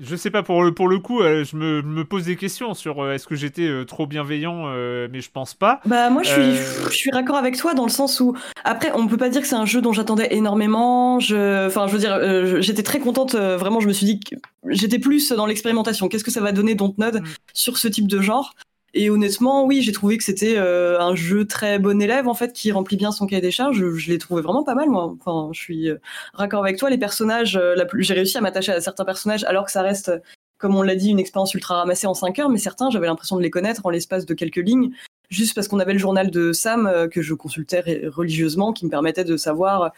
je 0.00 0.16
sais 0.16 0.30
pas, 0.30 0.42
pour 0.42 0.62
le, 0.62 0.72
pour 0.72 0.88
le 0.88 0.98
coup, 0.98 1.20
euh, 1.20 1.44
je 1.44 1.56
me, 1.56 1.82
me, 1.82 2.04
pose 2.06 2.24
des 2.24 2.36
questions 2.36 2.72
sur 2.72 3.02
euh, 3.02 3.12
est-ce 3.12 3.26
que 3.26 3.36
j'étais 3.36 3.68
euh, 3.68 3.84
trop 3.84 4.06
bienveillant, 4.06 4.66
mais 5.10 5.20
je 5.20 5.30
pense 5.30 5.54
pas. 5.54 5.80
Bah, 5.84 6.08
moi, 6.08 6.22
je 6.22 6.30
suis, 6.30 6.56
je 6.90 6.96
suis 6.96 7.10
raccord 7.10 7.36
avec 7.36 7.56
toi 7.56 7.74
dans 7.74 7.84
le 7.84 7.90
sens 7.90 8.18
où, 8.20 8.34
après, 8.64 8.90
on 8.94 9.06
peut 9.06 9.18
pas 9.18 9.28
dire 9.28 9.42
que 9.42 9.46
c'est 9.46 9.56
un 9.56 9.66
jeu 9.66 9.82
dont 9.82 9.92
j'attendais 9.92 10.28
énormément. 10.30 11.20
Je, 11.20 11.66
enfin, 11.66 11.86
je 11.86 11.92
veux 11.92 11.98
dire, 11.98 12.62
j'étais 12.62 12.82
très 12.82 12.98
contente, 12.98 13.34
vraiment, 13.34 13.80
je 13.80 13.88
me 13.88 13.92
suis 13.92 14.06
dit 14.06 14.20
que 14.20 14.36
j'étais 14.68 14.98
plus 14.98 15.32
dans 15.32 15.46
l'expérimentation. 15.46 16.08
Qu'est-ce 16.08 16.24
que 16.24 16.30
ça 16.30 16.40
va 16.40 16.52
donner 16.52 16.74
Dontnod 16.74 17.20
mm. 17.20 17.24
sur 17.52 17.76
ce 17.76 17.88
type 17.88 18.08
de 18.08 18.20
genre? 18.20 18.54
Et 18.92 19.08
honnêtement, 19.08 19.64
oui, 19.66 19.82
j'ai 19.82 19.92
trouvé 19.92 20.18
que 20.18 20.24
c'était 20.24 20.56
euh, 20.56 21.00
un 21.00 21.14
jeu 21.14 21.46
très 21.46 21.78
bon 21.78 22.02
élève 22.02 22.26
en 22.26 22.34
fait 22.34 22.52
qui 22.52 22.72
remplit 22.72 22.96
bien 22.96 23.12
son 23.12 23.26
cahier 23.26 23.40
des 23.40 23.52
charges. 23.52 23.78
Je, 23.94 24.10
l'ai 24.10 24.18
trouvé 24.18 24.42
vraiment 24.42 24.64
pas 24.64 24.74
mal 24.74 24.88
moi. 24.88 25.14
Enfin, 25.20 25.50
je 25.52 25.60
suis 25.60 25.88
euh, 25.90 25.98
raccord 26.34 26.62
avec 26.64 26.76
toi. 26.76 26.90
Les 26.90 26.98
personnages, 26.98 27.56
euh, 27.56 27.76
j'ai 27.98 28.14
réussi 28.14 28.36
à 28.36 28.40
m'attacher 28.40 28.72
à 28.72 28.80
certains 28.80 29.04
personnages 29.04 29.44
alors 29.44 29.64
que 29.64 29.70
ça 29.70 29.82
reste, 29.82 30.12
comme 30.58 30.74
on 30.74 30.82
l'a 30.82 30.96
dit, 30.96 31.10
une 31.10 31.20
expérience 31.20 31.54
ultra 31.54 31.76
ramassée 31.76 32.08
en 32.08 32.14
5 32.14 32.38
heures. 32.40 32.48
Mais 32.48 32.58
certains, 32.58 32.90
j'avais 32.90 33.06
l'impression 33.06 33.36
de 33.36 33.42
les 33.42 33.50
connaître 33.50 33.86
en 33.86 33.90
l'espace 33.90 34.26
de 34.26 34.34
quelques 34.34 34.56
lignes, 34.56 34.90
juste 35.28 35.54
parce 35.54 35.68
qu'on 35.68 35.78
avait 35.78 35.92
le 35.92 36.00
journal 36.00 36.30
de 36.30 36.52
Sam 36.52 37.08
que 37.12 37.22
je 37.22 37.34
consultais 37.34 38.08
religieusement, 38.08 38.72
qui 38.72 38.86
me 38.86 38.90
permettait 38.90 39.24
de 39.24 39.36
savoir 39.36 39.92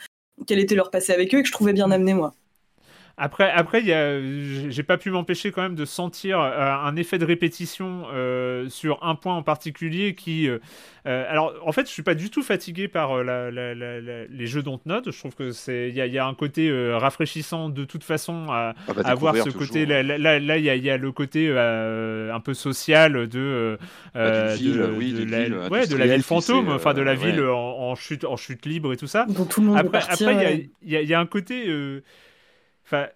quel 0.47 0.59
était 0.59 0.75
leur 0.75 0.91
passé 0.91 1.15
avec 1.15 1.35
eux 1.35 1.39
et 1.39 1.43
que 1.43 1.49
je 1.49 1.53
trouvais 1.53 1.73
bien 1.73 1.91
amené 1.91 2.13
moi. 2.13 2.35
Après, 3.25 3.53
après, 3.53 3.85
j'ai 3.85 4.83
pas 4.83 4.99
pu 4.99 5.13
m'empêcher 5.13 5.53
quand 5.53 5.63
même 5.63 5.77
de 5.77 5.85
sentir 5.85 6.41
euh, 6.41 6.73
un 6.73 6.97
effet 6.97 7.19
de 7.19 7.25
répétition 7.25 8.03
euh, 8.13 8.69
sur 8.69 8.99
un 9.05 9.15
point 9.15 9.37
en 9.37 9.45
particulier 9.45 10.17
qui. 10.17 10.49
Euh, 10.49 10.59
alors, 11.05 11.55
en 11.65 11.71
fait, 11.71 11.87
je 11.87 11.93
suis 11.93 12.03
pas 12.03 12.17
du 12.17 12.31
tout 12.31 12.43
fatigué 12.43 12.89
par 12.89 13.23
les 13.23 14.47
jeux 14.47 14.65
Dontnod. 14.65 15.09
Je 15.09 15.17
trouve 15.17 15.37
que 15.37 15.53
c'est, 15.53 15.91
il 15.91 15.95
y, 15.95 16.19
a 16.19 16.27
un 16.27 16.35
côté 16.35 16.69
rafraîchissant 16.95 17.69
de 17.69 17.85
toute 17.85 18.03
façon 18.03 18.47
à, 18.51 18.75
ah 18.89 18.93
bah, 18.93 19.15
voir 19.15 19.37
ce 19.37 19.51
côté. 19.51 19.87
Là, 19.87 20.03
là, 20.03 20.59
il 20.59 20.65
y, 20.65 20.91
a 20.91 20.97
le 20.97 21.13
côté 21.13 21.49
un 21.49 22.41
peu 22.41 22.55
social 22.55 23.29
de. 23.29 23.79
Bah, 24.15 24.57
ville, 24.57 24.83
oui, 24.99 25.13
de, 25.13 25.25
la, 25.31 25.69
ouais, 25.69 25.87
de 25.87 25.95
la 25.95 26.09
ville 26.09 26.25
fantôme, 26.25 26.71
enfin 26.71 26.93
de 26.93 27.03
la 27.03 27.15
ville 27.15 27.41
en, 27.41 27.95
chute, 27.95 28.25
en 28.25 28.37
chute 28.37 28.67
libre 28.67 28.93
et 28.93 28.97
tout 28.97 29.07
ça. 29.07 29.27
tout 29.49 29.61
le 29.61 29.69
monde 29.69 29.79
après, 29.79 30.03
après, 30.09 30.69
il 30.83 30.93
y, 30.93 31.05
y, 31.05 31.15
a 31.15 31.21
un 31.21 31.27
côté 31.27 31.69
Enfin, 32.85 33.09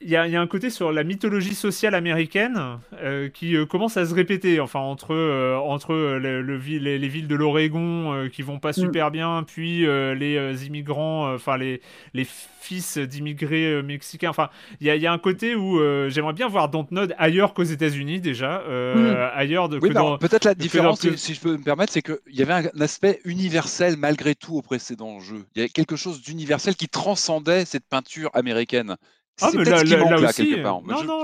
il 0.00 0.10
y, 0.10 0.16
a 0.16 0.40
un 0.40 0.46
côté 0.46 0.70
sur 0.70 0.92
la 0.92 1.02
mythologie 1.02 1.56
sociale 1.56 1.96
américaine 1.96 2.78
euh, 3.02 3.28
qui 3.28 3.56
euh, 3.56 3.66
commence 3.66 3.96
à 3.96 4.06
se 4.06 4.14
répéter, 4.14 4.60
enfin 4.60 4.78
entre 4.78 5.12
euh, 5.12 5.56
entre 5.56 5.92
le, 5.92 6.40
les, 6.40 7.08
villes 7.08 7.26
de 7.26 7.34
l'Oregon 7.34 8.28
qui 8.32 8.42
vont 8.42 8.60
pas 8.60 8.70
mm. 8.70 8.74
super 8.74 9.10
bien, 9.10 9.44
puis 9.44 9.80
les 9.80 10.66
immigrants, 10.66 11.34
enfin 11.34 11.56
les 11.56 11.80
les 12.14 12.26
fils 12.60 12.98
d'immigrés 12.98 13.82
mexicains. 13.82 14.30
Enfin, 14.30 14.50
il 14.80 14.86
y, 14.86 14.98
y, 14.98 15.06
a 15.06 15.12
un 15.12 15.18
côté 15.18 15.56
où 15.56 15.80
j'aimerais 16.08 16.32
bien 16.32 16.46
voir 16.46 16.68
Dontnod 16.68 17.14
ailleurs 17.18 17.52
qu'aux 17.52 17.64
États-Unis 17.64 18.20
déjà, 18.20 18.62
mm. 18.68 19.30
ailleurs 19.34 19.68
de. 19.68 19.80
Oui, 19.82 19.90
peut-être 20.20 20.44
la 20.44 20.54
différence, 20.54 21.00
si 21.16 21.34
je 21.34 21.40
peux 21.40 21.56
me 21.56 21.62
permettre, 21.62 21.92
c'est 21.92 22.02
qu'il 22.02 22.18
y 22.28 22.42
avait 22.42 22.68
un 22.68 22.80
aspect 22.80 23.20
universel 23.24 23.96
malgré 23.96 24.36
tout 24.36 24.56
au 24.56 24.62
précédent 24.62 25.18
jeu. 25.18 25.44
Il 25.56 25.58
y 25.58 25.62
avait 25.62 25.70
quelque 25.70 25.96
chose 25.96 26.22
d'universel 26.22 26.76
qui 26.76 26.88
transcendait 26.88 27.64
cette 27.64 27.84
peinture 27.84 28.30
américaine. 28.34 28.96
Ah, 29.40 29.50
mais 29.54 29.64
là, 29.64 29.82
là, 29.82 30.20
aussi, 30.20 30.56
non, 30.60 30.82
non, 31.04 31.22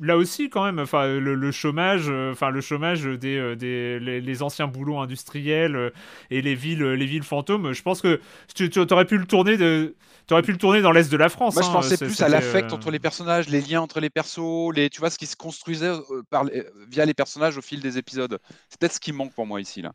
là, 0.00 0.16
aussi 0.16 0.50
quand 0.50 0.64
même, 0.64 0.78
enfin, 0.78 1.06
le, 1.06 1.50
chômage, 1.52 2.04
euh, 2.08 2.32
enfin, 2.32 2.50
le 2.50 2.60
chômage 2.60 3.04
des, 3.04 3.36
euh, 3.36 3.56
des 3.56 3.98
les, 3.98 4.42
anciens 4.42 4.66
boulots 4.66 4.98
industriels 4.98 5.76
euh, 5.76 5.90
et 6.30 6.42
les 6.42 6.54
villes, 6.54 6.82
les 6.84 7.06
villes 7.06 7.22
fantômes. 7.22 7.72
Je 7.72 7.82
pense 7.82 8.00
que 8.00 8.20
tu, 8.54 8.68
tu 8.68 8.80
aurais 8.80 9.06
pu 9.06 9.18
le 9.18 9.26
tourner 9.26 9.56
de, 9.56 9.94
aurais 10.30 10.42
pu 10.42 10.52
le 10.52 10.58
tourner 10.58 10.82
dans 10.82 10.92
l'est 10.92 11.10
de 11.10 11.16
la 11.16 11.28
France. 11.28 11.54
Moi, 11.54 11.62
je 11.62 11.68
hein, 11.68 11.72
pensais 11.72 11.96
plus 11.96 12.20
à 12.20 12.28
l'affect 12.28 12.72
entre 12.72 12.90
les 12.90 12.98
personnages, 12.98 13.48
les 13.48 13.60
liens 13.60 13.80
entre 13.80 14.00
les 14.00 14.10
persos, 14.10 14.72
les, 14.74 14.90
tu 14.90 15.00
vois, 15.00 15.10
ce 15.10 15.18
qui 15.18 15.26
se 15.26 15.36
construisait 15.36 15.92
par, 16.30 16.44
via 16.90 17.04
les 17.04 17.14
personnages 17.14 17.56
au 17.56 17.62
fil 17.62 17.80
des 17.80 17.98
épisodes. 17.98 18.38
C'est 18.68 18.78
peut-être 18.80 18.94
ce 18.94 19.00
qui 19.00 19.12
manque 19.12 19.32
pour 19.32 19.46
moi 19.46 19.60
ici 19.60 19.82
là. 19.82 19.92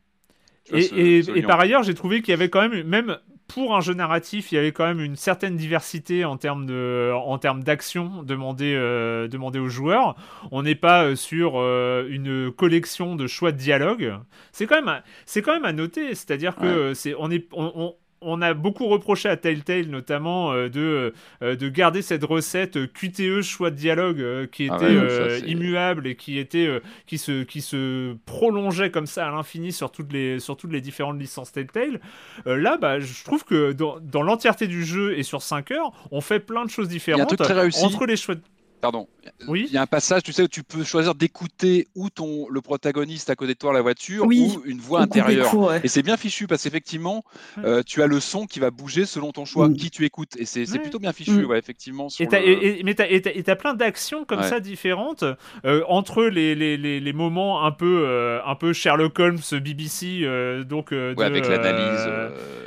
et, 0.71 1.19
et, 1.19 1.41
par 1.43 1.59
ailleurs, 1.59 1.83
j'ai 1.83 1.93
trouvé 1.93 2.21
qu'il 2.21 2.31
y 2.31 2.33
avait 2.33 2.49
quand 2.49 2.67
même, 2.67 2.83
même 2.83 3.17
pour 3.49 3.75
un 3.75 3.81
jeu 3.81 3.95
narratif, 3.95 4.51
il 4.51 4.55
y 4.55 4.57
avait 4.59 4.71
quand 4.71 4.85
même 4.85 5.01
une 5.01 5.15
certaine 5.15 5.57
diversité 5.57 6.23
en 6.23 6.37
termes 6.37 6.67
de, 6.67 7.11
en 7.13 7.37
termes 7.39 7.63
d'action 7.63 8.23
demandée, 8.23 8.75
euh, 8.77 9.27
aux 9.29 9.69
joueurs. 9.69 10.15
On 10.51 10.61
n'est 10.61 10.75
pas 10.75 11.03
euh, 11.03 11.15
sur 11.15 11.53
euh, 11.55 12.07
une 12.09 12.51
collection 12.51 13.15
de 13.15 13.25
choix 13.25 13.51
de 13.51 13.57
dialogue. 13.57 14.13
C'est 14.51 14.67
quand 14.67 14.81
même, 14.81 15.01
c'est 15.25 15.41
quand 15.41 15.53
même 15.53 15.65
à 15.65 15.73
noter. 15.73 16.13
C'est-à-dire 16.13 16.55
que 16.55 16.93
c'est, 16.93 17.15
on 17.17 17.31
est, 17.31 17.47
on, 17.51 17.71
on 17.75 17.95
a 18.41 18.53
beaucoup 18.53 18.87
reproché 18.87 19.29
à 19.29 19.37
Telltale 19.37 19.87
notamment 19.87 20.51
euh, 20.51 20.69
de, 20.69 21.13
euh, 21.41 21.55
de 21.55 21.69
garder 21.69 22.01
cette 22.01 22.23
recette 22.23 22.77
euh, 22.77 22.87
QTE 22.87 23.41
choix 23.41 23.71
de 23.71 23.75
dialogue 23.75 24.47
qui 24.51 24.69
ah 24.69 24.75
était 24.75 25.39
immuable 25.49 26.07
et 26.07 26.15
qui 26.15 26.37
était 26.37 26.69
qui 27.05 27.17
se 27.17 27.43
qui 27.43 27.61
se 27.61 28.15
prolongeait 28.25 28.91
comme 28.91 29.07
ça 29.07 29.27
à 29.27 29.31
l'infini 29.31 29.71
sur 29.71 29.91
toutes 29.91 30.11
les 30.13 30.39
sur 30.39 30.57
toutes 30.57 30.71
les 30.71 30.81
différentes 30.81 31.19
licences 31.19 31.51
Telltale. 31.51 31.99
là 32.45 32.77
bah 32.77 32.99
je 32.99 33.23
trouve 33.23 33.43
que 33.43 33.71
dans, 33.71 33.99
dans 33.99 34.23
l'entièreté 34.23 34.67
du 34.67 34.83
jeu 34.83 35.17
et 35.17 35.23
sur 35.23 35.41
5 35.41 35.71
heures, 35.71 35.91
on 36.11 36.21
fait 36.21 36.39
plein 36.39 36.65
de 36.65 36.69
choses 36.69 36.87
différentes 36.87 37.31
entre 37.41 38.05
les 38.05 38.17
choix 38.17 38.35
de... 38.35 38.41
Pardon. 38.81 39.07
Oui. 39.47 39.65
Il 39.67 39.73
y 39.73 39.77
a 39.77 39.81
un 39.81 39.87
passage, 39.87 40.23
tu 40.23 40.31
sais, 40.31 40.43
où 40.43 40.47
tu 40.47 40.63
peux 40.63 40.83
choisir 40.83 41.15
d'écouter 41.15 41.87
ou 41.95 42.09
ton 42.09 42.47
le 42.49 42.61
protagoniste 42.61 43.29
à 43.29 43.35
côté 43.35 43.53
de 43.53 43.57
toi 43.57 43.73
la 43.73 43.81
voiture 43.81 44.25
ou 44.25 44.61
une 44.65 44.79
voix 44.79 45.01
intérieure. 45.01 45.53
Et 45.83 45.87
c'est 45.87 46.01
bien 46.01 46.17
fichu 46.17 46.47
parce 46.47 46.63
qu'effectivement, 46.63 47.23
euh, 47.63 47.83
tu 47.85 48.01
as 48.01 48.07
le 48.07 48.19
son 48.19 48.45
qui 48.45 48.59
va 48.59 48.71
bouger 48.71 49.05
selon 49.05 49.31
ton 49.31 49.45
choix, 49.45 49.69
mm. 49.69 49.75
qui 49.75 49.91
tu 49.91 50.05
écoutes. 50.05 50.35
Et 50.37 50.45
c'est 50.45 50.65
plutôt 50.79 50.99
bien 50.99 51.13
fichu, 51.13 51.43
mm. 51.43 51.45
ouais, 51.45 51.59
effectivement. 51.59 52.07
et, 52.19 52.81
mais 52.83 52.95
tu 52.95 53.51
as, 53.51 53.55
plein 53.55 53.73
d'actions 53.73 54.25
comme 54.25 54.43
ça 54.43 54.59
différentes 54.59 55.23
euh, 55.65 55.83
entre 55.87 56.23
les, 56.23 56.55
les, 56.55 56.77
les, 56.77 57.13
moments 57.13 57.65
un 57.65 57.71
peu, 57.71 58.03
euh, 58.05 58.39
un 58.45 58.55
peu 58.55 58.71
Sherlock 58.71 59.19
Holmes, 59.19 59.39
BBC, 59.51 60.25
donc 60.67 60.91
avec 60.91 61.47
l'analyse. 61.47 62.09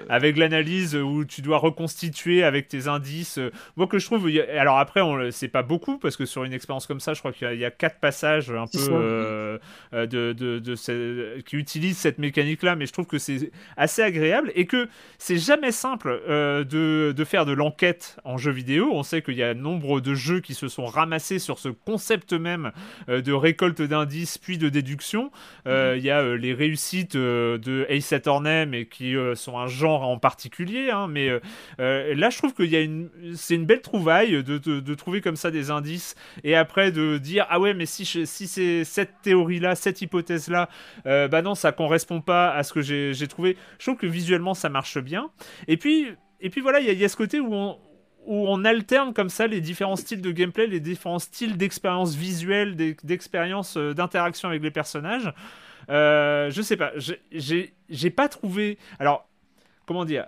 Avec 0.08 0.36
l'analyse 0.36 0.94
où 0.94 1.24
tu 1.24 1.40
dois 1.40 1.58
reconstituer 1.58 2.42
avec 2.42 2.68
tes 2.68 2.88
indices. 2.88 3.38
moi 3.76 3.86
que 3.86 3.98
je 3.98 4.04
trouve, 4.06 4.28
alors 4.58 4.78
après, 4.78 5.00
c'est 5.30 5.48
pas 5.48 5.62
beaucoup 5.62 5.98
parce 6.02 6.16
que 6.16 6.26
sur 6.26 6.44
une 6.44 6.52
expérience 6.52 6.86
comme 6.86 7.00
ça, 7.00 7.14
je 7.14 7.20
crois 7.20 7.32
qu'il 7.32 7.54
y, 7.54 7.64
a 7.64 7.70
quatre 7.70 7.98
passages 7.98 8.50
un 8.50 8.66
peu 8.66 8.78
euh, 8.90 9.58
euh, 9.94 10.06
de, 10.06 10.32
de, 10.32 11.40
qui 11.46 11.56
utilisent 11.56 11.98
cette 11.98 12.18
mécanique-là, 12.18 12.76
mais 12.76 12.86
je 12.86 12.92
trouve 12.92 13.06
que 13.06 13.18
c'est 13.18 13.50
assez 13.76 14.02
agréable 14.02 14.52
et 14.54 14.66
que 14.66 14.88
c'est 15.18 15.38
jamais 15.38 15.72
simple 15.72 16.20
euh, 16.28 16.64
de, 16.64 17.12
de, 17.16 17.24
faire 17.24 17.46
de 17.46 17.52
l'enquête 17.52 18.16
en 18.24 18.36
jeu 18.36 18.50
vidéo. 18.50 18.90
On 18.92 19.02
sait 19.02 19.22
qu'il 19.22 19.34
y 19.34 19.42
a 19.42 19.54
nombre 19.54 20.00
de 20.00 20.14
jeux 20.14 20.40
qui 20.40 20.54
se 20.54 20.68
sont 20.68 20.86
ramassés 20.86 21.38
sur 21.38 21.58
ce 21.58 21.68
concept 21.68 22.32
même 22.32 22.72
de 23.08 23.32
récolte 23.32 23.80
d'indices 23.80 24.38
puis 24.38 24.58
de 24.58 24.68
déduction. 24.68 25.30
Mhm. 25.66 25.94
Il 25.96 26.02
y 26.02 26.10
a 26.10 26.36
les 26.36 26.54
réussites 26.54 27.16
de 27.16 27.86
Ace 27.88 28.12
Attorney, 28.12 28.66
mais 28.66 28.86
qui 28.86 29.14
sont 29.34 29.58
un 29.58 29.68
genre 29.68 30.02
en 30.02 30.18
particulier. 30.18 30.90
Hein, 30.90 31.06
mais 31.08 31.28
là, 31.78 32.30
je 32.30 32.38
trouve 32.38 32.54
qu'il 32.54 32.70
y 32.70 32.76
a 32.76 32.80
une, 32.80 33.08
c'est 33.36 33.54
une 33.54 33.66
belle 33.66 33.82
trouvaille 33.82 34.42
de, 34.42 34.58
de 34.58 34.94
trouver 34.94 35.20
comme 35.20 35.36
ça 35.36 35.50
des 35.50 35.70
indices 35.70 35.91
et 36.44 36.54
après 36.54 36.92
de 36.92 37.18
dire 37.18 37.46
ah 37.50 37.60
ouais 37.60 37.74
mais 37.74 37.86
si, 37.86 38.04
si 38.04 38.46
c'est 38.46 38.84
cette 38.84 39.22
théorie 39.22 39.60
là 39.60 39.74
cette 39.74 40.02
hypothèse 40.02 40.48
là 40.48 40.68
euh, 41.06 41.28
bah 41.28 41.42
non 41.42 41.54
ça 41.54 41.72
correspond 41.72 42.20
pas 42.20 42.52
à 42.52 42.62
ce 42.62 42.72
que 42.72 42.80
j'ai 42.82 43.28
trouvé 43.28 43.56
je 43.78 43.86
trouve 43.86 43.96
que 43.96 44.06
visuellement 44.06 44.54
ça 44.54 44.68
marche 44.68 44.98
bien 44.98 45.30
et 45.68 45.76
puis 45.76 46.08
et 46.40 46.50
puis 46.50 46.60
voilà 46.60 46.80
il 46.80 46.98
y, 46.98 47.04
a 47.04 47.08
ce 47.08 47.16
côté 47.16 47.40
où 47.40 47.54
on 47.54 47.78
où 48.24 48.46
on 48.48 48.64
alterne 48.64 49.12
comme 49.12 49.28
ça 49.28 49.46
les 49.46 49.60
différents 49.60 49.96
styles 49.96 50.20
de 50.20 50.30
gameplay, 50.30 50.68
les 50.68 50.80
différents 50.80 51.18
styles 51.18 51.56
d'expérience 51.56 52.14
visuelle, 52.14 52.76
d'expérience 53.02 53.76
euh, 53.76 53.94
d'interaction 53.94 54.48
avec 54.48 54.62
les 54.62 54.70
personnages. 54.70 55.32
Euh, 55.90 56.48
je 56.50 56.62
sais 56.62 56.76
pas, 56.76 56.92
j'ai 57.32 58.10
pas 58.10 58.28
trouvé. 58.28 58.78
Alors, 59.00 59.28
comment 59.86 60.04
dire 60.04 60.26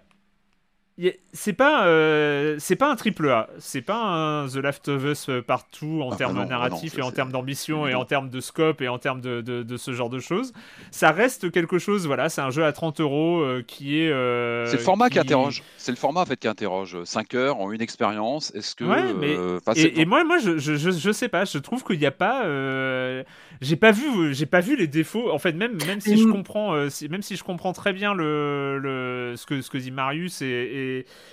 c'est 1.32 1.52
pas 1.54 1.86
euh, 1.86 2.56
c'est 2.58 2.76
pas 2.76 2.90
un 2.90 2.94
triple 2.94 3.28
A, 3.28 3.48
c'est 3.58 3.82
pas 3.82 3.96
un 3.96 4.46
The 4.46 4.56
Last 4.56 4.88
of 4.88 5.04
Us 5.04 5.28
euh, 5.28 5.42
partout 5.42 6.02
en 6.02 6.12
ah, 6.12 6.16
termes 6.16 6.36
bah 6.36 6.44
narratifs 6.44 6.96
et 6.96 7.02
en 7.02 7.10
termes 7.10 7.32
d'ambition 7.32 7.88
et 7.88 7.94
en 7.94 8.04
termes 8.04 8.30
de 8.30 8.40
scope 8.40 8.80
et 8.80 8.86
en 8.86 8.98
termes 8.98 9.20
de, 9.20 9.40
de, 9.40 9.76
ce 9.76 9.92
genre 9.92 10.08
de 10.08 10.20
choses. 10.20 10.52
Ça 10.92 11.10
reste 11.10 11.50
quelque 11.50 11.78
chose, 11.78 12.06
voilà, 12.06 12.28
c'est 12.28 12.42
un 12.42 12.50
jeu 12.50 12.64
à 12.64 12.72
30 12.72 13.00
euros 13.00 13.40
euh, 13.40 13.64
qui 13.66 13.98
est. 13.98 14.08
c'est 14.66 14.76
le 14.76 14.82
format 14.82 15.10
qui... 15.10 15.18
interroge. 15.18 15.64
C'est 15.78 15.90
le 15.90 15.96
format 15.96 16.20
en 16.20 16.26
fait 16.26 16.36
qui 16.36 16.46
interroge. 16.46 17.02
5 17.02 17.34
heures 17.34 17.60
en 17.60 17.72
une 17.72 17.82
expérience. 17.82 18.54
Est-ce 18.54 18.76
que. 18.76 18.84
Ouais, 18.84 19.12
mais... 19.14 19.36
et, 19.76 20.04
moi, 20.04 20.22
moi, 20.22 20.38
je, 20.38 20.58
je, 20.58 20.76
je, 20.76 21.12
sais 21.12 21.28
pas. 21.28 21.44
Je 21.44 21.58
trouve 21.58 21.82
qu'il 21.82 21.98
n'y 21.98 22.06
a 22.06 22.12
pas. 22.12 22.44
J'ai 23.60 23.76
pas 23.76 23.90
vu, 23.90 24.32
j'ai 24.32 24.46
pas 24.46 24.60
vu 24.60 24.76
les 24.76 24.86
défauts. 24.86 25.32
En 25.32 25.38
fait, 25.38 25.52
même 25.52 25.76
même 25.86 26.00
si 26.00 26.16
je 26.16 26.28
comprends, 26.28 26.74
même 26.74 27.22
si 27.22 27.36
je 27.36 27.42
comprends 27.42 27.72
très 27.72 27.92
bien 27.92 28.14
le, 28.14 28.78
le 28.78 29.34
ce 29.36 29.46
que 29.46 29.60
ce 29.60 29.70
que 29.70 29.78
dit 29.78 29.90
Marius 29.90 30.40
et 30.42 30.44
et, 30.46 30.83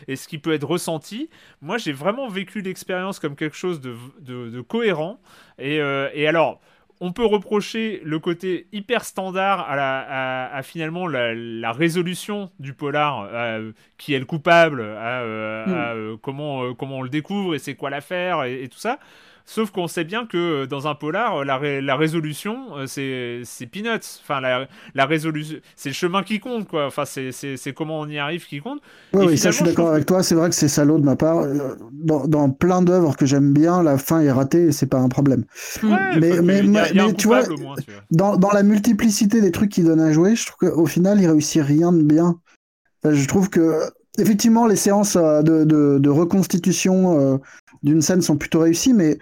ce 0.08 0.28
qui 0.28 0.38
peut 0.38 0.54
être 0.54 0.68
ressenti. 0.68 1.30
Moi, 1.62 1.78
j'ai 1.78 1.92
vraiment 1.92 2.28
vécu 2.28 2.62
l'expérience 2.62 3.20
comme 3.20 3.36
quelque 3.36 3.56
chose 3.56 3.82
de, 3.82 4.62
cohérent. 4.62 5.20
Euh, 5.60 6.10
et, 6.14 6.28
alors, 6.28 6.62
on 7.00 7.12
peut 7.12 7.26
reprocher 7.26 8.02
le 8.04 8.20
côté 8.20 8.68
hyper 8.72 9.06
standard 9.06 9.66
à, 9.68 10.62
finalement 10.64 11.08
la, 11.08 11.72
résolution 11.72 12.52
du 12.60 12.74
polar, 12.74 13.28
euh, 13.32 13.72
qui 13.98 14.14
est 14.14 14.20
le 14.20 14.26
coupable, 14.26 14.82
à, 14.82 15.22
euh, 15.22 16.14
mm. 16.14 16.18
comment, 16.20 16.74
comment 16.74 17.00
on 17.00 17.02
le 17.02 17.10
découvre 17.10 17.56
et 17.56 17.60
c'est 17.60 17.76
quoi 17.76 17.90
l'affaire 17.90 18.44
et, 18.44 18.68
tout 18.68 18.80
ça. 18.80 19.00
Sauf 19.46 19.72
qu'on 19.72 19.88
sait 19.88 20.04
bien 20.04 20.26
que 20.26 20.38
euh, 20.38 20.68
dans 20.68 20.88
un 20.88 20.96
polar, 20.96 21.38
euh, 21.38 21.44
la, 21.44 21.82
la 21.82 21.96
résolution, 21.96 22.78
euh, 22.78 22.86
c'est, 22.88 23.66
peanuts. 23.66 24.20
Enfin, 24.22 24.40
la, 24.40 24.68
la 24.94 25.06
résolution, 25.06 25.58
c'est 25.76 25.90
le 25.90 25.96
chemin 25.96 26.24
qui 26.24 26.40
compte, 26.40 26.68
quoi. 26.68 26.86
Enfin, 26.88 27.04
c'est, 27.06 27.74
comment 27.76 28.00
on 28.00 28.08
y 28.08 28.18
arrive 28.18 28.46
qui 28.46 28.60
compte. 28.60 28.82
Oui, 29.14 29.38
ça, 29.38 29.52
je 29.52 29.58
suis 29.58 29.66
d'accord 29.66 29.90
avec 29.90 30.06
toi. 30.06 30.24
C'est 30.24 30.36
vrai 30.36 30.50
que 30.50 30.56
c'est 30.56 30.68
salaud 30.68 31.00
de 31.00 31.06
ma 31.06 31.16
part. 31.16 31.46
Dans, 31.92 32.28
dans 32.28 32.50
plein 32.50 32.82
d'œuvres 32.82 33.16
que 33.16 33.26
j'aime 33.26 33.54
bien, 33.54 33.84
la 33.84 33.98
fin 33.98 34.22
est 34.22 34.32
ratée 34.32 34.68
et 34.68 34.72
c'est 34.72 34.88
pas 34.88 35.00
un 35.00 35.10
problème. 35.10 35.46
mais, 35.84 36.42
mais, 36.42 36.64
mais, 36.64 37.14
tu, 37.14 37.28
vois, 37.28 37.42
Dans, 38.12 38.38
dans 38.38 38.52
la 38.52 38.64
multiplicité 38.64 39.42
des 39.42 39.52
trucs 39.52 39.72
qu'il 39.72 39.86
donne 39.86 40.02
à 40.02 40.12
jouer, 40.12 40.36
je 40.36 40.46
trouve 40.46 40.70
qu'au 40.70 40.86
final, 40.86 41.20
il 41.20 41.28
réussit 41.28 41.62
rien 41.64 41.92
de 41.92 42.04
bien. 42.04 42.40
je 43.04 43.28
trouve 43.28 43.50
que 43.50 43.82
effectivement, 44.18 44.68
les 44.68 44.76
séances 44.76 45.16
de, 45.16 45.64
de, 45.64 45.98
de 46.00 46.10
reconstitution 46.10 47.40
d'une 47.84 48.02
scène 48.02 48.22
sont 48.22 48.38
plutôt 48.38 48.60
réussies, 48.60 48.94
mais, 48.94 49.18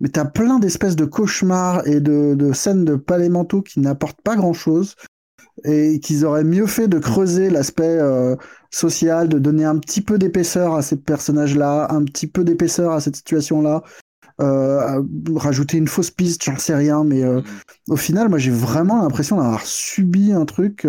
mais 0.00 0.08
tu 0.08 0.20
as 0.20 0.24
plein 0.24 0.58
d'espèces 0.58 0.96
de 0.96 1.04
cauchemars 1.04 1.86
et 1.86 2.00
de, 2.00 2.34
de 2.34 2.52
scènes 2.52 2.84
de 2.84 2.96
palais 2.96 3.28
mentaux 3.28 3.62
qui 3.62 3.80
n'apportent 3.80 4.22
pas 4.22 4.36
grand-chose 4.36 4.96
et 5.64 6.00
qu'ils 6.00 6.24
auraient 6.24 6.44
mieux 6.44 6.66
fait 6.66 6.88
de 6.88 6.98
creuser 6.98 7.48
l'aspect 7.50 7.98
euh, 7.98 8.36
social, 8.70 9.28
de 9.28 9.38
donner 9.38 9.64
un 9.64 9.78
petit 9.78 10.02
peu 10.02 10.18
d'épaisseur 10.18 10.74
à 10.74 10.82
ces 10.82 10.96
personnages-là, 10.96 11.88
un 11.90 12.04
petit 12.04 12.26
peu 12.26 12.44
d'épaisseur 12.44 12.92
à 12.92 13.00
cette 13.00 13.16
situation-là, 13.16 13.82
euh, 14.42 15.02
rajouter 15.34 15.78
une 15.78 15.88
fausse 15.88 16.10
piste, 16.10 16.44
j'en 16.44 16.58
sais 16.58 16.74
rien, 16.74 17.04
mais 17.04 17.24
euh, 17.24 17.40
mm. 17.40 17.92
au 17.92 17.96
final, 17.96 18.28
moi 18.28 18.38
j'ai 18.38 18.50
vraiment 18.50 19.00
l'impression 19.02 19.36
d'avoir 19.36 19.64
subi 19.64 20.32
un 20.32 20.44
truc 20.44 20.86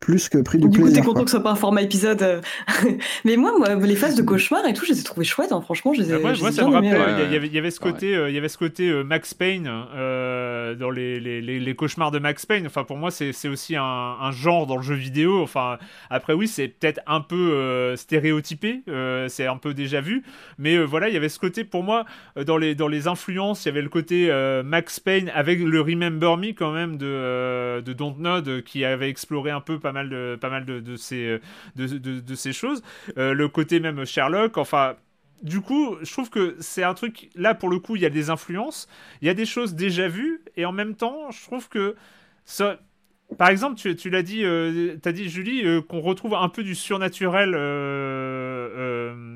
plus 0.00 0.28
que 0.28 0.38
pris 0.38 0.58
du, 0.58 0.68
du 0.68 0.78
plaisir. 0.78 0.86
Du 0.86 0.92
coup, 0.92 1.00
t'es 1.00 1.06
content 1.06 1.24
que 1.24 1.30
ce 1.30 1.36
soit 1.36 1.42
pas 1.42 1.52
un 1.52 1.56
format 1.56 1.82
épisode. 1.82 2.22
Euh. 2.22 2.40
mais 3.24 3.36
moi, 3.36 3.52
moi, 3.58 3.74
les 3.74 3.96
phases 3.96 4.14
de 4.14 4.22
cauchemar 4.22 4.66
et 4.66 4.74
tout, 4.74 4.84
je 4.84 4.92
les 4.92 5.00
ai 5.00 5.02
trouvées 5.02 5.24
chouettes. 5.24 5.52
Hein. 5.52 5.62
Franchement, 5.62 5.94
je 5.94 6.02
les 6.02 6.12
ai. 6.12 6.18
moi, 6.18 6.32
moi 6.38 6.52
ça 6.52 6.64
me 6.66 6.72
rappelle. 6.72 7.26
Il 7.32 7.54
y, 7.54 7.58
avait 7.58 7.70
ce 7.70 7.80
côté, 7.80 8.14
euh, 8.14 8.28
il 8.28 8.34
y 8.34 8.38
avait 8.38 8.48
ce 8.48 8.58
côté 8.58 8.90
euh, 8.90 9.04
Max 9.04 9.32
Payne 9.32 9.64
dans 9.64 10.90
les, 10.90 11.18
les, 11.18 11.40
les, 11.40 11.74
cauchemars 11.74 12.10
de 12.10 12.18
Max 12.18 12.44
Payne. 12.44 12.66
Enfin, 12.66 12.84
pour 12.84 12.98
moi, 12.98 13.10
c'est 13.10 13.48
aussi 13.48 13.74
un, 13.74 13.82
un, 13.82 14.30
genre 14.32 14.66
dans 14.66 14.76
le 14.76 14.82
jeu 14.82 14.94
vidéo. 14.94 15.42
Enfin, 15.42 15.78
après, 16.10 16.34
oui, 16.34 16.46
c'est 16.46 16.68
peut-être 16.68 17.00
un 17.06 17.22
peu 17.22 17.94
stéréotypé. 17.96 18.82
c'est 19.28 19.46
un 19.46 19.56
peu 19.56 19.72
déjà 19.72 20.00
vu. 20.00 20.22
Mais 20.58 20.78
voilà, 20.78 21.08
il 21.08 21.14
y 21.14 21.16
avait 21.16 21.30
ce 21.30 21.38
côté, 21.38 21.64
pour 21.64 21.82
moi, 21.82 22.04
dans 22.44 22.58
les, 22.58 22.74
dans 22.74 22.88
les 22.88 23.08
influences, 23.08 23.64
il 23.64 23.68
y 23.68 23.70
avait 23.70 23.82
le 23.82 23.88
côté 23.88 24.30
Max 24.64 25.00
Payne 25.00 25.30
avec 25.34 25.58
le 25.60 25.80
Remember 25.80 26.36
Me 26.36 26.52
quand 26.52 26.72
même 26.72 26.98
de, 26.98 27.80
de 27.80 27.92
Dontnod 27.92 28.62
qui 28.62 28.84
avait 28.84 29.08
exploré 29.08 29.50
un 29.50 29.60
peu 29.60 29.78
pas 29.86 29.92
mal 29.92 30.08
de, 30.08 30.36
pas 30.40 30.50
mal 30.50 30.64
de, 30.64 30.96
ces, 30.96 31.38
de, 31.76 31.86
de, 31.86 32.34
ces 32.34 32.52
choses. 32.52 32.82
Euh, 33.18 33.34
le 33.34 33.48
côté 33.48 33.78
même 33.78 34.04
Sherlock, 34.04 34.58
enfin, 34.58 34.96
du 35.44 35.60
coup, 35.60 35.96
je 36.02 36.10
trouve 36.10 36.28
que 36.28 36.56
c'est 36.58 36.82
un 36.82 36.94
truc, 36.94 37.30
là 37.36 37.54
pour 37.54 37.68
le 37.68 37.78
coup, 37.78 37.94
il 37.94 38.02
y 38.02 38.06
a 38.06 38.10
des 38.10 38.28
influences, 38.28 38.88
il 39.22 39.28
y 39.28 39.30
a 39.30 39.34
des 39.34 39.46
choses 39.46 39.76
déjà 39.76 40.08
vues, 40.08 40.42
et 40.56 40.64
en 40.64 40.72
même 40.72 40.96
temps, 40.96 41.30
je 41.30 41.40
trouve 41.44 41.68
que 41.68 41.94
ça. 42.44 42.80
Par 43.38 43.48
exemple, 43.48 43.76
tu, 43.76 43.94
tu 43.94 44.10
l'as 44.10 44.22
dit, 44.22 44.44
euh, 44.44 44.96
dit 44.96 45.28
Julie, 45.28 45.64
euh, 45.64 45.80
qu'on 45.80 46.00
retrouve 46.00 46.34
un 46.34 46.48
peu 46.48 46.64
du 46.64 46.74
surnaturel 46.74 47.52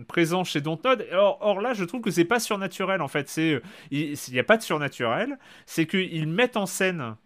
présent 0.06 0.42
chez 0.42 0.60
Dontnod. 0.60 1.06
Or, 1.12 1.38
or, 1.40 1.60
là, 1.60 1.74
je 1.74 1.84
trouve 1.84 2.00
que 2.00 2.10
c'est 2.10 2.24
pas 2.24 2.40
surnaturel 2.40 3.02
en 3.02 3.08
fait. 3.08 3.28
C'est, 3.28 3.60
il 3.92 4.16
n'y 4.32 4.38
a 4.38 4.44
pas 4.44 4.56
de 4.56 4.62
surnaturel. 4.62 5.38
C'est 5.66 5.86
qu'ils 5.86 6.28
mettent 6.28 6.56
en 6.56 6.66
scène 6.66 7.16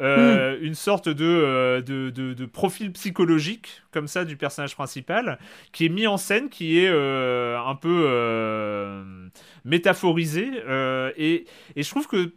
euh, 0.00 0.58
une 0.60 0.74
sorte 0.74 1.06
euh, 1.06 1.80
de, 1.80 2.10
de, 2.10 2.46
profil 2.46 2.90
psychologique 2.92 3.82
comme 3.92 4.08
ça 4.08 4.24
du 4.24 4.36
personnage 4.36 4.74
principal 4.74 5.38
qui 5.70 5.86
est 5.86 5.88
mis 5.88 6.08
en 6.08 6.16
scène, 6.16 6.48
qui 6.48 6.80
est 6.80 6.88
euh, 6.90 7.56
un 7.60 7.76
peu 7.76 9.04
métaphorisé 9.64 10.50
et, 11.16 11.46
et, 11.76 11.82
je 11.82 11.88
trouve 11.88 12.08
que 12.08 12.32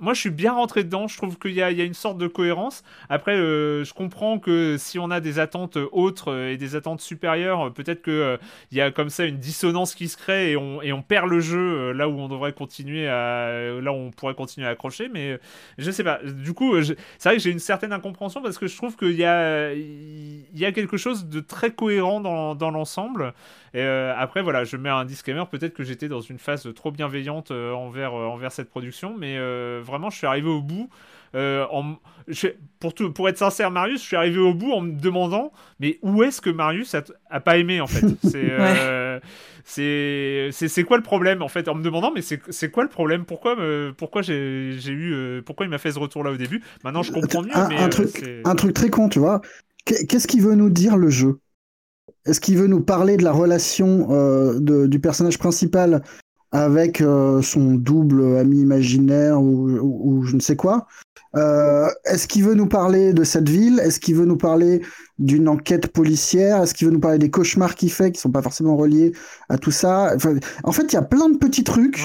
moi, 0.00 0.12
je 0.12 0.20
suis 0.20 0.30
bien 0.30 0.52
rentré 0.52 0.84
dedans. 0.84 1.08
Je 1.08 1.16
trouve 1.16 1.38
qu'il 1.38 1.52
y, 1.52 1.62
a 1.62 1.70
une 1.70 1.94
sorte 1.94 2.18
de 2.18 2.26
cohérence. 2.26 2.82
Après, 3.08 3.36
euh, 3.36 3.84
je 3.84 3.94
comprends 3.94 4.38
que 4.38 4.76
si 4.78 4.98
on 4.98 5.10
a 5.10 5.20
des 5.20 5.38
attentes 5.38 5.78
autres 5.92 6.32
euh, 6.32 6.52
et 6.52 6.56
des 6.56 6.76
attentes 6.76 7.00
supérieures, 7.00 7.66
euh, 7.66 7.70
peut-être 7.70 8.02
qu'il 8.02 8.38
il 8.70 8.78
y 8.78 8.80
a 8.80 8.90
comme 8.90 9.08
ça 9.08 9.24
une 9.24 9.38
dissonance 9.38 9.94
qui 9.94 10.08
se 10.08 10.16
crée 10.16 10.52
et 10.52 10.56
on, 10.56 11.02
perd 11.02 11.28
le 11.28 11.40
jeu 11.40 11.92
là 11.92 12.08
où 12.08 12.18
on 12.18 12.28
devrait 12.28 12.52
continuer 12.52 13.08
à, 13.08 13.78
là 13.80 13.92
où 13.92 13.96
on 13.96 14.10
pourrait 14.10 14.34
continuer 14.34 14.66
à 14.66 14.70
accrocher. 14.70 15.08
Mais 15.12 15.38
je 15.78 15.90
sais 15.90 16.04
pas. 16.04 16.20
Du 16.22 16.54
coup, 16.54 16.80
c'est 16.82 16.96
vrai 17.24 17.36
que 17.36 17.42
j'ai 17.42 17.50
une 17.50 17.58
certaine 17.58 17.92
incompréhension 17.92 18.42
parce 18.42 18.58
que 18.58 18.66
je 18.66 18.76
trouve 18.76 18.96
qu'il 18.96 19.12
y 19.12 19.24
a, 19.24 19.72
il 19.72 20.44
y 20.54 20.64
a 20.64 20.72
quelque 20.72 20.96
chose 20.96 21.26
de 21.26 21.40
très 21.40 21.72
cohérent 21.72 22.20
dans 22.20 22.70
l'ensemble. 22.70 23.34
Et 23.74 23.82
après, 23.82 24.40
voilà, 24.40 24.64
je 24.64 24.76
mets 24.76 24.88
un 24.88 25.04
disclaimer. 25.04 25.42
Peut-être 25.50 25.74
que 25.74 25.82
j'étais 25.82 26.08
dans 26.08 26.20
une 26.20 26.38
phase 26.38 26.72
trop 26.74 26.92
bienveillante 26.92 27.50
envers, 27.50 28.14
envers 28.14 28.52
cette 28.52 28.70
production, 28.70 29.16
mais 29.18 29.36
vraiment, 29.80 30.10
je 30.10 30.16
suis 30.16 30.26
arrivé 30.26 30.48
au 30.48 30.62
bout. 30.62 30.88
Euh, 31.34 31.66
en, 31.72 31.96
pour, 32.78 32.94
tout, 32.94 33.12
pour 33.12 33.28
être 33.28 33.38
sincère, 33.38 33.70
Marius, 33.70 34.00
je 34.00 34.06
suis 34.06 34.16
arrivé 34.16 34.38
au 34.38 34.54
bout 34.54 34.72
en 34.72 34.80
me 34.80 34.92
demandant, 34.92 35.52
mais 35.80 35.98
où 36.02 36.22
est-ce 36.22 36.40
que 36.40 36.50
Marius 36.50 36.94
a, 37.28 37.40
pas 37.40 37.58
aimé 37.58 37.80
en 37.80 37.86
fait? 37.86 38.06
C'est 38.22 38.50
euh, 38.50 40.50
c'est 40.52 40.84
quoi 40.84 40.98
le 40.98 41.02
problème 41.02 41.42
en 41.42 41.48
fait? 41.48 41.68
En 41.68 41.74
me 41.74 41.82
demandant, 41.82 42.12
mais 42.14 42.20
c'est 42.22 42.70
quoi 42.70 42.82
le 42.82 42.90
problème? 42.90 43.24
Pourquoi, 43.24 43.56
pourquoi 43.96 44.20
j'ai 44.20 44.34
eu, 44.34 45.14
euh, 45.14 45.40
pourquoi 45.40 45.64
il 45.64 45.70
m'a 45.70 45.78
fait 45.78 45.92
ce 45.92 45.98
retour 45.98 46.22
là 46.22 46.30
au 46.30 46.36
début? 46.36 46.62
Maintenant, 46.84 47.02
je 47.02 47.12
comprends 47.12 47.42
mieux. 47.42 47.56
Un, 47.56 47.68
mais, 47.68 47.78
un 47.78 47.88
truc, 47.88 48.22
un 48.44 48.54
truc 48.54 48.74
très 48.74 48.90
con, 48.90 49.08
tu 49.08 49.20
vois. 49.20 49.40
Qu'est-ce 49.86 50.28
qu'il 50.28 50.42
veut 50.42 50.54
nous 50.54 50.70
dire 50.70 50.96
le 50.96 51.08
jeu? 51.08 51.38
Est-ce 52.26 52.40
qu'il 52.40 52.56
veut 52.56 52.66
nous 52.66 52.80
parler 52.80 53.16
de 53.16 53.24
la 53.24 53.32
relation 53.32 54.08
de, 54.58 54.86
du 54.86 54.98
personnage 54.98 55.38
principal 55.38 56.02
avec 56.54 57.00
euh, 57.00 57.42
son 57.42 57.74
double 57.74 58.36
ami 58.36 58.60
imaginaire 58.60 59.42
ou, 59.42 60.22
je 60.24 60.36
ne 60.36 60.40
sais 60.40 60.54
quoi? 60.54 60.86
Euh, 61.34 61.88
est-ce 62.04 62.28
qu'il 62.28 62.44
veut 62.44 62.54
nous 62.54 62.68
parler 62.68 63.12
de 63.12 63.24
cette 63.24 63.48
ville? 63.48 63.80
Est-ce 63.80 63.98
qu'il 63.98 64.14
veut 64.14 64.24
nous 64.24 64.36
parler 64.36 64.80
d'une 65.18 65.48
enquête 65.48 65.88
policière? 65.88 66.62
Est-ce 66.62 66.72
qu'il 66.72 66.86
veut 66.86 66.92
nous 66.92 67.00
parler 67.00 67.18
des 67.18 67.28
cauchemars 67.28 67.74
qu'il 67.74 67.90
fait 67.90 68.12
qui 68.12 68.20
sont 68.20 68.30
pas 68.30 68.40
forcément 68.40 68.76
reliés 68.76 69.12
à 69.48 69.58
tout 69.58 69.72
ça? 69.72 70.14
En 70.62 70.70
fait, 70.70 70.84
il 70.84 70.92
y 70.92 70.96
a 70.96 71.02
plein 71.02 71.28
de 71.28 71.38
petits 71.38 71.64
trucs. 71.64 72.00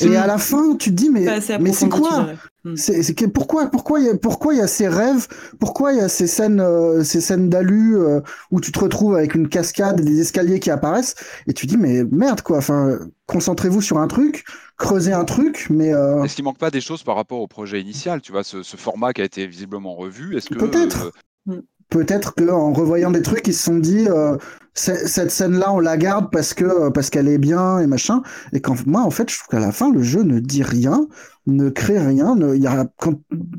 Et 0.00 0.16
à 0.16 0.26
la 0.26 0.38
fin, 0.38 0.76
tu 0.76 0.90
te 0.90 0.94
dis 0.94 1.10
mais 1.10 1.26
mais 1.60 1.72
c'est 1.72 1.88
quoi 1.88 2.28
hmm. 2.64 2.76
C'est 2.76 3.32
pourquoi 3.32 3.68
pourquoi 3.68 4.00
il 4.00 4.06
y 4.06 4.08
a 4.08 4.16
pourquoi 4.16 4.54
il 4.54 4.58
y 4.58 4.62
a 4.62 4.66
ces 4.66 4.88
rêves? 4.88 5.28
Pourquoi 5.60 5.92
il 5.92 5.98
y 5.98 6.00
a 6.00 6.08
ces 6.08 6.26
scènes 6.26 6.60
euh, 6.60 7.04
ces 7.04 7.20
scènes 7.20 7.48
d'alu 7.48 7.96
euh, 7.96 8.20
où 8.50 8.60
tu 8.60 8.72
te 8.72 8.78
retrouves 8.80 9.14
avec 9.14 9.34
une 9.34 9.48
cascade 9.48 10.00
et 10.00 10.04
des 10.04 10.20
escaliers 10.20 10.58
qui 10.58 10.70
apparaissent 10.70 11.14
et 11.46 11.52
tu 11.52 11.66
te 11.66 11.72
dis 11.72 11.78
mais 11.78 12.02
merde 12.10 12.42
quoi. 12.42 12.58
Enfin, 12.58 12.98
concentrez-vous 13.26 13.82
sur 13.82 13.98
un 13.98 14.08
truc, 14.08 14.44
creusez 14.76 15.12
un 15.12 15.24
truc, 15.24 15.68
mais 15.70 15.94
euh... 15.94 16.24
est-ce 16.24 16.34
qu'il 16.34 16.44
manque 16.44 16.58
pas 16.58 16.70
des 16.70 16.80
choses 16.80 17.04
par 17.04 17.14
rapport 17.14 17.40
au 17.40 17.46
projet 17.46 17.80
initial 17.80 18.20
Tu 18.20 18.32
vois, 18.32 18.42
ce, 18.42 18.62
ce 18.62 18.76
format 18.76 19.12
qui 19.12 19.22
a 19.22 19.24
été 19.24 19.46
visiblement 19.46 19.94
revu? 19.94 20.36
Est-ce 20.36 20.48
que 20.48 20.54
peut-être 20.56 21.12
hmm 21.46 21.60
peut-être 21.88 22.34
qu'en 22.34 22.72
revoyant 22.72 23.10
des 23.10 23.22
trucs, 23.22 23.46
ils 23.46 23.54
se 23.54 23.64
sont 23.64 23.78
dit 23.78 24.06
euh, 24.08 24.36
cette 24.74 25.30
scène-là, 25.30 25.72
on 25.72 25.80
la 25.80 25.96
garde 25.96 26.30
parce 26.30 26.54
que 26.54 26.64
euh, 26.64 26.90
parce 26.90 27.10
qu'elle 27.10 27.28
est 27.28 27.38
bien 27.38 27.80
et 27.80 27.86
machin. 27.86 28.22
Et 28.52 28.60
quand 28.60 28.86
moi, 28.86 29.02
en 29.02 29.10
fait, 29.10 29.30
je 29.30 29.38
trouve 29.38 29.48
qu'à 29.48 29.60
la 29.60 29.72
fin, 29.72 29.92
le 29.92 30.02
jeu 30.02 30.22
ne 30.22 30.38
dit 30.38 30.62
rien, 30.62 31.06
ne 31.46 31.70
crée 31.70 31.98
rien. 31.98 32.36
Ne, 32.36 32.56
y 32.56 32.66
a, 32.66 32.86
quand, 32.98 33.14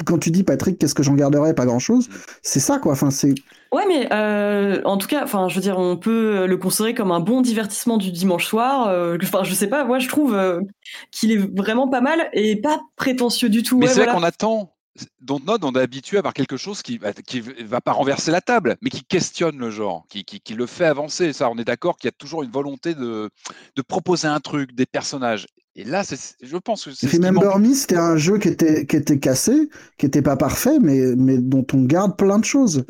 quand 0.05 0.17
tu 0.19 0.31
dis 0.31 0.43
Patrick, 0.43 0.77
qu'est-ce 0.77 0.95
que 0.95 1.03
j'en 1.03 1.15
garderais 1.15 1.53
Pas 1.53 1.65
grand-chose. 1.65 2.09
C'est 2.41 2.59
ça, 2.59 2.79
quoi. 2.79 2.93
Enfin, 2.93 3.11
c'est. 3.11 3.33
Ouais, 3.71 3.83
mais 3.87 4.07
euh, 4.11 4.81
en 4.85 4.97
tout 4.97 5.07
cas, 5.07 5.23
enfin, 5.23 5.47
je 5.47 5.55
veux 5.55 5.61
dire, 5.61 5.77
on 5.77 5.97
peut 5.97 6.47
le 6.47 6.57
considérer 6.57 6.93
comme 6.93 7.11
un 7.11 7.19
bon 7.19 7.41
divertissement 7.41 7.97
du 7.97 8.11
dimanche 8.11 8.45
soir. 8.45 8.87
Enfin, 9.21 9.43
je 9.43 9.53
sais 9.53 9.67
pas, 9.67 9.85
moi, 9.85 9.99
je 9.99 10.07
trouve 10.07 10.37
qu'il 11.11 11.31
est 11.31 11.57
vraiment 11.57 11.87
pas 11.87 12.01
mal 12.01 12.29
et 12.33 12.55
pas 12.61 12.79
prétentieux 12.95 13.49
du 13.49 13.63
tout. 13.63 13.77
Mais 13.77 13.87
c'est 13.87 14.03
vrai 14.05 14.13
qu'on 14.13 14.23
attend 14.23 14.71
Dontnod, 15.21 15.63
on 15.63 15.71
est 15.73 15.81
habitué 15.81 16.17
à 16.17 16.19
avoir 16.19 16.33
quelque 16.33 16.57
chose 16.57 16.81
qui 16.81 16.99
ne 16.99 17.67
va 17.67 17.81
pas 17.81 17.91
renverser 17.91 18.31
la 18.31 18.41
table, 18.41 18.77
mais 18.81 18.89
qui 18.89 19.03
questionne 19.03 19.57
le 19.57 19.69
genre, 19.69 20.05
qui, 20.09 20.23
qui, 20.23 20.53
le 20.53 20.65
fait 20.65 20.85
avancer. 20.85 21.33
Ça, 21.33 21.49
on 21.49 21.57
est 21.57 21.65
d'accord 21.65 21.97
qu'il 21.97 22.07
y 22.07 22.09
a 22.09 22.17
toujours 22.17 22.43
une 22.43 22.51
volonté 22.51 22.95
de, 22.95 23.29
de 23.75 23.81
proposer 23.81 24.27
un 24.27 24.39
truc, 24.39 24.73
des 24.73 24.85
personnages. 24.85 25.47
Et 25.75 25.83
là, 25.83 26.03
je 26.41 26.57
pense 26.57 26.85
que 26.85 26.91
c'est. 26.91 27.07
Remember 27.07 27.57
Me, 27.57 27.73
c'était 27.73 27.97
un 27.97 28.17
jeu 28.17 28.37
qui 28.37 28.49
était, 28.49 28.85
qui 28.85 28.95
était 28.95 29.19
cassé, 29.19 29.69
qui 29.97 30.05
n'était 30.05 30.21
pas 30.21 30.35
parfait, 30.35 30.79
mais, 30.79 31.15
mais 31.15 31.37
dont 31.37 31.65
on 31.73 31.83
garde 31.83 32.17
plein 32.17 32.39
de 32.39 32.45
choses. 32.45 32.85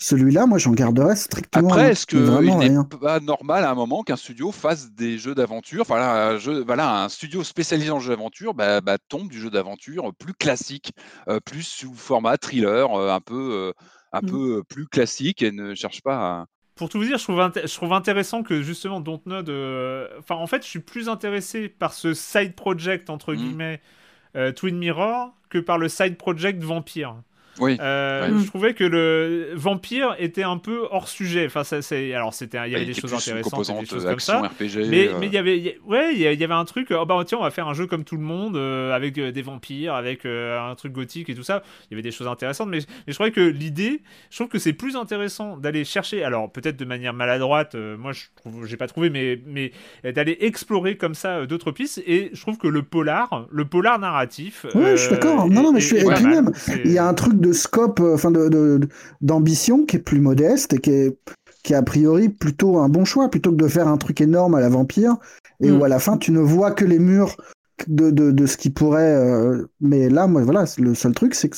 Celui-là, 0.00 0.46
moi, 0.46 0.58
j'en 0.58 0.70
garderais 0.72 1.16
strictement. 1.16 1.68
Après, 1.68 1.90
est-ce 1.90 2.06
qu'il 2.06 2.20
n'est 2.20 2.76
pas 3.00 3.18
normal 3.18 3.64
à 3.64 3.70
un 3.72 3.74
moment 3.74 4.04
qu'un 4.04 4.16
studio 4.16 4.52
fasse 4.52 4.92
des 4.92 5.18
jeux 5.18 5.34
d'aventure 5.34 5.82
Enfin, 5.82 6.00
un, 6.00 6.38
jeu, 6.38 6.62
voilà, 6.64 7.02
un 7.02 7.08
studio 7.08 7.42
spécialisé 7.42 7.90
en 7.90 7.98
jeux 7.98 8.14
d'aventure 8.14 8.54
bah, 8.54 8.80
bah, 8.80 8.96
tombe 9.08 9.28
du 9.28 9.40
jeu 9.40 9.50
d'aventure 9.50 10.14
plus 10.14 10.34
classique, 10.34 10.92
euh, 11.28 11.40
plus 11.40 11.64
sous 11.64 11.92
format 11.94 12.36
thriller, 12.36 12.94
euh, 12.94 13.10
un 13.10 13.20
peu, 13.20 13.50
euh, 13.52 13.72
un 14.12 14.20
peu 14.20 14.62
plus 14.68 14.86
classique 14.86 15.42
et 15.42 15.50
ne 15.50 15.74
cherche 15.74 16.00
pas 16.00 16.16
à, 16.16 16.46
pour 16.76 16.88
tout 16.88 16.98
vous 16.98 17.04
dire, 17.04 17.18
je 17.18 17.24
trouve, 17.24 17.50
je 17.56 17.74
trouve 17.74 17.92
intéressant 17.92 18.44
que 18.44 18.62
justement 18.62 19.00
Dontnod. 19.00 19.50
Enfin, 20.20 20.36
en 20.36 20.46
fait, 20.46 20.62
je 20.62 20.68
suis 20.68 20.78
plus 20.78 21.08
intéressé 21.08 21.68
par 21.68 21.92
ce 21.92 22.14
side 22.14 22.54
project, 22.54 23.10
entre 23.10 23.34
mmh. 23.34 23.36
guillemets, 23.36 23.80
Twin 24.54 24.78
Mirror, 24.78 25.34
que 25.50 25.58
par 25.58 25.76
le 25.76 25.88
side 25.88 26.16
project 26.16 26.62
Vampire. 26.62 27.16
Oui. 27.60 27.76
Euh, 27.80 28.38
je 28.38 28.46
trouvais 28.46 28.74
que 28.74 28.84
le 28.84 29.52
vampire 29.54 30.14
était 30.18 30.42
un 30.42 30.58
peu 30.58 30.86
hors 30.90 31.08
sujet. 31.08 31.46
Enfin, 31.46 31.64
ça, 31.64 31.82
c'est 31.82 32.14
alors 32.14 32.34
c'était, 32.34 32.58
il 32.66 32.72
y 32.72 32.76
avait 32.76 32.84
des 32.84 32.94
choses 32.94 33.14
intéressantes, 33.14 33.80
des 33.80 33.86
choses 33.86 34.04
comme 34.04 34.20
ça. 34.20 34.42
RPG, 34.42 34.88
mais, 34.88 35.10
mais 35.18 35.26
il 35.26 35.32
y 35.32 35.38
avait, 35.38 35.78
ouais, 35.86 36.14
il 36.14 36.20
y 36.20 36.44
avait 36.44 36.54
un 36.54 36.64
truc. 36.64 36.88
Oh 36.90 37.04
bah 37.06 37.22
tiens, 37.26 37.38
on 37.38 37.42
va 37.42 37.50
faire 37.50 37.68
un 37.68 37.74
jeu 37.74 37.86
comme 37.86 38.04
tout 38.04 38.16
le 38.16 38.22
monde 38.22 38.56
euh, 38.56 38.92
avec 38.92 39.18
euh, 39.18 39.32
des 39.32 39.42
vampires, 39.42 39.94
avec 39.94 40.24
un 40.24 40.74
truc 40.76 40.92
gothique 40.92 41.28
et 41.28 41.34
tout 41.34 41.42
ça. 41.42 41.62
Il 41.84 41.92
y 41.92 41.94
avait 41.94 42.02
des 42.02 42.10
choses 42.10 42.28
intéressantes, 42.28 42.68
mais, 42.68 42.78
mais 42.78 43.12
je 43.12 43.14
trouvais 43.14 43.32
que 43.32 43.40
l'idée, 43.40 44.02
je 44.30 44.36
trouve 44.36 44.48
que 44.48 44.58
c'est 44.58 44.72
plus 44.72 44.96
intéressant 44.96 45.56
d'aller 45.56 45.84
chercher. 45.84 46.24
Alors 46.24 46.50
peut-être 46.50 46.76
de 46.76 46.84
manière 46.84 47.14
maladroite. 47.14 47.74
moi, 47.74 48.12
je 48.12 48.24
trouve, 48.36 48.66
j'ai 48.66 48.76
pas 48.76 48.86
trouvé, 48.86 49.10
mais 49.10 49.40
mais 49.46 49.72
d'aller 50.12 50.36
explorer 50.40 50.96
comme 50.96 51.14
ça 51.14 51.46
d'autres 51.46 51.72
pistes. 51.72 52.02
Et 52.06 52.30
je 52.32 52.40
trouve 52.40 52.58
que 52.58 52.68
le 52.68 52.82
polar, 52.82 53.46
le 53.50 53.64
polar 53.64 53.98
narratif. 53.98 54.66
Oui, 54.74 54.90
je 54.92 54.96
suis 54.96 55.10
d'accord. 55.10 55.48
Non, 55.48 55.62
non, 55.62 55.72
mais 55.72 55.80
je 55.80 55.96
suis. 55.96 56.04
même, 56.04 56.52
il 56.84 56.92
y 56.92 56.98
a 56.98 57.06
un 57.06 57.14
truc 57.14 57.34
de 57.34 57.47
scope, 57.52 58.00
euh, 58.00 58.14
enfin 58.14 58.30
de, 58.30 58.80
d'ambition 59.20 59.84
qui 59.84 59.96
est 59.96 60.00
plus 60.00 60.20
modeste 60.20 60.74
et 60.74 60.78
qui 60.78 60.90
est, 60.90 61.18
qui 61.62 61.74
a 61.74 61.82
priori 61.82 62.28
plutôt 62.28 62.78
un 62.78 62.88
bon 62.88 63.04
choix 63.04 63.30
plutôt 63.30 63.50
que 63.50 63.56
de 63.56 63.68
faire 63.68 63.88
un 63.88 63.98
truc 63.98 64.20
énorme 64.20 64.54
à 64.54 64.60
la 64.60 64.68
vampire 64.68 65.16
et 65.60 65.70
où 65.70 65.78
mm. 65.78 65.82
à 65.82 65.88
la 65.88 65.98
fin 65.98 66.16
tu 66.16 66.32
ne 66.32 66.40
vois 66.40 66.72
que 66.72 66.84
les 66.84 66.98
murs 66.98 67.36
de, 67.86 68.10
de, 68.10 68.46
ce 68.46 68.56
qui 68.56 68.70
pourrait. 68.70 69.14
Euh, 69.14 69.66
mais 69.80 70.08
là, 70.08 70.26
moi, 70.26 70.42
voilà, 70.42 70.64
le 70.78 70.94
seul 70.94 71.14
truc, 71.14 71.34
c'est 71.34 71.48
que 71.48 71.56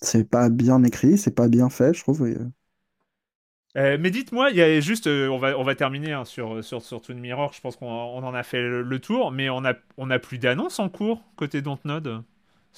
c'est 0.00 0.28
pas 0.28 0.48
bien 0.48 0.82
écrit, 0.84 1.18
c'est 1.18 1.34
pas 1.34 1.48
bien 1.48 1.68
fait, 1.68 1.92
je 1.94 2.02
trouve. 2.02 2.26
Euh, 3.76 3.96
mais 4.00 4.10
dites-moi, 4.10 4.50
il 4.50 4.56
y 4.56 4.62
a 4.62 4.80
juste, 4.80 5.06
on, 5.06 5.38
va, 5.38 5.58
on 5.58 5.64
va 5.64 5.74
terminer 5.74 6.12
hein, 6.12 6.24
sur, 6.24 6.64
sur, 6.64 6.80
sur 6.80 7.00
Twin 7.00 7.18
Mirror, 7.18 7.52
je 7.52 7.60
pense 7.60 7.76
qu'on 7.76 7.86
on 7.86 8.22
en 8.22 8.34
a 8.34 8.42
fait 8.42 8.62
le, 8.62 8.98
tour, 8.98 9.30
mais 9.30 9.50
on 9.50 9.64
a, 9.64 9.74
on 9.98 10.10
a 10.10 10.18
plus 10.18 10.38
d'annonces 10.38 10.78
en 10.78 10.88
cours 10.88 11.22
côté 11.36 11.60
Dontnod? 11.60 12.22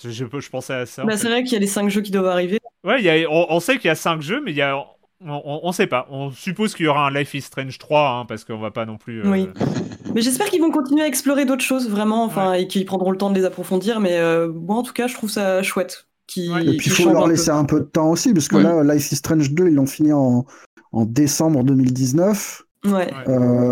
Je, 0.03 0.11
je, 0.11 0.51
pensais 0.51 0.75
à 0.75 0.87
ça. 0.87 1.05
Bah, 1.05 1.17
c'est 1.17 1.29
vrai 1.29 1.43
qu'il 1.43 1.53
y 1.53 1.57
a 1.57 1.61
les 1.61 1.67
5 1.67 1.89
jeux 1.89 2.01
qui 2.01 2.11
doivent 2.11 2.27
arriver. 2.27 2.59
Ouais, 2.85 3.03
y 3.03 3.11
a, 3.11 3.31
on, 3.31 3.61
sait 3.61 3.77
qu'il 3.77 3.89
y 3.89 3.91
a 3.91 3.95
5 3.95 4.23
jeux, 4.23 4.41
mais 4.43 4.53
il 4.53 4.57
y 4.57 4.63
a, 4.63 4.77
on, 5.25 5.61
on, 5.63 5.73
sait 5.73 5.87
pas. 5.87 6.07
On 6.11 6.31
suppose 6.31 6.75
qu'il 6.75 6.87
y 6.87 6.89
aura 6.89 7.07
un 7.07 7.11
Life 7.11 7.35
is 7.35 7.43
Strange 7.43 7.79
3, 7.79 8.11
hein, 8.11 8.25
parce 8.27 8.45
qu'on 8.45 8.59
va 8.59 8.71
pas 8.71 8.87
non 8.87 8.97
plus. 8.97 9.21
Euh, 9.21 9.31
oui. 9.31 9.49
mais 10.15 10.23
j'espère 10.23 10.47
qu'ils 10.49 10.63
vont 10.63 10.71
continuer 10.71 11.03
à 11.03 11.07
explorer 11.07 11.45
d'autres 11.45 11.65
choses, 11.65 11.89
vraiment, 11.89 12.25
enfin, 12.25 12.55
et 12.55 12.67
qu'ils 12.67 12.87
prendront 12.87 13.11
le 13.11 13.19
temps 13.19 13.31
de 13.31 13.39
les 13.39 13.45
approfondir. 13.45 14.01
Mais 14.01 14.19
euh, 14.19 14.51
moi, 14.51 14.77
en 14.77 14.83
tout 14.83 14.93
cas, 14.95 15.07
je 15.07 15.15
trouve 15.15 15.31
ça 15.31 15.63
chouette. 15.63 16.07
Qui, 16.27 16.47
et 16.47 16.77
puis 16.77 16.87
il 16.87 16.93
faut 16.93 17.13
leur 17.13 17.27
laisser 17.27 17.51
un 17.51 17.65
peu 17.65 17.81
de 17.81 17.87
temps 17.87 18.11
aussi, 18.11 18.33
parce 18.33 18.47
que 18.47 18.57
là, 18.57 18.85
Life 18.85 19.11
is 19.11 19.17
Strange 19.17 19.51
2, 19.51 19.67
ils 19.67 19.75
l'ont 19.75 19.87
fini 19.87 20.13
en, 20.13 20.47
en 20.93 21.05
décembre 21.05 21.65
2019. 21.65 22.63
Ouais. 22.87 23.13
Euh, 23.29 23.71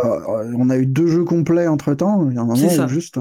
on 0.57 0.69
a 0.69 0.77
eu 0.77 0.87
deux 0.87 1.07
jeux 1.07 1.25
complets 1.25 1.69
entre 1.69 1.95
temps. 1.95 2.29
Il 2.29 2.35
y 2.35 2.39
a 2.39 2.43
un 2.43 2.45
moment 2.45 2.61
où 2.61 2.89
juste. 2.89 3.19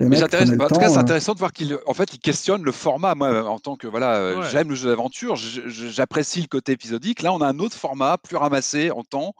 Mais 0.00 0.22
en 0.22 0.26
tout 0.26 0.74
cas, 0.80 0.88
c'est 0.88 0.96
euh. 0.96 1.00
intéressant 1.00 1.34
de 1.34 1.38
voir 1.38 1.52
qu'il 1.52 1.78
en 1.86 1.94
fait, 1.94 2.12
il 2.14 2.18
questionne 2.18 2.64
le 2.64 2.72
format. 2.72 3.14
Moi, 3.14 3.48
en 3.48 3.60
tant 3.60 3.76
que 3.76 3.86
voilà, 3.86 4.16
euh, 4.16 4.48
j'aime 4.50 4.68
le 4.68 4.74
jeu 4.74 4.88
d'aventure, 4.88 5.36
j'apprécie 5.36 6.40
le 6.40 6.48
côté 6.48 6.72
épisodique. 6.72 7.22
Là, 7.22 7.32
on 7.32 7.40
a 7.40 7.46
un 7.46 7.58
autre 7.60 7.76
format, 7.76 8.18
plus 8.18 8.36
ramassé 8.36 8.90
en 8.90 9.04
temps. 9.04 9.34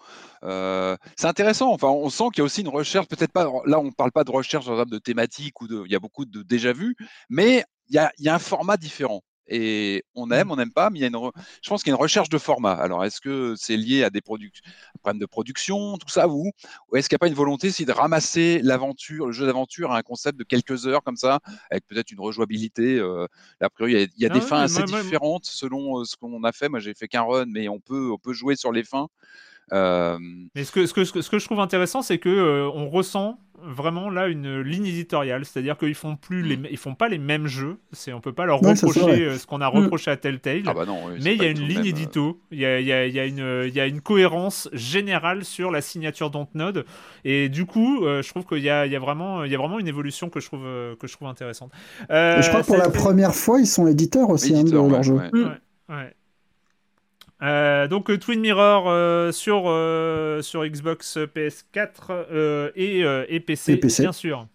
Euh, 0.45 0.97
c'est 1.17 1.27
intéressant. 1.27 1.73
Enfin, 1.73 1.89
on 1.89 2.09
sent 2.09 2.25
qu'il 2.33 2.39
y 2.39 2.43
a 2.43 2.45
aussi 2.45 2.61
une 2.61 2.69
recherche. 2.69 3.09
Peut-être 3.09 3.33
pas. 3.33 3.51
Là, 3.67 3.81
on 3.81 3.85
ne 3.85 3.91
parle 3.91 4.13
pas 4.13 4.23
de 4.23 4.31
recherche 4.31 4.67
de 4.67 4.99
thématique 4.99 5.61
ou 5.61 5.67
de. 5.67 5.83
Il 5.87 5.93
y 5.93 5.97
a 5.97 6.01
beaucoup 6.01 6.25
de 6.25 6.43
déjà 6.43 6.73
vu, 6.73 6.95
mais 7.29 7.65
il 7.89 7.97
y 7.97 7.99
a, 7.99 8.13
il 8.19 8.25
y 8.25 8.29
a 8.29 8.35
un 8.35 8.39
format 8.39 8.77
différent. 8.77 9.23
Et 9.47 10.05
on 10.15 10.27
mmh. 10.27 10.33
aime, 10.33 10.51
on 10.51 10.57
n'aime 10.57 10.73
pas, 10.73 10.91
mais 10.91 10.99
il 10.99 11.03
y 11.03 11.05
a 11.05 11.09
une 11.09 11.31
je 11.63 11.69
pense 11.69 11.83
qu'il 11.83 11.91
y 11.91 11.93
a 11.93 11.97
une 11.97 12.01
recherche 12.01 12.29
de 12.29 12.39
format. 12.39 12.73
Alors, 12.73 13.05
est-ce 13.05 13.21
que 13.21 13.55
c'est 13.57 13.77
lié 13.77 14.05
à 14.05 14.11
des 14.11 14.21
problèmes 14.21 14.51
de 15.15 15.27
production, 15.27 15.97
tout 15.99 16.09
ça, 16.09 16.29
ou, 16.29 16.51
ou 16.91 16.97
est-ce 16.97 17.09
qu'il 17.09 17.15
n'y 17.15 17.19
a 17.19 17.21
pas 17.21 17.29
une 17.29 17.35
volonté 17.35 17.69
aussi 17.69 17.85
de 17.85 17.93
ramasser 17.93 18.61
l'aventure, 18.63 19.27
le 19.27 19.33
jeu 19.33 19.47
d'aventure 19.47 19.93
à 19.93 19.99
un 19.99 20.03
concept 20.03 20.39
de 20.39 20.45
quelques 20.45 20.87
heures 20.87 21.03
comme 21.03 21.17
ça, 21.17 21.41
avec 21.71 21.87
peut-être 21.87 22.11
une 22.11 22.21
rejouabilité 22.21 22.99
euh, 22.99 23.27
A 23.61 23.71
priori, 23.71 24.09
il 24.17 24.23
y 24.23 24.27
a, 24.27 24.29
des 24.29 24.39
ah 24.39 24.47
fins 24.47 24.61
assez 24.61 24.83
différentes 24.83 25.45
selon 25.45 26.01
euh, 26.01 26.05
ce 26.05 26.17
qu'on 26.17 26.43
a 26.45 26.53
fait. 26.53 26.69
Moi, 26.69 26.81
j'ai 26.81 26.95
fait 26.95 27.09
qu'un 27.09 27.23
run, 27.23 27.47
mais 27.47 27.69
on 27.69 27.81
peut, 27.81 28.11
on 28.11 28.19
peut 28.19 28.33
jouer 28.33 28.57
sur 28.57 28.73
les 28.73 28.85
fins. 28.85 29.09
Euh... 29.73 30.19
Mais 30.55 30.65
ce 30.65 30.73
que, 30.73 30.87
ce, 30.87 30.93
que, 30.93 31.05
ce 31.05 31.31
que 31.31 31.39
je 31.39 31.45
trouve 31.45 31.61
intéressant, 31.61 32.03
c'est 32.03 32.19
que 32.19 32.29
euh, 32.29 32.71
on 32.75 32.89
ressent 32.91 33.39
vraiment 33.67 34.11
là 34.11 34.29
une 34.29 34.61
ligne 34.61 34.87
éditoriale, 34.87 35.45
c'est-à-dire 35.45 35.77
qu'ils 35.77 35.95
font 35.95 36.17
plus 36.17 36.43
les, 36.43 36.57
mm. 36.57 36.67
ils 36.71 36.77
font 36.77 36.95
pas 36.95 37.09
les 37.09 37.19
mêmes 37.19 37.47
jeux. 37.47 37.79
C'est, 37.93 38.13
on 38.13 38.21
peut 38.21 38.33
pas 38.33 38.47
leur 38.47 38.61
reprocher 38.61 39.27
euh, 39.27 39.39
ce 39.39 39.47
qu'on 39.47 39.61
a 39.61 39.69
reproché 39.69 40.11
à 40.11 40.17
Telltale. 40.17 40.63
Ah 40.67 40.75
bah 40.75 40.85
mais 41.23 41.35
il 41.35 41.43
y 41.43 41.47
a 41.47 41.51
une 41.51 41.61
ligne 41.61 41.87
euh, 41.87 41.91
édito, 41.91 42.41
il 42.51 42.59
y 42.59 42.67
a, 42.67 42.81
y, 42.81 42.93
a, 42.93 43.07
y, 43.07 43.19
a 43.19 43.25
une, 43.27 43.71
y 43.73 43.81
a 43.81 43.87
une 43.87 44.01
cohérence 44.01 44.69
générale 44.73 45.45
sur 45.45 45.71
la 45.71 45.81
signature 45.81 46.31
Dontnod. 46.31 46.85
Et 47.25 47.49
du 47.49 47.67
coup, 47.67 48.05
euh, 48.05 48.23
je 48.23 48.29
trouve 48.29 48.45
qu'il 48.45 48.63
y 48.63 48.71
a, 48.71 48.87
y 48.87 48.97
a 48.97 49.01
vraiment, 49.01 49.45
il 49.45 49.53
y 49.53 49.55
a 49.55 49.59
vraiment 49.59 49.79
une 49.79 49.89
évolution 49.89 50.29
que 50.29 50.41
je 50.41 50.47
trouve 50.47 50.65
que 50.99 51.07
je 51.07 51.13
trouve 51.13 51.29
intéressante. 51.29 51.71
je 52.09 52.49
crois 52.49 52.63
que 52.63 52.67
pour 52.67 52.77
la 52.77 52.91
première 52.91 53.35
fois, 53.35 53.61
ils 53.61 53.67
sont 53.67 53.87
éditeurs 53.87 54.31
aussi 54.31 54.55
hein, 54.55 54.65
de 54.65 54.73
leur 54.73 55.03
jeu. 55.03 55.15
Ouais, 55.89 56.15
euh, 57.45 57.89
donc 57.89 58.11
euh, 58.11 58.19
Twin 58.19 58.41
Mirror 58.41 58.85
euh, 58.89 59.31
sur, 59.31 59.65
sur 60.43 60.67
Xbox 60.67 61.19
PS4 61.19 62.73
et, 62.75 63.05
et, 63.29 63.41
PC, 63.41 63.77
bien 63.77 64.13
sûr. 64.13 64.47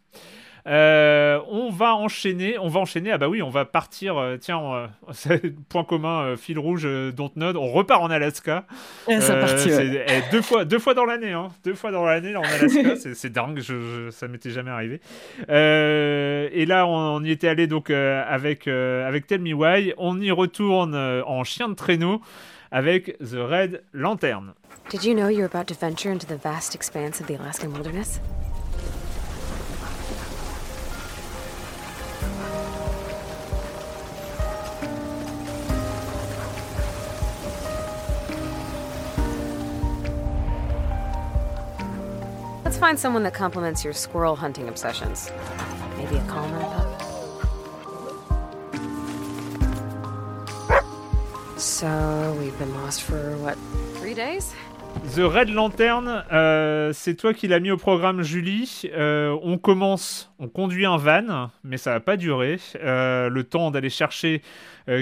on 0.66 1.70
va 1.72 1.94
enchaîner, 1.96 2.58
on 2.58 2.68
va 2.68 2.80
enchaîner. 2.80 3.12
Ah 3.12 3.18
bah 3.20 3.28
oui, 3.28 3.44
on 3.44 3.50
va 3.50 3.66
partir. 3.66 4.38
tiens, 4.40 4.90
point 5.70 5.84
commun, 5.84 6.36
fil 6.36 6.58
rouge, 6.58 6.88
Dontnod. 7.14 7.58
On 7.58 7.68
repart 7.68 8.02
en 8.02 8.10
Alaska. 8.10 8.66
Et 9.08 9.22
ça 9.22 9.36
partit, 9.36 9.70
eh, 9.70 10.32
deux 10.32 10.42
fois, 10.42 10.66
deux 10.66 10.80
fois 10.80 10.96
dans 10.96 11.06
l'année, 11.06 11.32
hein. 11.32 11.50
deux 11.64 11.76
fois 11.76 11.92
dans 11.92 12.06
l'année 12.06 12.36
en 12.36 12.44
Alaska. 12.44 12.96
c'est 13.14 13.32
dingue, 13.32 13.60
je, 13.60 14.10
ça 14.10 14.28
m'était 14.28 14.52
jamais 14.52 14.72
arrivé. 14.72 15.00
et 15.48 16.66
là, 16.66 16.88
on, 16.88 17.24
y 17.24 17.30
était 17.30 17.50
allé 17.50 17.68
donc 17.68 17.92
avec 17.92 18.68
avec 18.68 19.28
Tell 19.28 19.42
Me 19.42 19.54
Why. 19.54 19.94
On 19.98 20.20
y 20.20 20.32
retourne 20.32 20.96
en 20.96 21.44
chien 21.44 21.70
de 21.70 21.76
traîneau 21.76 22.22
avec 22.72 23.18
The 23.20 23.48
Red 23.48 23.84
Lantern. 23.94 24.54
Did 24.90 25.04
you 25.04 25.14
know 25.14 25.28
you're 25.28 25.46
about 25.46 25.68
to 25.68 25.74
venture 25.74 26.12
into 26.12 26.26
the 26.26 26.38
vast 26.38 26.76
expanse 26.76 27.20
of 27.22 27.28
the 27.28 27.36
Alaskan 27.36 27.74
wilderness? 27.74 28.20
Let's 42.66 42.78
find 42.78 43.00
someone 43.00 43.24
that 43.24 43.34
complements 43.34 43.84
your 43.84 43.94
squirrel 43.94 44.36
hunting 44.36 44.70
obsessions. 44.70 45.32
Maybe 45.98 46.18
a 46.18 46.26
calmer 46.28 46.60
pup. 46.60 46.89
So, 51.60 51.88
we've 52.40 52.58
been 52.58 52.74
lost 52.74 53.02
for 53.02 53.36
what, 53.42 53.58
three 54.00 54.14
days? 54.14 54.56
The 55.14 55.26
Red 55.26 55.50
Lantern, 55.50 56.24
euh, 56.32 56.94
c'est 56.94 57.16
toi 57.16 57.34
qui 57.34 57.50
l'as 57.50 57.60
mis 57.60 57.70
au 57.70 57.76
programme, 57.76 58.22
Julie. 58.22 58.84
Euh, 58.94 59.38
on 59.44 59.58
commence, 59.58 60.32
on 60.40 60.48
conduit 60.48 60.86
un 60.86 60.96
van, 60.96 61.52
mais 61.66 61.76
ça 61.76 61.92
va 61.92 62.00
pas 62.00 62.16
durer. 62.16 62.62
Euh, 62.82 63.28
le 63.28 63.44
temps 63.44 63.72
d'aller 63.72 63.90
chercher 63.90 64.42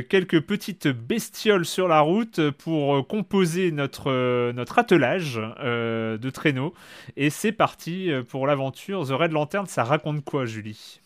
quelques 0.10 0.42
petites 0.42 0.88
bestioles 0.88 1.66
sur 1.66 1.88
la 1.88 2.00
route 2.00 2.50
pour 2.50 3.08
composer 3.08 3.72
notre, 3.72 4.52
notre 4.52 4.80
attelage 4.80 5.36
de 5.36 6.30
traîneau. 6.32 6.74
Et 7.16 7.30
c'est 7.30 7.54
parti 7.54 8.12
pour 8.28 8.48
l'aventure. 8.48 9.06
The 9.06 9.12
Red 9.12 9.32
Lantern, 9.32 9.68
ça 9.68 9.84
raconte 9.84 10.26
quoi, 10.26 10.46
Julie? 10.46 11.00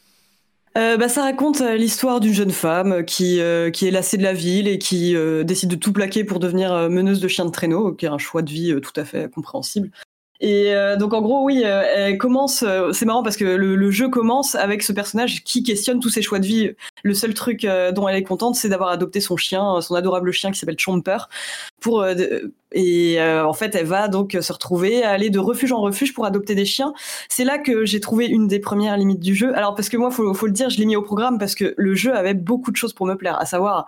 Euh, 0.77 0.95
bah, 0.97 1.09
ça 1.09 1.23
raconte 1.23 1.59
euh, 1.61 1.75
l'histoire 1.75 2.21
d'une 2.21 2.33
jeune 2.33 2.51
femme 2.51 3.03
qui, 3.03 3.41
euh, 3.41 3.71
qui 3.71 3.87
est 3.87 3.91
lassée 3.91 4.17
de 4.17 4.23
la 4.23 4.33
ville 4.33 4.67
et 4.67 4.77
qui 4.77 5.15
décide 5.43 5.69
de 5.69 5.75
tout 5.75 5.91
plaquer 5.91 6.23
pour 6.23 6.39
devenir 6.39 6.89
meneuse 6.89 7.19
de 7.19 7.27
chien 7.27 7.45
de 7.45 7.51
traîneau, 7.51 7.93
qui 7.93 8.05
est 8.05 8.09
un 8.09 8.17
choix 8.17 8.41
de 8.41 8.49
vie 8.49 8.73
tout 8.81 8.97
à 8.99 9.05
fait 9.05 9.29
compréhensible. 9.31 9.91
Et 10.41 10.73
euh, 10.73 10.97
donc 10.97 11.13
en 11.13 11.21
gros, 11.21 11.43
oui, 11.43 11.61
euh, 11.63 11.83
elle 11.95 12.17
commence. 12.17 12.63
Euh, 12.63 12.91
c'est 12.93 13.05
marrant 13.05 13.21
parce 13.21 13.37
que 13.37 13.45
le, 13.45 13.91
jeu 13.91 14.09
commence 14.09 14.55
avec 14.55 14.81
ce 14.81 14.91
personnage 14.91 15.43
qui 15.43 15.61
questionne 15.63 15.99
tous 15.99 16.09
ses 16.09 16.23
choix 16.23 16.39
de 16.39 16.45
vie. 16.45 16.71
Le 17.03 17.13
seul 17.13 17.33
truc 17.33 17.67
dont 17.93 18.07
elle 18.07 18.15
est 18.15 18.23
contente, 18.23 18.55
c'est 18.55 18.69
d'avoir 18.69 18.89
adopté 18.89 19.19
son 19.19 19.37
chien, 19.37 19.81
son 19.81 19.95
adorable 19.95 20.31
chien 20.31 20.51
qui 20.51 20.57
s'appelle 20.57 20.79
Chomper. 20.79 21.17
Pour 21.79 22.05
et 22.73 23.21
en 23.21 23.53
fait, 23.53 23.75
elle 23.75 23.85
va 23.85 24.07
donc 24.07 24.37
se 24.39 24.53
retrouver, 24.53 25.03
aller 25.03 25.29
de 25.29 25.39
refuge 25.39 25.73
en 25.73 25.81
refuge 25.81 26.13
pour 26.13 26.25
adopter 26.25 26.55
des 26.55 26.63
chiens. 26.63 26.93
C'est 27.27 27.43
là 27.43 27.57
que 27.57 27.85
j'ai 27.85 27.99
trouvé 27.99 28.27
une 28.27 28.47
des 28.47 28.59
premières 28.59 28.95
limites 28.97 29.19
du 29.19 29.35
jeu. 29.35 29.53
Alors 29.55 29.75
parce 29.75 29.89
que 29.89 29.97
moi, 29.97 30.09
faut, 30.09 30.33
faut 30.33 30.45
le 30.45 30.53
dire, 30.53 30.69
je 30.69 30.77
l'ai 30.77 30.85
mis 30.85 30.95
au 30.95 31.01
programme 31.01 31.37
parce 31.37 31.55
que 31.55 31.73
le 31.75 31.95
jeu 31.95 32.15
avait 32.15 32.33
beaucoup 32.33 32.71
de 32.71 32.77
choses 32.77 32.93
pour 32.93 33.07
me 33.07 33.15
plaire, 33.15 33.37
à 33.41 33.45
savoir 33.45 33.87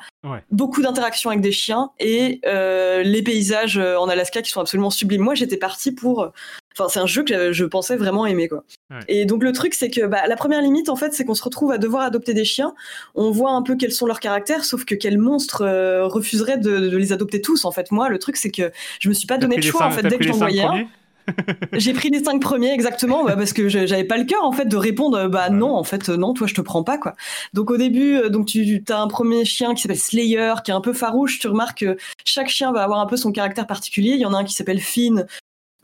beaucoup 0.51 0.81
d'interactions 0.81 1.29
avec 1.29 1.41
des 1.41 1.53
chiens 1.53 1.91
et 1.99 2.41
les 2.43 3.21
paysages 3.23 3.77
en 3.77 4.09
Alaska 4.09 4.41
qui 4.41 4.51
sont 4.51 4.61
absolument 4.61 4.89
sublimes. 4.89 5.21
Moi, 5.21 5.35
j'étais 5.35 5.57
partie 5.57 5.93
pour 5.93 6.33
Enfin, 6.77 6.89
c'est 6.89 6.99
un 6.99 7.05
jeu 7.05 7.23
que 7.23 7.51
je 7.51 7.65
pensais 7.65 7.95
vraiment 7.95 8.25
aimer, 8.25 8.47
quoi. 8.47 8.63
Et 9.07 9.25
donc 9.25 9.43
le 9.43 9.51
truc, 9.51 9.73
c'est 9.73 9.89
que 9.89 10.05
bah, 10.05 10.21
la 10.27 10.35
première 10.35 10.61
limite, 10.61 10.89
en 10.89 10.95
fait, 10.95 11.13
c'est 11.13 11.25
qu'on 11.25 11.35
se 11.35 11.43
retrouve 11.43 11.71
à 11.71 11.77
devoir 11.77 12.03
adopter 12.03 12.33
des 12.33 12.45
chiens. 12.45 12.73
On 13.15 13.31
voit 13.31 13.51
un 13.51 13.61
peu 13.61 13.75
quels 13.75 13.91
sont 13.91 14.05
leurs 14.05 14.19
caractères, 14.19 14.65
sauf 14.65 14.85
que 14.85 14.95
quel 14.95 15.17
monstre 15.17 15.61
euh, 15.61 16.05
refuserait 16.05 16.57
de, 16.57 16.95
les 16.95 17.13
adopter 17.13 17.41
tous. 17.41 17.65
En 17.65 17.71
fait, 17.71 17.91
moi, 17.91 18.09
le 18.09 18.19
truc, 18.19 18.37
c'est 18.37 18.51
que 18.51 18.71
je 18.99 19.09
me 19.09 19.13
suis 19.13 19.27
pas 19.27 19.37
donné 19.37 19.57
de 19.57 19.61
choix. 19.61 19.85
en 19.85 19.91
fait, 19.91 20.03
dès 20.03 20.17
que 20.17 20.25
j'en 20.25 20.37
voyais 20.37 20.63
un. 20.63 20.85
j'ai 21.73 21.93
pris 21.93 22.09
les 22.09 22.23
cinq 22.23 22.41
premiers 22.41 22.73
exactement 22.73 23.23
bah, 23.23 23.35
parce 23.35 23.53
que 23.53 23.69
j'avais 23.69 24.03
pas 24.03 24.17
le 24.17 24.25
cœur 24.25 24.43
en 24.43 24.51
fait 24.51 24.65
de 24.65 24.75
répondre 24.75 25.27
bah 25.29 25.49
non 25.49 25.73
en 25.73 25.83
fait 25.83 26.09
non 26.09 26.33
toi 26.33 26.47
je 26.47 26.53
te 26.53 26.61
prends 26.61 26.83
pas 26.83 26.97
quoi 26.97 27.15
donc 27.53 27.71
au 27.71 27.77
début 27.77 28.17
euh, 28.17 28.29
donc 28.29 28.47
tu 28.47 28.83
as 28.89 28.99
un 28.99 29.07
premier 29.07 29.45
chien 29.45 29.73
qui 29.73 29.81
s'appelle 29.81 29.99
Slayer 29.99 30.55
qui 30.63 30.71
est 30.71 30.73
un 30.73 30.81
peu 30.81 30.93
farouche 30.93 31.39
tu 31.39 31.47
remarques 31.47 31.79
que 31.79 31.97
chaque 32.25 32.49
chien 32.49 32.71
va 32.71 32.83
avoir 32.83 32.99
un 32.99 33.05
peu 33.05 33.15
son 33.15 33.31
caractère 33.31 33.67
particulier 33.67 34.11
il 34.11 34.19
y 34.19 34.25
en 34.25 34.33
a 34.33 34.37
un 34.37 34.43
qui 34.43 34.53
s'appelle 34.53 34.81
Finn 34.81 35.25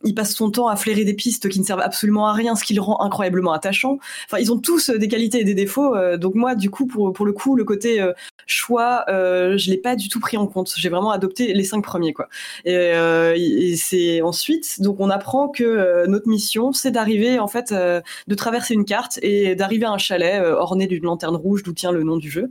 il 0.04 0.16
passe 0.16 0.34
son 0.34 0.52
temps 0.52 0.68
à 0.68 0.76
flairer 0.76 1.04
des 1.04 1.14
pistes 1.14 1.50
qui 1.50 1.60
ne 1.60 1.66
servent 1.66 1.82
absolument 1.82 2.28
à 2.28 2.34
rien, 2.34 2.56
ce 2.56 2.64
qui 2.64 2.74
le 2.74 2.82
rend 2.82 3.02
incroyablement 3.02 3.52
attachant. 3.52 3.98
Enfin, 4.26 4.40
ils 4.40 4.52
ont 4.52 4.58
tous 4.58 4.90
euh, 4.90 4.98
des 4.98 5.08
qualités 5.08 5.40
et 5.40 5.44
des 5.44 5.54
défauts. 5.54 5.96
Euh, 5.96 6.18
donc 6.18 6.36
moi, 6.36 6.56
du 6.56 6.70
coup, 6.70 6.88
pour, 6.88 7.12
pour 7.14 7.26
le 7.26 7.34
coup, 7.34 7.56
le 7.56 7.64
côté 7.64 8.02
euh, 8.02 8.14
choix, 8.46 9.06
euh, 9.10 9.58
je 9.58 9.70
l'ai 9.70 9.78
pas 9.78 9.96
du 9.96 10.10
tout 10.10 10.20
pris 10.20 10.38
en 10.38 10.48
compte. 10.48 10.74
J'ai 10.76 10.90
vraiment 10.90 11.12
adopté 11.12 11.54
les 11.54 11.64
cinq 11.64 11.84
premiers, 11.84 12.14
quoi. 12.14 12.28
Et, 12.66 12.74
et 12.74 13.76
c'est 13.76 14.22
ensuite, 14.22 14.82
donc 14.82 15.00
on 15.00 15.10
apprend 15.10 15.50
que 15.50 16.08
notre 16.08 16.28
mission, 16.28 16.72
c'est 16.72 16.92
d'arriver, 16.92 17.40
en 17.40 17.48
fait, 17.48 17.72
de 17.74 18.36
traverser 18.36 18.74
une 18.74 18.86
carte 18.86 19.20
et 19.22 19.56
d'arriver 19.56 19.86
à 19.86 19.92
un 19.92 19.98
chalet 19.98 20.42
orné 20.44 20.88
d'une 20.88 21.04
lanterne 21.04 21.36
rouge 21.36 21.64
d'où 21.64 21.74
tient 21.74 21.92
le 21.92 22.04
nom 22.04 22.18
du 22.18 22.30
jeu. 22.30 22.50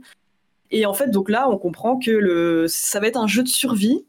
Et 0.71 0.85
en 0.85 0.93
fait, 0.93 1.09
donc 1.09 1.29
là, 1.29 1.49
on 1.49 1.57
comprend 1.57 1.97
que 1.97 2.11
le, 2.11 2.65
ça 2.67 2.99
va 2.99 3.07
être 3.07 3.17
un 3.17 3.27
jeu 3.27 3.43
de 3.43 3.47
survie 3.47 4.05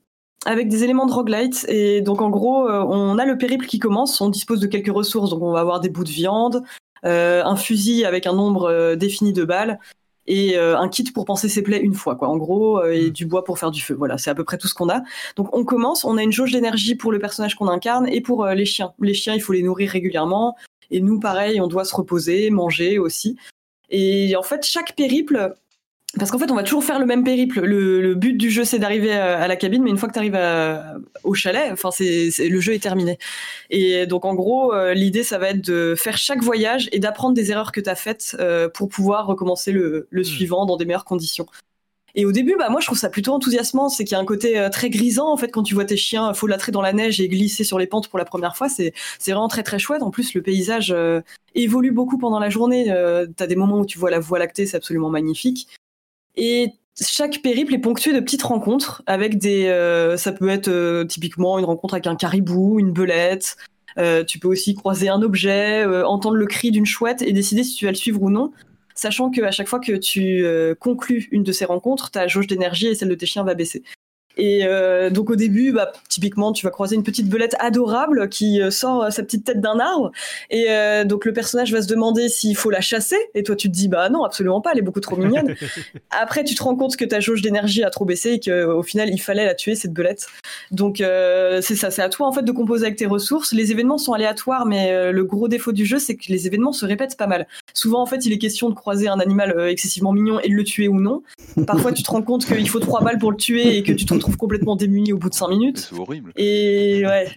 avec 0.46 0.68
des 0.68 0.84
éléments 0.84 1.06
de 1.06 1.12
roguelite. 1.12 1.66
Et 1.68 2.00
donc, 2.00 2.22
en 2.22 2.30
gros, 2.30 2.68
euh, 2.68 2.84
on 2.88 3.18
a 3.18 3.24
le 3.24 3.38
périple 3.38 3.66
qui 3.66 3.78
commence. 3.78 4.20
On 4.20 4.28
dispose 4.28 4.60
de 4.60 4.66
quelques 4.66 4.94
ressources. 4.94 5.30
Donc, 5.30 5.42
on 5.42 5.52
va 5.52 5.60
avoir 5.60 5.80
des 5.80 5.90
bouts 5.90 6.04
de 6.04 6.10
viande, 6.10 6.62
euh, 7.04 7.42
un 7.44 7.56
fusil 7.56 8.04
avec 8.04 8.26
un 8.26 8.34
nombre 8.34 8.64
euh, 8.64 8.96
défini 8.96 9.32
de 9.32 9.44
balles 9.44 9.78
et 10.26 10.56
un 10.56 10.88
kit 10.88 11.10
pour 11.10 11.24
penser 11.24 11.48
ses 11.48 11.60
plaies 11.60 11.80
une 11.80 11.94
fois, 11.94 12.14
quoi. 12.14 12.28
En 12.28 12.36
gros, 12.36 12.84
et 12.84 13.08
hmm. 13.08 13.10
du 13.10 13.26
bois 13.26 13.42
pour 13.42 13.58
faire 13.58 13.72
du 13.72 13.82
feu. 13.82 13.94
Voilà, 13.94 14.16
c'est 14.16 14.30
à 14.30 14.34
peu 14.34 14.44
près 14.44 14.58
tout 14.58 14.68
ce 14.68 14.74
qu'on 14.74 14.88
a. 14.88 15.02
Donc, 15.34 15.48
on 15.56 15.64
commence. 15.64 16.04
On 16.04 16.16
a 16.18 16.22
une 16.22 16.30
jauge 16.30 16.52
d'énergie 16.52 16.94
pour 16.94 17.10
le 17.10 17.18
personnage 17.18 17.56
qu'on 17.56 17.66
incarne 17.66 18.06
et 18.06 18.20
pour 18.20 18.46
les 18.46 18.64
chiens. 18.64 18.92
Les 19.00 19.14
chiens, 19.14 19.34
il 19.34 19.40
faut 19.40 19.52
les 19.52 19.62
nourrir 19.64 19.90
régulièrement. 19.90 20.56
Et 20.92 21.00
nous, 21.00 21.18
pareil, 21.18 21.60
on 21.60 21.66
doit 21.66 21.84
se 21.84 21.96
reposer, 21.96 22.48
manger 22.50 23.00
aussi. 23.00 23.36
Et 23.88 24.36
en 24.36 24.42
fait, 24.42 24.64
chaque 24.64 24.94
périple 24.94 25.54
parce 26.18 26.32
qu'en 26.32 26.38
fait, 26.38 26.50
on 26.50 26.56
va 26.56 26.64
toujours 26.64 26.82
faire 26.82 26.98
le 26.98 27.06
même 27.06 27.22
périple. 27.22 27.60
Le, 27.60 28.14
but 28.14 28.32
du 28.32 28.50
jeu, 28.50 28.64
c'est 28.64 28.80
d'arriver 28.80 29.12
à, 29.12 29.46
la 29.46 29.54
cabine, 29.54 29.82
mais 29.82 29.90
une 29.90 29.98
fois 29.98 30.08
que 30.08 30.14
tu 30.14 30.18
arrives 30.18 30.38
au 31.22 31.34
chalet, 31.34 31.70
enfin, 31.72 31.90
c'est, 31.92 32.30
le 32.40 32.60
jeu 32.60 32.74
est 32.74 32.82
terminé. 32.82 33.16
Et 33.70 34.06
donc, 34.06 34.24
en 34.24 34.34
gros, 34.34 34.74
euh, 34.74 34.92
l'idée, 34.92 35.22
ça 35.22 35.38
va 35.38 35.50
être 35.50 35.64
de 35.64 35.94
faire 35.96 36.18
chaque 36.18 36.42
voyage 36.42 36.88
et 36.90 36.98
d'apprendre 36.98 37.34
des 37.34 37.52
erreurs 37.52 37.70
que 37.70 37.80
tu 37.80 37.88
as 37.88 37.94
faites 37.94 38.36
euh, 38.40 38.68
pour 38.68 38.88
pouvoir 38.88 39.26
recommencer 39.26 39.70
le, 39.70 40.08
hmm. 40.10 40.24
suivant 40.24 40.66
dans 40.66 40.76
des 40.76 40.84
meilleures 40.84 41.04
conditions. 41.04 41.46
Et 42.16 42.26
au 42.26 42.32
début, 42.32 42.56
bah 42.58 42.70
moi, 42.70 42.80
je 42.80 42.86
trouve 42.86 42.98
ça 42.98 43.08
plutôt 43.08 43.32
enthousiasmant. 43.32 43.88
C'est 43.88 44.02
qu'il 44.02 44.16
y 44.16 44.18
a 44.18 44.20
un 44.20 44.24
côté 44.24 44.58
euh, 44.58 44.68
très 44.68 44.90
grisant 44.90 45.32
en 45.32 45.36
fait 45.36 45.48
quand 45.52 45.62
tu 45.62 45.74
vois 45.74 45.84
tes 45.84 45.96
chiens 45.96 46.34
folâtrer 46.34 46.72
dans 46.72 46.82
la 46.82 46.92
neige 46.92 47.20
et 47.20 47.28
glisser 47.28 47.62
sur 47.62 47.78
les 47.78 47.86
pentes 47.86 48.08
pour 48.08 48.18
la 48.18 48.24
première 48.24 48.56
fois. 48.56 48.68
C'est 48.68 48.92
c'est 49.20 49.30
vraiment 49.30 49.46
très 49.46 49.62
très 49.62 49.78
chouette. 49.78 50.02
En 50.02 50.10
plus, 50.10 50.34
le 50.34 50.42
paysage 50.42 50.92
évolue 51.54 51.92
beaucoup 51.92 52.18
pendant 52.18 52.40
la 52.40 52.50
journée. 52.50 52.86
tu 52.86 53.42
as 53.42 53.46
des 53.46 53.54
moments 53.54 53.78
où 53.78 53.86
tu 53.86 53.96
vois 53.96 54.10
la 54.10 54.18
voie 54.18 54.40
lactée, 54.40 54.66
c'est 54.66 54.76
absolument 54.76 55.08
magnifique. 55.08 55.68
Et 56.36 56.72
chaque 57.00 57.42
périple 57.42 57.74
est 57.74 57.78
ponctué 57.78 58.12
de 58.12 58.20
petites 58.20 58.42
rencontres 58.42 59.02
avec 59.06 59.38
des. 59.38 59.66
Euh, 59.66 60.16
ça 60.16 60.32
peut 60.32 60.48
être 60.48 60.68
euh, 60.68 61.04
typiquement 61.04 61.58
une 61.58 61.64
rencontre 61.64 61.94
avec 61.94 62.06
un 62.06 62.16
caribou, 62.16 62.78
une 62.78 62.92
belette. 62.92 63.56
Euh, 63.98 64.24
tu 64.24 64.38
peux 64.38 64.48
aussi 64.48 64.74
croiser 64.74 65.08
un 65.08 65.22
objet, 65.22 65.84
entendre 66.04 66.36
le 66.36 66.46
cri 66.46 66.70
d'une 66.70 66.86
chouette 66.86 67.22
et 67.22 67.32
décider 67.32 67.64
si 67.64 67.74
tu 67.74 67.86
vas 67.86 67.90
le 67.90 67.96
suivre 67.96 68.22
ou 68.22 68.30
non. 68.30 68.52
Sachant 68.94 69.30
qu'à 69.30 69.50
chaque 69.50 69.68
fois 69.68 69.80
que 69.80 69.92
tu 69.92 70.44
conclus 70.78 71.28
une 71.32 71.42
de 71.42 71.52
ces 71.52 71.64
rencontres, 71.64 72.10
ta 72.10 72.28
jauge 72.28 72.46
d'énergie 72.46 72.88
et 72.88 72.94
celle 72.94 73.08
de 73.08 73.14
tes 73.14 73.26
chiens 73.26 73.44
va 73.44 73.54
baisser. 73.54 73.82
Et 74.40 74.62
euh, 74.64 75.10
donc 75.10 75.28
au 75.28 75.36
début, 75.36 75.70
bah, 75.70 75.92
typiquement, 76.08 76.52
tu 76.52 76.64
vas 76.64 76.70
croiser 76.70 76.96
une 76.96 77.02
petite 77.02 77.28
belette 77.28 77.54
adorable 77.58 78.30
qui 78.30 78.62
euh, 78.62 78.70
sort 78.70 79.04
euh, 79.04 79.10
sa 79.10 79.22
petite 79.22 79.44
tête 79.44 79.60
d'un 79.60 79.78
arbre. 79.78 80.12
Et 80.48 80.68
donc 81.04 81.24
le 81.26 81.32
personnage 81.32 81.72
va 81.72 81.82
se 81.82 81.88
demander 81.88 82.28
s'il 82.28 82.56
faut 82.56 82.70
la 82.70 82.80
chasser. 82.80 83.16
Et 83.34 83.42
toi, 83.42 83.54
tu 83.54 83.68
te 83.68 83.74
dis, 83.74 83.88
bah 83.88 84.08
non, 84.08 84.24
absolument 84.24 84.60
pas, 84.60 84.70
elle 84.72 84.78
est 84.78 84.82
beaucoup 84.82 85.00
trop 85.00 85.16
mignonne. 85.16 85.54
Après, 86.10 86.42
tu 86.42 86.54
te 86.54 86.62
rends 86.62 86.76
compte 86.76 86.96
que 86.96 87.04
ta 87.04 87.20
jauge 87.20 87.42
d'énergie 87.42 87.82
a 87.84 87.90
trop 87.90 88.04
baissé 88.04 88.32
et 88.32 88.40
qu'au 88.40 88.82
final, 88.82 89.10
il 89.10 89.18
fallait 89.18 89.44
la 89.44 89.54
tuer, 89.54 89.74
cette 89.74 89.92
belette. 89.92 90.26
Donc 90.70 90.98
c'est 90.98 91.76
ça, 91.76 91.90
c'est 91.90 92.02
à 92.02 92.08
toi 92.08 92.26
en 92.26 92.32
fait 92.32 92.42
de 92.42 92.52
composer 92.52 92.86
avec 92.86 92.96
tes 92.96 93.06
ressources. 93.06 93.52
Les 93.52 93.72
événements 93.72 93.98
sont 93.98 94.12
aléatoires, 94.12 94.64
mais 94.64 95.12
le 95.12 95.24
gros 95.24 95.48
défaut 95.48 95.72
du 95.72 95.84
jeu, 95.84 95.98
c'est 95.98 96.16
que 96.16 96.26
les 96.28 96.46
événements 96.46 96.72
se 96.72 96.86
répètent 96.86 97.16
pas 97.16 97.26
mal. 97.26 97.46
Souvent, 97.74 98.00
en 98.00 98.06
fait, 98.06 98.24
il 98.24 98.32
est 98.32 98.38
question 98.38 98.70
de 98.70 98.74
croiser 98.74 99.08
un 99.08 99.20
animal 99.20 99.68
excessivement 99.68 100.12
mignon 100.12 100.40
et 100.40 100.48
de 100.48 100.54
le 100.54 100.64
tuer 100.64 100.88
ou 100.88 101.00
non. 101.00 101.22
Parfois, 101.66 101.92
tu 101.92 102.02
te 102.02 102.10
rends 102.10 102.22
compte 102.22 102.46
qu'il 102.46 102.68
faut 102.68 102.80
trois 102.80 103.02
balles 103.02 103.18
pour 103.18 103.32
le 103.32 103.36
tuer 103.36 103.76
et 103.76 103.82
que 103.82 103.92
tu 103.92 104.06
te 104.06 104.14
retrouves 104.14 104.29
complètement 104.36 104.76
démuni 104.76 105.12
au 105.12 105.18
bout 105.18 105.30
de 105.30 105.34
5 105.34 105.48
minutes. 105.48 105.88
C'est 105.90 105.98
horrible. 105.98 106.32
Et 106.36 107.02
ouais. 107.06 107.28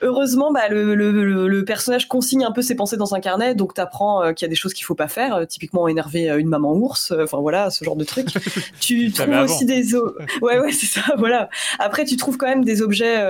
Heureusement, 0.00 0.52
bah, 0.52 0.68
le, 0.68 0.94
le, 0.94 1.64
personnage 1.64 2.06
consigne 2.06 2.44
un 2.44 2.52
peu 2.52 2.62
ses 2.62 2.76
pensées 2.76 2.96
dans 2.96 3.14
un 3.14 3.20
carnet, 3.20 3.54
donc 3.54 3.74
tu 3.74 3.80
apprends 3.80 4.22
euh, 4.22 4.32
qu'il 4.32 4.46
y 4.46 4.48
a 4.48 4.48
des 4.48 4.54
choses 4.54 4.72
qu'il 4.72 4.84
faut 4.84 4.94
pas 4.94 5.08
faire, 5.08 5.34
euh, 5.34 5.44
typiquement 5.44 5.88
énerver 5.88 6.30
euh, 6.30 6.38
une 6.38 6.48
maman 6.48 6.72
ours, 6.72 7.12
enfin 7.18 7.38
voilà, 7.38 7.70
ce 7.70 7.84
genre 7.84 7.96
de 7.96 8.04
truc. 8.04 8.28
tu 8.80 9.10
trouves 9.10 9.34
aussi 9.38 9.64
des 9.64 9.96
ouais 9.96 10.58
ouais 10.58 10.72
c'est 10.72 10.86
ça, 10.86 11.02
voilà. 11.18 11.48
Après, 11.78 12.04
tu 12.04 12.16
trouves 12.16 12.36
quand 12.36 12.46
même 12.46 12.64
des 12.64 12.80
objets 12.80 13.24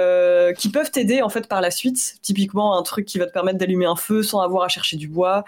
qui 0.56 0.69
peuvent 0.70 0.90
t'aider 0.90 1.23
en 1.23 1.28
fait 1.28 1.48
par 1.48 1.60
la 1.60 1.70
suite, 1.70 2.16
typiquement 2.23 2.78
un 2.78 2.82
truc 2.82 3.06
qui 3.06 3.19
va 3.19 3.27
te 3.27 3.32
permettre 3.32 3.59
d'allumer 3.59 3.86
un 3.86 3.97
feu 3.97 4.23
sans 4.23 4.40
avoir 4.40 4.65
à 4.65 4.69
chercher 4.69 4.97
du 4.97 5.09
bois. 5.09 5.44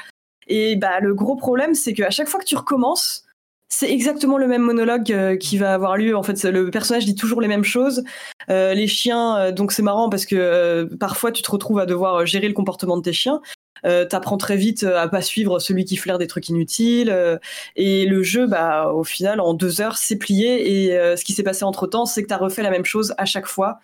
Et 0.49 0.77
bah 0.77 1.01
le 1.01 1.15
gros 1.15 1.37
problème, 1.37 1.75
c'est 1.75 1.93
qu'à 1.93 2.11
chaque 2.11 2.29
fois 2.29 2.41
que 2.41 2.47
tu 2.47 2.57
recommences, 2.57 3.25
c'est 3.73 3.91
exactement 3.91 4.37
le 4.37 4.49
même 4.49 4.63
monologue 4.63 5.13
euh, 5.13 5.37
qui 5.37 5.57
va 5.57 5.73
avoir 5.73 5.97
lieu. 5.97 6.17
En 6.17 6.25
fait, 6.25 6.43
le 6.45 6.71
personnage 6.71 7.05
dit 7.05 7.15
toujours 7.15 7.41
les 7.41 7.49
mêmes 7.49 7.65
choses. 7.65 8.03
Euh, 8.51 8.75
les 8.75 8.89
chiens, 8.89 9.39
euh, 9.39 9.53
donc 9.53 9.71
c'est 9.71 9.83
marrant 9.83 10.11
parce 10.11 10.27
que 10.27 10.89
parfois 10.99 11.31
tu 11.31 11.41
te 11.41 11.51
retrouves 11.51 11.79
à 11.79 11.87
devoir 11.87 12.27
gérer 12.27 12.49
le 12.49 12.55
comportement 12.55 12.97
de 12.97 13.03
tes 13.03 13.13
chiens. 13.13 13.41
T'apprends 13.83 14.37
très 14.37 14.59
vite 14.59 14.83
à 14.83 15.09
pas 15.09 15.23
suivre 15.23 15.59
celui 15.59 15.87
qui 15.87 15.97
flaire 15.97 16.19
des 16.19 16.27
trucs 16.27 16.51
inutiles. 16.51 17.41
et 17.77 18.05
le 18.05 18.23
jeu, 18.23 18.47
bah, 18.47 18.93
au 18.93 19.05
final, 19.05 19.41
en 19.41 19.55
deux 19.55 19.81
heures, 19.81 19.97
c'est 19.97 20.17
plié. 20.17 20.91
Et 20.91 21.17
ce 21.17 21.25
qui 21.25 21.33
s'est 21.33 21.43
passé 21.43 21.65
entre 21.65 21.87
temps, 21.87 22.05
c'est 22.05 22.23
que 22.23 22.29
t'as 22.29 22.37
refait 22.37 22.63
la 22.63 22.71
même 22.71 22.85
chose 22.85 23.15
à 23.17 23.25
chaque 23.25 23.47
fois. 23.47 23.79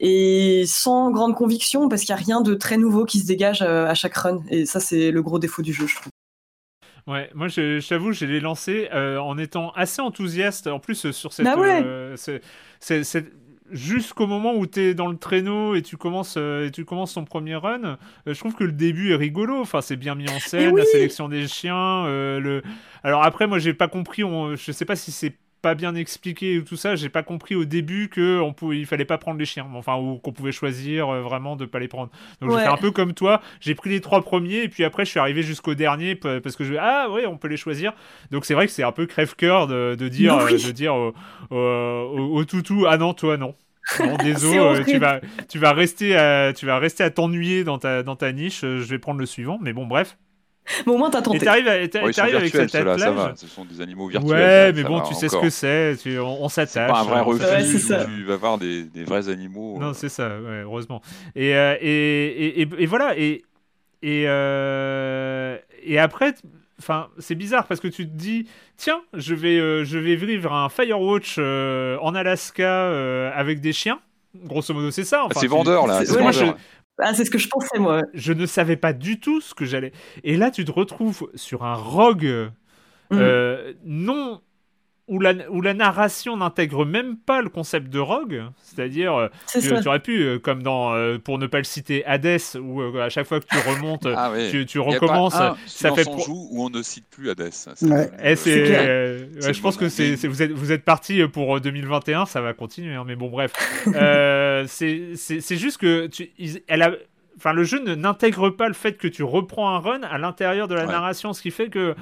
Et 0.00 0.64
sans 0.66 1.12
grande 1.12 1.36
conviction, 1.36 1.88
parce 1.88 2.02
qu'il 2.02 2.12
n'y 2.12 2.20
a 2.20 2.24
rien 2.24 2.40
de 2.40 2.54
très 2.54 2.76
nouveau 2.76 3.04
qui 3.04 3.20
se 3.20 3.26
dégage 3.26 3.62
à 3.62 3.94
chaque 3.94 4.16
run. 4.16 4.42
Et 4.50 4.66
ça, 4.66 4.80
c'est 4.80 5.12
le 5.12 5.22
gros 5.22 5.38
défaut 5.38 5.62
du 5.62 5.72
jeu, 5.72 5.86
je 5.86 5.94
trouve. 5.94 6.09
Ouais, 7.06 7.30
moi 7.34 7.48
je, 7.48 7.80
j'avoue, 7.80 8.12
je 8.12 8.24
l'ai 8.24 8.40
lancé 8.40 8.88
euh, 8.92 9.18
en 9.18 9.38
étant 9.38 9.70
assez 9.72 10.00
enthousiaste 10.00 10.66
en 10.66 10.78
plus 10.78 11.06
euh, 11.06 11.12
sur 11.12 11.32
cette. 11.32 11.46
Bah 11.46 11.56
euh, 11.58 12.16
c'est, 12.78 13.32
jusqu'au 13.70 14.26
moment 14.26 14.54
où 14.54 14.66
tu 14.66 14.80
es 14.80 14.94
dans 14.94 15.06
le 15.06 15.16
traîneau 15.16 15.76
et 15.76 15.82
tu 15.82 15.96
commences 15.96 16.36
et 16.36 16.70
tu 16.72 16.84
commences 16.84 17.14
ton 17.14 17.24
premier 17.24 17.54
run, 17.54 17.98
je 18.26 18.38
trouve 18.38 18.54
que 18.54 18.64
le 18.64 18.72
début 18.72 19.12
est 19.12 19.16
rigolo. 19.16 19.60
Enfin, 19.60 19.80
c'est 19.80 19.96
bien 19.96 20.16
mis 20.16 20.28
en 20.28 20.40
scène, 20.40 20.76
la 20.76 20.84
sélection 20.84 21.28
des 21.28 21.46
chiens. 21.46 22.04
le... 22.06 22.62
Alors 23.04 23.22
après, 23.22 23.46
moi, 23.46 23.60
j'ai 23.60 23.72
pas 23.72 23.86
compris. 23.86 24.24
On... 24.24 24.56
Je 24.56 24.72
sais 24.72 24.84
pas 24.84 24.96
si 24.96 25.12
c'est 25.12 25.36
pas 25.60 25.74
bien 25.74 25.94
expliqué 25.94 26.62
tout 26.64 26.76
ça. 26.76 26.96
J'ai 26.96 27.08
pas 27.08 27.22
compris 27.22 27.54
au 27.54 27.64
début 27.64 28.08
que 28.08 28.40
on 28.40 28.52
pouvait, 28.52 28.78
il 28.78 28.86
fallait 28.86 29.04
pas 29.04 29.18
prendre 29.18 29.38
les 29.38 29.44
chiens, 29.44 29.66
enfin 29.74 29.96
ou 29.96 30.18
qu'on 30.18 30.32
pouvait 30.32 30.52
choisir 30.52 31.08
euh, 31.08 31.22
vraiment 31.22 31.56
de 31.56 31.66
pas 31.66 31.78
les 31.78 31.88
prendre. 31.88 32.10
Donc 32.40 32.50
j'ai 32.50 32.58
fait 32.58 32.66
un 32.66 32.76
peu 32.76 32.90
comme 32.90 33.14
toi. 33.14 33.40
J'ai 33.60 33.74
pris 33.74 33.90
les 33.90 34.00
trois 34.00 34.22
premiers 34.22 34.62
et 34.62 34.68
puis 34.68 34.84
après 34.84 35.04
je 35.04 35.10
suis 35.10 35.20
arrivé 35.20 35.42
jusqu'au 35.42 35.74
dernier 35.74 36.14
parce 36.14 36.56
que 36.56 36.64
je 36.64 36.74
ah 36.78 37.08
ouais 37.10 37.26
on 37.26 37.36
peut 37.36 37.48
les 37.48 37.56
choisir. 37.56 37.92
Donc 38.30 38.44
c'est 38.44 38.54
vrai 38.54 38.66
que 38.66 38.72
c'est 38.72 38.82
un 38.82 38.92
peu 38.92 39.06
crève-cœur 39.06 39.66
de, 39.66 39.94
de, 39.98 40.08
dire 40.08 40.36
euh, 40.36 40.50
de 40.50 40.70
dire 40.70 40.94
au, 40.94 41.14
au, 41.50 42.44
toutou 42.44 42.86
ah 42.88 42.96
non 42.96 43.14
toi 43.14 43.36
non. 43.36 43.54
Non, 43.98 44.16
désolé, 44.22 44.58
euh, 44.58 44.84
tu 44.84 44.98
vas, 44.98 45.20
tu 45.48 45.58
vas 45.58 45.72
rester 45.72 46.16
à, 46.16 46.52
tu 46.52 46.66
vas 46.66 46.78
rester 46.78 47.02
à 47.02 47.10
t'ennuyer 47.10 47.64
dans 47.64 47.78
ta, 47.78 48.02
dans 48.02 48.14
ta 48.14 48.30
niche. 48.30 48.60
Je 48.60 48.84
vais 48.84 48.98
prendre 48.98 49.18
le 49.18 49.26
suivant, 49.26 49.58
mais 49.60 49.72
bon, 49.72 49.86
bref. 49.86 50.16
Mais 50.86 50.92
au 50.92 50.98
moins, 50.98 51.10
t'as 51.10 51.22
tenté. 51.22 51.38
Et 51.38 51.40
t'arrives, 51.40 51.68
avec 51.68 52.52
cette 52.52 52.72
là, 52.74 52.98
ça 52.98 53.10
va. 53.10 53.32
Ce 53.36 53.46
sont 53.46 53.64
des 53.64 53.80
animaux 53.80 54.08
virtuels. 54.08 54.30
Ouais, 54.30 54.72
mais 54.72 54.82
bon, 54.84 55.00
tu 55.00 55.14
sais 55.14 55.28
ce 55.28 55.36
que 55.36 55.50
c'est. 55.50 56.18
On, 56.18 56.48
s'attache. 56.48 56.72
C'est 56.72 56.92
pas 56.92 57.00
un 57.00 57.04
vrai 57.04 57.20
refuge 57.20 57.74
où 57.74 58.04
tu 58.16 58.24
vas 58.24 58.36
voir 58.36 58.58
des, 58.58 58.88
vrais 59.04 59.28
animaux. 59.28 59.78
Non, 59.80 59.92
c'est 59.94 60.08
ça, 60.08 60.28
heureusement. 60.28 61.02
Et, 61.36 61.50
et, 61.50 62.60
et, 62.60 62.86
voilà. 62.86 63.18
Et, 63.18 63.44
et, 64.02 64.22
et 65.82 65.98
après, 65.98 66.34
enfin, 66.80 67.08
c'est 67.18 67.34
bizarre 67.34 67.66
parce 67.66 67.80
que 67.80 67.88
tu 67.88 68.06
te 68.06 68.16
dis, 68.16 68.46
tiens, 68.76 69.00
je 69.14 69.34
vais, 69.34 69.58
euh, 69.58 69.84
je 69.84 69.98
vais 69.98 70.16
vivre 70.16 70.52
un 70.52 70.68
Firewatch 70.68 71.36
euh, 71.38 71.96
en 72.00 72.14
Alaska 72.14 72.86
euh, 72.86 73.30
avec 73.34 73.60
des 73.60 73.72
chiens. 73.72 74.00
Grosso 74.34 74.72
modo, 74.72 74.90
c'est 74.90 75.04
ça. 75.04 75.24
Enfin, 75.24 75.38
c'est 75.40 75.46
vendeur 75.46 75.86
là. 75.86 76.02
Ah, 77.02 77.14
c'est 77.14 77.24
ce 77.24 77.30
que 77.30 77.38
je 77.38 77.48
pensais 77.48 77.78
moi. 77.78 78.02
Je 78.14 78.32
ne 78.32 78.46
savais 78.46 78.76
pas 78.76 78.92
du 78.92 79.20
tout 79.20 79.40
ce 79.40 79.54
que 79.54 79.64
j'allais. 79.64 79.92
Et 80.24 80.36
là, 80.36 80.50
tu 80.50 80.64
te 80.64 80.72
retrouves 80.72 81.30
sur 81.34 81.64
un 81.64 81.74
rogue 81.74 82.50
mmh. 83.10 83.20
non 83.84 84.40
où 85.10 85.18
la, 85.18 85.34
où 85.50 85.60
la 85.60 85.74
narration 85.74 86.36
n'intègre 86.36 86.86
même 86.86 87.16
pas 87.16 87.42
le 87.42 87.48
concept 87.48 87.88
de 87.90 87.98
rogue, 87.98 88.44
c'est-à-dire 88.62 89.16
euh, 89.16 89.28
tu, 89.48 89.88
aurais 89.88 89.98
pu, 89.98 90.22
euh, 90.22 90.38
comme 90.38 90.62
dans, 90.62 90.94
euh, 90.94 91.18
pour 91.18 91.38
ne 91.38 91.48
pas 91.48 91.58
le 91.58 91.64
citer, 91.64 92.06
Hades, 92.06 92.38
où 92.60 92.80
à 92.96 93.08
chaque 93.08 93.26
fois 93.26 93.40
que 93.40 93.46
tu 93.46 93.58
remontes, 93.68 94.06
ah 94.06 94.32
tu, 94.50 94.64
tu 94.66 94.78
recommences, 94.78 95.34
ça 95.66 95.92
fait 95.92 96.04
pour... 96.04 96.20
joue 96.20 96.48
où 96.52 96.64
on 96.64 96.70
ne 96.70 96.80
cite 96.82 97.06
plus 97.10 97.28
Hades. 97.28 97.50
Ouais. 97.82 98.10
Et 98.22 98.36
je 98.36 99.60
pense 99.60 99.76
que 99.76 99.88
c'est, 99.88 100.14
vous 100.28 100.42
êtes, 100.42 100.52
vous 100.52 100.70
êtes 100.70 100.84
parti 100.84 101.26
pour 101.26 101.60
2021, 101.60 102.26
ça 102.26 102.40
va 102.40 102.54
continuer, 102.54 102.94
hein, 102.94 103.02
mais 103.04 103.16
bon 103.16 103.30
bref, 103.30 103.52
c'est 104.68 105.56
juste 105.56 105.78
que 105.78 106.06
tu, 106.06 106.30
elle 106.68 106.82
a, 106.82 106.92
enfin 107.36 107.52
le 107.52 107.64
jeu 107.64 107.80
n'intègre 107.96 108.50
pas 108.50 108.68
le 108.68 108.74
fait 108.74 108.92
que 108.92 109.08
tu 109.08 109.24
reprends 109.24 109.74
un 109.74 109.80
run 109.80 110.02
à 110.04 110.18
l'intérieur 110.18 110.68
de 110.68 110.76
la 110.76 110.86
narration, 110.86 111.32
ce 111.32 111.42
qui 111.42 111.50
fait 111.50 111.68
que 111.68 111.96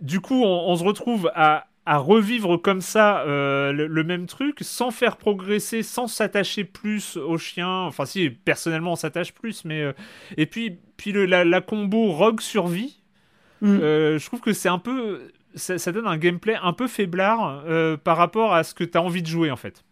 du 0.00 0.20
coup 0.20 0.44
on 0.44 0.76
se 0.76 0.84
retrouve 0.84 1.28
à 1.34 1.66
à 1.84 1.98
revivre 1.98 2.60
comme 2.60 2.80
ça 2.80 3.22
euh, 3.22 3.72
le, 3.72 4.04
même 4.04 4.26
truc 4.26 4.58
sans 4.60 4.90
faire 4.90 5.16
progresser, 5.16 5.82
sans 5.82 6.06
s'attacher 6.06 6.64
plus 6.64 7.16
au 7.16 7.38
chien. 7.38 7.68
Enfin, 7.68 8.04
si, 8.06 8.30
personnellement, 8.30 8.92
on 8.92 8.96
s'attache 8.96 9.32
plus, 9.32 9.64
mais. 9.64 9.82
Euh, 9.82 9.92
et 10.36 10.46
puis, 10.46 10.78
puis 10.96 11.12
le, 11.12 11.24
la, 11.24 11.60
combo 11.60 12.12
Rogue 12.12 12.40
Survie, 12.40 13.00
mm. 13.62 13.66
euh, 13.66 14.18
je 14.18 14.26
trouve 14.26 14.40
que 14.40 14.52
c'est 14.52 14.68
un 14.68 14.78
peu. 14.78 15.22
Ça, 15.54 15.78
ça, 15.78 15.92
donne 15.92 16.06
un 16.06 16.16
gameplay 16.16 16.56
un 16.62 16.72
peu 16.72 16.86
faiblard 16.86 17.64
par 18.04 18.16
rapport 18.16 18.54
à 18.54 18.64
ce 18.64 18.74
que 18.74 18.84
tu 18.84 18.96
as 18.96 19.02
envie 19.02 19.22
de 19.22 19.26
jouer, 19.26 19.50
en 19.50 19.56
fait. 19.56 19.84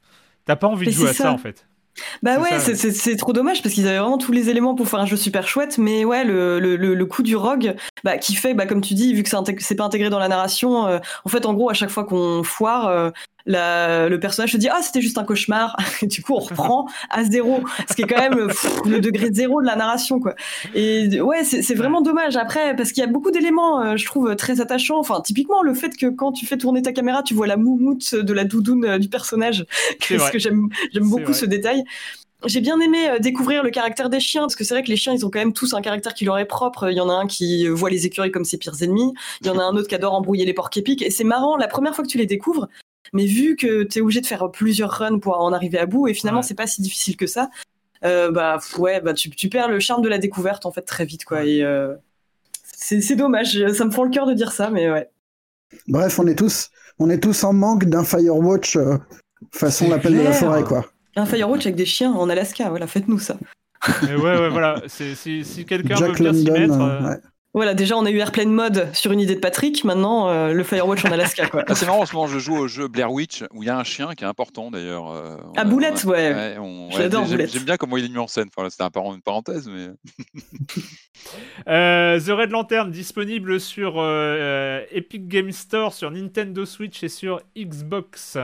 T'as 0.46 0.56
pas 0.56 0.68
envie 0.68 0.86
de 0.86 0.92
jouer 0.92 1.10
à 1.10 1.12
ça, 1.12 1.32
en 1.32 1.38
fait. 1.38 1.66
Bah 2.22 2.38
ouais, 2.38 2.58
c'est 2.58 3.16
trop 3.16 3.32
dommage 3.32 3.62
parce 3.62 3.74
qu'ils 3.74 3.86
avaient 3.86 3.98
vraiment 3.98 4.18
tous 4.18 4.32
les 4.32 4.48
éléments 4.48 4.74
pour 4.74 4.88
faire 4.88 5.00
un 5.00 5.06
jeu 5.06 5.16
super 5.16 5.46
chouette, 5.46 5.78
mais 5.78 6.04
ouais, 6.04 6.24
le, 6.24 6.58
le, 6.60 6.76
le, 6.76 7.06
coup 7.06 7.22
du 7.22 7.36
rogue, 7.36 7.74
bah, 8.04 8.18
qui 8.18 8.34
fait, 8.34 8.54
bah, 8.54 8.66
comme 8.66 8.80
tu 8.80 8.94
dis, 8.94 9.12
vu 9.14 9.22
que 9.22 9.30
c'est 9.58 9.74
pas 9.74 9.84
intégré 9.84 10.10
dans 10.10 10.18
la 10.18 10.28
narration, 10.28 10.86
euh, 10.86 10.98
en 11.24 11.28
fait, 11.28 11.46
en 11.46 11.54
gros, 11.54 11.70
à 11.70 11.74
chaque 11.74 11.90
fois 11.90 12.04
qu'on 12.04 12.42
foire, 12.42 12.88
euh, 12.88 13.10
le 13.46 14.16
personnage 14.16 14.52
se 14.52 14.56
dit 14.56 14.68
ah 14.68 14.80
c'était 14.82 15.00
juste 15.00 15.18
un 15.18 15.24
cauchemar. 15.24 15.76
Et 16.02 16.06
du 16.06 16.22
coup 16.22 16.34
on 16.34 16.40
reprend 16.40 16.86
à 17.10 17.24
zéro 17.24 17.60
ce 17.88 17.94
qui 17.94 18.02
est 18.02 18.06
quand 18.06 18.20
même 18.20 18.48
le 18.86 19.00
degré 19.00 19.30
de 19.30 19.34
zéro 19.34 19.60
de 19.60 19.66
la 19.66 19.76
narration 19.76 20.20
quoi. 20.20 20.34
Et 20.74 21.20
ouais 21.20 21.44
c'est 21.44 21.74
vraiment 21.74 22.00
dommage. 22.00 22.36
Après 22.36 22.74
parce 22.76 22.92
qu'il 22.92 23.02
y 23.02 23.06
a 23.06 23.10
beaucoup 23.10 23.30
d'éléments 23.30 23.80
euh, 23.82 23.96
je 23.96 24.04
trouve 24.04 24.34
très 24.36 24.60
attachants. 24.60 24.98
Enfin 24.98 25.20
typiquement 25.20 25.62
le 25.62 25.74
fait 25.74 25.96
que 25.96 26.06
quand 26.06 26.32
tu 26.32 26.46
fais 26.46 26.56
tourner 26.56 26.82
ta 26.82 26.92
caméra 26.92 27.22
tu 27.22 27.34
vois 27.34 27.46
la 27.46 27.56
moumoute 27.56 28.14
de 28.14 28.32
la 28.32 28.44
doudoune 28.44 28.84
euh, 28.84 28.98
du 28.98 29.08
personnage 29.08 29.66
ce 30.02 30.30
que 30.30 30.38
j'aime 30.38 30.68
j'aime 30.92 31.08
beaucoup 31.08 31.32
ce 31.32 31.46
détail. 31.46 31.84
J'ai 32.46 32.62
bien 32.62 32.80
aimé 32.80 33.10
euh, 33.10 33.18
découvrir 33.18 33.62
le 33.62 33.70
caractère 33.70 34.08
des 34.08 34.20
chiens, 34.20 34.42
parce 34.42 34.56
que 34.56 34.64
c'est 34.64 34.72
vrai 34.72 34.82
que 34.82 34.88
les 34.88 34.96
chiens, 34.96 35.12
ils 35.12 35.26
ont 35.26 35.30
quand 35.30 35.38
même 35.38 35.52
tous 35.52 35.74
un 35.74 35.82
caractère 35.82 36.14
qui 36.14 36.24
leur 36.24 36.38
est 36.38 36.46
propre. 36.46 36.90
Il 36.90 36.96
y 36.96 37.00
en 37.00 37.10
a 37.10 37.12
un 37.12 37.26
qui 37.26 37.68
voit 37.68 37.90
les 37.90 38.06
écureuils 38.06 38.30
comme 38.30 38.44
ses 38.44 38.56
pires 38.56 38.82
ennemis, 38.82 39.12
il 39.42 39.46
y 39.46 39.50
en 39.50 39.58
a 39.58 39.62
un 39.62 39.76
autre 39.76 39.88
qui 39.88 39.94
adore 39.94 40.14
embrouiller 40.14 40.46
les 40.46 40.54
porcs 40.54 40.70
épiques, 40.76 41.02
et 41.02 41.10
c'est 41.10 41.24
marrant, 41.24 41.56
la 41.56 41.68
première 41.68 41.94
fois 41.94 42.02
que 42.02 42.08
tu 42.08 42.16
les 42.16 42.26
découvres, 42.26 42.68
mais 43.12 43.27
vu 43.27 43.56
que 43.56 43.82
tu 43.82 43.98
es 43.98 44.02
obligé 44.02 44.20
de 44.20 44.27
faire 44.27 44.51
plusieurs 44.51 44.90
runs 44.90 45.18
pour 45.18 45.39
en 45.40 45.52
arriver 45.52 45.78
à 45.78 45.86
bout, 45.86 46.09
et 46.09 46.14
finalement, 46.14 46.43
c'est 46.43 46.55
pas 46.55 46.66
si 46.66 46.82
difficile 46.82 47.16
que 47.16 47.27
ça, 47.27 47.51
euh, 48.05 48.31
bah 48.31 48.59
ouais, 48.78 49.01
bah 49.01 49.14
tu, 49.14 49.48
perds 49.48 49.68
le 49.68 49.81
charme 49.81 50.02
de 50.02 50.09
la 50.09 50.18
découverte 50.18 50.64
en 50.64 50.72
fait 50.72 50.82
très 50.82 51.05
vite, 51.05 51.24
quoi. 51.24 51.44
Et 51.44 51.62
euh, 51.62 51.94
c'est 52.62 53.16
dommage, 53.16 53.59
ça 53.72 53.85
me 53.85 53.90
fend 53.90 54.05
le 54.05 54.10
cœur 54.10 54.27
de 54.27 54.35
dire 54.35 54.52
ça, 54.52 54.70
mais 54.70 54.90
ouais. 54.90 55.10
Bref, 55.86 56.18
on 56.18 56.27
est 56.27 56.35
tous, 56.35 56.70
on 56.98 57.10
est 57.10 57.22
tous 57.22 57.44
en 57.44 57.52
manque 57.52 57.85
d'un 57.85 58.05
Firewatch 58.05 58.77
euh, 58.77 58.97
façon 59.52 59.89
l'appel 59.89 60.16
de 60.16 60.22
la 60.22 60.32
forêt, 60.32 60.64
quoi. 60.64 60.86
Un 61.16 61.27
Firewatch 61.27 61.66
avec 61.66 61.77
des 61.77 61.86
chiens 61.86 62.12
en 62.12 62.28
Alaska, 62.28 62.70
voilà, 62.70 62.86
faites-nous 62.86 63.18
ça. 63.18 63.36
ouais, 64.02 64.16
ouais, 64.16 64.48
voilà. 64.48 64.82
Si, 64.86 65.44
si 65.44 65.64
quelqu'un 65.64 65.97
veut 65.97 66.12
bien 66.12 66.32
s'y 66.32 66.51
mettre. 66.51 67.20
Voilà, 67.52 67.74
déjà 67.74 67.97
on 67.97 68.06
a 68.06 68.10
eu 68.10 68.18
Airplane 68.18 68.52
Mode 68.52 68.89
sur 68.94 69.10
une 69.10 69.18
idée 69.18 69.35
de 69.35 69.40
Patrick, 69.40 69.82
maintenant 69.82 70.28
euh, 70.28 70.52
le 70.52 70.62
Firewatch 70.62 71.05
en 71.05 71.10
Alaska. 71.10 71.48
Quoi. 71.48 71.64
Ah, 71.66 71.74
c'est 71.74 71.85
marrant, 71.85 72.02
en 72.02 72.06
ce 72.06 72.14
moment 72.14 72.28
je 72.28 72.39
joue 72.39 72.56
au 72.56 72.68
jeu 72.68 72.86
Blair 72.86 73.10
Witch 73.10 73.43
où 73.52 73.64
il 73.64 73.66
y 73.66 73.70
a 73.70 73.77
un 73.77 73.82
chien 73.82 74.14
qui 74.14 74.22
est 74.22 74.27
important 74.27 74.70
d'ailleurs. 74.70 75.10
Euh, 75.10 75.36
ah, 75.56 75.64
Boulette, 75.64 76.05
ouais. 76.05 76.56
J'adore 76.90 77.27
Boulette. 77.27 77.52
J'aime 77.52 77.64
bien 77.64 77.77
comment 77.77 77.97
il 77.97 78.05
est 78.05 78.09
mis 78.09 78.18
en 78.18 78.28
scène, 78.28 78.48
enfin, 78.56 78.70
c'était 78.70 78.85
un 78.85 78.90
une 79.12 79.22
parenthèse. 79.22 79.68
mais. 79.68 79.89
euh, 81.68 82.20
The 82.20 82.28
Red 82.31 82.51
Lantern 82.51 82.90
disponible 82.90 83.59
sur 83.59 83.94
euh, 83.97 84.82
Epic 84.93 85.27
Game 85.27 85.51
Store, 85.51 85.93
sur 85.93 86.12
Nintendo 86.12 86.64
Switch 86.64 87.02
et 87.02 87.09
sur 87.09 87.40
Xbox. 87.59 88.39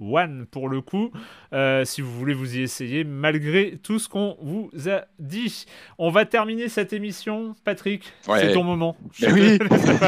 One 0.00 0.46
pour 0.50 0.68
le 0.68 0.80
coup, 0.80 1.10
euh, 1.52 1.84
si 1.84 2.00
vous 2.00 2.12
voulez 2.12 2.34
vous 2.34 2.56
y 2.56 2.62
essayer, 2.62 3.04
malgré 3.04 3.78
tout 3.82 3.98
ce 3.98 4.08
qu'on 4.08 4.36
vous 4.40 4.70
a 4.86 5.04
dit. 5.18 5.66
On 5.98 6.10
va 6.10 6.24
terminer 6.24 6.68
cette 6.68 6.92
émission, 6.92 7.54
Patrick. 7.64 8.04
C'est 8.22 8.52
ton 8.52 8.64
moment. 8.64 8.96
oui. 9.22 9.58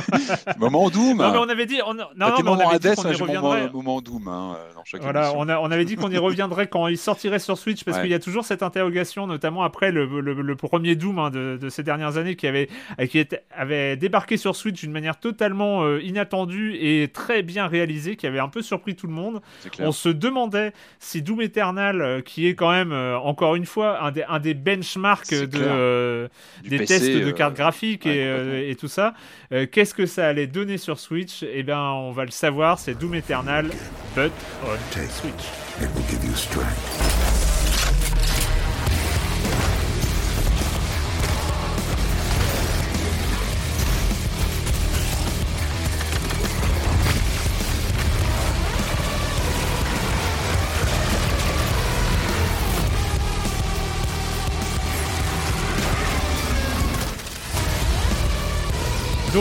moment 0.58 0.88
Doom. 0.88 1.18
Non, 1.18 1.32
mais 1.32 1.38
on 1.38 1.48
avait 1.48 1.66
dit, 1.66 1.80
on, 1.86 1.94
non, 1.94 2.06
non, 2.16 2.34
mais 2.42 2.48
on 2.48 2.58
avait 2.58 2.78
dit 2.78 2.94
qu'on 2.94 3.10
y 3.10 3.14
reviendrait. 3.14 3.70
Moment, 3.70 4.00
Doom. 4.00 4.28
Hein, 4.28 4.56
dans 4.74 4.98
voilà, 5.00 5.32
on, 5.36 5.48
a, 5.48 5.58
on, 5.58 5.70
avait 5.70 5.84
dit 5.84 5.96
qu'on 5.96 6.10
y 6.10 6.18
reviendrait 6.18 6.68
quand 6.68 6.86
il 6.88 6.98
sortirait 6.98 7.38
sur 7.38 7.58
Switch, 7.58 7.84
parce 7.84 8.00
qu'il 8.00 8.10
y 8.10 8.14
a 8.14 8.18
toujours 8.20 8.44
cette 8.44 8.62
interrogation, 8.62 9.26
notamment 9.26 9.62
après 9.62 9.92
le, 9.92 10.20
le, 10.20 10.56
premier 10.56 10.96
Doom 10.96 11.18
hein, 11.18 11.30
de, 11.30 11.58
de, 11.60 11.68
ces 11.68 11.82
dernières 11.82 12.16
années, 12.16 12.36
qui 12.36 12.46
avait, 12.46 12.68
qui 13.08 13.18
était, 13.18 13.42
avait 13.54 13.96
débarqué 13.96 14.36
sur 14.36 14.56
Switch 14.56 14.80
d'une 14.80 14.92
manière 14.92 15.18
totalement 15.18 15.82
euh, 15.82 16.00
inattendue 16.02 16.76
et 16.80 17.08
très 17.08 17.42
bien 17.42 17.66
réalisée, 17.66 18.16
qui 18.16 18.26
avait 18.26 18.38
un 18.38 18.48
peu 18.48 18.62
surpris 18.62 18.94
tout 18.94 19.06
le 19.06 19.12
monde. 19.12 19.40
On 19.82 19.92
se 19.92 20.08
demandait 20.08 20.72
si 20.98 21.22
Doom 21.22 21.42
Eternal, 21.42 22.00
euh, 22.00 22.20
qui 22.20 22.46
est 22.46 22.54
quand 22.54 22.70
même, 22.70 22.92
euh, 22.92 23.18
encore 23.18 23.56
une 23.56 23.66
fois, 23.66 24.02
un 24.02 24.10
des, 24.10 24.24
un 24.28 24.38
des 24.38 24.54
benchmarks 24.54 25.30
de, 25.30 25.58
euh, 25.58 26.28
des 26.64 26.84
tests 26.84 27.10
de 27.10 27.30
cartes 27.30 27.54
graphiques 27.54 28.06
et, 28.06 28.76
tout 28.78 28.88
ça, 28.88 29.14
qu'est-ce 29.70 29.94
que 29.94 30.06
ça 30.06 30.26
allait 30.26 30.46
donner 30.46 30.78
sur 30.78 30.98
Switch? 30.98 31.42
Eh 31.42 31.62
bien, 31.62 31.80
on 31.80 32.10
va 32.12 32.24
le 32.24 32.30
savoir, 32.30 32.78
c'est 32.78 32.94
Doom 32.98 33.14
Eternal, 33.14 33.66
but 34.16 34.32
on 34.64 34.76
Switch. 35.10 35.32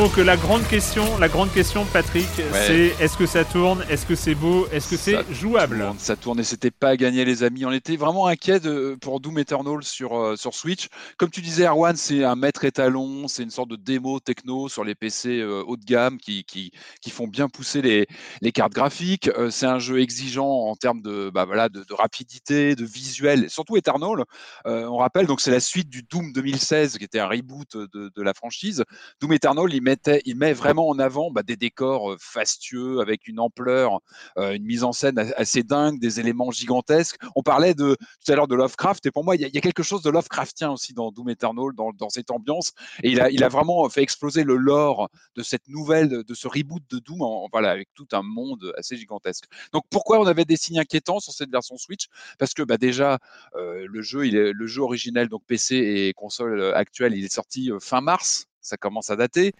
Donc 0.02 0.18
la 0.18 0.36
grande 0.36 0.68
question, 0.68 1.20
la 1.20 1.30
grande 1.30 1.54
question, 1.54 1.86
Patrick, 1.86 2.28
c'est 2.54 2.96
est-ce 3.00 3.16
que 3.16 3.28
ça 3.28 3.46
tourne, 3.46 3.86
est-ce 3.88 4.08
que 4.08 4.16
c'est 4.16 4.34
beau, 4.34 4.68
est-ce 4.72 4.90
que 4.90 4.98
c'est 4.98 5.32
jouable 5.32 5.94
Ça 6.00 6.16
tourne 6.16 6.40
et 6.40 6.44
c'était 6.44 6.72
pas 6.72 6.98
gagné 6.98 7.24
les 7.24 7.44
amis. 7.44 7.66
On 7.66 7.72
était 7.72 7.98
vraiment 7.98 8.26
inquiet 8.26 8.62
pour 9.00 9.20
Doom 9.20 9.38
Eternal 9.38 9.84
sur 9.84 10.18
euh, 10.18 10.36
sur 10.36 10.56
Switch. 10.56 10.88
Comme 11.18 11.30
tu 11.30 11.42
disais, 11.42 11.68
Erwan, 11.68 11.96
c'est 11.96 12.24
un 12.24 12.36
maître 12.36 12.66
étalon, 12.66 13.28
c'est 13.28 13.44
une 13.44 13.52
sorte 13.52 13.70
de 13.70 13.76
démo 13.76 14.20
techno 14.20 14.70
sur 14.70 14.84
les 14.84 14.96
PC 14.96 15.40
euh, 15.40 15.64
haut 15.68 15.78
de 15.78 15.86
gamme 15.86 16.18
qui, 16.18 16.46
qui, 16.46 16.72
qui 17.00 17.12
font 17.12 17.28
bien 17.28 17.48
pousser 17.48 17.84
les, 17.84 18.08
les 18.42 18.52
cartes 18.52 18.74
graphiques. 18.74 19.30
Euh, 19.38 19.52
c'est 19.52 19.68
un 19.68 19.78
jeu 19.78 20.00
exigeant 20.00 20.50
en 20.50 20.76
termes 20.76 21.04
de 21.04 21.30
bah 21.30 21.46
voilà 21.46 21.70
de, 21.70 21.86
rapidité, 21.92 22.76
de 22.76 22.86
visuel, 22.86 23.52
surtout 23.52 23.78
Eternal. 23.78 24.24
on 24.66 24.98
rappelle 24.98 25.28
donc 25.28 25.42
c'est 25.42 25.52
la 25.52 25.60
suite 25.60 25.90
du 25.90 26.02
Doom 26.02 26.34
2016 26.34 26.98
qui 26.98 27.04
était 27.04 27.20
un 27.20 27.28
reboot 27.28 27.78
de, 27.78 28.12
de 28.16 28.22
la 28.24 28.34
franchise. 28.34 28.84
Doom 29.20 29.34
Eternal, 29.34 29.72
il 29.72 29.91
il, 30.26 30.36
met 30.36 30.54
vraiment 30.54 30.88
en 30.88 31.00
avant 31.00 31.32
bah, 31.32 31.44
des 31.44 31.56
décors 31.56 32.16
fastueux 32.20 33.00
avec 33.00 33.28
une 33.28 33.40
ampleur, 33.40 34.00
une 34.38 34.64
mise 34.64 34.84
en 34.84 34.92
scène 34.92 35.18
assez 35.38 35.64
dingue, 35.64 36.00
des 36.00 36.20
éléments 36.20 36.52
gigantesques. 36.52 37.18
On 37.36 37.44
parlait 37.44 37.74
de, 37.74 37.96
tout 37.96 38.32
à 38.32 38.36
l'heure 38.36 38.48
de 38.48 38.56
Lovecraft, 38.56 39.06
et 39.06 39.12
pour 39.12 39.24
moi, 39.24 39.36
il 39.36 39.42
y, 39.42 39.58
a, 39.58 39.62
quelque 39.62 39.84
chose 39.84 40.02
de 40.02 40.10
Lovecraftien 40.10 40.72
aussi 40.72 40.94
dans 40.94 41.12
Doom 41.12 41.30
Eternal, 41.30 41.74
dans, 41.76 41.92
dans 41.92 42.10
cette 42.10 42.32
ambiance. 42.32 42.74
Et 43.04 43.12
il 43.12 43.22
a, 43.22 43.30
il 43.30 43.44
a, 43.44 43.50
vraiment 43.50 43.88
fait 43.90 44.02
exploser 44.02 44.44
le 44.44 44.56
lore 44.56 45.10
de 45.36 45.44
cette 45.44 45.68
nouvelle, 45.68 46.24
de 46.24 46.34
ce 46.34 46.48
reboot 46.48 46.84
de 46.90 47.00
Doom, 47.00 47.48
voilà, 47.52 47.72
avec 47.72 47.90
tout 47.94 48.08
un 48.12 48.24
monde 48.24 48.74
assez 48.78 48.96
gigantesque. 48.96 49.46
Donc 49.74 49.84
pourquoi 49.90 50.20
on 50.20 50.26
avait 50.26 50.46
des 50.46 50.58
signes 50.58 50.80
inquiétants 50.80 51.20
sur 51.20 51.34
cette 51.34 51.52
version 51.52 51.78
Switch? 51.78 52.08
Parce 52.40 52.54
que 52.54 52.64
bah, 52.64 52.78
déjà, 52.78 53.20
le, 53.56 54.02
jeu, 54.02 54.28
il 54.28 54.36
est, 54.36 54.52
le 54.54 54.68
jeu 54.68 54.82
originel, 54.82 55.30
donc 55.30 55.44
PC 55.48 55.76
et 55.76 56.14
console 56.14 56.74
actuelle, 56.74 57.14
il 57.16 57.26
est 57.26 57.34
sorti 57.34 57.70
fin 57.80 58.02
mars 58.02 58.48
ça 58.62 58.78
commence 58.78 59.10
à 59.10 59.16
dater. 59.16 59.54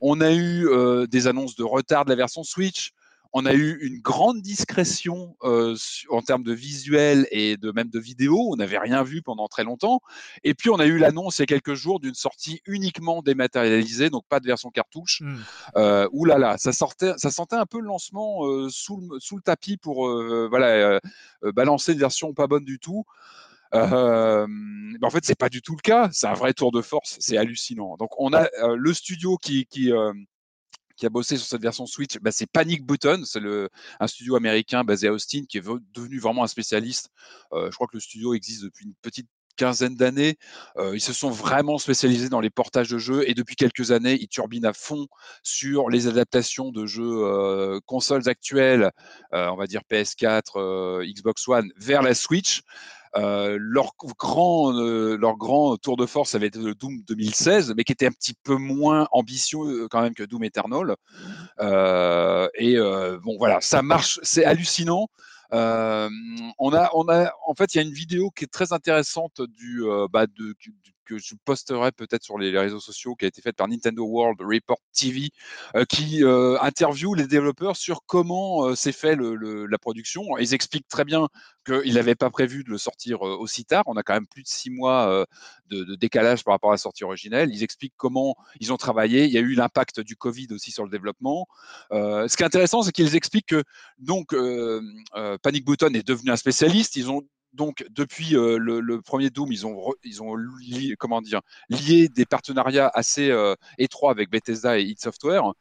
On 0.00 0.20
a 0.20 0.32
eu 0.32 0.66
des 1.08 1.26
annonces 1.26 1.56
de 1.56 1.64
retard 1.64 2.04
de 2.04 2.10
la 2.10 2.16
version 2.16 2.42
Switch. 2.42 2.92
On 3.38 3.44
a 3.44 3.52
eu 3.52 3.78
une 3.82 4.00
grande 4.00 4.40
discrétion 4.40 5.36
euh, 5.42 5.76
en 6.08 6.22
termes 6.22 6.42
de 6.42 6.54
visuel 6.54 7.28
et 7.30 7.58
de 7.58 7.70
même 7.70 7.90
de 7.90 7.98
vidéo. 7.98 8.48
On 8.50 8.56
n'avait 8.56 8.78
rien 8.78 9.02
vu 9.02 9.20
pendant 9.20 9.46
très 9.46 9.62
longtemps. 9.62 10.00
Et 10.42 10.54
puis 10.54 10.70
on 10.70 10.76
a 10.76 10.86
eu 10.86 10.96
l'annonce 10.96 11.38
il 11.38 11.42
y 11.42 11.44
a 11.44 11.46
quelques 11.46 11.74
jours 11.74 12.00
d'une 12.00 12.14
sortie 12.14 12.62
uniquement 12.66 13.20
dématérialisée, 13.20 14.08
donc 14.08 14.24
pas 14.26 14.40
de 14.40 14.46
version 14.46 14.70
cartouche. 14.70 15.20
Mmh. 15.20 15.36
Euh, 15.76 16.08
ouh 16.12 16.24
là 16.24 16.38
là, 16.38 16.56
ça 16.56 16.72
sortait, 16.72 17.12
ça 17.18 17.30
sentait 17.30 17.56
un 17.56 17.66
peu 17.66 17.78
le 17.78 17.88
lancement 17.88 18.46
euh, 18.46 18.70
sous, 18.70 18.96
le, 18.96 19.20
sous, 19.20 19.36
le, 19.36 19.42
tapis 19.42 19.76
pour 19.76 20.08
voilà 20.48 20.98
balancer 21.42 21.92
une 21.92 21.98
version 21.98 22.32
pas 22.32 22.46
bonne 22.46 22.64
du 22.64 22.78
tout. 22.78 23.04
Euh, 23.74 24.46
en 25.02 25.10
fait, 25.10 25.24
c'est 25.24 25.38
pas 25.38 25.48
du 25.48 25.62
tout 25.62 25.76
le 25.76 25.82
cas. 25.82 26.08
C'est 26.12 26.26
un 26.26 26.34
vrai 26.34 26.54
tour 26.54 26.72
de 26.72 26.82
force. 26.82 27.16
C'est 27.20 27.36
hallucinant. 27.36 27.96
Donc, 27.96 28.10
on 28.18 28.32
a 28.32 28.48
le 28.76 28.94
studio 28.94 29.36
qui, 29.36 29.66
qui, 29.66 29.92
qui 30.96 31.06
a 31.06 31.10
bossé 31.10 31.36
sur 31.36 31.46
cette 31.46 31.62
version 31.62 31.86
Switch, 31.86 32.18
bah, 32.18 32.32
c'est 32.32 32.46
Panic 32.46 32.84
Button, 32.84 33.22
c'est 33.24 33.40
un 34.00 34.06
studio 34.06 34.36
américain 34.36 34.82
basé 34.82 35.08
à 35.08 35.12
Austin 35.12 35.44
qui 35.48 35.58
est 35.58 35.64
devenu 35.94 36.18
vraiment 36.18 36.42
un 36.42 36.48
spécialiste. 36.48 37.10
Euh, 37.52 37.70
je 37.70 37.74
crois 37.74 37.86
que 37.86 37.96
le 37.96 38.00
studio 38.00 38.34
existe 38.34 38.64
depuis 38.64 38.86
une 38.86 38.94
petite 39.02 39.28
quinzaine 39.56 39.94
d'années. 39.94 40.36
Euh, 40.76 40.94
ils 40.94 41.00
se 41.00 41.14
sont 41.14 41.30
vraiment 41.30 41.78
spécialisés 41.78 42.28
dans 42.28 42.40
les 42.40 42.50
portages 42.50 42.90
de 42.90 42.98
jeux 42.98 43.28
et 43.28 43.32
depuis 43.32 43.56
quelques 43.56 43.90
années, 43.90 44.18
ils 44.20 44.28
turbinent 44.28 44.66
à 44.66 44.74
fond 44.74 45.06
sur 45.42 45.88
les 45.88 46.08
adaptations 46.08 46.72
de 46.72 46.84
jeux 46.84 47.24
euh, 47.24 47.80
consoles 47.86 48.28
actuelles, 48.28 48.90
on 49.32 49.56
va 49.56 49.66
dire 49.66 49.80
PS4, 49.90 51.10
Xbox 51.10 51.48
One, 51.48 51.70
vers 51.76 52.02
la 52.02 52.14
Switch. 52.14 52.62
Euh, 53.16 53.56
leur, 53.60 53.92
grand, 54.18 54.72
euh, 54.74 55.16
leur 55.16 55.36
grand 55.36 55.76
tour 55.76 55.96
de 55.96 56.06
force 56.06 56.34
avait 56.34 56.48
été 56.48 56.58
le 56.58 56.74
Doom 56.74 57.02
2016, 57.06 57.74
mais 57.76 57.84
qui 57.84 57.92
était 57.92 58.06
un 58.06 58.12
petit 58.12 58.34
peu 58.34 58.56
moins 58.56 59.08
ambitieux 59.10 59.58
euh, 59.58 59.88
quand 59.90 60.02
même 60.02 60.14
que 60.14 60.22
Doom 60.22 60.44
Eternal. 60.44 60.96
et 62.58 62.76
bon, 63.22 63.36
voilà, 63.38 63.60
ça 63.60 63.82
marche, 63.82 64.20
c'est 64.22 64.44
hallucinant. 64.44 65.08
on 65.52 66.74
a, 66.74 66.90
on 66.94 67.08
a, 67.08 67.32
en 67.46 67.54
fait, 67.54 67.74
il 67.74 67.78
y 67.78 67.80
a 67.80 67.84
une 67.84 67.94
vidéo 67.94 68.30
qui 68.30 68.44
est 68.44 68.52
très 68.52 68.72
intéressante 68.72 69.40
du, 69.40 69.84
bah, 70.10 70.26
de, 70.26 70.54
du 70.58 70.74
que 71.06 71.18
je 71.18 71.34
posterai 71.44 71.92
peut-être 71.92 72.22
sur 72.22 72.36
les, 72.36 72.56
réseaux 72.58 72.80
sociaux, 72.80 73.14
qui 73.14 73.24
a 73.24 73.28
été 73.28 73.40
faite 73.40 73.56
par 73.56 73.68
Nintendo 73.68 74.04
World 74.04 74.40
Report 74.40 74.80
TV, 74.92 75.30
euh, 75.74 75.84
qui 75.84 76.24
euh, 76.24 76.58
interviewe 76.60 77.14
les 77.14 77.26
développeurs 77.26 77.76
sur 77.76 78.02
comment 78.06 78.66
euh, 78.66 78.74
s'est 78.74 78.92
fait 78.92 79.16
la 79.16 79.78
production. 79.78 80.36
Ils 80.38 80.52
expliquent 80.52 80.88
très 80.88 81.04
bien 81.04 81.28
qu'ils 81.64 81.94
n'avaient 81.94 82.14
pas 82.14 82.30
prévu 82.30 82.64
de 82.64 82.70
le 82.70 82.78
sortir 82.78 83.22
aussi 83.22 83.64
tard. 83.64 83.84
On 83.86 83.96
a 83.96 84.02
quand 84.02 84.14
même 84.14 84.26
plus 84.26 84.42
de 84.42 84.48
six 84.48 84.70
mois 84.70 85.26
de, 85.68 85.94
décalage 85.96 86.44
par 86.44 86.54
rapport 86.54 86.70
à 86.70 86.74
la 86.74 86.78
sortie 86.78 87.04
originelle. 87.04 87.50
Ils 87.52 87.62
expliquent 87.62 87.94
comment 87.96 88.36
ils 88.60 88.72
ont 88.72 88.76
travaillé. 88.76 89.24
Il 89.24 89.32
y 89.32 89.38
a 89.38 89.40
eu 89.40 89.54
l'impact 89.54 90.00
du 90.00 90.16
Covid 90.16 90.48
aussi 90.50 90.70
sur 90.70 90.84
le 90.84 90.90
développement. 90.90 91.46
ce 91.90 92.36
qui 92.36 92.42
est 92.42 92.46
intéressant, 92.46 92.82
c'est 92.82 92.92
qu'ils 92.92 93.16
expliquent 93.16 93.46
que 93.46 93.64
donc 93.98 94.34
Panic 95.42 95.64
Button 95.64 95.92
est 95.94 96.06
devenu 96.06 96.30
un 96.30 96.36
spécialiste. 96.36 96.96
Ils 96.96 97.10
ont 97.10 97.22
donc 97.56 97.84
depuis 97.90 98.36
euh, 98.36 98.58
le, 98.58 99.00
premier 99.00 99.30
Doom, 99.30 99.50
ils 99.50 99.66
ont, 99.66 100.36
lié, 100.60 100.94
lié 101.68 102.08
des 102.08 102.26
partenariats 102.26 102.90
assez 102.94 103.30
euh, 103.30 103.54
étroits 103.78 104.10
avec 104.10 104.30
Bethesda 104.30 104.78
et 104.78 104.82
id 104.82 105.00
Software. 105.00 105.52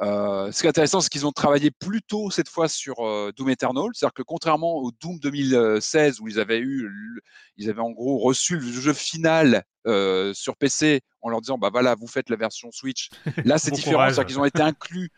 Euh, 0.00 0.50
ce 0.52 0.60
qui 0.60 0.66
est 0.66 0.70
intéressant, 0.70 1.00
c'est 1.00 1.08
qu'ils 1.08 1.26
ont 1.26 1.32
travaillé 1.32 1.70
plutôt 1.70 2.30
cette 2.30 2.48
fois 2.48 2.68
sur 2.68 2.96
Doom 3.36 3.50
Eternal, 3.50 3.84
c'est-à-dire 3.92 4.14
que 4.14 4.22
contrairement 4.22 4.76
au 4.76 4.90
Doom 5.00 5.18
2016 5.18 6.20
où 6.20 6.28
ils 6.28 6.40
avaient 6.40 6.60
eu, 6.60 7.20
ils 7.56 7.70
avaient 7.70 7.80
en 7.80 7.90
gros 7.90 8.18
reçu 8.18 8.58
le 8.58 8.72
jeu 8.72 8.92
final 8.92 9.64
sur 10.34 10.56
PC 10.56 11.02
en 11.20 11.30
leur 11.30 11.40
disant 11.40 11.58
bah 11.58 11.70
voilà 11.70 11.94
vous 11.94 12.06
faites 12.06 12.28
la 12.30 12.36
version 12.36 12.70
Switch. 12.72 13.10
Là 13.44 13.58
c'est 13.58 13.70
différent, 13.70 14.04
c'est-à-dire 14.06 14.26
qu'ils 14.26 14.40
ont 14.40 14.44
été 14.44 14.62
inclus 14.62 15.10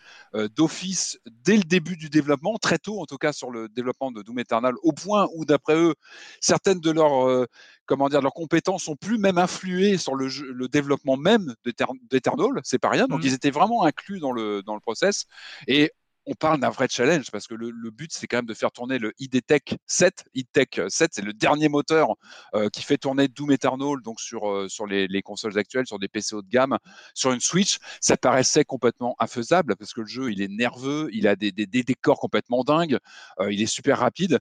d'office 0.54 1.18
dès 1.26 1.56
le 1.56 1.64
début 1.64 1.96
du 1.96 2.08
développement, 2.10 2.56
très 2.58 2.78
tôt 2.78 3.00
en 3.00 3.06
tout 3.06 3.18
cas 3.18 3.32
sur 3.32 3.50
le 3.50 3.68
développement 3.68 4.10
de 4.10 4.22
Doom 4.22 4.38
Eternal, 4.38 4.74
au 4.82 4.92
point 4.92 5.28
où 5.34 5.44
d'après 5.44 5.76
eux 5.76 5.94
certaines 6.40 6.80
de 6.80 6.90
leurs 6.90 7.46
comment 7.86 8.08
dire 8.08 8.22
leurs 8.22 8.34
compétences 8.34 8.84
sont 8.84 8.96
plus 8.96 9.18
même 9.18 9.38
influées 9.38 9.96
sur 9.96 10.14
le, 10.14 10.28
le 10.28 10.68
développement 10.68 11.16
même 11.16 11.54
d'Eternal, 11.64 12.60
c'est 12.64 12.78
pas 12.78 12.90
rien. 12.90 13.06
Donc 13.06 13.20
mmh. 13.20 13.26
ils 13.26 13.34
étaient 13.34 13.50
vraiment 13.50 13.84
inclus 13.84 14.20
dans 14.20 14.32
le 14.32 14.62
dans 14.62 14.74
le 14.74 14.80
process 14.80 15.26
et 15.66 15.92
on 16.26 16.34
parle 16.34 16.60
d'un 16.60 16.70
vrai 16.70 16.88
challenge 16.90 17.30
parce 17.30 17.46
que 17.46 17.54
le, 17.54 17.72
but, 17.90 18.12
c'est 18.12 18.26
quand 18.26 18.38
même 18.38 18.46
de 18.46 18.54
faire 18.54 18.72
tourner 18.72 18.98
le 18.98 19.12
IDTech 19.18 19.76
7. 19.86 20.24
IDTech 20.34 20.80
7, 20.88 21.10
c'est 21.14 21.24
le 21.24 21.32
dernier 21.32 21.68
moteur 21.68 22.14
euh, 22.54 22.68
qui 22.68 22.82
fait 22.82 22.98
tourner 22.98 23.28
Doom 23.28 23.52
Eternal 23.52 24.02
donc 24.02 24.20
sur, 24.20 24.50
euh, 24.50 24.68
sur 24.68 24.86
les, 24.86 25.22
consoles 25.22 25.56
actuelles, 25.56 25.86
sur 25.86 25.98
des 25.98 26.08
PC 26.08 26.34
haut 26.34 26.42
de 26.42 26.48
gamme, 26.48 26.78
sur 27.14 27.32
une 27.32 27.40
Switch. 27.40 27.78
Ça 28.00 28.16
paraissait 28.16 28.64
complètement 28.64 29.14
infaisable 29.20 29.76
parce 29.76 29.94
que 29.94 30.00
le 30.00 30.08
jeu, 30.08 30.32
il 30.32 30.42
est 30.42 30.48
nerveux, 30.48 31.08
il 31.12 31.28
a 31.28 31.36
des, 31.36 31.52
décors 31.52 32.18
complètement 32.18 32.64
dingues, 32.64 32.98
euh, 33.40 33.52
il 33.52 33.62
est 33.62 33.66
super 33.66 33.98
rapide. 33.98 34.40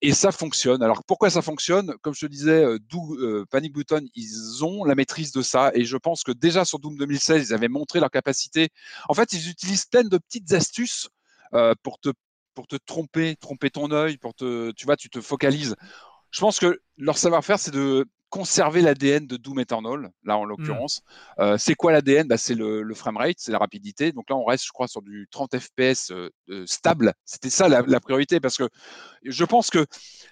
Et 0.00 0.12
ça 0.12 0.30
fonctionne. 0.30 0.82
Alors 0.82 1.02
pourquoi 1.04 1.28
ça 1.28 1.42
fonctionne? 1.42 1.94
Comme 2.02 2.14
je 2.14 2.26
te 2.26 2.30
disais, 2.30 2.64
Panic 3.50 3.72
Button, 3.72 4.06
ils 4.14 4.64
ont 4.64 4.84
la 4.84 4.94
maîtrise 4.94 5.32
de 5.32 5.42
ça. 5.42 5.72
Et 5.74 5.84
je 5.84 5.96
pense 5.96 6.22
que 6.22 6.30
déjà 6.30 6.64
sur 6.64 6.78
Doom 6.78 6.96
2016, 6.96 7.48
ils 7.48 7.54
avaient 7.54 7.68
montré 7.68 7.98
leur 7.98 8.10
capacité. 8.10 8.68
En 9.08 9.14
fait, 9.14 9.32
ils 9.32 9.50
utilisent 9.50 9.86
plein 9.86 10.04
de 10.04 10.18
petites 10.18 10.52
astuces 10.52 11.08
euh, 11.54 11.74
pour 11.82 11.98
te 11.98 12.10
pour 12.54 12.66
te 12.66 12.74
tromper, 12.74 13.36
tromper 13.36 13.70
ton 13.70 13.92
œil, 13.92 14.18
pour 14.18 14.34
te, 14.34 14.72
tu 14.72 14.84
vois, 14.84 14.96
tu 14.96 15.08
te 15.10 15.20
focalises. 15.20 15.76
Je 16.32 16.40
pense 16.40 16.58
que 16.58 16.80
leur 16.96 17.16
savoir-faire, 17.16 17.58
c'est 17.60 17.70
de 17.70 18.04
conserver 18.30 18.82
l'ADN 18.82 19.26
de 19.26 19.36
Doom 19.36 19.60
Eternal, 19.60 20.10
là 20.24 20.36
en 20.36 20.44
mmh. 20.44 20.48
l'occurrence. 20.48 21.02
Euh, 21.38 21.56
c'est 21.58 21.74
quoi 21.74 21.92
l'ADN 21.92 22.28
bah, 22.28 22.36
C'est 22.36 22.54
le, 22.54 22.82
le 22.82 22.94
framerate, 22.94 23.36
c'est 23.38 23.52
la 23.52 23.58
rapidité. 23.58 24.12
Donc 24.12 24.28
là, 24.28 24.36
on 24.36 24.44
reste, 24.44 24.66
je 24.66 24.72
crois, 24.72 24.88
sur 24.88 25.02
du 25.02 25.28
30 25.30 25.58
FPS 25.58 26.10
euh, 26.10 26.30
stable. 26.66 27.14
C'était 27.24 27.50
ça 27.50 27.68
la, 27.68 28.00
priorité 28.00 28.40
parce 28.40 28.56
que 28.56 28.68
je 29.24 29.44
pense 29.44 29.70
que 29.70 29.86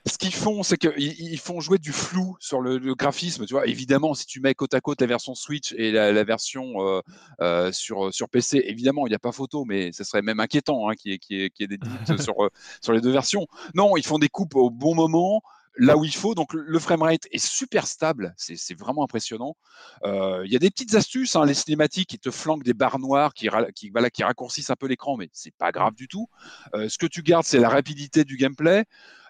ce 0.07 0.19
qu'ils 0.19 0.35
font, 0.35 0.63
c'est 0.63 0.77
qu'ils 0.77 0.93
ils 0.99 1.39
font 1.39 1.61
jouer 1.61 1.79
du 1.79 1.93
flou 1.93 2.37
sur 2.39 2.61
le, 2.61 2.79
graphisme. 2.95 3.47
Tu 3.47 3.55
vois, 3.55 3.67
évidemment, 3.67 4.15
si 4.15 4.27
tu 4.27 4.41
mets 4.41 4.55
côte 4.55 4.75
à 4.75 4.81
côte 4.81 5.01
la 5.01 5.07
version 5.07 5.35
Switch 5.35 5.73
et 5.77 5.91
la, 5.91 6.25
version 6.25 7.03
euh, 7.41 7.73
sur, 7.73 8.13
sur 8.13 8.29
PC, 8.29 8.63
évidemment, 8.67 9.07
il 9.07 9.11
n'y 9.11 9.17
a 9.17 9.21
pas 9.21 9.33
photo, 9.33 9.65
mais 9.65 9.93
ce 9.93 10.05
serait 10.05 10.23
même 10.23 10.41
inquiétant 10.41 10.89
hein, 10.89 10.95
qu'il 10.95 11.19
y, 11.31 11.45
ait 11.45 11.67
des 11.67 11.79
doutes 11.79 11.91
sur, 12.23 12.35
sur 12.81 12.93
les 12.93 13.01
deux 13.01 13.13
versions. 13.13 13.47
Non, 13.75 13.97
ils 13.97 14.07
font 14.07 14.19
des 14.19 14.29
coupes 14.29 14.55
au 14.55 14.71
bon 14.71 14.95
moment 14.95 15.43
là 15.77 15.97
où 15.97 16.05
il 16.05 16.15
faut. 16.15 16.35
Donc 16.35 16.53
le 16.53 16.79
framerate 16.79 17.27
est 17.31 17.45
super 17.45 17.87
stable, 17.87 18.35
c'est 18.37 18.79
vraiment 18.79 19.05
impressionnant. 19.05 19.57
Euh, 20.05 20.43
il 20.45 20.53
y 20.53 20.57
a 20.57 20.59
des 20.59 20.71
petites 20.71 20.95
astuces, 20.95 21.37
hein, 21.37 21.45
les 21.45 21.55
cinématiques 21.55 22.09
qui 22.09 22.19
te 22.19 22.31
flanquent 22.31 22.65
des 22.65 22.75
barres 22.75 22.99
noires, 22.99 23.35
qui, 23.35 23.49
raccourcissent 23.49 24.71
un 24.71 24.77
peu 24.77 24.87
l'écran, 24.87 25.17
mais 25.17 25.29
c'est 25.33 25.55
pas 25.55 25.73
grave 25.73 25.95
du 25.95 26.09
tout. 26.09 26.29
Euh, 26.75 26.89
ce 26.89 26.99
que 26.99 27.07
tu 27.07 27.23
gardes, 27.23 27.45
c'est 27.45 27.59
la 27.59 27.69
rapidité 27.69 28.25
du 28.25 28.37
gameplay. 28.37 28.85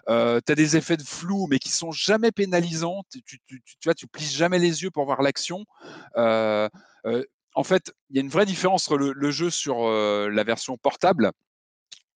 Euh, 0.09 0.39
tu 0.45 0.51
as 0.53 0.55
des 0.55 0.77
effets 0.77 0.95
de 0.95 1.03
flou, 1.03 1.47
mais 1.47 1.59
qui 1.59 1.69
sont 1.69 1.91
jamais 1.91 2.31
pénalisants. 2.31 3.03
Tu, 3.11 3.39
tu 3.95 4.07
plisses 4.07 4.35
jamais 4.35 4.59
les 4.59 4.83
yeux 4.83 4.91
pour 4.91 5.05
voir 5.05 5.21
l'action. 5.21 5.65
en 6.15 7.63
fait, 7.63 7.91
il 8.09 8.15
y 8.15 8.19
a 8.19 8.21
une 8.21 8.29
vraie 8.29 8.45
différence 8.45 8.89
entre 8.89 8.97
le 8.97 9.31
jeu 9.31 9.49
sur 9.49 9.89
la 9.89 10.43
version 10.43 10.77
portable 10.77 11.31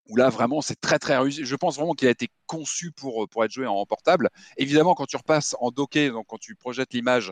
où 0.09 0.15
là 0.15 0.29
vraiment 0.29 0.61
c'est 0.61 0.79
très 0.79 0.99
très 0.99 1.17
réussi. 1.17 1.45
Je 1.45 1.55
pense 1.55 1.77
vraiment 1.77 1.93
qu'il 1.93 2.07
a 2.07 2.11
été 2.11 2.29
conçu 2.45 2.91
pour, 2.91 3.23
euh, 3.23 3.27
pour 3.27 3.45
être 3.45 3.51
joué 3.51 3.65
en 3.65 3.85
portable. 3.85 4.29
Évidemment, 4.57 4.93
quand 4.93 5.05
tu 5.05 5.15
repasses 5.15 5.55
en 5.59 5.71
docké, 5.71 6.09
donc 6.09 6.25
quand 6.27 6.39
tu 6.39 6.55
projettes 6.55 6.93
l'image 6.93 7.31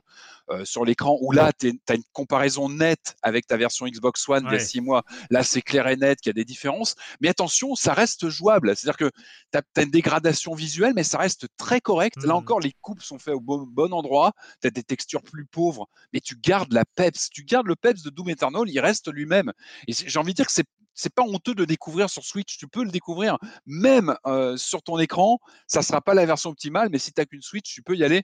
euh, 0.50 0.64
sur 0.64 0.86
l'écran, 0.86 1.18
où 1.22 1.32
là 1.32 1.52
tu 1.52 1.78
as 1.90 1.94
une 1.96 2.04
comparaison 2.14 2.70
nette 2.70 3.16
avec 3.22 3.48
ta 3.48 3.58
version 3.58 3.86
Xbox 3.86 4.28
One 4.30 4.46
il 4.48 4.54
y 4.54 4.56
a 4.56 4.60
six 4.60 4.82
mois, 4.82 5.04
là 5.30 5.44
c'est 5.44 5.62
clair 5.62 5.88
et 5.88 5.98
net 5.98 6.22
qu'il 6.22 6.30
y 6.30 6.32
a 6.32 6.34
des 6.34 6.46
différences. 6.46 6.96
Mais 7.22 7.28
attention, 7.28 7.76
ça 7.76 7.94
reste 7.94 8.30
jouable. 8.30 8.76
C'est-à-dire 8.76 8.98
que 8.98 9.12
tu 9.52 9.60
as, 9.60 9.84
une 9.84 9.92
dégradation 9.92 10.54
visuelle, 10.54 10.94
mais 10.96 11.04
ça 11.04 11.18
reste 11.18 11.48
très 11.58 11.82
correct. 11.82 12.18
Là 12.24 12.34
mmh. 12.34 12.38
encore, 12.38 12.60
les 12.60 12.74
coupes 12.82 13.02
sont 13.02 13.20
faites 13.20 13.34
au 13.34 13.40
bon, 13.40 13.66
bon 13.68 13.94
endroit. 13.94 14.32
Tu 14.62 14.68
as 14.68 14.72
des 14.72 14.84
textures 14.84 15.22
plus 15.22 15.46
pauvres, 15.46 15.90
mais 16.14 16.20
tu 16.20 16.36
gardes 16.36 16.72
la 16.72 16.86
peps. 16.86 17.30
Tu 17.30 17.44
gardes 17.44 17.68
le 17.68 17.76
peps 17.76 18.04
de 18.04 18.10
Doom 18.10 18.30
Eternal, 18.30 18.64
il 18.68 18.80
reste 18.80 19.12
lui-même. 19.12 19.52
Et 19.88 19.94
j'ai 19.94 20.20
envie 20.20 20.34
de 20.34 20.38
dire 20.38 20.46
que 20.46 20.52
c'est 20.52 20.68
c'est 21.00 21.14
pas 21.14 21.24
honteux 21.24 21.56
de 21.56 21.64
découvrir 21.64 22.10
sur 22.10 22.26
Switch. 22.26 22.58
Tu 22.58 22.68
peux 22.68 22.84
le 22.84 22.92
découvrir 22.92 23.38
même 23.66 24.16
sur 24.58 24.84
ton 24.84 25.00
écran. 25.00 25.40
Ça 25.66 25.82
sera 25.82 26.02
pas 26.02 26.14
la 26.14 26.26
version 26.26 26.50
optimale, 26.50 26.90
mais 26.92 27.00
si 27.00 27.14
tu 27.14 27.22
n'as 27.22 27.26
qu'une 27.26 27.42
Switch, 27.42 27.74
tu 27.74 27.82
peux 27.82 27.96
y 27.96 28.04
aller. 28.04 28.24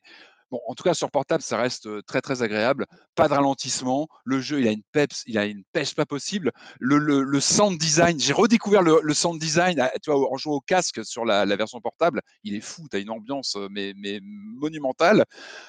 Bon, 0.51 0.59
en 0.67 0.75
tout 0.75 0.83
cas, 0.83 0.93
sur 0.93 1.09
portable, 1.09 1.41
ça 1.41 1.57
reste 1.57 1.87
très 2.05 2.21
très 2.21 2.43
agréable. 2.43 2.85
Pas 3.15 3.27
de 3.27 3.33
ralentissement. 3.33 4.07
Le 4.23 4.39
jeu, 4.41 4.59
il 4.59 4.67
a 4.67 4.71
une 4.71 4.83
peps, 4.91 5.23
il 5.25 5.37
a 5.37 5.45
une 5.45 5.63
pêche 5.73 5.95
pas 5.95 6.05
possible. 6.05 6.51
Le, 6.79 6.97
le, 6.97 7.39
sound 7.39 7.79
design, 7.79 8.19
j'ai 8.19 8.33
redécouvert 8.33 8.81
le, 8.81 8.99
le, 9.01 9.13
sound 9.13 9.39
design. 9.39 9.79
Ah, 9.79 9.91
tu 10.01 10.11
vois, 10.11 10.31
en 10.31 10.37
jouant 10.37 10.55
au 10.55 10.61
casque 10.61 11.03
sur 11.03 11.25
la, 11.25 11.45
la 11.45 11.55
version 11.55 11.81
portable, 11.81 12.21
il 12.43 12.55
est 12.55 12.61
fou. 12.61 12.87
Tu 12.89 12.97
as 12.97 12.99
une 12.99 13.09
ambiance 13.09 13.57
mais, 13.71 13.93
mais 13.97 14.19
monumentale. 14.21 15.25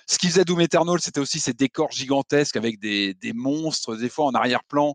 Ce 0.06 0.18
qu'ils 0.18 0.30
faisait 0.30 0.44
Doom 0.44 0.60
Eternal, 0.60 1.00
c'était 1.00 1.20
aussi 1.20 1.40
ces 1.40 1.52
décors 1.52 1.92
gigantesques 1.92 2.56
avec 2.56 2.78
des, 2.78 3.14
des 3.14 3.32
monstres, 3.32 3.96
des 3.96 4.08
fois 4.08 4.26
en 4.26 4.32
arrière-plan, 4.32 4.94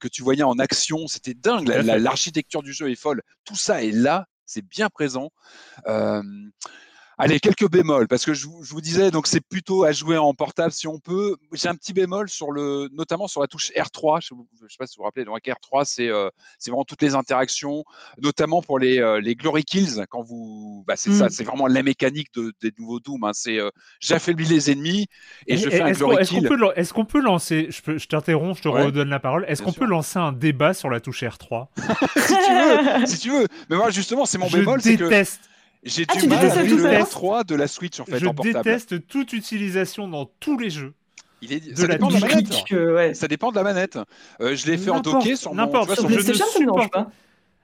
que 0.00 0.08
tu 0.08 0.22
voyais 0.22 0.42
en 0.42 0.58
action. 0.58 1.06
C'était 1.06 1.34
dingue. 1.34 1.68
L'architecture 1.68 2.62
du 2.62 2.72
jeu 2.72 2.90
est 2.90 2.96
folle. 2.96 3.22
Tout 3.44 3.56
ça 3.56 3.82
est 3.82 3.92
là, 3.92 4.26
c'est 4.46 4.66
bien 4.66 4.88
présent. 4.88 5.30
Euh, 5.86 6.22
Allez, 7.22 7.38
quelques 7.38 7.70
bémols, 7.70 8.08
parce 8.08 8.24
que 8.24 8.32
je, 8.32 8.46
vous 8.46 8.80
disais, 8.80 9.10
donc 9.10 9.26
c'est 9.26 9.42
plutôt 9.42 9.84
à 9.84 9.92
jouer 9.92 10.16
en 10.16 10.32
portable 10.32 10.72
si 10.72 10.86
on 10.86 10.98
peut. 10.98 11.36
J'ai 11.52 11.68
un 11.68 11.74
petit 11.74 11.92
bémol 11.92 12.30
sur 12.30 12.50
le, 12.50 12.88
notamment 12.94 13.28
sur 13.28 13.42
la 13.42 13.46
touche 13.46 13.70
R3. 13.72 14.20
Je 14.26 14.34
ne 14.34 14.68
sais 14.68 14.76
pas 14.78 14.86
si 14.86 14.96
vous 14.96 15.02
vous 15.02 15.04
rappelez, 15.04 15.26
donc 15.26 15.38
R3, 15.38 15.84
c'est 15.84 16.08
euh, 16.08 16.30
c'est 16.58 16.70
vraiment 16.70 16.84
toutes 16.84 17.02
les 17.02 17.14
interactions, 17.14 17.84
notamment 18.22 18.62
pour 18.62 18.78
les, 18.78 19.00
euh, 19.00 19.20
les 19.20 19.34
glory 19.34 19.64
kills. 19.64 20.06
Quand 20.08 20.22
vous, 20.22 20.82
bah, 20.86 20.94
c'est 20.96 21.12
ça, 21.12 21.26
mmh. 21.26 21.30
c'est 21.30 21.44
vraiment 21.44 21.66
la 21.66 21.82
mécanique 21.82 22.32
de, 22.34 22.54
des 22.62 22.72
nouveaux 22.78 23.00
Doom. 23.00 23.22
Hein. 23.24 23.32
C'est 23.34 23.60
euh, 23.60 23.68
j'affaiblis 24.00 24.46
les 24.46 24.70
ennemis 24.70 25.06
et, 25.46 25.58
je 25.58 25.68
fais 25.68 25.82
un 25.82 25.92
glory 25.92 26.24
kill. 26.24 26.48
Est-ce 26.74 26.94
qu'on 26.94 27.04
peut, 27.04 27.20
lancer, 27.20 27.68
je, 27.68 27.98
je 27.98 28.06
t'interromps, 28.06 28.56
je 28.56 28.62
te 28.62 28.68
redonne 28.68 29.10
la 29.10 29.20
parole. 29.20 29.44
Est-ce 29.46 29.62
qu'on 29.62 29.74
peut 29.74 29.84
lancer 29.84 30.18
un 30.18 30.32
débat 30.32 30.72
sur 30.72 30.88
la 30.88 31.00
touche 31.00 31.22
R3 31.22 31.66
si 32.16 32.32
tu 32.32 32.52
veux, 32.54 33.06
si 33.06 33.18
tu 33.18 33.30
veux. 33.30 33.46
Mais 33.68 33.76
moi 33.76 33.90
justement, 33.90 34.24
c'est 34.24 34.38
mon 34.38 34.48
bémol, 34.48 34.80
c'est 34.80 34.96
que 34.96 35.10
j'ai 35.82 36.04
ah, 36.08 36.16
du 36.16 36.28
mal 36.28 36.44
avec 36.44 36.70
le 36.70 36.82
R3 36.82 37.46
de 37.46 37.54
la 37.54 37.66
Switch 37.66 38.00
en 38.00 38.04
fait 38.04 38.18
je 38.18 38.26
en 38.26 38.34
portable. 38.34 38.58
Je 38.58 38.62
déteste 38.62 39.06
toute 39.06 39.32
utilisation 39.32 40.08
dans 40.08 40.26
tous 40.40 40.58
les 40.58 40.70
jeux. 40.70 40.92
Il 41.42 41.52
est... 41.52 41.74
ça, 41.74 41.86
dépend 41.86 42.08
de 42.08 42.14
la 42.14 42.20
manette. 42.20 43.16
ça 43.16 43.28
dépend 43.28 43.50
de 43.50 43.56
la 43.56 43.62
manette. 43.62 43.98
je 44.40 44.70
l'ai 44.70 44.76
fait 44.76 44.90
en 44.90 45.00
docké 45.00 45.36
sur 45.36 45.52
mon. 45.54 45.56
N'importe. 45.56 46.06
PlayStation, 46.06 46.44
ça 46.52 46.58
ne 46.58 46.64
dérange 46.64 46.90
pas. 46.90 47.10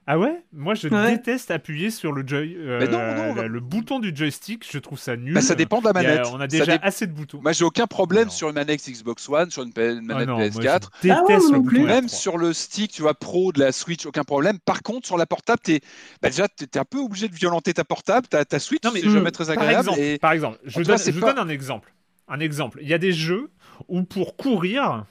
Ah 0.08 0.20
ouais? 0.20 0.40
Moi, 0.52 0.74
je 0.74 0.86
déteste 0.86 1.50
appuyer 1.50 1.90
sur 1.90 2.12
le, 2.12 2.24
joy, 2.24 2.54
euh, 2.56 3.48
le 3.48 3.60
bouton 3.60 3.98
du 3.98 4.14
joystick. 4.14 4.64
Je 4.70 4.78
trouve 4.78 5.00
ça 5.00 5.16
nul. 5.16 5.34
Bah, 5.34 5.40
ça 5.40 5.56
dépend 5.56 5.80
de 5.80 5.86
la 5.86 5.92
manette. 5.92 6.26
on 6.32 6.40
a 6.40 6.46
déjà 6.46 6.78
assez 6.80 7.08
de 7.08 7.12
boutons. 7.12 7.40
Moi, 7.42 7.50
j'ai 7.50 7.64
aucun 7.64 7.88
problème 7.88 8.30
sur 8.30 8.48
une 8.48 8.54
manette 8.54 8.88
Xbox 8.88 9.28
One, 9.28 9.50
sur 9.50 9.64
une, 9.64 9.72
manette 10.02 10.28
PS4. 10.28 10.82
je 11.02 11.10
ah 11.10 11.22
déteste 11.26 11.50
le 11.52 11.58
bouton 11.58 11.82
Même 11.82 12.08
sur 12.08 12.38
le 12.38 12.52
stick, 12.52 12.92
tu 12.92 13.02
vois, 13.02 13.14
pro 13.14 13.50
de 13.50 13.58
la 13.58 13.72
Switch, 13.72 14.06
aucun 14.06 14.22
problème. 14.22 14.58
Par 14.64 14.82
contre, 14.82 15.06
sur 15.06 15.16
la 15.16 15.26
portable, 15.26 15.60
es... 15.68 15.80
Bah, 16.22 16.28
déjà, 16.28 16.46
tu 16.46 16.64
es 16.64 16.78
un 16.78 16.84
peu 16.84 16.98
obligé 16.98 17.26
de 17.26 17.34
violenter 17.34 17.74
ta 17.74 17.84
portable. 17.84 18.28
Ta, 18.28 18.44
ta 18.44 18.60
Switch, 18.60 18.82
c'est 18.84 19.10
jamais 19.10 19.32
très 19.32 19.50
agréable. 19.50 19.86
Par 19.86 19.96
exemple, 19.96 20.18
par 20.20 20.32
exemple 20.32 20.58
je, 20.64 20.82
donne, 20.82 20.98
je 20.98 21.20
donne 21.20 21.38
un 21.38 21.48
exemple. 21.48 21.92
Un 22.28 22.38
exemple. 22.38 22.78
Il 22.80 22.88
y 22.88 22.94
a 22.94 22.98
des 22.98 23.12
jeux 23.12 23.50
où 23.88 24.04
pour 24.04 24.36
courir, 24.36 25.04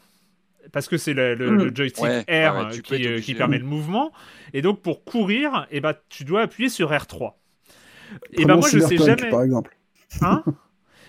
parce 0.75 0.89
que 0.89 0.97
c'est 0.97 1.13
le, 1.13 1.37
mmh. 1.37 1.73
joystick 1.73 2.05
R 2.29 2.69
qui, 2.83 3.21
qui, 3.21 3.33
permet 3.33 3.59
le 3.59 3.63
mouvement. 3.63 4.11
Et 4.53 4.61
donc 4.61 4.81
pour 4.81 5.05
courir, 5.05 5.67
et 5.71 5.77
eh 5.77 5.79
ben, 5.79 5.93
tu 6.09 6.25
dois 6.25 6.41
appuyer 6.41 6.67
sur 6.67 6.91
R3. 6.91 7.31
Et 8.33 8.43
ben 8.43 8.57
moi 8.57 8.67
je 8.69 8.79
sais 8.79 8.97
jamais. 8.97 9.29
Par 9.29 9.43
exemple. 9.43 9.77
Hein? 10.19 10.43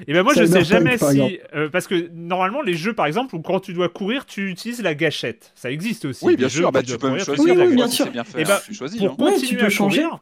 Et 0.07 0.13
ben 0.13 0.23
moi 0.23 0.35
je 0.37 0.45
sais 0.45 0.63
jamais 0.63 0.99
si 0.99 1.41
euh, 1.57 1.69
parce 1.69 1.89
que 1.89 2.09
normalement 2.15 2.63
les 2.63 2.75
jeux 2.75 2.93
par 2.93 3.07
exemple 3.07 3.35
où 3.35 3.41
quand 3.41 3.59
tu 3.59 3.73
dois 3.73 3.89
courir 3.89 4.25
tu 4.25 4.49
utilises 4.49 4.81
la 4.83 4.95
gâchette. 4.95 5.51
Ça 5.57 5.69
existe 5.69 6.05
aussi 6.05 6.25
oui 6.25 6.37
bien 6.37 6.49
sûr 6.49 6.71
bah, 6.71 6.85
tu, 6.85 6.97
peux 6.97 7.19
choisir 7.19 7.57
oui, 7.57 7.75
bien 7.75 7.89
sûr. 7.89 8.09
Bien 8.09 8.23
fait, 8.23 8.43
et 8.43 8.45
ben, 8.45 8.61
pour 8.99 9.11
hein. 9.11 9.33
continuer 9.33 9.63
à 9.63 9.71
courir 9.71 10.21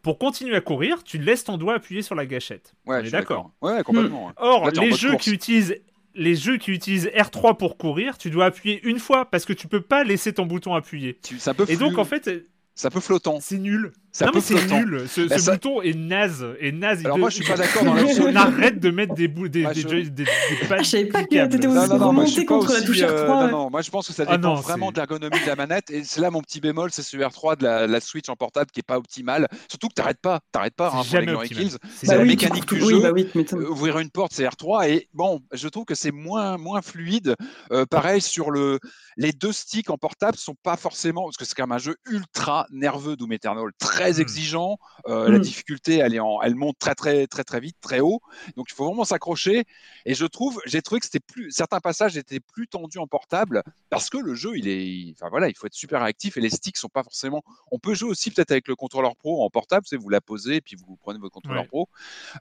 pour 0.00 0.18
continuer 0.18 0.56
à 0.56 0.62
courir 0.62 1.04
tu 1.04 1.18
laisses 1.18 1.44
ton 1.44 1.58
doigt 1.58 1.74
appuyer 1.74 2.00
sur 2.00 2.14
la 2.14 2.24
gâchette. 2.24 2.72
Ouais, 2.86 3.00
on 3.02 3.04
est 3.04 3.10
d'accord. 3.10 3.50
ouais 3.60 3.82
complètement 3.82 4.32
or 4.38 4.70
les 4.70 4.92
jeux 4.92 5.16
qui 5.16 5.30
utilisent 5.30 5.76
les 6.14 6.34
jeux 6.34 6.58
qui 6.58 6.72
utilisent 6.72 7.08
R3 7.08 7.56
pour 7.56 7.76
courir, 7.76 8.18
tu 8.18 8.30
dois 8.30 8.46
appuyer 8.46 8.80
une 8.84 8.98
fois 8.98 9.24
parce 9.30 9.44
que 9.44 9.52
tu 9.52 9.68
peux 9.68 9.80
pas 9.80 10.04
laisser 10.04 10.32
ton 10.32 10.46
bouton 10.46 10.74
appuyé. 10.74 11.18
Ça 11.38 11.54
peut 11.54 11.66
Et 11.68 11.76
donc 11.76 11.98
en 11.98 12.04
fait, 12.04 12.30
ça 12.74 12.90
peut 12.90 13.00
flottant. 13.00 13.38
C'est 13.40 13.58
nul. 13.58 13.92
Ça 14.14 14.26
non, 14.26 14.32
mais 14.34 14.40
c'est 14.42 14.66
nul. 14.66 15.06
Ce, 15.08 15.22
bah, 15.22 15.52
bouton 15.52 15.80
est 15.80 15.94
naze. 15.94 16.46
Et 16.60 16.70
naze. 16.70 17.02
Alors 17.02 17.16
moi, 17.16 17.30
je 17.30 17.36
suis 17.36 17.44
pas 17.44 17.56
d'accord 17.56 17.82
dans. 17.84 17.94
On 17.94 18.36
arrête 18.36 18.78
de 18.78 18.90
mettre 18.90 19.14
des 19.14 19.26
bouts, 19.26 19.48
des, 19.48 19.64
des, 19.64 19.84
des, 19.84 20.10
des, 20.10 20.24
ah, 20.70 20.82
Je 20.82 20.84
savais 20.84 21.06
pas 21.06 21.24
que 21.24 21.28
t'étais 21.28 21.66
aussi 21.66 21.92
remonté 21.92 22.44
contre 22.44 22.74
la 22.74 22.82
touche 22.82 22.98
R3. 22.98 23.08
Euh, 23.08 23.26
non, 23.26 23.48
non, 23.48 23.70
moi 23.70 23.80
je 23.80 23.90
pense 23.90 24.08
que 24.08 24.12
ça 24.12 24.24
ah 24.28 24.36
dépend 24.36 24.54
vraiment 24.56 24.92
de 24.92 24.96
l'ergonomie 24.96 25.40
de 25.40 25.46
la 25.46 25.56
manette. 25.56 25.90
Et 25.90 26.04
c'est 26.04 26.20
là 26.20 26.30
mon 26.30 26.42
petit 26.42 26.60
bémol, 26.60 26.90
c'est 26.92 27.02
ce 27.02 27.16
R3 27.16 27.56
de 27.56 27.64
la, 27.64 28.00
Switch 28.00 28.28
en 28.28 28.36
portable 28.36 28.70
qui 28.70 28.80
est 28.80 28.86
pas 28.86 28.98
optimal. 28.98 29.48
Surtout 29.68 29.88
que 29.88 29.94
t'arrêtes 29.94 30.20
pas, 30.20 30.40
t'arrêtes 30.50 30.74
pas 30.74 30.88
hein, 30.88 31.02
pour 31.08 31.18
les 31.18 31.26
Glory 31.26 31.48
Kills. 31.48 31.76
C'est 31.96 32.08
la 32.08 32.24
mécanique 32.24 32.68
du 32.68 32.80
jeu. 32.80 33.00
Bah 33.00 33.12
euh, 33.14 33.70
ouvrir 33.70 33.98
une 33.98 34.10
porte, 34.10 34.32
c'est 34.34 34.44
R3. 34.44 34.90
Et 34.90 35.08
bon, 35.14 35.40
je 35.52 35.68
trouve 35.68 35.86
que 35.86 35.94
c'est 35.94 36.12
moins 36.12 36.58
moins 36.58 36.82
fluide. 36.82 37.34
Euh, 37.72 37.86
pareil 37.86 38.20
sur 38.20 38.50
le, 38.50 38.78
les 39.16 39.32
deux 39.32 39.52
sticks 39.52 39.88
en 39.88 39.96
portable 39.96 40.36
sont 40.36 40.56
pas 40.62 40.76
forcément 40.76 41.24
parce 41.24 41.36
que 41.38 41.44
c'est 41.46 41.54
quand 41.54 41.64
même 41.64 41.72
un 41.72 41.78
jeu 41.78 41.96
ultra 42.10 42.66
nerveux 42.70 43.16
Doom 43.16 43.32
Eternal, 43.32 43.70
très 43.78 44.01
hmm. 44.10 44.20
exigeant. 44.20 44.78
Euh, 45.08 45.28
la 45.28 45.38
mmh. 45.38 45.42
difficulté, 45.42 45.96
elle, 45.96 46.14
est 46.14 46.20
en, 46.20 46.40
elle 46.42 46.54
monte 46.54 46.78
très 46.78 46.94
très 46.94 47.26
très 47.26 47.44
très 47.44 47.60
vite, 47.60 47.76
très 47.80 48.00
haut. 48.00 48.20
Donc 48.56 48.66
il 48.70 48.74
faut 48.74 48.86
vraiment 48.86 49.04
s'accrocher. 49.04 49.64
Et 50.06 50.14
je 50.14 50.26
trouve, 50.26 50.60
j'ai 50.66 50.82
trouvé 50.82 51.00
que 51.00 51.06
c'était 51.06 51.20
plus, 51.20 51.50
certains 51.50 51.80
passages 51.80 52.16
étaient 52.16 52.40
plus 52.40 52.68
tendus 52.68 52.98
en 52.98 53.06
portable 53.06 53.62
parce 53.90 54.10
que 54.10 54.18
le 54.18 54.34
jeu, 54.34 54.56
il 54.56 54.68
est, 54.68 55.12
enfin 55.16 55.28
voilà, 55.28 55.48
il 55.48 55.56
faut 55.56 55.66
être 55.66 55.74
super 55.74 56.02
actif 56.02 56.36
et 56.36 56.40
les 56.40 56.50
sticks 56.50 56.76
sont 56.76 56.88
pas 56.88 57.02
forcément. 57.02 57.42
On 57.70 57.78
peut 57.78 57.94
jouer 57.94 58.10
aussi 58.10 58.30
peut-être 58.30 58.52
avec 58.52 58.68
le 58.68 58.76
contrôleur 58.76 59.16
pro 59.16 59.44
en 59.44 59.50
portable, 59.50 59.86
c'est 59.88 59.96
vous 59.96 60.08
la 60.08 60.20
posez 60.20 60.56
et 60.56 60.60
puis 60.60 60.76
vous 60.76 60.96
prenez 60.96 61.18
votre 61.18 61.34
contrôleur 61.34 61.66
pro. 61.66 61.88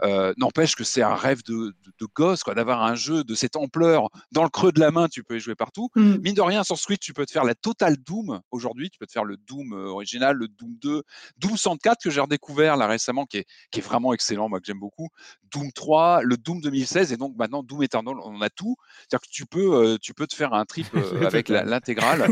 Euh, 0.04 0.34
n'empêche 0.38 0.76
que 0.76 0.84
c'est 0.84 1.02
un 1.02 1.16
rêve 1.16 1.44
de, 1.44 1.76
de, 2.00 2.08
gosse 2.14 2.44
quoi, 2.44 2.56
d'avoir 2.56 2.84
un 2.84 2.96
jeu 2.96 3.24
de 3.24 3.36
cette 3.36 3.56
ampleur 3.56 4.10
dans 4.32 4.44
le 4.44 4.50
creux 4.50 4.72
de 4.72 4.80
la 4.80 4.92
main, 4.92 5.08
tu 5.08 5.24
peux 5.24 5.38
y 5.38 5.40
jouer 5.40 5.56
partout. 5.56 5.90
Mmh. 5.96 6.18
Mine 6.18 6.36
de 6.36 6.42
rien, 6.42 6.64
sur 6.64 6.78
Switch, 6.78 7.00
tu 7.00 7.14
peux 7.14 7.26
te 7.26 7.32
faire 7.32 7.44
la 7.44 7.56
totale 7.56 7.98
Doom 7.98 8.42
aujourd'hui. 8.52 8.90
Tu 8.90 9.00
peux 9.00 9.06
te 9.06 9.12
faire 9.12 9.24
le 9.24 9.38
Doom 9.38 9.74
euh, 9.74 9.88
original, 9.88 10.36
le 10.36 10.48
Doom 10.48 10.76
2, 10.82 11.04
Doom 11.38 11.51
104 11.58 12.04
que 12.04 12.10
j'ai 12.10 12.22
redécouvert 12.22 12.78
là 12.78 12.88
récemment, 12.88 13.26
qui 13.26 13.40
est, 13.40 13.46
qui 13.72 13.80
est 13.80 13.84
vraiment 13.84 14.14
excellent, 14.14 14.50
moi 14.50 14.60
que 14.60 14.66
j'aime 14.66 14.80
beaucoup. 14.80 15.10
Doom 15.54 15.72
3, 15.72 16.22
le 16.24 16.38
Doom 16.38 16.62
2016 16.62 17.12
et 17.12 17.18
donc 17.18 17.34
maintenant 17.38 17.64
Doom 17.64 17.84
Eternal, 17.84 18.16
on 18.24 18.42
a 18.42 18.50
tout. 18.50 18.76
C'est-à-dire 19.00 19.22
que 19.22 19.32
tu 19.32 19.46
peux, 19.46 19.76
euh, 19.76 19.98
tu 20.02 20.14
peux 20.14 20.28
te 20.28 20.36
faire 20.36 20.54
un 20.54 20.66
trip 20.66 20.88
euh, 20.96 21.26
avec 21.26 21.50
l'intégrale. 21.50 22.28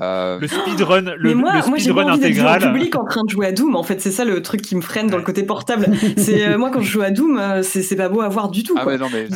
Euh, 0.00 0.38
le 0.38 0.48
speedrun, 0.48 1.14
le, 1.16 1.34
moi, 1.34 1.56
le 1.56 1.62
speedrun 1.62 2.06
intégral. 2.08 2.64
en 2.64 2.72
public 2.72 2.96
en 2.96 3.04
train 3.04 3.24
de 3.24 3.30
jouer 3.30 3.48
à 3.48 3.52
Doom. 3.52 3.76
En 3.76 3.82
fait, 3.82 4.00
c'est 4.00 4.10
ça 4.10 4.24
le 4.24 4.40
truc 4.42 4.62
qui 4.62 4.74
me 4.74 4.80
freine 4.80 5.08
dans 5.08 5.16
le 5.16 5.22
côté 5.22 5.42
portable. 5.42 5.86
C'est 6.16 6.56
moi 6.56 6.70
quand 6.70 6.80
je 6.80 6.90
joue 6.90 7.02
à 7.02 7.10
Doom, 7.10 7.62
c'est 7.62 7.96
pas 7.96 8.08
beau 8.08 8.20
à 8.20 8.28
voir 8.28 8.48
du 8.48 8.62
tout. 8.62 8.74
Ah 8.78 8.84
non 8.96 9.08
mais 9.12 9.26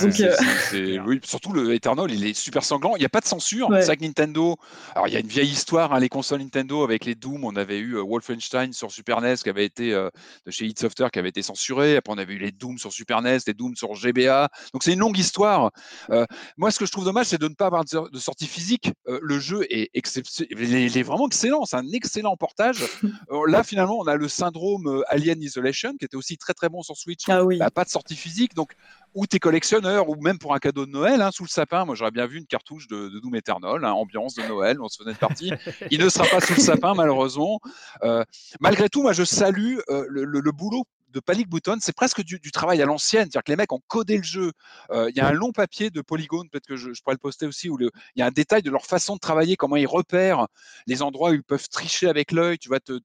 oui, 1.07 1.21
surtout 1.25 1.53
le 1.53 1.75
Eternal, 1.75 2.11
il 2.11 2.27
est 2.27 2.35
super 2.35 2.65
sanglant. 2.65 2.97
Il 2.97 3.01
n'y 3.01 3.05
a 3.05 3.11
pas 3.11 3.21
de 3.21 3.27
censure. 3.27 3.69
C'est 3.73 3.83
ça 3.83 3.97
que 3.97 4.03
Nintendo. 4.03 4.57
Alors 4.95 5.09
il 5.09 5.15
y 5.15 5.17
a 5.17 5.21
une 5.21 5.27
vieille 5.27 5.51
histoire, 5.51 5.93
hein, 5.93 6.01
les 6.01 6.09
consoles 6.09 6.41
Nintendo 6.41 6.83
avec 6.83 7.05
les 7.05 7.15
Doom. 7.15 7.45
On 7.45 7.57
avait 7.57 7.79
eu 7.79 7.97
Wolfenstein 7.97 8.73
sur 8.73 8.91
Super 8.91 9.16
NES 9.21 9.37
qui 9.37 9.49
avait 9.49 9.65
été 9.65 9.93
de 9.93 10.51
chez 10.51 10.67
id 10.67 10.79
Software 10.79 11.11
qui 11.11 11.19
avait 11.19 11.29
été 11.29 11.43
censuré. 11.43 11.97
Après, 11.97 12.13
on 12.13 12.19
avait 12.19 12.35
eu 12.35 12.39
les 12.39 12.53
Doom 12.53 12.79
sur 12.79 12.93
Super 12.93 13.23
NES, 13.23 13.39
les 13.47 13.55
Doom 13.55 13.77
sur 13.77 13.95
GBA. 13.95 14.49
Donc, 14.73 14.83
c'est 14.83 14.93
une 14.93 15.01
longue 15.01 15.19
histoire. 15.19 15.71
Euh, 16.11 16.25
moi, 16.57 16.71
ce 16.71 16.79
que 16.79 16.87
je 16.87 16.93
trouve 16.93 17.05
dommage, 17.05 17.27
c'est 17.27 17.41
de 17.41 17.49
ne 17.49 17.55
pas 17.55 17.67
avoir 17.67 17.85
de 17.85 18.19
sortie 18.19 18.47
physique. 18.47 18.93
Euh, 19.09 19.19
le 19.23 19.39
jeu 19.39 19.67
est, 19.71 19.91
il 20.51 20.99
est, 20.99 21.03
vraiment 21.03 21.27
excellent. 21.27 21.65
C'est 21.65 21.77
un 21.77 21.89
excellent 21.93 22.37
portage. 22.37 22.83
Euh, 23.31 23.45
là, 23.49 23.65
finalement, 23.65 23.99
on 23.99 24.07
a 24.07 24.15
le 24.15 24.29
syndrome 24.29 25.03
Alien 25.09 25.43
Isolation 25.43 25.97
qui 25.97 26.05
était 26.05 26.17
aussi 26.17 26.37
très 26.37 26.55
très 26.55 26.69
bon 26.69 26.83
sur 26.83 26.97
Switch. 26.97 27.23
Ah 27.29 27.45
oui. 27.45 27.59
Bah, 27.59 27.71
pas 27.71 27.85
de 27.85 27.89
sortie 27.89 28.15
physique. 28.15 28.55
Donc, 28.55 28.73
ou 29.17 29.27
t'es 29.27 29.41
collectionneur, 29.41 30.09
ou 30.09 30.15
même 30.21 30.39
pour 30.39 30.55
un 30.55 30.59
cadeau 30.59 30.87
de 30.87 30.93
Noël, 30.93 31.21
hein, 31.21 31.33
sous 31.33 31.43
le 31.43 31.49
sapin. 31.49 31.85
Moi, 31.85 31.97
j'aurais 31.97 32.13
bien 32.13 32.27
vu 32.27 32.39
une 32.39 32.47
cartouche 32.47 32.87
de, 32.87 33.09
Doom 33.21 33.35
Eternal, 33.35 33.85
hein, 33.85 33.93
ambiance 33.93 34.35
de 34.35 34.43
Noël, 34.43 34.81
on 34.81 34.89
se 34.89 35.03
faisait 35.03 35.15
de 35.15 35.19
partie. 35.19 35.51
Il 35.91 36.01
ne 36.01 36.09
sera 36.09 36.27
pas 36.27 36.41
sous 36.41 36.55
le 36.55 36.61
sapin, 36.61 36.95
malheureusement. 36.95 37.59
malgré 38.61 38.89
tout, 38.89 39.03
moi, 39.03 39.13
je 39.13 39.25
salue 39.25 39.79
le, 39.89 40.53
boulot 40.53 40.85
de 41.17 41.21
Panic 41.21 41.49
Button, 41.49 41.79
c'est 41.81 41.95
presque 41.95 42.23
du, 42.23 42.39
travail 42.53 42.83
à 42.83 42.85
l'ancienne, 42.85 43.25
c'est-à-dire 43.25 43.45
que 43.45 43.53
les 43.53 43.57
mecs 43.57 43.73
ont 43.73 43.81
codé 43.89 44.19
le 44.19 44.23
jeu. 44.23 44.53
Euh, 44.91 45.09
il 45.11 45.17
y 45.17 45.21
a 45.21 45.27
un 45.27 45.33
long 45.33 45.51
papier 45.51 45.89
de 45.89 46.03
Polygon, 46.03 46.43
peut-être 46.51 46.67
que 46.67 46.77
je, 46.77 46.91
pourrais 47.03 47.15
le 47.15 47.19
poster 47.19 47.47
aussi, 47.47 47.71
où 47.71 47.79
il 47.81 47.91
y 48.17 48.23
a 48.23 48.27
un 48.27 48.31
détail 48.31 48.63
de 48.63 48.71
leur 48.71 48.85
façon 48.85 49.15
de 49.15 49.21
travailler, 49.21 49.57
comment 49.57 49.77
ils 49.77 49.87
repèrent 49.87 50.47
les 50.87 51.03
endroits 51.03 51.31
où 51.31 51.35
ils 51.35 51.43
peuvent 51.43 51.69
tricher 51.71 52.09
avec 52.09 52.33
l'œil, 52.33 52.59
tu 52.59 52.69
vas 52.69 52.81
te, 52.81 52.99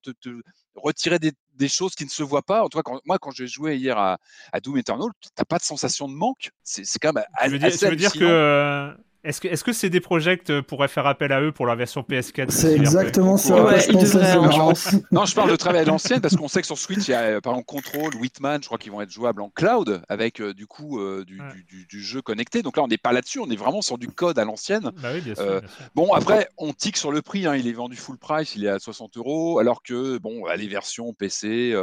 retirer 0.75 1.19
des, 1.19 1.31
choses 1.67 1.95
qui 1.95 2.05
ne 2.05 2.09
se 2.09 2.23
voient 2.23 2.41
pas. 2.41 2.63
En 2.63 2.69
tout 2.69 2.81
cas, 2.81 2.91
moi, 3.05 3.17
quand 3.19 3.31
j'ai 3.31 3.47
joué 3.47 3.77
hier 3.77 3.97
à, 3.97 4.17
Doom 4.61 4.77
Eternal, 4.77 5.09
tu 5.21 5.29
n'as 5.37 5.45
pas 5.45 5.57
de 5.57 5.63
sensation 5.63 6.07
de 6.07 6.13
manque. 6.13 6.51
C'est 6.63 6.83
quand 6.99 7.13
même 7.13 7.23
assez 7.33 7.57
dire, 7.59 7.77
tu 7.77 7.85
veux 7.85 7.95
dire 7.95 8.13
que 8.13 8.95
est-ce 9.23 9.39
que, 9.39 9.47
est-ce 9.47 9.63
que 9.63 9.71
CD 9.71 9.99
Projekt 9.99 10.61
pourrait 10.61 10.87
faire 10.87 11.05
appel 11.05 11.31
à 11.31 11.41
eux 11.41 11.51
pour 11.51 11.67
la 11.67 11.75
version 11.75 12.01
PS4 12.01 12.49
C'est 12.49 12.73
exactement 12.73 13.37
ça. 13.37 13.63
Ouais, 13.63 13.79
je 13.79 13.91
pense 13.91 14.95
non, 15.11 15.25
je 15.25 15.35
parle 15.35 15.51
de 15.51 15.55
travail 15.55 15.81
à 15.81 15.85
l'ancienne 15.85 16.21
parce 16.21 16.35
qu'on 16.35 16.47
sait 16.47 16.61
que 16.61 16.67
sur 16.67 16.77
Switch, 16.77 17.07
il 17.07 17.11
y 17.11 17.13
a 17.13 17.21
euh, 17.21 17.41
par 17.41 17.53
exemple 17.53 17.67
Control, 17.67 18.15
Whitman, 18.15 18.61
je 18.61 18.67
crois 18.67 18.79
qu'ils 18.79 18.91
vont 18.91 19.01
être 19.01 19.11
jouables 19.11 19.41
en 19.41 19.49
cloud 19.49 20.01
avec 20.09 20.41
euh, 20.41 20.53
du 20.53 20.65
coup 20.65 20.99
euh, 20.99 21.23
du, 21.23 21.39
du, 21.69 21.85
du, 21.85 22.01
jeu 22.01 22.21
connecté. 22.21 22.63
Donc 22.63 22.77
là, 22.77 22.83
on 22.83 22.87
n'est 22.87 22.97
pas 22.97 23.11
là-dessus, 23.11 23.39
on 23.39 23.49
est 23.49 23.55
vraiment 23.55 23.81
sur 23.81 23.99
du 23.99 24.07
code 24.07 24.39
à 24.39 24.45
l'ancienne. 24.45 24.91
Bah 24.97 25.09
oui, 25.13 25.21
bien 25.21 25.35
sûr, 25.35 25.45
bien 25.45 25.59
sûr. 25.59 25.85
Bon, 25.93 26.13
après, 26.13 26.49
on 26.57 26.73
tique 26.73 26.97
sur 26.97 27.11
le 27.11 27.21
prix. 27.21 27.45
Hein, 27.45 27.55
il 27.55 27.67
est 27.67 27.73
vendu 27.73 27.95
full 27.95 28.17
price, 28.17 28.55
il 28.55 28.65
est 28.65 28.69
à 28.69 28.79
60 28.79 29.17
euros, 29.17 29.59
alors 29.59 29.83
que 29.83 30.17
bon, 30.17 30.45
les 30.47 30.67
versions 30.67 31.13
PC, 31.13 31.75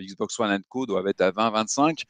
Xbox 0.00 0.40
One 0.40 0.50
and 0.50 0.60
Co 0.68 0.86
doivent 0.86 1.08
être 1.08 1.20
à 1.20 1.30
20-25 1.30 2.04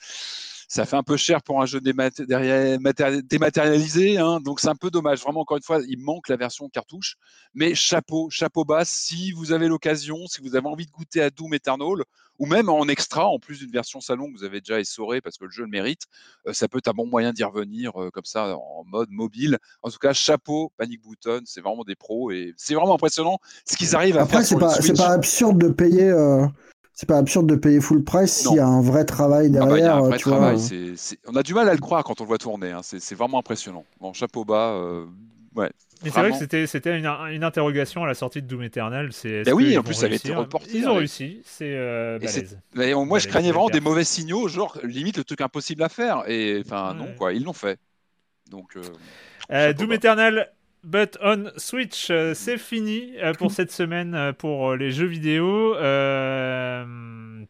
ça 0.70 0.86
fait 0.86 0.96
un 0.96 1.02
peu 1.02 1.16
cher 1.16 1.42
pour 1.42 1.60
un 1.60 1.66
jeu 1.66 1.80
dématérialisé, 1.80 4.18
hein, 4.18 4.38
donc 4.38 4.60
c'est 4.60 4.68
un 4.68 4.76
peu 4.76 4.88
dommage. 4.88 5.20
Vraiment, 5.20 5.40
encore 5.40 5.56
une 5.56 5.64
fois, 5.64 5.80
il 5.88 5.98
manque 5.98 6.28
la 6.28 6.36
version 6.36 6.68
cartouche, 6.68 7.16
mais 7.54 7.74
chapeau, 7.74 8.30
chapeau 8.30 8.64
bas, 8.64 8.84
si 8.84 9.32
vous 9.32 9.50
avez 9.50 9.66
l'occasion, 9.66 10.28
si 10.28 10.40
vous 10.40 10.54
avez 10.54 10.68
envie 10.68 10.86
de 10.86 10.92
goûter 10.92 11.22
à 11.22 11.30
Doom 11.30 11.54
Eternal, 11.54 12.04
ou 12.38 12.46
même 12.46 12.68
en 12.68 12.86
extra, 12.86 13.26
en 13.26 13.40
plus 13.40 13.58
d'une 13.58 13.72
version 13.72 14.00
salon 14.00 14.30
que 14.30 14.38
vous 14.38 14.44
avez 14.44 14.60
déjà 14.60 14.78
essorée 14.78 15.20
parce 15.20 15.38
que 15.38 15.44
le 15.44 15.50
jeu 15.50 15.64
le 15.64 15.68
mérite, 15.68 16.02
euh, 16.46 16.52
ça 16.52 16.68
peut 16.68 16.78
être 16.78 16.86
un 16.86 16.92
bon 16.92 17.06
moyen 17.06 17.32
d'y 17.32 17.42
revenir 17.42 18.00
euh, 18.00 18.10
comme 18.10 18.24
ça 18.24 18.56
en 18.56 18.84
mode 18.86 19.10
mobile. 19.10 19.58
En 19.82 19.90
tout 19.90 19.98
cas, 19.98 20.12
chapeau, 20.12 20.72
Panic 20.76 21.02
Button, 21.02 21.42
c'est 21.46 21.62
vraiment 21.62 21.82
des 21.82 21.96
pros 21.96 22.30
et 22.30 22.54
c'est 22.56 22.74
vraiment 22.74 22.94
impressionnant 22.94 23.38
ce 23.68 23.76
qu'ils 23.76 23.96
arrivent 23.96 24.18
à 24.18 24.24
faire. 24.24 24.38
Après, 24.38 24.44
c'est 24.44 24.94
pas, 24.94 25.04
pas 25.04 25.14
absurde 25.14 25.58
de 25.58 25.68
payer. 25.68 26.04
Euh, 26.04 26.46
c'est 26.92 27.08
pas 27.08 27.18
absurde 27.18 27.46
de 27.46 27.54
payer 27.54 27.80
full 27.80 28.04
price 28.04 28.32
s'il 28.32 28.56
y 28.56 28.58
a 28.58 28.66
un 28.66 28.82
vrai 28.82 29.04
travail 29.04 29.50
ah 29.54 29.60
bah, 29.60 29.66
derrière. 29.66 29.96
un 29.96 30.08
vrai 30.08 30.18
travail. 30.18 30.58
On 31.26 31.36
a 31.36 31.42
du 31.42 31.54
mal 31.54 31.68
à 31.68 31.72
le 31.72 31.80
croire 31.80 32.04
quand 32.04 32.20
on 32.20 32.24
le 32.24 32.28
voit 32.28 32.38
tourner. 32.38 32.72
Hein. 32.72 32.80
C'est 32.82 33.14
vraiment 33.14 33.38
impressionnant. 33.38 33.84
Bon, 34.00 34.12
chapeau 34.12 34.44
bas. 34.44 34.78
ouais. 35.56 35.70
Mais 36.02 36.10
c'est 36.10 36.20
vrai 36.20 36.30
que 36.30 36.66
c'était, 36.66 36.98
une, 36.98 37.06
une, 37.06 37.44
interrogation 37.44 38.04
à 38.04 38.06
la 38.06 38.14
sortie 38.14 38.40
de 38.40 38.46
Doom 38.46 38.62
Eternal. 38.62 39.12
C'est, 39.12 39.42
ben 39.42 39.52
oui, 39.52 39.76
en 39.76 39.82
plus, 39.82 39.94
ça 39.94 40.06
avait 40.06 40.16
été 40.16 40.34
reporté. 40.34 40.70
Ils 40.78 40.88
ont 40.88 40.94
réussi, 40.94 41.42
c'est 41.44 41.74
euh, 41.74 42.18
moi, 43.04 43.18
je 43.18 43.28
craignais 43.28 43.50
vraiment 43.50 43.68
des 43.68 43.80
mauvais 43.80 44.04
signaux, 44.04 44.48
genre 44.48 44.78
limite 44.82 45.18
le 45.18 45.24
truc 45.24 45.40
impossible 45.40 45.82
à 45.82 45.88
faire. 45.88 46.24
Et 46.26 46.62
enfin, 46.64 46.94
non, 46.94 47.08
quoi, 47.18 47.32
ils 47.32 47.44
l'ont 47.44 47.52
fait. 47.52 47.78
Donc, 48.50 48.76
euh, 48.76 48.82
euh 49.52 49.72
Doom 49.72 49.92
Eternal, 49.92 50.50
but 50.84 51.18
on 51.22 51.50
Switch, 51.56 52.10
euh, 52.10 52.34
c'est 52.34 52.58
fini 52.58 53.12
pour 53.38 53.50
cette 53.50 53.70
semaine 53.70 54.32
pour 54.38 54.74
les 54.74 54.90
jeux 54.90 55.06
vidéo. 55.06 55.74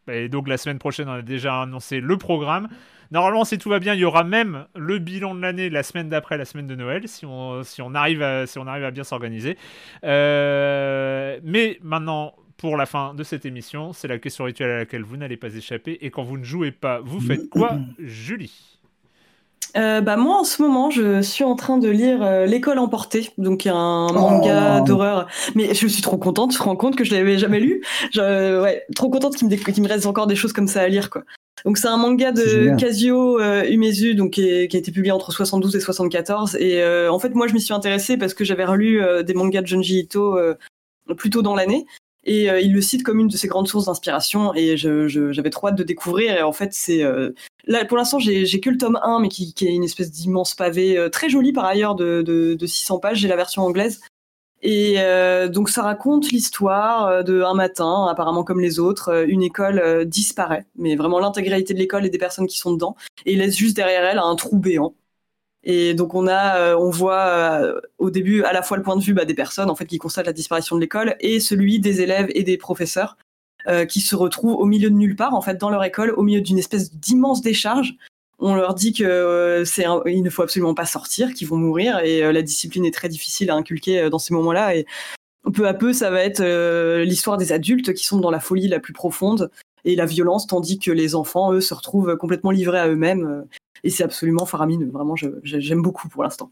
et 0.09 0.28
donc, 0.28 0.48
la 0.48 0.57
semaine 0.57 0.78
prochaine, 0.78 1.09
on 1.09 1.15
a 1.15 1.23
déjà 1.23 1.62
annoncé 1.62 2.01
le 2.01 2.16
programme. 2.16 2.69
Normalement, 3.11 3.44
si 3.44 3.59
tout 3.59 3.69
va 3.69 3.81
bien, 3.81 3.94
il 3.94 4.01
y 4.01 4.05
aura 4.05 4.23
même 4.23 4.66
le 4.77 4.98
bilan 4.98 5.35
de 5.35 5.40
l'année 5.40 5.69
la 5.69 5.82
semaine 5.82 6.09
d'après, 6.09 6.39
la 6.39 6.44
semaine 6.44 6.69
de 6.69 6.77
Noël, 6.77 7.09
si 7.09 7.27
on, 7.27 7.65
si 7.65 7.82
on, 7.82 7.94
arrive, 7.94 8.23
à, 8.23 8.47
si 8.47 8.59
on 8.59 8.66
arrive 8.69 8.85
à 8.85 8.93
bien 8.93 9.02
s'organiser. 9.02 9.59
Euh, 10.05 11.40
mais 11.43 11.78
maintenant, 11.82 12.36
pour 12.57 12.77
la 12.77 12.86
fin 12.86 13.15
de 13.15 13.24
cette 13.24 13.44
émission, 13.47 13.93
c'est 13.93 14.07
la 14.07 14.19
question 14.19 14.44
rituelle 14.44 14.70
à 14.70 14.77
laquelle 14.78 15.02
vous 15.02 15.16
n'allez 15.16 15.36
pas 15.36 15.52
échapper. 15.52 15.98
Et 16.02 16.11
quand 16.11 16.23
vous 16.23 16.39
ne 16.39 16.44
jouez 16.44 16.70
pas, 16.70 17.01
vous 17.01 17.20
faites 17.20 17.48
quoi, 17.51 17.78
Julie? 17.98 18.80
Euh, 19.76 20.01
bah 20.01 20.16
moi 20.16 20.40
en 20.40 20.44
ce 20.44 20.62
moment 20.62 20.90
je 20.90 21.22
suis 21.22 21.44
en 21.44 21.55
train 21.55 21.78
de 21.78 21.88
lire 21.88 22.22
euh, 22.22 22.47
l'école 22.47 22.78
emportée. 22.78 23.30
Donc 23.38 23.66
un 23.66 24.12
manga 24.12 24.80
oh. 24.80 24.84
d'horreur. 24.84 25.26
Mais 25.55 25.74
je 25.74 25.86
suis 25.86 26.02
trop 26.02 26.18
contente. 26.18 26.52
Je 26.52 26.59
me 26.59 26.64
rends 26.64 26.76
compte 26.76 26.97
que 26.97 27.05
je 27.05 27.14
l'avais 27.14 27.38
jamais 27.38 27.60
lu. 27.60 27.82
Je, 28.12 28.60
ouais 28.62 28.84
trop 28.94 29.10
contente 29.10 29.36
qu'il 29.36 29.48
me, 29.48 29.88
reste 29.88 30.06
encore 30.06 30.26
des 30.26 30.36
choses 30.36 30.52
comme 30.52 30.68
ça 30.68 30.82
à 30.82 30.88
lire 30.88 31.10
quoi. 31.10 31.22
Donc 31.64 31.78
c'est 31.78 31.88
un 31.88 31.97
manga 31.97 32.32
de 32.32 32.76
Kazuo 32.78 33.40
euh, 33.40 33.64
Umezu 33.68 34.14
donc 34.14 34.32
qui, 34.32 34.42
a 34.42 34.62
été 34.62 34.92
publié 34.92 35.12
entre 35.12 35.32
72 35.32 35.76
et 35.76 35.80
74 35.80 36.56
et 36.56 36.82
euh, 36.82 37.12
en 37.12 37.18
fait 37.18 37.34
moi 37.34 37.47
je 37.47 37.52
m'y 37.52 37.60
suis 37.60 37.74
intéressée 37.74 38.16
parce 38.16 38.34
que 38.34 38.44
j'avais 38.44 38.64
relu 38.64 39.02
euh, 39.02 39.22
des 39.22 39.34
mangas 39.34 39.62
de 39.62 39.66
Junji 39.66 40.01
Ito 40.01 40.38
plus 41.16 41.30
tôt 41.30 41.42
dans 41.42 41.55
l'année 41.55 41.86
et 42.24 42.48
il 42.62 42.72
le 42.72 42.80
cite 42.82 43.02
comme 43.02 43.18
une 43.18 43.28
de 43.28 43.36
ses 43.36 43.48
grandes 43.48 43.68
sources 43.68 43.86
d'inspiration 43.86 44.55
et 44.55 44.76
j'avais 44.76 45.51
trop 45.51 45.68
hâte 45.68 45.76
de 45.76 45.82
découvrir 45.82 46.36
et 46.36 46.42
en 46.42 46.52
fait 46.52 46.72
c'est 46.72 47.02
là 47.66 47.84
pour 47.86 47.97
l'instant 47.97 48.18
j'ai 48.18 48.60
que 48.60 48.70
le 48.70 48.76
tome 48.76 48.98
1 49.02 49.20
mais 49.20 49.28
qui, 49.28 49.55
est 49.60 49.74
une 49.74 49.84
espèce 49.84 50.10
d'immense 50.10 50.55
pavé 50.55 51.09
très 51.10 51.28
joli 51.28 51.52
par 51.52 51.64
ailleurs 51.64 51.94
de, 51.94 52.22
de, 52.22 52.55
de 52.55 52.66
600 52.66 52.98
pages. 52.98 53.18
J'ai 53.18 53.28
la 53.28 53.36
version 53.36 53.62
anglaise. 53.62 54.01
Et 54.62 54.97
euh, 54.98 55.48
donc 55.48 55.70
ça 55.70 55.82
raconte 55.82 56.30
l'histoire 56.30 57.06
euh, 57.06 57.22
de 57.22 57.42
un 57.42 57.55
matin, 57.55 58.06
apparemment 58.10 58.44
comme 58.44 58.60
les 58.60 58.78
autres, 58.78 59.09
euh, 59.09 59.26
une 59.26 59.42
école 59.42 60.05
disparaît, 60.05 60.66
mais 60.76 60.97
vraiment 60.97 61.18
l'intégralité 61.18 61.72
de 61.72 61.78
l'école 61.78 62.05
et 62.05 62.10
des 62.10 62.18
personnes 62.18 62.47
qui 62.47 62.59
sont 62.59 62.72
dedans, 62.72 62.94
et 63.24 63.36
laisse 63.36 63.56
juste 63.56 63.76
derrière 63.76 64.05
elle 64.05 64.18
un 64.18 64.36
trou 64.36 64.59
béant. 64.59 64.94
Et 65.62 65.95
donc 65.95 66.15
on 66.15 66.27
a, 66.27 66.74
on 66.77 66.91
voit 66.91 67.61
au 67.99 68.11
début 68.11 68.43
à 68.45 68.53
la 68.53 68.62
fois 68.62 68.77
le 68.77 68.82
point 68.82 68.97
de 68.97 69.03
vue 69.03 69.12
bah, 69.12 69.27
des 69.27 69.35
personnes 69.35 69.69
en 69.69 69.74
fait 69.74 69.85
qui 69.85 69.99
constatent 69.99 70.27
la 70.27 70.32
disparition 70.32 70.74
de 70.77 70.81
l'école 70.81 71.16
et 71.20 71.39
celui 71.39 71.81
des 71.81 72.01
élèves 72.01 72.28
et 72.35 72.45
des 72.45 72.57
professeurs 72.57 73.19
qui 73.89 74.01
se 74.01 74.16
retrouvent 74.16 74.57
au 74.57 74.65
milieu 74.65 74.89
de 74.89 74.95
nulle 74.95 75.16
part 75.16 75.35
en 75.35 75.43
fait 75.43 75.59
dans 75.59 75.69
leur 75.69 75.85
école, 75.85 76.15
au 76.16 76.23
milieu 76.23 76.41
d'une 76.41 76.59
espèce 76.59 76.95
d'immense 76.95 77.43
décharge. 77.43 77.95
On 78.41 78.55
leur 78.55 78.74
dit 78.74 78.95
que 78.95 79.05
euh, 79.05 79.65
c'est 79.66 79.85
il 80.07 80.23
ne 80.23 80.31
faut 80.31 80.43
absolument 80.43 80.74
pas 80.74 80.87
sortir, 80.87 81.35
qu'ils 81.35 81.47
vont 81.47 81.59
mourir 81.59 81.99
et 82.01 82.24
euh, 82.24 82.32
la 82.32 82.41
discipline 82.41 82.87
est 82.87 82.95
très 82.95 83.11
difficile 83.11 83.51
à 83.51 83.55
inculquer 83.55 84.01
euh, 84.01 84.11
dans 84.11 84.19
ces 84.19 84.32
moments-là. 84.32 84.74
Et 84.74 84.87
peu 85.53 85.69
à 85.69 85.74
peu 85.74 85.93
ça 85.93 86.11
va 86.11 86.23
être 86.23 86.43
l'histoire 87.03 87.37
des 87.37 87.53
adultes 87.53 87.93
qui 87.95 88.05
sont 88.05 88.19
dans 88.19 88.31
la 88.31 88.41
folie 88.41 88.69
la 88.69 88.78
plus 88.78 88.93
profonde 88.93 89.51
et 89.85 89.97
la 89.97 90.07
violence 90.07 90.47
tandis 90.47 90.78
que 90.78 90.90
les 90.90 91.15
enfants 91.15 91.52
eux 91.52 91.61
se 91.61 91.74
retrouvent 91.74 92.16
complètement 92.16 92.51
livrés 92.51 92.78
à 92.78 92.89
eux-mêmes 92.89 93.44
et 93.85 93.90
c'est 93.90 94.05
absolument 94.05 94.47
faramineux 94.47 94.90
vraiment 94.93 95.15
j'aime 95.43 95.82
beaucoup 95.82 96.09
pour 96.09 96.23
l'instant. 96.23 96.51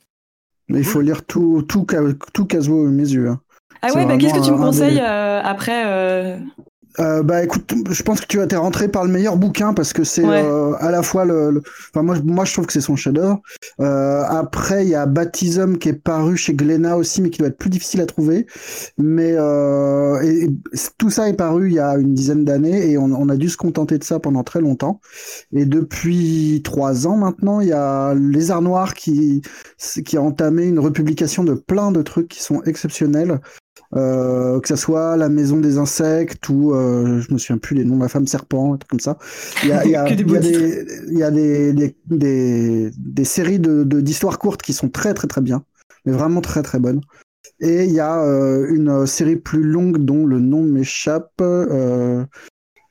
Mais 0.68 0.78
il 0.78 0.84
faut 0.84 1.00
lire 1.00 1.24
tout 1.24 1.62
tout 1.62 1.86
tout 2.32 2.44
Kazuo 2.46 2.88
mes 2.88 3.08
yeux. 3.08 3.28
Hein. 3.28 3.40
Ah 3.80 3.92
ouais, 3.94 4.06
bah, 4.06 4.16
qu'est-ce 4.18 4.34
que 4.34 4.44
tu 4.44 4.50
me 4.52 4.58
conseilles 4.58 5.00
après 5.00 5.86
euh, 5.86 6.38
bah 6.98 7.44
écoute, 7.44 7.72
je 7.90 8.02
pense 8.02 8.20
que 8.20 8.26
tu 8.26 8.38
vas 8.38 8.44
être 8.44 8.56
rentré 8.56 8.88
par 8.88 9.04
le 9.04 9.10
meilleur 9.10 9.36
bouquin 9.36 9.72
parce 9.74 9.92
que 9.92 10.04
c'est 10.04 10.24
euh, 10.24 10.72
à 10.78 10.90
la 10.90 11.02
fois 11.02 11.24
le, 11.24 11.62
Enfin 11.90 12.02
moi, 12.02 12.16
moi 12.24 12.44
je 12.44 12.52
trouve 12.52 12.66
que 12.66 12.72
c'est 12.72 12.80
son 12.80 12.96
chef-d'œuvre. 12.96 13.40
Euh, 13.80 14.22
après 14.28 14.84
il 14.84 14.90
y 14.90 14.94
a 14.94 15.06
Baptism 15.06 15.78
qui 15.78 15.90
est 15.90 15.92
paru 15.92 16.36
chez 16.36 16.54
Glénat 16.54 16.96
aussi, 16.96 17.22
mais 17.22 17.30
qui 17.30 17.38
doit 17.38 17.48
être 17.48 17.58
plus 17.58 17.70
difficile 17.70 18.00
à 18.00 18.06
trouver. 18.06 18.46
Mais 18.98 19.34
euh, 19.36 20.20
et, 20.22 20.48
tout 20.98 21.10
ça 21.10 21.28
est 21.28 21.34
paru 21.34 21.68
il 21.68 21.74
y 21.74 21.78
a 21.78 21.96
une 21.96 22.14
dizaine 22.14 22.44
d'années 22.44 22.90
et 22.90 22.98
on, 22.98 23.04
on, 23.04 23.28
a 23.28 23.36
dû 23.36 23.48
se 23.48 23.56
contenter 23.56 23.98
de 23.98 24.04
ça 24.04 24.18
pendant 24.18 24.42
très 24.42 24.60
longtemps. 24.60 25.00
Et 25.52 25.66
depuis 25.66 26.62
trois 26.64 27.06
ans 27.06 27.16
maintenant, 27.16 27.60
il 27.60 27.68
y 27.68 27.72
a 27.72 28.14
Les 28.14 28.50
Arts 28.50 28.62
Noirs 28.62 28.94
qui 28.94 29.42
qui 30.04 30.16
a 30.16 30.22
entamé 30.22 30.66
une 30.66 30.78
republication 30.78 31.44
de 31.44 31.54
plein 31.54 31.92
de 31.92 32.02
trucs 32.02 32.28
qui 32.28 32.42
sont 32.42 32.62
exceptionnels. 32.62 33.40
Euh, 33.96 34.60
que 34.60 34.68
ça 34.68 34.76
soit 34.76 35.16
la 35.16 35.30
maison 35.30 35.56
des 35.56 35.78
insectes 35.78 36.50
ou 36.50 36.74
euh, 36.74 37.20
je 37.20 37.32
me 37.32 37.38
souviens 37.38 37.56
plus 37.56 37.74
les 37.74 37.86
noms, 37.86 37.98
la 37.98 38.08
femme 38.08 38.26
serpent, 38.26 38.74
un 38.74 38.76
truc 38.76 38.90
comme 38.90 39.00
ça. 39.00 39.16
Il 39.62 39.70
y 39.70 39.72
a, 39.72 39.86
y 39.86 39.96
a, 39.96 40.04
des, 40.14 40.84
y 41.08 41.22
a 41.22 41.30
des, 41.30 41.72
des, 41.72 41.96
des, 42.06 42.90
des, 42.94 43.24
séries 43.24 43.58
de 43.58 43.84
d'histoires 43.84 44.38
courtes 44.38 44.60
qui 44.60 44.74
sont 44.74 44.90
très 44.90 45.14
très 45.14 45.26
très 45.26 45.40
bien, 45.40 45.64
mais 46.04 46.12
vraiment 46.12 46.42
très 46.42 46.62
très 46.62 46.78
bonnes. 46.78 47.00
Et 47.60 47.84
il 47.84 47.92
y 47.92 48.00
a 48.00 48.22
euh, 48.22 48.66
une 48.68 49.06
série 49.06 49.36
plus 49.36 49.62
longue 49.62 50.04
dont 50.04 50.26
le 50.26 50.38
nom 50.38 50.62
m'échappe, 50.62 51.32
euh, 51.40 52.26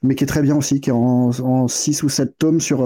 mais 0.01 0.15
qui 0.15 0.23
est 0.23 0.27
très 0.27 0.41
bien 0.41 0.55
aussi, 0.55 0.81
qui 0.81 0.89
est 0.89 0.93
en, 0.93 1.29
en 1.29 1.67
6 1.67 2.01
ou 2.01 2.09
7 2.09 2.39
tomes 2.39 2.59
sur, 2.59 2.83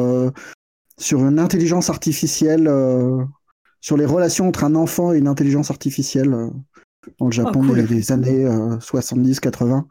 sur 0.97 1.25
une 1.25 1.39
intelligence 1.39 1.89
artificielle, 1.89 2.69
sur 3.79 3.95
les 3.95 4.05
relations 4.05 4.49
entre 4.49 4.65
un 4.65 4.75
enfant 4.75 5.13
et 5.13 5.17
une 5.17 5.29
intelligence 5.29 5.71
artificielle 5.71 6.35
dans 7.19 7.27
le 7.27 7.31
Japon 7.31 7.65
oh, 7.69 7.75
des 7.75 8.11
années 8.11 8.45
70-80, 8.45 9.77
euh, 9.77 9.81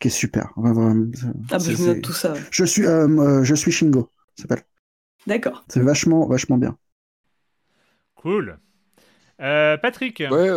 qui 0.00 0.08
est 0.08 0.10
super. 0.10 0.52
ah 0.56 0.72
bah 0.72 1.58
je 1.58 1.82
note 1.82 2.02
tout 2.02 2.12
ça. 2.12 2.34
Je 2.50 2.64
suis, 2.64 2.86
euh, 2.86 3.06
euh, 3.08 3.44
je 3.44 3.54
suis 3.54 3.72
Shingo, 3.72 4.10
s'appelle. 4.36 4.62
D'accord. 5.26 5.64
C'est 5.68 5.80
vachement, 5.80 6.26
vachement 6.26 6.56
bien. 6.56 6.76
Cool. 8.14 8.58
Patrick 9.38 10.22
Ouais, 10.30 10.50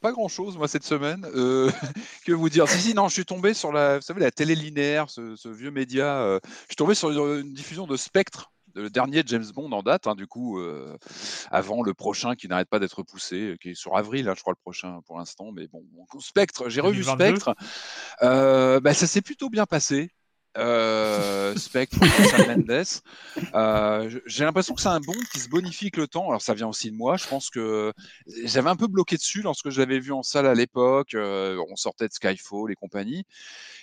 pas 0.00 0.12
grand 0.12 0.28
chose 0.28 0.56
moi 0.56 0.68
cette 0.68 0.84
semaine. 0.84 1.22
que 2.24 2.32
vous 2.32 2.48
dire? 2.48 2.68
Si, 2.68 2.78
si, 2.78 2.94
non, 2.94 3.08
je 3.08 3.14
suis 3.14 3.24
tombé 3.24 3.54
sur 3.54 3.72
la, 3.72 3.96
vous 3.96 4.02
savez, 4.02 4.20
la 4.20 4.30
télé 4.30 4.54
linéaire, 4.54 5.10
ce, 5.10 5.34
ce 5.34 5.48
vieux 5.48 5.72
média. 5.72 6.38
je 6.42 6.68
suis 6.68 6.76
tombé 6.76 6.94
sur 6.94 7.10
une 7.10 7.52
diffusion 7.52 7.86
de 7.86 7.96
Spectre 7.96 8.53
le 8.74 8.90
dernier 8.90 9.22
James 9.26 9.44
Bond 9.54 9.70
en 9.72 9.82
date, 9.82 10.06
hein, 10.06 10.14
du 10.14 10.26
coup, 10.26 10.58
euh, 10.58 10.96
avant 11.50 11.82
le 11.82 11.94
prochain 11.94 12.34
qui 12.34 12.48
n'arrête 12.48 12.68
pas 12.68 12.78
d'être 12.78 13.02
poussé, 13.02 13.56
qui 13.60 13.70
est 13.70 13.74
sur 13.74 13.96
avril, 13.96 14.28
hein, 14.28 14.34
je 14.36 14.42
crois, 14.42 14.52
le 14.52 14.60
prochain 14.60 15.00
pour 15.06 15.18
l'instant. 15.18 15.52
Mais 15.52 15.66
bon, 15.68 15.84
Spectre, 16.20 16.68
j'ai 16.68 16.80
revu 16.80 17.04
Spectre. 17.04 17.54
Euh, 18.22 18.80
bah, 18.80 18.94
ça 18.94 19.06
s'est 19.06 19.22
plutôt 19.22 19.50
bien 19.50 19.66
passé. 19.66 20.10
Euh, 20.56 21.56
Spectre, 21.56 21.98
Mendes. 22.48 22.84
Euh, 23.54 24.20
j'ai 24.26 24.44
l'impression 24.44 24.74
que 24.74 24.80
c'est 24.80 24.88
un 24.88 25.00
bond 25.00 25.16
qui 25.32 25.40
se 25.40 25.48
bonifie 25.48 25.86
avec 25.86 25.96
le 25.96 26.06
temps. 26.06 26.28
Alors 26.28 26.42
ça 26.42 26.54
vient 26.54 26.68
aussi 26.68 26.90
de 26.90 26.96
moi. 26.96 27.16
Je 27.16 27.26
pense 27.26 27.50
que 27.50 27.92
j'avais 28.44 28.70
un 28.70 28.76
peu 28.76 28.86
bloqué 28.86 29.16
dessus 29.16 29.42
lorsque 29.42 29.70
je 29.70 29.80
l'avais 29.80 29.98
vu 29.98 30.12
en 30.12 30.22
salle 30.22 30.46
à 30.46 30.54
l'époque. 30.54 31.14
Euh, 31.14 31.62
on 31.70 31.76
sortait 31.76 32.06
de 32.06 32.12
Skyfall 32.12 32.70
et 32.70 32.74
compagnie. 32.76 33.24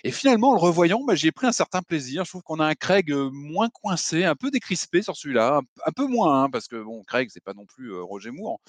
Et 0.04 0.10
finalement, 0.10 0.50
en 0.50 0.54
le 0.54 0.60
revoyant, 0.60 1.04
bah, 1.04 1.14
j'ai 1.14 1.30
pris 1.30 1.46
un 1.46 1.52
certain 1.52 1.82
plaisir. 1.82 2.24
Je 2.24 2.30
trouve 2.30 2.42
qu'on 2.42 2.58
a 2.58 2.66
un 2.66 2.74
Craig 2.74 3.12
euh, 3.12 3.30
moins 3.32 3.68
coincé, 3.68 4.24
un 4.24 4.34
peu 4.34 4.50
décrispé 4.50 5.02
sur 5.02 5.16
celui-là, 5.16 5.60
un, 5.86 5.92
peu 5.92 6.06
moins, 6.06 6.44
hein, 6.44 6.50
parce 6.50 6.68
que 6.68 6.82
bon, 6.82 7.02
Craig, 7.04 7.28
c'est 7.30 7.44
pas 7.44 7.54
non 7.54 7.66
plus 7.66 7.94
Roger 8.00 8.30
Moore. 8.30 8.60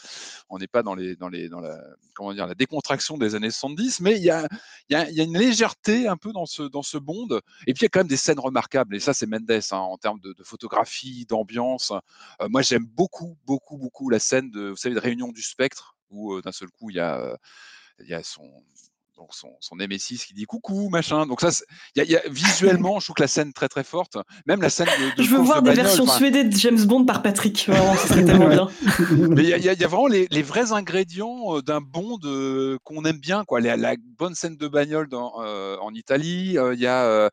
On 0.49 0.59
n'est 0.59 0.67
pas 0.67 0.83
dans 0.83 0.93
les, 0.93 1.15
dans 1.15 1.29
les, 1.29 1.47
dans 1.47 1.61
la, 1.61 1.79
comment 2.13 2.33
dire, 2.33 2.47
la 2.47 2.55
décontraction 2.55 3.17
des 3.17 3.35
années 3.35 3.49
70, 3.49 4.01
mais 4.01 4.17
il 4.17 4.23
y 4.23 4.29
a, 4.29 4.47
y, 4.89 4.95
a, 4.95 5.09
y 5.09 5.21
a, 5.21 5.23
une 5.23 5.37
légèreté 5.37 6.07
un 6.07 6.17
peu 6.17 6.33
dans 6.33 6.45
ce, 6.45 6.63
dans 6.63 6.83
ce 6.83 6.97
Bond. 6.97 7.39
Et 7.65 7.73
puis 7.73 7.85
quand 7.93 7.99
même 7.99 8.07
des 8.07 8.17
scènes 8.17 8.39
remarquables. 8.39 8.95
Et 8.95 8.99
ça, 8.99 9.13
c'est 9.13 9.27
Mendes 9.27 9.49
hein, 9.49 9.77
en 9.77 9.97
termes 9.97 10.19
de, 10.19 10.35
photographie, 10.43 11.25
d'ambiance. 11.29 11.93
Euh, 12.41 12.47
moi, 12.49 12.61
j'aime 12.61 12.85
beaucoup, 12.85 13.37
beaucoup, 13.45 13.77
beaucoup 13.77 14.09
la 14.09 14.19
scène 14.19 14.49
de, 14.49 14.69
vous 14.69 14.75
savez, 14.75 14.95
de 14.95 14.99
réunion 14.99 15.31
du 15.31 15.43
spectre 15.43 15.95
où 16.09 16.33
euh, 16.33 16.41
d'un 16.41 16.51
seul 16.51 16.69
coup, 16.69 16.89
il 16.89 16.97
y 16.97 16.99
a, 16.99 17.19
euh, 17.19 17.35
il 17.99 18.07
y 18.09 18.13
a 18.13 18.23
son, 18.23 18.49
donc 19.15 19.33
son, 19.33 19.49
son 19.59 19.75
Nemesis 19.75 20.25
qui 20.25 20.33
dit 20.33 20.45
coucou, 20.45 20.89
machin. 20.89 21.27
Donc 21.27 21.41
ça, 21.41 21.49
il 21.95 22.03
y, 22.03 22.15
a, 22.15 22.21
visuellement, 22.29 22.99
je 22.99 23.05
trouve 23.05 23.15
que 23.15 23.21
la 23.21 23.27
scène 23.27 23.53
très 23.53 23.69
très 23.69 23.83
forte. 23.83 24.17
Même 24.47 24.61
la 24.61 24.69
scène 24.69 24.87
de, 24.87 25.23
je 25.23 25.29
veux 25.29 25.41
voir 25.41 25.61
des 25.61 25.73
versions 25.73 26.07
suédées 26.07 26.43
de 26.43 26.55
James 26.55 26.83
Bond 26.85 27.05
par 27.05 27.21
Patrick. 27.21 27.65
Vraiment, 27.67 27.95
serait 27.95 28.25
tellement 28.25 28.49
bien. 28.49 28.67
Mais 29.29 29.43
il 29.43 29.57
y, 29.57 29.65
y, 29.65 29.69
a 29.69 29.87
vraiment 29.87 30.07
les, 30.07 30.27
les 30.31 30.41
vrais 30.41 30.71
ingrédients 30.71 31.59
d'un 31.61 31.81
Bond 31.81 32.19
qu'on 32.83 33.05
aime 33.05 33.19
bien, 33.19 33.43
quoi. 33.45 33.59
La, 33.61 33.77
la, 33.77 33.95
bonne 34.17 34.35
scène 34.35 34.57
de 34.57 34.67
bagnole 34.67 35.07
dans, 35.09 35.35
en 35.35 35.93
Italie. 35.93 36.57
Il 36.73 36.79
y 36.79 36.87
a 36.87 37.29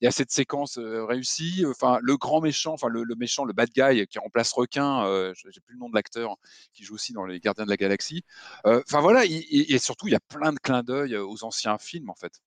il 0.00 0.04
y 0.04 0.08
a 0.08 0.10
cette 0.10 0.30
séquence 0.30 0.78
réussie. 0.78 1.64
Enfin, 1.66 1.98
le 2.02 2.16
grand 2.16 2.40
méchant, 2.40 2.74
enfin 2.74 2.88
le, 2.88 3.04
méchant, 3.16 3.44
le 3.44 3.52
bad 3.52 3.70
guy 3.70 4.06
qui 4.06 4.18
remplace 4.18 4.52
Requin, 4.52 5.32
j'ai 5.34 5.60
plus 5.60 5.74
le 5.74 5.80
nom 5.80 5.88
de 5.88 5.94
l'acteur 5.94 6.36
qui 6.72 6.84
joue 6.84 6.94
aussi 6.94 7.12
dans 7.12 7.24
les 7.26 7.40
Gardiens 7.40 7.64
de 7.64 7.70
la 7.70 7.76
Galaxie. 7.76 8.24
Enfin 8.64 9.00
voilà, 9.00 9.24
et 9.26 9.78
surtout 9.78 10.08
il 10.08 10.12
y 10.12 10.16
a 10.16 10.20
plein 10.20 10.52
de 10.52 10.58
clins 10.58 10.82
d'œil 10.82 11.16
aux 11.16 11.44
anciens 11.44 11.78
films 11.78 12.10
en 12.10 12.14
fait. 12.14 12.40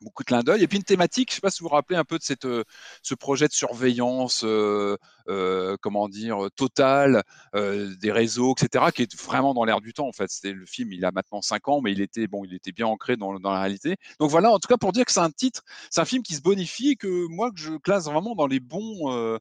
Beaucoup 0.00 0.22
de 0.22 0.26
clins 0.26 0.42
d'œil. 0.42 0.62
Et 0.62 0.68
puis 0.68 0.78
une 0.78 0.84
thématique, 0.84 1.30
je 1.30 1.34
ne 1.34 1.34
sais 1.36 1.40
pas 1.40 1.50
si 1.50 1.60
vous 1.60 1.68
vous 1.68 1.74
rappelez 1.74 1.98
un 1.98 2.04
peu 2.04 2.18
de 2.18 2.22
cette, 2.22 2.44
euh, 2.44 2.64
ce 3.02 3.14
projet 3.14 3.48
de 3.48 3.52
surveillance, 3.52 4.42
euh, 4.44 4.96
euh, 5.28 5.76
comment 5.80 6.08
dire, 6.08 6.48
totale 6.56 7.22
des 7.54 8.12
réseaux, 8.12 8.54
etc., 8.56 8.86
qui 8.94 9.02
est 9.02 9.22
vraiment 9.22 9.54
dans 9.54 9.64
l'air 9.64 9.80
du 9.80 9.92
temps. 9.92 10.08
En 10.08 10.12
fait, 10.12 10.30
c'était 10.30 10.52
le 10.52 10.66
film, 10.66 10.92
il 10.92 11.04
a 11.04 11.12
maintenant 11.12 11.42
5 11.42 11.68
ans, 11.68 11.80
mais 11.80 11.92
il 11.92 12.00
était 12.00 12.26
bon, 12.26 12.44
il 12.44 12.54
était 12.54 12.72
bien 12.72 12.86
ancré 12.86 13.16
dans, 13.16 13.38
dans, 13.38 13.52
la 13.52 13.60
réalité. 13.60 13.96
Donc 14.18 14.30
voilà, 14.30 14.50
en 14.50 14.58
tout 14.58 14.68
cas 14.68 14.76
pour 14.76 14.92
dire 14.92 15.04
que 15.04 15.12
c'est 15.12 15.20
un 15.20 15.30
titre, 15.30 15.62
c'est 15.90 16.00
un 16.00 16.04
film 16.04 16.22
qui 16.22 16.34
se 16.34 16.42
bonifie, 16.42 16.96
que 16.96 17.26
moi 17.28 17.50
que 17.50 17.58
je 17.58 17.76
classe 17.76 18.04
vraiment 18.04 18.34
dans 18.34 18.46
les 18.46 18.60
bons 18.60 19.38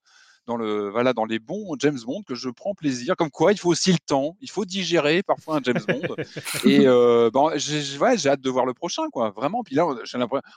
dans, 0.50 0.58
le, 0.58 0.90
voilà, 0.90 1.14
dans 1.14 1.26
les 1.26 1.38
bons 1.38 1.76
James 1.80 2.00
Bond 2.04 2.24
que 2.24 2.34
je 2.34 2.50
prends 2.50 2.74
plaisir. 2.74 3.16
Comme 3.16 3.30
quoi, 3.30 3.52
il 3.52 3.60
faut 3.60 3.70
aussi 3.70 3.92
le 3.92 4.00
temps, 4.00 4.36
il 4.42 4.50
faut 4.50 4.66
digérer 4.66 5.22
parfois 5.22 5.58
un 5.58 5.62
James 5.64 5.82
Bond. 5.88 6.16
et 6.66 6.88
euh, 6.88 7.30
bon, 7.32 7.52
j'ai 7.56 8.30
hâte 8.30 8.42
de 8.42 8.50
voir 8.50 8.66
le 8.66 8.74
prochain, 8.74 9.04
quoi. 9.12 9.30
Vraiment. 9.30 9.64
Puis 9.64 9.76
là, 9.76 9.86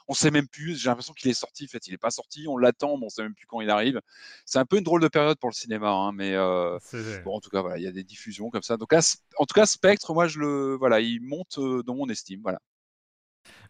on 0.09 0.14
sait 0.14 0.31
même 0.31 0.48
plus. 0.48 0.81
J'ai 0.81 0.89
l'impression 0.89 1.12
qu'il 1.12 1.31
est 1.31 1.35
sorti. 1.35 1.64
En 1.64 1.69
fait, 1.69 1.86
il 1.86 1.90
n'est 1.90 1.98
pas 1.98 2.10
sorti. 2.10 2.47
On 2.48 2.56
l'attend, 2.56 2.97
mais 2.97 3.05
on 3.05 3.10
sait 3.10 3.23
même 3.23 3.35
plus 3.35 3.47
quand 3.47 3.60
il 3.60 3.69
arrive. 3.69 4.01
C'est 4.47 4.59
un 4.59 4.64
peu 4.64 4.78
une 4.78 4.85
drôle 4.85 5.02
de 5.02 5.09
période 5.09 5.39
pour 5.39 5.51
le 5.51 5.55
cinéma, 5.55 5.90
hein, 5.90 6.12
mais 6.12 6.32
euh, 6.35 6.78
bon, 7.24 7.36
en 7.36 7.40
tout 7.40 7.51
cas, 7.51 7.60
voilà, 7.60 7.77
il 7.77 7.85
y 7.85 7.89
a 7.89 7.93
des 7.93 8.05
diffusions 8.05 8.48
comme 8.48 8.62
ça. 8.62 8.78
Donc, 8.78 8.93
en 8.94 9.44
tout 9.44 9.55
cas, 9.55 9.66
Spectre, 9.66 10.14
moi, 10.14 10.27
je 10.27 10.39
le, 10.39 10.77
voilà, 10.78 11.01
il 11.01 11.20
monte 11.20 11.59
euh, 11.59 11.82
dans 11.82 11.94
mon 11.94 12.09
estime, 12.09 12.40
voilà. 12.43 12.60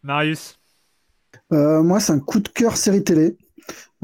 Marius. 0.05 0.61
moi, 1.51 1.99
c'est 1.99 2.13
un 2.13 2.21
coup 2.21 2.39
de 2.39 2.49
cœur 2.49 2.77
série 2.77 3.03
télé. 3.03 3.37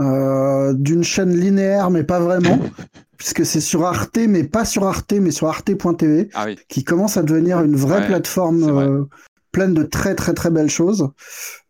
Euh, 0.00 0.74
d'une 0.74 1.02
chaîne 1.02 1.34
linéaire, 1.34 1.90
mais 1.90 2.04
pas 2.04 2.20
vraiment, 2.20 2.60
puisque 3.16 3.44
c'est 3.44 3.60
sur 3.60 3.84
Arte, 3.84 4.18
mais 4.28 4.44
pas 4.44 4.64
sur 4.64 4.84
Arte, 4.84 5.12
mais 5.14 5.32
sur 5.32 5.48
arte.tv, 5.48 6.28
ah 6.34 6.46
qui 6.68 6.84
commence 6.84 7.16
à 7.16 7.24
devenir 7.24 7.60
une 7.62 7.74
vraie 7.74 8.06
plateforme 8.06 8.62
euh, 8.62 9.04
pleine 9.50 9.74
de 9.74 9.82
très 9.82 10.14
très 10.14 10.34
très 10.34 10.50
belles 10.50 10.70
choses. 10.70 11.08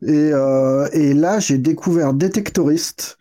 Et, 0.02 0.31
euh, 0.35 0.89
et 0.93 1.15
là, 1.15 1.39
j'ai 1.39 1.56
découvert 1.56 2.12
Detectorist, 2.12 3.16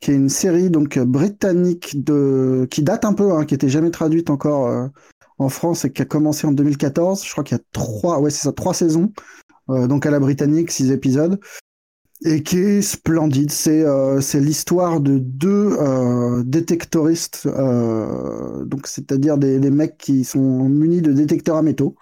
qui 0.00 0.10
est 0.10 0.16
une 0.16 0.28
série 0.28 0.68
donc 0.68 0.98
britannique 0.98 2.04
de 2.04 2.68
qui 2.70 2.82
date 2.82 3.06
un 3.06 3.14
peu, 3.14 3.32
hein, 3.32 3.46
qui 3.46 3.54
était 3.54 3.70
jamais 3.70 3.90
traduite 3.90 4.28
encore 4.28 4.90
en 5.38 5.48
France 5.48 5.86
et 5.86 5.90
qui 5.90 6.02
a 6.02 6.04
commencé 6.04 6.46
en 6.46 6.52
2014. 6.52 7.24
Je 7.24 7.32
crois 7.32 7.44
qu'il 7.44 7.56
y 7.56 7.60
a 7.60 7.64
trois, 7.72 8.20
ouais 8.20 8.28
c'est 8.28 8.42
ça, 8.42 8.52
trois 8.52 8.74
saisons. 8.74 9.10
donc 9.68 10.04
à 10.04 10.10
la 10.10 10.20
britannique, 10.20 10.70
six 10.70 10.90
épisodes 10.90 11.40
et 12.24 12.42
qui 12.42 12.58
est 12.58 12.82
splendide. 12.82 13.50
C'est 13.50 13.82
euh, 13.82 14.20
l'histoire 14.34 15.00
de 15.00 15.18
deux 15.18 15.76
euh, 15.78 16.42
détectoristes, 16.44 17.46
euh, 17.46 18.64
c'est-à-dire 18.84 19.38
des, 19.38 19.58
mecs 19.70 19.96
qui 19.96 20.24
sont 20.24 20.68
munis 20.68 21.02
de 21.02 21.12
détecteurs 21.12 21.56
à 21.56 21.62
métaux 21.62 21.94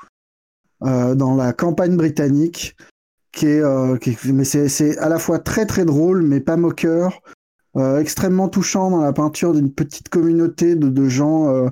euh, 0.82 1.15
dans 1.15 1.36
la 1.36 1.53
campagne 1.53 1.97
britannique. 1.97 2.77
Qui 3.31 3.47
est, 3.47 3.61
euh, 3.61 3.97
mais 4.32 4.45
c'est 4.45 4.99
à 4.99 5.09
la 5.09 5.19
fois 5.19 5.39
très 5.39 5.66
très 5.66 5.85
drôle, 5.85 6.23
mais 6.23 6.40
pas 6.40 6.57
moqueur, 6.57 7.20
extrêmement 7.77 8.49
touchant 8.49 8.90
dans 8.90 9.03
la 9.03 9.12
peinture 9.12 9.53
d'une 9.53 9.70
petite 9.70 10.09
communauté 10.09 10.74
de 10.74 11.09
gens 11.09 11.70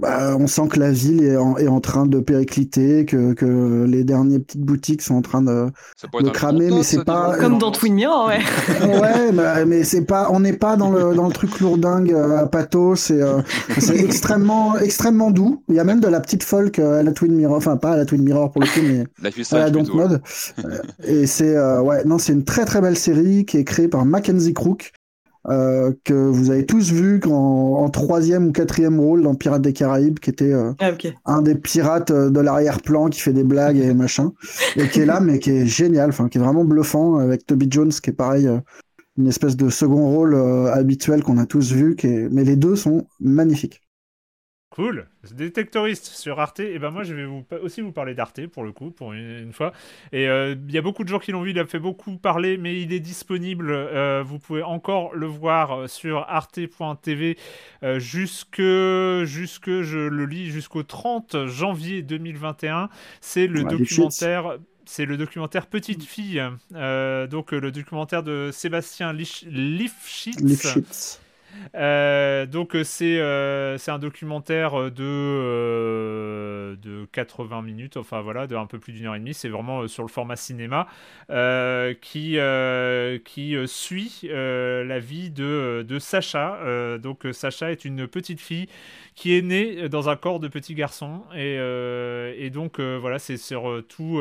bah, 0.00 0.36
on 0.38 0.46
sent 0.46 0.68
que 0.68 0.78
la 0.78 0.90
ville 0.90 1.22
est 1.22 1.36
en, 1.36 1.80
train 1.80 2.06
de 2.06 2.20
péricliter, 2.20 3.04
que, 3.04 3.84
les 3.84 4.04
dernières 4.04 4.40
petites 4.40 4.62
boutiques 4.62 5.02
sont 5.02 5.14
en 5.14 5.22
train 5.22 5.42
de, 5.42 5.70
cramer, 6.32 6.70
mais 6.70 6.82
c'est 6.82 7.04
pas 7.04 7.36
comme 7.38 7.58
dans 7.58 7.70
Twin 7.70 7.94
Mirror, 7.94 8.28
ouais. 8.28 8.40
ouais, 9.00 9.64
mais, 9.66 9.84
c'est 9.84 10.04
pas, 10.04 10.28
on 10.30 10.40
n'est 10.40 10.52
pas 10.52 10.76
dans 10.76 10.90
le 10.90 11.14
dans 11.14 11.26
le 11.26 11.32
truc 11.32 11.60
lourdingue 11.60 12.12
euh, 12.12 12.38
à 12.38 12.46
pathos, 12.46 12.96
c'est 12.96 13.22
euh, 13.22 13.40
c'est 13.78 13.96
extrêmement 13.96 14.78
extrêmement 14.78 15.30
doux. 15.30 15.62
Il 15.68 15.74
y 15.74 15.80
a 15.80 15.84
même 15.84 16.00
de 16.00 16.08
la 16.08 16.20
petite 16.20 16.42
folk 16.42 16.78
euh, 16.78 17.00
à 17.00 17.02
la 17.02 17.12
Twin 17.12 17.32
Mirror, 17.32 17.56
enfin 17.56 17.76
pas 17.76 17.92
à 17.92 17.96
la 17.96 18.04
Twin 18.04 18.22
Mirror 18.22 18.50
pour 18.50 18.62
le 18.62 18.68
coup, 18.68 18.80
mais 18.82 19.04
à 19.52 19.58
la 19.58 19.70
donc 19.70 19.92
mode. 19.92 20.20
et 21.06 21.26
c'est 21.26 21.58
ouais, 21.80 22.04
non, 22.04 22.18
c'est 22.18 22.32
une 22.32 22.44
très 22.44 22.64
très 22.64 22.80
belle 22.80 22.98
série 22.98 23.44
qui 23.44 23.56
est 23.56 23.64
créée 23.64 23.88
par 23.88 24.04
Mackenzie 24.04 24.54
Crook 24.54 24.92
euh, 25.48 25.92
que 26.04 26.12
vous 26.12 26.50
avez 26.50 26.66
tous 26.66 26.92
vu 26.92 27.20
en, 27.26 27.88
troisième 27.90 28.48
ou 28.48 28.52
quatrième 28.52 29.00
rôle 29.00 29.22
dans 29.22 29.34
Pirates 29.34 29.62
des 29.62 29.72
Caraïbes, 29.72 30.18
qui 30.18 30.28
était 30.28 30.52
euh, 30.52 30.72
ah, 30.78 30.92
un 31.24 31.42
des 31.42 31.54
pirates 31.54 32.10
euh, 32.10 32.28
de 32.28 32.40
l'arrière-plan 32.40 33.08
qui 33.08 33.20
fait 33.20 33.32
des 33.32 33.44
blagues 33.44 33.78
et 33.78 33.94
machin, 33.94 34.32
et 34.76 34.88
qui 34.88 35.00
est 35.00 35.06
là, 35.06 35.20
mais 35.20 35.38
qui 35.38 35.50
est 35.50 35.66
génial, 35.66 36.10
enfin, 36.10 36.28
qui 36.28 36.36
est 36.38 36.40
vraiment 36.40 36.64
bluffant, 36.64 37.16
avec 37.16 37.46
Toby 37.46 37.66
Jones, 37.70 37.90
qui 37.90 38.10
est 38.10 38.14
pareil, 38.14 38.48
une 39.16 39.26
espèce 39.26 39.56
de 39.56 39.70
second 39.70 40.10
rôle 40.10 40.34
habituel 40.72 41.22
qu'on 41.22 41.38
a 41.38 41.46
tous 41.46 41.72
vu, 41.72 41.96
qui 41.96 42.08
mais 42.30 42.44
les 42.44 42.56
deux 42.56 42.76
sont 42.76 43.06
magnifiques. 43.20 43.80
Cool. 44.78 45.08
Détectoriste 45.34 46.04
sur 46.04 46.38
Arte. 46.38 46.60
Et 46.60 46.78
ben 46.78 46.92
moi, 46.92 47.02
je 47.02 47.12
vais 47.12 47.24
vous, 47.24 47.44
aussi 47.62 47.80
vous 47.80 47.90
parler 47.90 48.14
d'Arte 48.14 48.46
pour 48.46 48.62
le 48.62 48.70
coup, 48.70 48.92
pour 48.92 49.12
une, 49.12 49.52
fois. 49.52 49.72
Et 50.12 50.28
euh, 50.28 50.54
il 50.68 50.72
y 50.72 50.78
a 50.78 50.82
beaucoup 50.82 51.02
de 51.02 51.08
gens 51.08 51.18
qui 51.18 51.32
l'ont 51.32 51.42
vu. 51.42 51.50
Il 51.50 51.58
a 51.58 51.66
fait 51.66 51.80
beaucoup 51.80 52.16
parler, 52.16 52.58
mais 52.58 52.80
il 52.80 52.92
est 52.92 53.00
disponible. 53.00 53.72
Euh, 53.72 54.22
vous 54.24 54.38
pouvez 54.38 54.62
encore 54.62 55.16
le 55.16 55.26
voir 55.26 55.72
euh, 55.72 55.86
sur 55.88 56.18
arte.tv 56.28 57.36
jusque, 57.96 58.62
jusque, 59.24 59.82
je 59.82 59.98
le 59.98 60.26
lis, 60.26 60.46
jusqu'au 60.46 60.84
30 60.84 61.46
janvier 61.46 62.02
2021. 62.02 62.88
C'est 63.20 63.48
le 63.48 63.64
documentaire 63.64 64.58
c'est 64.84 65.06
le 65.06 65.16
documentaire 65.16 65.66
Petite 65.66 66.04
fille, 66.04 66.40
donc 66.70 67.52
le 67.52 67.70
documentaire 67.72 68.22
de 68.22 68.50
Sébastien 68.52 69.12
Lifshitz. 69.12 71.20
Euh, 71.74 72.46
donc 72.46 72.74
euh, 72.74 72.84
c'est 72.84 73.18
euh, 73.18 73.78
c'est 73.78 73.90
un 73.90 73.98
documentaire 73.98 74.90
de 74.90 76.76
de 76.80 77.06
80 77.12 77.62
minutes, 77.62 77.96
enfin 77.96 78.20
voilà, 78.20 78.46
de 78.46 78.56
un 78.56 78.66
peu 78.66 78.78
plus 78.78 78.92
d'une 78.92 79.06
heure 79.06 79.14
et 79.14 79.18
demie. 79.18 79.34
C'est 79.34 79.48
vraiment 79.48 79.86
sur 79.88 80.02
le 80.02 80.08
format 80.08 80.36
cinéma 80.36 80.86
qui 82.00 82.38
qui 83.24 83.56
suit 83.66 84.28
la 84.30 84.98
vie 84.98 85.30
de 85.30 85.84
de 85.86 85.98
Sacha. 85.98 86.98
donc 86.98 87.26
Sacha 87.32 87.70
est 87.70 87.84
une 87.84 88.06
petite 88.06 88.40
fille 88.40 88.68
qui 89.14 89.36
est 89.36 89.42
née 89.42 89.88
dans 89.88 90.08
un 90.08 90.16
corps 90.16 90.40
de 90.40 90.48
petit 90.48 90.74
garçon 90.74 91.22
et 91.34 91.56
et 92.36 92.50
donc 92.50 92.80
voilà 92.80 93.18
c'est 93.18 93.36
sur 93.36 93.82
tout 93.88 94.20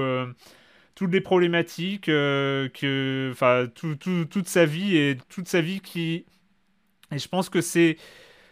toutes 0.96 1.12
les 1.12 1.22
problématiques 1.22 2.06
que 2.06 3.30
enfin 3.32 3.68
tout, 3.74 3.96
tout, 3.96 4.26
toute 4.26 4.48
sa 4.48 4.66
vie 4.66 4.98
et 4.98 5.18
toute 5.30 5.48
sa 5.48 5.62
vie 5.62 5.80
qui 5.80 6.26
et 7.12 7.20
je 7.20 7.28
pense 7.28 7.50
que 7.50 7.62
c'est 7.62 7.98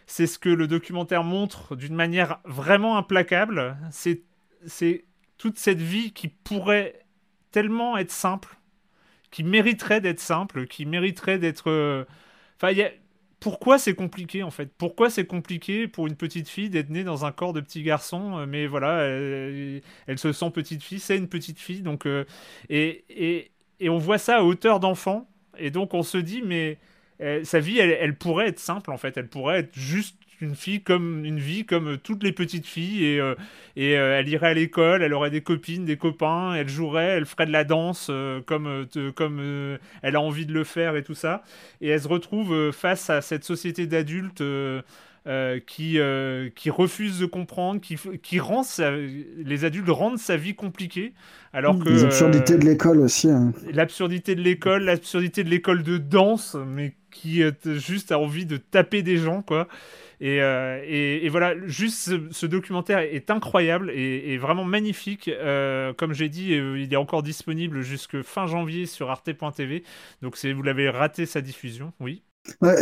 c'est 0.06 0.26
ce 0.26 0.38
que 0.38 0.48
le 0.48 0.68
documentaire 0.68 1.24
montre 1.24 1.74
d'une 1.74 1.94
manière 1.94 2.38
vraiment 2.44 2.96
implacable. 2.96 3.76
C'est 3.90 4.22
c'est 4.66 5.04
toute 5.38 5.58
cette 5.58 5.80
vie 5.80 6.12
qui 6.12 6.28
pourrait 6.28 7.06
tellement 7.50 7.96
être 7.98 8.10
simple, 8.10 8.56
qui 9.30 9.42
mériterait 9.44 10.00
d'être 10.00 10.20
simple, 10.20 10.66
qui 10.66 10.86
mériterait 10.86 11.38
d'être. 11.38 11.70
Euh, 11.70 12.04
enfin, 12.56 12.72
pourquoi 13.40 13.78
c'est 13.78 13.94
compliqué 13.94 14.42
en 14.42 14.50
fait? 14.50 14.70
Pourquoi 14.78 15.10
c'est 15.10 15.26
compliqué 15.26 15.88
pour 15.88 16.06
une 16.06 16.16
petite 16.16 16.48
fille 16.48 16.70
d'être 16.70 16.90
née 16.90 17.04
dans 17.04 17.24
un 17.26 17.32
corps 17.32 17.52
de 17.52 17.60
petit 17.60 17.82
garçon 17.82 18.38
euh, 18.38 18.46
Mais 18.46 18.66
voilà, 18.66 19.02
elle, 19.04 20.18
se 20.18 20.32
sent 20.32 20.50
petite 20.50 20.82
fille, 20.82 21.00
c'est 21.00 21.16
une 21.18 21.28
petite 21.28 21.58
fille, 21.58 21.82
donc 21.82 22.06
euh, 22.06 22.24
et, 22.70 23.04
et, 23.10 23.50
et 23.80 23.88
on 23.90 23.98
voit 23.98 24.18
ça 24.18 24.38
à 24.38 24.42
hauteur 24.42 24.80
d'enfant, 24.80 25.28
et 25.58 25.70
donc 25.70 25.94
on 25.94 26.02
se 26.02 26.18
dit 26.18 26.42
mais 26.44 26.78
euh, 27.20 27.44
sa 27.44 27.60
vie, 27.60 27.78
elle, 27.78 28.16
pourrait 28.16 28.48
être 28.48 28.58
simple 28.58 28.90
en 28.90 28.98
fait. 28.98 29.16
Elle 29.16 29.28
pourrait 29.28 29.60
être 29.60 29.78
juste 29.78 30.16
une 30.42 30.54
fille 30.54 30.82
comme 30.82 31.24
une 31.24 31.38
vie 31.38 31.64
comme 31.64 31.96
toutes 31.96 32.22
les 32.22 32.32
petites 32.32 32.66
filles 32.66 33.06
et, 33.06 33.20
euh, 33.20 33.34
et 33.74 33.96
euh, 33.96 34.18
elle 34.18 34.28
irait 34.28 34.48
à 34.48 34.54
l'école, 34.54 35.02
elle 35.02 35.14
aurait 35.14 35.30
des 35.30 35.40
copines, 35.40 35.86
des 35.86 35.96
copains, 35.96 36.54
elle 36.54 36.68
jouerait, 36.68 37.06
elle 37.06 37.24
ferait 37.24 37.46
de 37.46 37.52
la 37.52 37.64
danse 37.64 38.10
comme 38.44 38.86
comme 39.14 39.78
elle 40.02 40.16
a 40.16 40.20
envie 40.20 40.44
de 40.44 40.52
le 40.52 40.64
faire 40.64 40.96
et 40.96 41.02
tout 41.02 41.14
ça. 41.14 41.42
Et 41.80 41.88
elle 41.88 42.02
se 42.02 42.08
retrouve 42.08 42.70
face 42.72 43.08
à 43.08 43.22
cette 43.22 43.44
société 43.44 43.86
d'adultes. 43.86 44.42
Qui, 45.66 45.98
qui 46.54 46.70
refuse 46.70 47.18
de 47.18 47.26
comprendre, 47.26 47.80
qui, 47.80 47.96
qui 48.22 48.38
rend 48.38 48.62
les 49.38 49.64
adultes 49.64 49.88
rendent 49.88 50.18
sa 50.18 50.36
vie 50.36 50.54
compliquée. 50.54 51.14
Alors 51.52 51.78
que, 51.78 51.88
l'absurdité 51.88 52.58
de 52.58 52.64
l'école 52.64 53.00
aussi. 53.00 53.30
Hein. 53.30 53.52
L'absurdité 53.72 54.34
de 54.34 54.42
l'école, 54.42 54.84
l'absurdité 54.84 55.42
de 55.42 55.48
l'école 55.48 55.82
de 55.82 55.98
danse, 55.98 56.56
mais 56.66 56.94
qui 57.10 57.42
juste 57.64 58.12
a 58.12 58.18
envie 58.18 58.46
de 58.46 58.56
taper 58.56 59.02
des 59.02 59.16
gens, 59.16 59.42
quoi. 59.42 59.68
Et, 60.20 60.40
euh, 60.40 60.82
et, 60.86 61.28
voilà, 61.28 61.54
juste 61.66 62.30
ce, 62.30 62.46
documentaire 62.46 62.98
est 63.00 63.30
incroyable 63.30 63.90
et, 63.90 64.36
vraiment 64.38 64.64
magnifique. 64.64 65.28
Euh, 65.28 65.92
comme 65.92 66.14
j'ai 66.14 66.28
dit, 66.28 66.54
euh, 66.54 66.78
il 66.78 66.92
est 66.92 66.96
encore 66.96 67.22
disponible 67.22 67.82
jusque 67.82 68.22
fin 68.22 68.46
janvier 68.46 68.86
sur 68.86 69.10
arte.tv. 69.10 69.82
Donc 70.22 70.36
si 70.36 70.52
vous 70.52 70.62
l'avez 70.62 70.88
raté 70.88 71.26
sa 71.26 71.40
diffusion, 71.40 71.92
oui. 72.00 72.22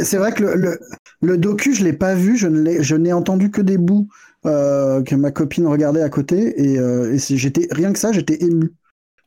C'est 0.02 0.16
vrai 0.16 0.32
que 0.32 0.44
le, 0.44 0.78
le, 1.22 1.38
docu, 1.38 1.74
je 1.74 1.84
l'ai 1.84 1.92
pas 1.92 2.14
vu, 2.14 2.36
je 2.36 2.94
n'ai 2.96 3.12
entendu 3.12 3.50
que 3.50 3.60
des 3.60 3.78
bouts 3.78 4.08
que 4.44 5.14
ma 5.14 5.30
copine 5.30 5.66
regardait 5.66 6.02
à 6.02 6.10
côté 6.10 6.60
et, 6.60 6.74
et 6.74 7.18
j'étais 7.18 7.68
rien 7.70 7.92
que 7.92 7.98
ça, 7.98 8.12
j'étais 8.12 8.42
ému. 8.42 8.72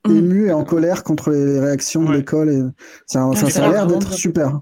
Mmh. 0.06 0.18
Ému 0.18 0.48
et 0.48 0.54
en 0.54 0.64
colère 0.64 1.04
contre 1.04 1.32
les 1.32 1.60
réactions 1.60 2.04
de 2.04 2.14
l'école. 2.14 2.50
Et... 2.50 2.62
Ça, 3.06 3.30
ça, 3.34 3.50
ça 3.50 3.66
a 3.66 3.72
l'air 3.72 3.88
d'être 3.88 4.14
super. 4.14 4.62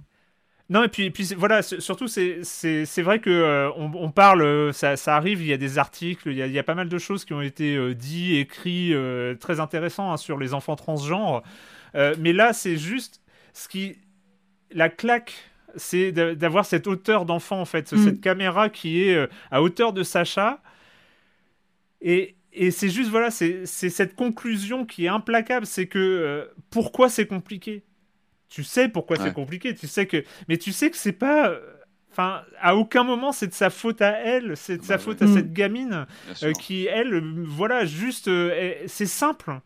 Non, 0.68 0.84
et 0.84 0.88
puis, 0.88 1.11
puis 1.11 1.31
voilà, 1.38 1.61
surtout, 1.61 2.07
c'est 2.07 3.02
vrai 3.02 3.19
que 3.19 3.30
euh, 3.30 3.69
on, 3.76 4.10
parle, 4.10 4.41
euh, 4.41 4.72
ça, 4.72 4.97
ça, 4.97 5.15
arrive, 5.15 5.41
il 5.41 5.47
y 5.47 5.53
a 5.53 5.57
des 5.57 5.77
articles, 5.77 6.30
il 6.30 6.38
y 6.38 6.41
a, 6.41 6.47
il 6.47 6.53
y 6.53 6.57
a 6.57 6.64
pas 6.64 6.73
mal 6.73 6.89
de 6.89 6.97
choses 6.97 7.23
qui 7.23 7.34
ont 7.34 7.41
été 7.41 7.76
euh, 7.76 7.93
dit, 7.93 8.38
écrits, 8.38 8.95
très 9.39 9.60
intéressants 9.60 10.11
hein, 10.11 10.18
sur 10.18 10.39
les 10.39 10.53
enfants 10.53 10.76
transgenres. 10.76 11.43
mais 11.93 12.34
là, 12.34 12.53
c'est 12.53 12.77
juste 12.77 13.22
ce 13.53 13.68
qui. 13.68 13.97
La 14.72 14.89
claque 14.89 15.34
c'est 15.77 16.11
d'avoir 16.11 16.65
cette 16.65 16.88
hauteur 16.88 17.26
d'enfant 17.26 17.60
en 17.60 17.65
fait, 17.65 17.88
cette 17.89 18.22
caméra 18.22 18.69
qui 18.69 19.03
est 19.03 19.27
à 19.52 19.61
hauteur 19.61 19.93
de 19.93 20.03
Sacha. 20.03 20.61
Et, 22.02 22.35
et 22.53 22.72
c'est 22.72 22.89
juste, 22.89 23.10
voilà, 23.10 23.31
c'est 23.31 23.65
cette 23.65 24.15
conclusion 24.15 24.85
qui 24.85 25.06
est 25.06 25.10
implacable. 25.10 25.65
C'est 25.65 25.88
que 25.88 25.99
euh, 25.99 26.45
pourquoi 26.69 27.10
c'est 27.10 27.26
compliqué? 27.26 27.84
Tu 28.47 28.64
sais 28.64 28.88
pourquoi 28.89 29.18
c'est 29.18 29.34
compliqué. 29.34 29.73
Tu 29.73 29.88
sais 29.88 30.06
que, 30.06 30.23
mais 30.47 30.57
tu 30.57 30.72
sais 30.72 30.91
que 30.91 30.97
c'est 30.97 31.11
pas. 31.11 31.49
Euh, 31.49 31.60
enfin, 32.11 32.43
à 32.61 32.76
aucun 32.76 33.03
moment 33.03 33.31
c'est 33.31 33.47
de 33.47 33.53
sa 33.53 33.69
faute 33.69 34.02
à 34.02 34.11
elle, 34.11 34.56
c'est 34.56 34.77
de 34.77 34.84
sa 34.84 34.97
bah 34.97 35.03
faute 35.03 35.22
à 35.22 35.27
cette 35.27 35.52
gamine 35.52 36.06
euh, 36.43 36.53
qui, 36.53 36.85
elle, 36.85 37.19
voilà, 37.43 37.85
juste, 37.85 38.30
c'est 38.88 39.07
simple. 39.07 39.60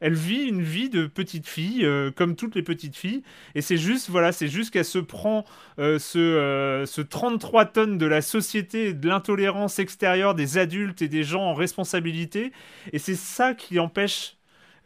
Elle 0.00 0.14
vit 0.14 0.44
une 0.44 0.62
vie 0.62 0.88
de 0.90 1.06
petite 1.06 1.46
fille, 1.46 1.84
euh, 1.84 2.10
comme 2.10 2.36
toutes 2.36 2.54
les 2.54 2.62
petites 2.62 2.96
filles. 2.96 3.22
Et 3.54 3.62
c'est 3.62 3.76
juste, 3.76 4.10
voilà, 4.10 4.32
c'est 4.32 4.48
juste 4.48 4.70
qu'elle 4.70 4.84
se 4.84 4.98
prend 4.98 5.44
euh, 5.78 5.98
ce, 5.98 6.18
euh, 6.18 6.86
ce 6.86 7.00
33 7.00 7.66
tonnes 7.66 7.98
de 7.98 8.06
la 8.06 8.22
société, 8.22 8.92
de 8.92 9.08
l'intolérance 9.08 9.78
extérieure 9.78 10.34
des 10.34 10.58
adultes 10.58 11.02
et 11.02 11.08
des 11.08 11.24
gens 11.24 11.42
en 11.42 11.54
responsabilité. 11.54 12.52
Et 12.92 12.98
c'est 12.98 13.14
ça 13.14 13.54
qui 13.54 13.78
empêche 13.78 14.33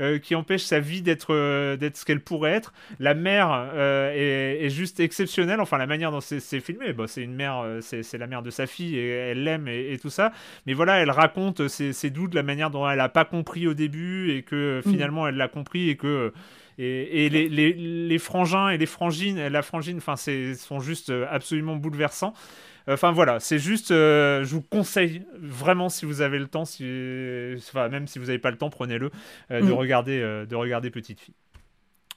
euh, 0.00 0.20
qui 0.20 0.36
empêche 0.36 0.62
sa 0.62 0.78
vie 0.78 1.02
d'être 1.02 1.34
euh, 1.34 1.76
d'être 1.76 1.96
ce 1.96 2.04
qu'elle 2.04 2.20
pourrait 2.20 2.52
être. 2.52 2.72
La 3.00 3.14
mère 3.14 3.48
euh, 3.50 4.12
est, 4.14 4.70
juste 4.70 5.00
exceptionnelle. 5.00 5.60
Enfin, 5.60 5.76
la 5.76 5.88
manière 5.88 6.12
dont 6.12 6.20
c'est 6.20 6.60
filmé, 6.60 6.92
bah, 6.92 7.06
c'est 7.08 7.22
une 7.22 7.34
mère, 7.34 7.64
c'est 7.80 8.16
la 8.16 8.28
mère 8.28 8.42
de 8.42 8.50
sa 8.50 8.68
fille 8.68 8.96
et 8.96 9.08
elle 9.08 9.42
l'aime 9.42 9.66
et, 9.66 9.98
tout 10.00 10.10
ça. 10.10 10.30
Mais 10.66 10.72
voilà, 10.72 10.98
elle 10.98 11.10
raconte 11.10 11.66
ses, 11.66 12.10
doutes, 12.10 12.34
la 12.34 12.44
manière 12.44 12.70
dont 12.70 12.88
elle 12.88 12.98
n'a 12.98 13.08
pas 13.08 13.24
compris 13.24 13.66
au 13.66 13.74
début 13.74 14.30
et 14.30 14.42
que 14.42 14.80
mm. 14.84 14.88
finalement 14.88 15.26
elle 15.26 15.36
l'a 15.36 15.48
compris 15.48 15.90
et 15.90 15.96
que 15.96 16.32
et, 16.78 17.28
les, 17.28 17.48
les, 17.48 17.72
les, 17.72 18.18
frangins 18.18 18.68
et 18.68 18.78
les 18.78 18.86
frangines, 18.86 19.48
la 19.48 19.62
frangine, 19.62 19.96
enfin, 19.96 20.14
sont 20.16 20.78
juste 20.78 21.12
absolument 21.28 21.74
bouleversants. 21.74 22.34
Enfin 22.88 23.12
voilà, 23.12 23.38
c'est 23.38 23.58
juste, 23.58 23.90
euh, 23.90 24.44
je 24.44 24.54
vous 24.54 24.62
conseille 24.62 25.22
vraiment 25.38 25.90
si 25.90 26.06
vous 26.06 26.22
avez 26.22 26.38
le 26.38 26.46
temps, 26.46 26.64
si, 26.64 26.84
enfin, 27.58 27.88
même 27.88 28.06
si 28.06 28.18
vous 28.18 28.26
n'avez 28.26 28.38
pas 28.38 28.50
le 28.50 28.56
temps, 28.56 28.70
prenez-le, 28.70 29.10
euh, 29.50 29.60
de, 29.60 29.66
mm. 29.66 29.72
regarder, 29.72 30.20
euh, 30.20 30.46
de 30.46 30.56
regarder 30.56 30.90
Petite 30.90 31.20
Fille. 31.20 31.34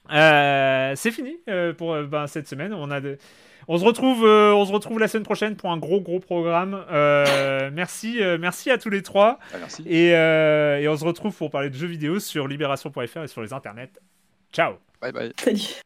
c'est 0.08 1.10
fini 1.10 1.36
pour 1.76 2.02
ben, 2.04 2.26
cette 2.26 2.48
semaine. 2.48 2.72
On, 2.72 2.90
a 2.90 3.00
on, 3.68 3.76
se 3.76 3.84
retrouve, 3.84 4.24
on 4.24 4.64
se 4.64 4.72
retrouve 4.72 4.98
la 4.98 5.08
semaine 5.08 5.24
prochaine 5.24 5.56
pour 5.56 5.70
un 5.70 5.76
gros 5.76 6.00
gros 6.00 6.20
programme. 6.20 6.82
merci, 7.72 8.20
merci 8.40 8.70
à 8.70 8.78
tous 8.78 8.90
les 8.90 9.02
trois. 9.02 9.38
Ah, 9.52 9.58
merci. 9.58 9.82
Et, 9.86 10.08
et, 10.08 10.88
on 10.88 10.96
se 10.96 11.04
retrouve 11.04 11.36
pour 11.36 11.50
parler 11.50 11.68
de 11.68 11.76
jeux 11.76 11.86
vidéo 11.86 12.18
sur 12.18 12.48
libération.fr 12.48 13.22
et 13.22 13.28
sur 13.28 13.42
les 13.42 13.52
internets. 13.52 13.92
Ciao. 14.52 14.74
Bye 15.02 15.12
bye. 15.12 15.32
Salut. 15.36 15.82